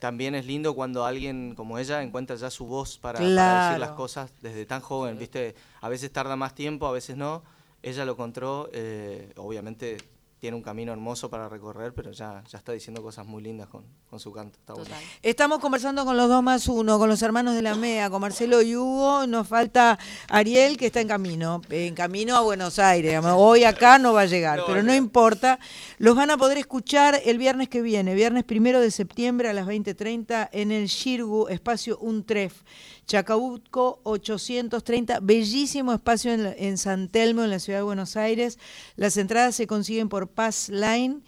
también 0.00 0.34
es 0.34 0.46
lindo 0.46 0.74
cuando 0.74 1.04
alguien 1.04 1.54
como 1.54 1.78
ella 1.78 2.02
encuentra 2.02 2.34
ya 2.34 2.50
su 2.50 2.66
voz 2.66 2.98
para, 2.98 3.20
para 3.20 3.66
decir 3.66 3.78
las 3.78 3.90
cosas 3.90 4.32
desde 4.40 4.66
tan 4.66 4.80
joven, 4.80 5.18
¿viste? 5.18 5.54
A 5.80 5.88
veces 5.88 6.10
tarda 6.10 6.34
más 6.34 6.54
tiempo, 6.54 6.86
a 6.86 6.92
veces 6.92 7.16
no. 7.16 7.44
Ella 7.82 8.04
lo 8.04 8.12
encontró, 8.12 8.68
eh, 8.72 9.32
obviamente 9.36 9.98
tiene 10.40 10.56
un 10.56 10.62
camino 10.62 10.90
hermoso 10.90 11.28
para 11.28 11.50
recorrer, 11.50 11.92
pero 11.92 12.12
ya, 12.12 12.42
ya 12.48 12.58
está 12.58 12.72
diciendo 12.72 13.02
cosas 13.02 13.26
muy 13.26 13.42
lindas 13.42 13.68
con, 13.68 13.84
con 14.08 14.18
su 14.18 14.32
canto. 14.32 14.58
Está 14.58 14.72
bueno. 14.72 14.90
Estamos 15.22 15.58
conversando 15.58 16.06
con 16.06 16.16
los 16.16 16.30
dos 16.30 16.42
más 16.42 16.66
uno, 16.66 16.98
con 16.98 17.10
los 17.10 17.20
hermanos 17.20 17.54
de 17.54 17.60
la 17.60 17.74
MEA, 17.74 18.08
con 18.08 18.22
Marcelo 18.22 18.62
y 18.62 18.74
Hugo. 18.74 19.26
Nos 19.26 19.46
falta 19.46 19.98
Ariel, 20.28 20.78
que 20.78 20.86
está 20.86 21.02
en 21.02 21.08
camino, 21.08 21.60
en 21.68 21.94
camino 21.94 22.36
a 22.36 22.40
Buenos 22.40 22.78
Aires. 22.78 23.20
Hoy 23.22 23.64
acá 23.64 23.98
no 23.98 24.14
va 24.14 24.22
a 24.22 24.26
llegar, 24.26 24.62
pero 24.66 24.82
no 24.82 24.94
importa. 24.94 25.58
Los 25.98 26.16
van 26.16 26.30
a 26.30 26.38
poder 26.38 26.56
escuchar 26.56 27.20
el 27.22 27.36
viernes 27.36 27.68
que 27.68 27.82
viene, 27.82 28.14
viernes 28.14 28.44
primero 28.44 28.80
de 28.80 28.90
septiembre 28.90 29.50
a 29.50 29.52
las 29.52 29.66
20.30 29.66 30.48
en 30.52 30.72
el 30.72 30.86
Shirgu, 30.86 31.48
espacio 31.48 31.98
Untref. 31.98 32.62
Chacabuco 33.10 33.98
830, 34.04 35.18
bellísimo 35.18 35.92
espacio 35.92 36.32
en, 36.32 36.54
en 36.56 36.78
San 36.78 37.08
Telmo, 37.08 37.42
en 37.42 37.50
la 37.50 37.58
ciudad 37.58 37.80
de 37.80 37.82
Buenos 37.82 38.16
Aires. 38.16 38.56
Las 38.94 39.16
entradas 39.16 39.56
se 39.56 39.66
consiguen 39.66 40.08
por 40.08 40.28
Pass 40.28 40.68
Line 40.68 41.18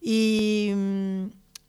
y, 0.00 0.72
mm, 0.74 1.26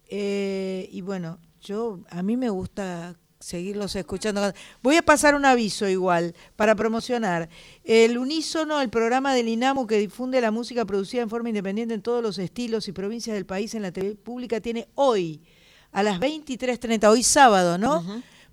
eh, 0.08 0.90
y 0.92 1.02
bueno, 1.02 1.38
yo 1.62 2.00
a 2.10 2.24
mí 2.24 2.36
me 2.36 2.50
gusta 2.50 3.16
seguirlos 3.40 3.96
escuchando. 3.96 4.42
Voy 4.82 4.96
a 4.96 5.04
pasar 5.04 5.36
un 5.36 5.46
aviso 5.46 5.88
igual 5.88 6.34
para 6.56 6.74
promocionar. 6.74 7.48
El 7.84 8.18
Unísono, 8.18 8.82
el 8.82 8.90
programa 8.90 9.36
del 9.36 9.50
INAMU 9.50 9.86
que 9.86 10.00
difunde 10.00 10.42
la 10.42 10.50
música 10.50 10.84
producida 10.84 11.22
en 11.22 11.30
forma 11.30 11.50
independiente 11.50 11.94
en 11.94 12.02
todos 12.02 12.24
los 12.24 12.40
estilos 12.40 12.88
y 12.88 12.92
provincias 12.92 13.36
del 13.36 13.46
país 13.46 13.76
en 13.76 13.84
la 13.84 13.92
TV 13.92 14.16
pública, 14.16 14.62
tiene 14.62 14.88
hoy 14.96 15.44
a 15.92 16.02
las 16.02 16.20
23.30, 16.20 17.08
hoy 17.08 17.22
sábado, 17.22 17.78
¿no? 17.78 18.04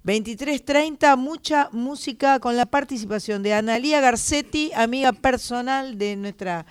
23.30, 0.07 1.17
mucha 1.17 1.69
música 1.73 2.39
con 2.39 2.57
la 2.57 2.67
participación 2.67 3.43
de 3.43 3.55
Analía 3.55 4.01
Garcetti, 4.01 4.71
amiga 4.73 5.11
personal 5.11 5.99
de 5.99 6.15
nuestra 6.15 6.65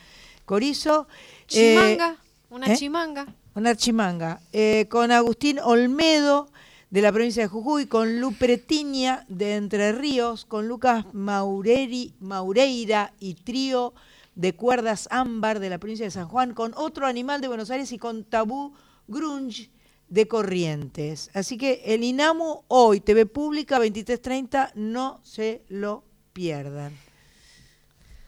Corizo. 0.45 1.09
Eh, 1.51 1.75
Chimanga, 1.75 2.17
una 2.49 2.67
¿eh? 2.67 2.77
chimanga. 2.77 3.25
una 3.53 3.75
chimanga. 3.75 4.39
Eh, 4.53 4.87
con 4.89 5.11
Agustín 5.11 5.59
Olmedo, 5.59 6.49
de 6.89 7.01
la 7.01 7.11
provincia 7.11 7.43
de 7.43 7.49
Jujuy, 7.49 7.87
con 7.87 8.21
Lupretiña, 8.21 9.25
de 9.27 9.57
Entre 9.57 9.91
Ríos, 9.91 10.45
con 10.45 10.69
Lucas 10.69 11.03
Maureri, 11.11 12.13
Maureira 12.21 13.11
y 13.19 13.33
trío 13.33 13.93
de 14.35 14.55
cuerdas 14.55 15.09
ámbar 15.11 15.59
de 15.59 15.69
la 15.69 15.77
provincia 15.77 16.05
de 16.05 16.11
San 16.11 16.29
Juan, 16.29 16.53
con 16.53 16.73
otro 16.77 17.05
animal 17.05 17.41
de 17.41 17.49
Buenos 17.49 17.69
Aires 17.69 17.91
y 17.91 17.97
con 17.97 18.23
Tabú 18.23 18.71
Grunge 19.09 19.74
de 20.09 20.27
Corrientes. 20.27 21.29
Así 21.33 21.57
que 21.57 21.81
el 21.85 22.03
INAMU 22.03 22.63
hoy, 22.67 22.99
TV 22.99 23.25
Pública 23.25 23.75
2330, 23.77 24.71
no 24.75 25.19
se 25.23 25.61
lo 25.69 26.03
pierdan. 26.33 26.93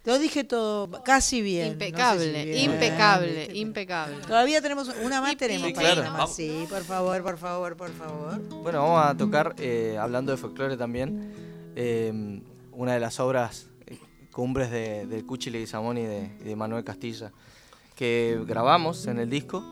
Lo 0.05 0.17
dije 0.19 0.45
todo 0.45 0.89
casi 1.03 1.41
bien. 1.41 1.73
no 1.73 1.79
sé 1.79 1.79
si 1.79 1.85
Impecable, 1.85 2.45
bien. 2.45 2.71
impecable, 2.71 3.49
impecable. 3.53 4.15
Todavía 4.25 4.61
tenemos 4.61 4.89
una 5.03 5.19
más, 5.19 5.35
tenemos 5.35 5.67
Sí, 5.67 5.73
para 5.73 5.93
claro. 5.95 6.11
más. 6.11 6.33
Sí, 6.33 6.65
por 6.69 6.81
favor, 6.83 7.21
por 7.21 7.37
favor, 7.37 7.75
por 7.75 7.91
favor. 7.91 8.39
Bueno, 8.63 8.83
vamos 8.83 9.05
a 9.05 9.17
tocar, 9.17 9.53
eh, 9.57 9.97
hablando 9.99 10.31
de 10.31 10.37
folclore 10.37 10.77
también, 10.77 11.33
eh, 11.75 12.41
una 12.71 12.93
de 12.93 13.01
las 13.01 13.19
obras 13.19 13.67
eh, 13.85 13.97
cumbres 14.31 14.71
de, 14.71 15.05
del 15.07 15.25
Cuchi 15.25 15.49
Leguizamón 15.49 15.97
y 15.97 16.03
de, 16.05 16.31
y 16.39 16.43
de 16.45 16.55
Manuel 16.55 16.85
Castilla, 16.85 17.33
que 17.97 18.39
grabamos 18.47 19.07
en 19.07 19.17
el 19.19 19.27
disco 19.29 19.63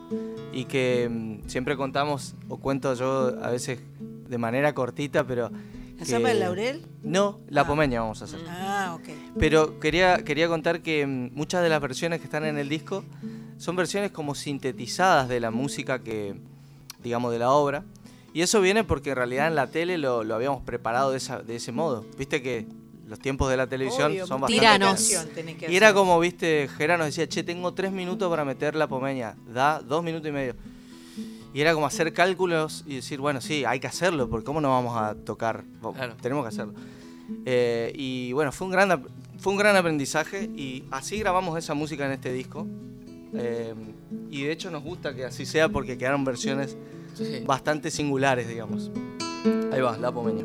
y 0.52 0.64
que 0.64 1.08
mm, 1.08 1.48
siempre 1.48 1.76
contamos, 1.76 2.34
o 2.48 2.56
cuento 2.58 2.92
yo 2.94 3.32
a 3.42 3.50
veces 3.50 3.78
de 4.28 4.36
manera 4.36 4.74
cortita, 4.74 5.24
pero... 5.24 5.48
¿La 5.50 6.04
que- 6.04 6.10
zamba 6.10 6.28
del 6.30 6.40
laurel? 6.40 6.82
No, 7.04 7.38
la 7.48 7.64
pomeña 7.66 8.00
vamos 8.00 8.20
a 8.20 8.24
hacer. 8.24 8.40
Ah, 8.48 8.98
ok. 8.98 9.08
Pero 9.38 9.78
quería, 9.78 10.18
quería 10.24 10.48
contar 10.48 10.80
que 10.82 11.06
mm, 11.06 11.30
muchas 11.34 11.62
de 11.62 11.68
las 11.68 11.80
versiones 11.80 12.18
que 12.18 12.24
están 12.24 12.44
en 12.44 12.58
el 12.58 12.68
disco 12.68 13.04
son 13.58 13.76
versiones 13.76 14.10
como 14.10 14.34
sintetizadas 14.34 15.28
de 15.28 15.38
la 15.40 15.50
música 15.52 16.00
que, 16.00 16.34
digamos, 17.04 17.30
de 17.32 17.38
la 17.38 17.50
obra. 17.52 17.84
Y 18.34 18.42
eso 18.42 18.60
viene 18.60 18.82
porque 18.84 19.10
en 19.10 19.16
realidad 19.16 19.46
en 19.46 19.54
la 19.54 19.68
tele 19.68 19.96
lo, 19.98 20.24
lo 20.24 20.34
habíamos 20.34 20.62
preparado 20.62 21.12
de, 21.12 21.18
esa- 21.18 21.42
de 21.42 21.54
ese 21.56 21.70
modo. 21.70 22.04
Viste 22.18 22.42
que 22.42 22.66
los 23.06 23.18
tiempos 23.18 23.48
de 23.50 23.56
la 23.56 23.66
televisión 23.66 24.12
Obvio, 24.12 24.26
son 24.26 24.40
bastante... 24.40 24.60
Tiranos. 24.60 25.08
Que 25.58 25.70
Y 25.72 25.76
era 25.76 25.94
como, 25.94 26.18
viste, 26.20 26.68
Gerard 26.76 26.98
nos 26.98 27.06
decía, 27.08 27.28
che, 27.28 27.42
tengo 27.42 27.72
tres 27.72 27.92
minutos 27.92 28.28
para 28.28 28.44
meter 28.44 28.74
la 28.74 28.86
pomeña, 28.88 29.34
da 29.52 29.80
dos 29.80 30.02
minutos 30.02 30.28
y 30.28 30.32
medio. 30.32 30.54
Y 31.54 31.60
era 31.60 31.72
como 31.72 31.86
hacer 31.86 32.12
cálculos 32.12 32.84
y 32.86 32.96
decir, 32.96 33.18
bueno, 33.20 33.40
sí, 33.40 33.64
hay 33.64 33.80
que 33.80 33.86
hacerlo, 33.86 34.28
porque 34.28 34.44
¿cómo 34.44 34.60
no 34.60 34.68
vamos 34.70 34.96
a 34.96 35.14
tocar? 35.14 35.64
Bo- 35.80 35.94
Tenemos 36.20 36.44
que 36.44 36.48
hacerlo. 36.48 36.74
Eh, 37.46 37.92
y 37.96 38.32
bueno, 38.32 38.52
fue 38.52 38.66
un, 38.66 38.72
gran, 38.72 39.02
fue 39.38 39.52
un 39.52 39.58
gran 39.58 39.74
aprendizaje 39.76 40.50
y 40.54 40.84
así 40.90 41.18
grabamos 41.18 41.56
esa 41.58 41.74
música 41.74 42.04
en 42.06 42.12
este 42.12 42.32
disco. 42.32 42.66
Eh, 43.34 43.74
y 44.30 44.42
de 44.44 44.52
hecho 44.52 44.70
nos 44.70 44.82
gusta 44.82 45.14
que 45.14 45.24
así 45.24 45.46
sea 45.46 45.68
porque 45.68 45.96
quedaron 45.98 46.24
versiones 46.24 46.76
Sí. 47.14 47.42
bastante 47.46 47.90
singulares, 47.90 48.46
digamos. 48.48 48.90
Ahí 49.72 49.80
va, 49.80 49.96
la 49.96 50.12
pomeña. 50.12 50.44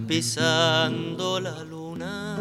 pisando 0.00 1.40
la 1.40 1.62
luna. 1.64 2.38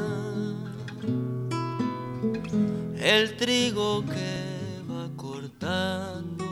El 3.00 3.36
trigo 3.38 4.04
que 4.06 4.82
va 4.90 5.10
cortando 5.16 6.46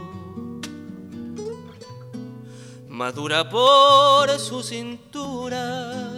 madura 2.87 3.49
por 3.49 4.29
su 4.37 4.61
cintura, 4.61 6.11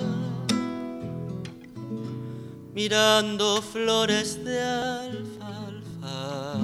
mirando 2.74 3.62
flores 3.62 4.44
de 4.44 4.62
alfalfa. 4.62 6.60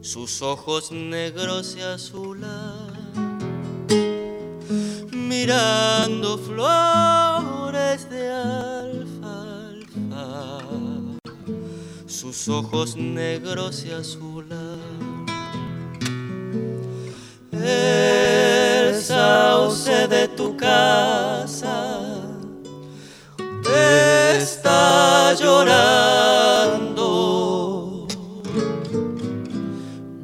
Sus 0.00 0.40
ojos 0.40 0.90
negros 0.90 1.66
se 1.66 1.82
azulan 1.82 2.87
mirando 5.28 6.38
flores 6.38 8.08
de 8.08 8.32
alfalfa. 8.32 9.78
Sus 12.06 12.48
ojos 12.48 12.96
negros 12.96 13.76
se 13.76 13.92
azulan. 13.94 15.26
El 17.52 18.94
sauce 19.02 20.08
de 20.08 20.28
tu 20.28 20.56
casa 20.56 21.98
te 23.62 24.38
llorando 25.34 27.08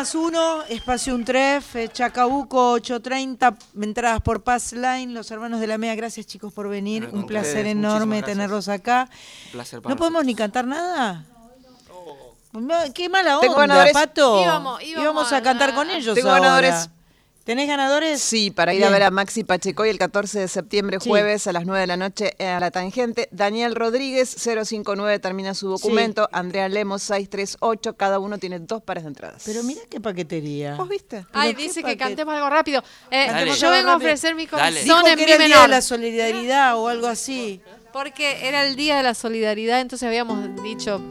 más 0.00 0.14
1, 0.14 0.62
Espacio 0.70 1.14
Un 1.14 1.26
Tref, 1.26 1.76
eh, 1.76 1.90
Chacabuco 1.92 2.70
830, 2.72 3.54
entradas 3.82 4.22
por 4.22 4.42
Pass 4.42 4.72
Line, 4.72 5.08
los 5.08 5.30
hermanos 5.30 5.60
de 5.60 5.66
la 5.66 5.76
MEA, 5.76 5.94
gracias 5.94 6.24
chicos 6.26 6.54
por 6.54 6.70
venir, 6.70 7.10
un 7.12 7.26
placer 7.26 7.58
ustedes, 7.66 7.72
enorme 7.76 8.22
tenerlos 8.22 8.70
acá. 8.70 9.10
Un 9.46 9.52
placer 9.52 9.82
para 9.82 9.94
¿No 9.94 9.98
podemos 9.98 10.24
ni 10.24 10.34
cantar 10.34 10.64
nada? 10.66 11.26
No, 12.52 12.78
Qué 12.94 13.10
mala 13.10 13.40
Tengo 13.40 13.52
onda, 13.56 13.66
ganadores. 13.66 13.92
Pato. 13.92 14.40
Íbamos- 14.42 14.82
íbamos 14.82 15.32
a 15.34 15.42
cantar 15.42 15.74
con 15.74 15.90
ellos 15.90 16.14
Tengo 16.14 16.30
ahora. 16.30 16.40
ganadores. 16.40 16.88
¿Tenés 17.44 17.66
ganadores? 17.68 18.20
Sí, 18.20 18.50
para 18.50 18.74
ir 18.74 18.78
Bien. 18.80 18.90
a 18.90 18.92
ver 18.92 19.02
a 19.02 19.10
Maxi 19.10 19.44
Pachecoy 19.44 19.88
el 19.88 19.98
14 19.98 20.40
de 20.40 20.46
septiembre, 20.48 20.98
Sí. 21.00 21.08
jueves 21.08 21.46
a 21.46 21.52
las 21.52 21.64
9 21.66 21.80
de 21.80 21.86
la 21.86 21.96
noche 21.96 22.34
eh, 22.38 22.46
a 22.46 22.60
la 22.60 22.70
tangente. 22.70 23.28
Daniel 23.32 23.74
Rodríguez, 23.74 24.28
059 24.28 25.18
termina 25.18 25.54
su 25.54 25.68
documento. 25.68 26.28
Andrea 26.32 26.68
Lemos, 26.68 27.02
638. 27.02 27.94
Cada 27.96 28.18
uno 28.18 28.38
tiene 28.38 28.58
dos 28.60 28.82
pares 28.82 29.04
de 29.04 29.08
entradas. 29.08 29.42
Pero 29.46 29.62
mira 29.64 29.80
qué 29.90 30.00
paquetería. 30.00 30.74
¿Vos 30.76 30.88
viste? 30.88 31.24
Ay, 31.32 31.54
dice 31.54 31.82
que 31.82 31.96
cantemos 31.96 32.34
algo 32.34 32.50
rápido. 32.50 32.84
Eh, 33.10 33.24
Cantemos 33.26 33.58
yo 33.58 33.68
algo 33.68 33.78
vengo 33.78 33.90
a 33.92 33.96
ofrecer 33.96 34.34
mi 34.34 34.46
corazón 34.46 35.06
en 35.06 35.16
que 35.16 35.24
mi 35.26 35.32
era 35.32 35.32
el 35.32 35.38
día 35.38 35.56
menor. 35.56 35.62
de 35.62 35.68
la 35.68 35.80
solidaridad 35.82 36.76
o 36.78 36.88
algo 36.88 37.06
así. 37.06 37.60
Porque 37.92 38.46
era 38.46 38.64
el 38.66 38.76
día 38.76 38.98
de 38.98 39.02
la 39.02 39.14
solidaridad, 39.14 39.80
entonces 39.80 40.06
habíamos 40.06 40.62
dicho, 40.62 41.02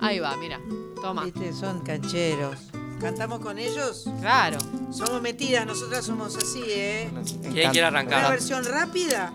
ahí 0.00 0.18
va, 0.18 0.36
mira, 0.36 0.60
toma. 1.00 1.24
Viste, 1.24 1.52
son 1.54 1.80
cancheros. 1.80 2.58
¿Cantamos 3.00 3.38
con 3.40 3.58
ellos? 3.58 4.06
Claro. 4.20 4.58
Somos 4.90 5.22
metidas, 5.22 5.66
nosotras 5.66 6.04
somos 6.04 6.36
así, 6.36 6.62
¿eh? 6.66 7.10
¿Quién 7.42 7.70
quiere 7.70 7.84
arrancar? 7.84 8.20
¿Una 8.20 8.30
versión 8.30 8.64
rápida? 8.64 9.32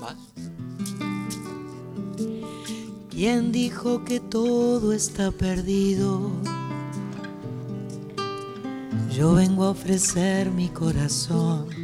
¿Vas? 0.00 0.16
¿Quién 3.10 3.50
dijo 3.50 4.04
que 4.04 4.20
todo 4.20 4.92
está 4.92 5.32
perdido? 5.32 6.30
Yo 9.10 9.34
vengo 9.34 9.64
a 9.64 9.70
ofrecer 9.70 10.50
mi 10.50 10.68
corazón. 10.68 11.83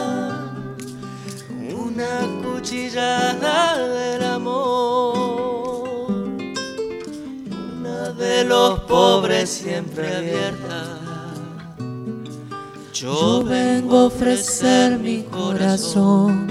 Del 2.93 4.23
amor. 4.23 5.13
Una 7.79 8.09
de 8.09 8.43
los 8.43 8.81
pobres 8.81 9.49
siempre 9.49 10.13
abierta. 10.13 10.99
Yo 12.93 13.45
vengo 13.45 13.97
a 13.97 14.05
ofrecer 14.07 14.99
mi 14.99 15.23
corazón. 15.23 16.49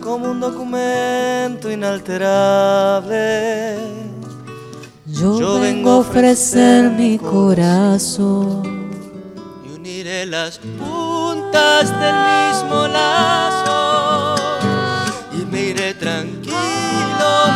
como 0.00 0.32
un 0.32 0.40
documento 0.40 1.70
inalterable. 1.70 3.76
Yo 5.06 5.60
vengo 5.60 5.90
a 5.90 5.98
ofrecer 5.98 6.90
mi 6.90 7.16
corazón. 7.16 8.81
Uniré 10.02 10.26
las 10.26 10.58
puntas 10.58 11.88
del 12.00 12.14
mismo 12.14 12.88
lazo. 12.88 14.34
Y 15.32 15.44
me 15.46 15.60
iré 15.66 15.94
tranquilo, 15.94 16.56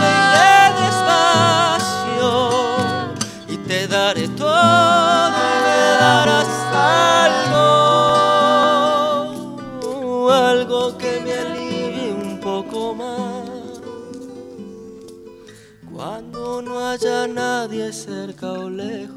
me 0.01 0.09
iré 0.23 0.73
despacio. 0.81 2.31
Y 3.49 3.57
te 3.67 3.89
daré 3.89 4.29
todo 4.29 5.29
y 5.29 5.55
me 5.67 5.81
darás 5.99 6.47
algo, 9.83 10.31
algo 10.33 10.97
que 10.99 11.21
me 11.25 11.33
alivie 11.33 12.13
un 12.13 12.39
poco 12.41 12.95
más. 12.95 13.81
Cuando 15.93 16.63
no 16.63 16.79
haya 16.91 17.27
nadie 17.27 17.93
cerca 17.93 18.53
o 18.53 18.71
lejos, 18.71 19.17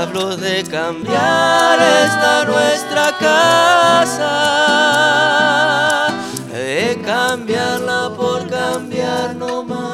Hablo 0.00 0.34
de 0.34 0.64
cambiar 0.64 1.78
esta 1.78 2.46
nuestra 2.46 3.18
casa, 3.18 4.30
de 6.50 6.98
cambiarla 7.04 8.10
por 8.16 8.48
cambiar 8.48 9.36
no 9.36 9.62
más. 9.62 9.84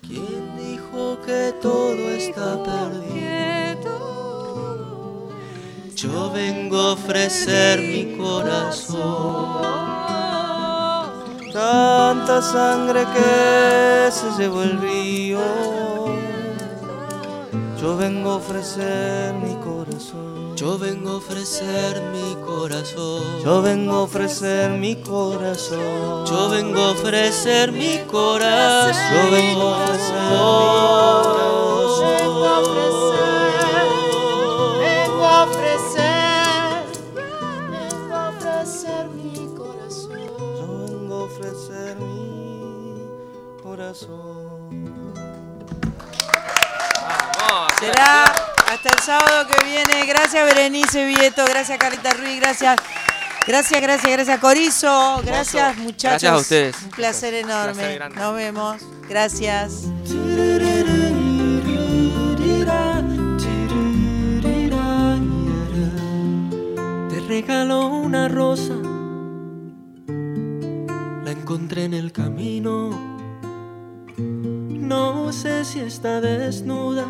¿Quién 0.00 0.56
dijo 0.56 1.18
que 1.26 1.52
todo 1.60 2.08
está 2.12 2.56
perdido? 2.62 3.98
Yo 5.94 6.30
vengo 6.30 6.80
a 6.80 6.92
ofrecer 6.94 7.80
mi 7.80 8.16
corazón. 8.16 9.60
Tanta 11.52 12.40
sangre 12.40 13.04
que 13.12 14.10
se 14.10 14.30
llevó 14.38 14.62
el 14.62 14.80
río. 14.80 16.01
Yo 17.82 17.96
vengo 17.96 18.30
a 18.30 18.36
ofrecer 18.36 19.34
mi 19.34 19.56
corazón. 19.56 20.54
Yo 20.54 20.78
vengo 20.78 21.10
a 21.10 21.16
ofrecer 21.16 22.00
mi 22.12 22.36
corazón. 22.36 23.42
Yo 23.42 23.60
vengo 23.60 23.92
a 23.94 24.02
ofrecer 24.02 24.70
mi 24.78 24.94
corazón. 24.94 26.24
Yo 26.24 26.48
vengo 26.48 26.80
a 26.80 26.92
ofrecer 26.92 27.72
mi 27.72 27.98
corazón. 28.06 28.94
Yo 29.10 29.30
vengo 29.32 29.62
a 29.62 29.82
ofrecer 29.82 30.22
mi 30.62 30.92
Vengo 34.78 35.26
a 35.26 35.42
ofrecer, 35.42 36.84
vengo 37.16 38.14
a 38.14 38.28
ofrecer 38.28 39.08
mi 39.08 39.56
corazón. 39.56 40.20
Yo 40.56 40.86
vengo 40.86 41.14
a 41.16 41.24
ofrecer 41.24 41.96
mi 41.96 43.60
corazón. 43.60 44.51
Será 47.78 48.24
hasta 48.72 48.88
el 48.88 48.98
sábado 49.00 49.46
que 49.48 49.64
viene. 49.64 50.06
Gracias 50.06 50.44
Berenice 50.44 51.04
Vieto, 51.04 51.44
gracias 51.44 51.78
Carita 51.78 52.10
Ruiz, 52.14 52.40
gracias. 52.40 52.80
Gracias, 53.46 53.80
gracias, 53.80 54.12
gracias 54.12 54.38
Corizo, 54.38 55.20
gracias 55.24 55.76
muchachos. 55.78 56.22
Gracias 56.22 56.32
a 56.32 56.36
ustedes. 56.36 56.82
Un 56.84 56.90
placer 56.90 57.34
enorme. 57.34 57.96
Placer. 57.96 58.16
Nos 58.16 58.34
vemos. 58.34 58.82
Gracias. 59.08 59.82
Te 67.10 67.20
regalo 67.28 67.86
una 67.88 68.28
rosa, 68.28 68.74
la 71.24 71.30
encontré 71.30 71.84
en 71.84 71.94
el 71.94 72.12
camino. 72.12 72.90
No 74.16 75.32
sé 75.32 75.64
si 75.64 75.80
está 75.80 76.20
desnuda 76.20 77.06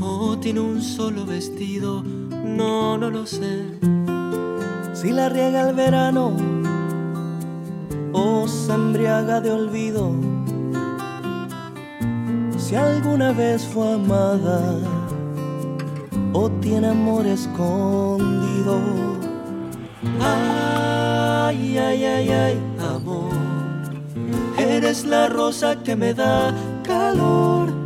o 0.00 0.38
tiene 0.38 0.60
un 0.60 0.82
solo 0.82 1.24
vestido, 1.24 2.02
no, 2.02 2.98
no 2.98 3.10
lo 3.10 3.26
sé. 3.26 3.78
Si 4.92 5.12
la 5.12 5.28
riega 5.28 5.68
el 5.68 5.74
verano 5.74 6.32
o 8.12 8.48
se 8.48 8.72
embriaga 8.72 9.40
de 9.40 9.50
olvido. 9.50 10.10
Si 12.56 12.74
alguna 12.74 13.32
vez 13.32 13.64
fue 13.64 13.94
amada 13.94 14.60
o 16.32 16.50
tiene 16.60 16.88
amor 16.88 17.26
escondido. 17.26 18.78
Ay, 20.20 21.78
ay, 21.78 22.04
ay, 22.04 22.28
ay, 22.30 22.60
amor. 22.94 23.32
Eres 24.58 25.04
la 25.04 25.28
rosa 25.28 25.76
que 25.82 25.94
me 25.94 26.12
da 26.14 26.54
calor. 26.82 27.85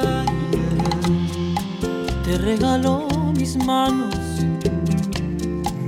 Te 2.31 2.37
regalo 2.37 3.07
mis 3.35 3.57
manos, 3.57 4.15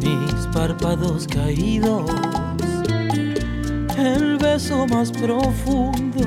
mis 0.01 0.47
párpados 0.53 1.25
caídos, 1.25 2.11
el 3.97 4.37
beso 4.39 4.85
más 4.87 5.09
profundo, 5.09 6.19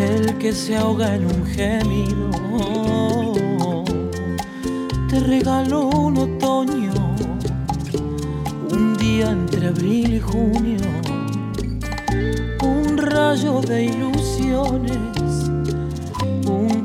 el 0.00 0.38
que 0.38 0.54
se 0.54 0.74
ahoga 0.74 1.16
en 1.16 1.26
un 1.26 1.44
gemido. 1.44 2.30
Te 5.10 5.20
regalo 5.20 5.88
un 5.88 6.16
otoño, 6.16 6.94
un 8.70 8.96
día 8.96 9.32
entre 9.32 9.66
abril 9.68 10.14
y 10.14 10.20
junio, 10.20 10.80
un 12.62 12.96
rayo 12.96 13.60
de 13.60 13.84
ilusiones 13.84 15.11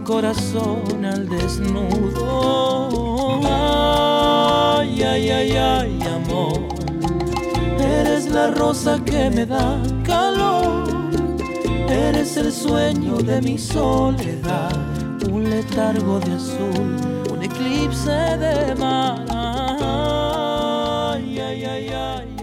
corazón 0.08 1.04
al 1.04 1.28
desnudo. 1.28 3.42
Ay, 3.44 5.04
ay, 5.04 5.30
ay, 5.30 5.52
ay, 5.52 6.00
amor. 6.16 6.62
Eres 7.78 8.32
la 8.32 8.52
rosa 8.52 9.04
que 9.04 9.30
me 9.30 9.46
da 9.46 9.78
calor. 10.06 10.88
Eres 11.90 12.38
el 12.38 12.54
sueño 12.54 13.18
de 13.18 13.42
mi 13.42 13.58
soledad. 13.58 14.72
Un 15.30 15.50
letargo 15.50 16.22
de 16.22 16.36
azul, 16.36 16.96
un 17.30 17.44
eclipse 17.44 18.10
de 18.10 18.74
mar. 18.76 19.26
Ay, 19.30 21.38
ay, 21.38 21.66
ay, 21.66 21.90
ay. 21.90 22.37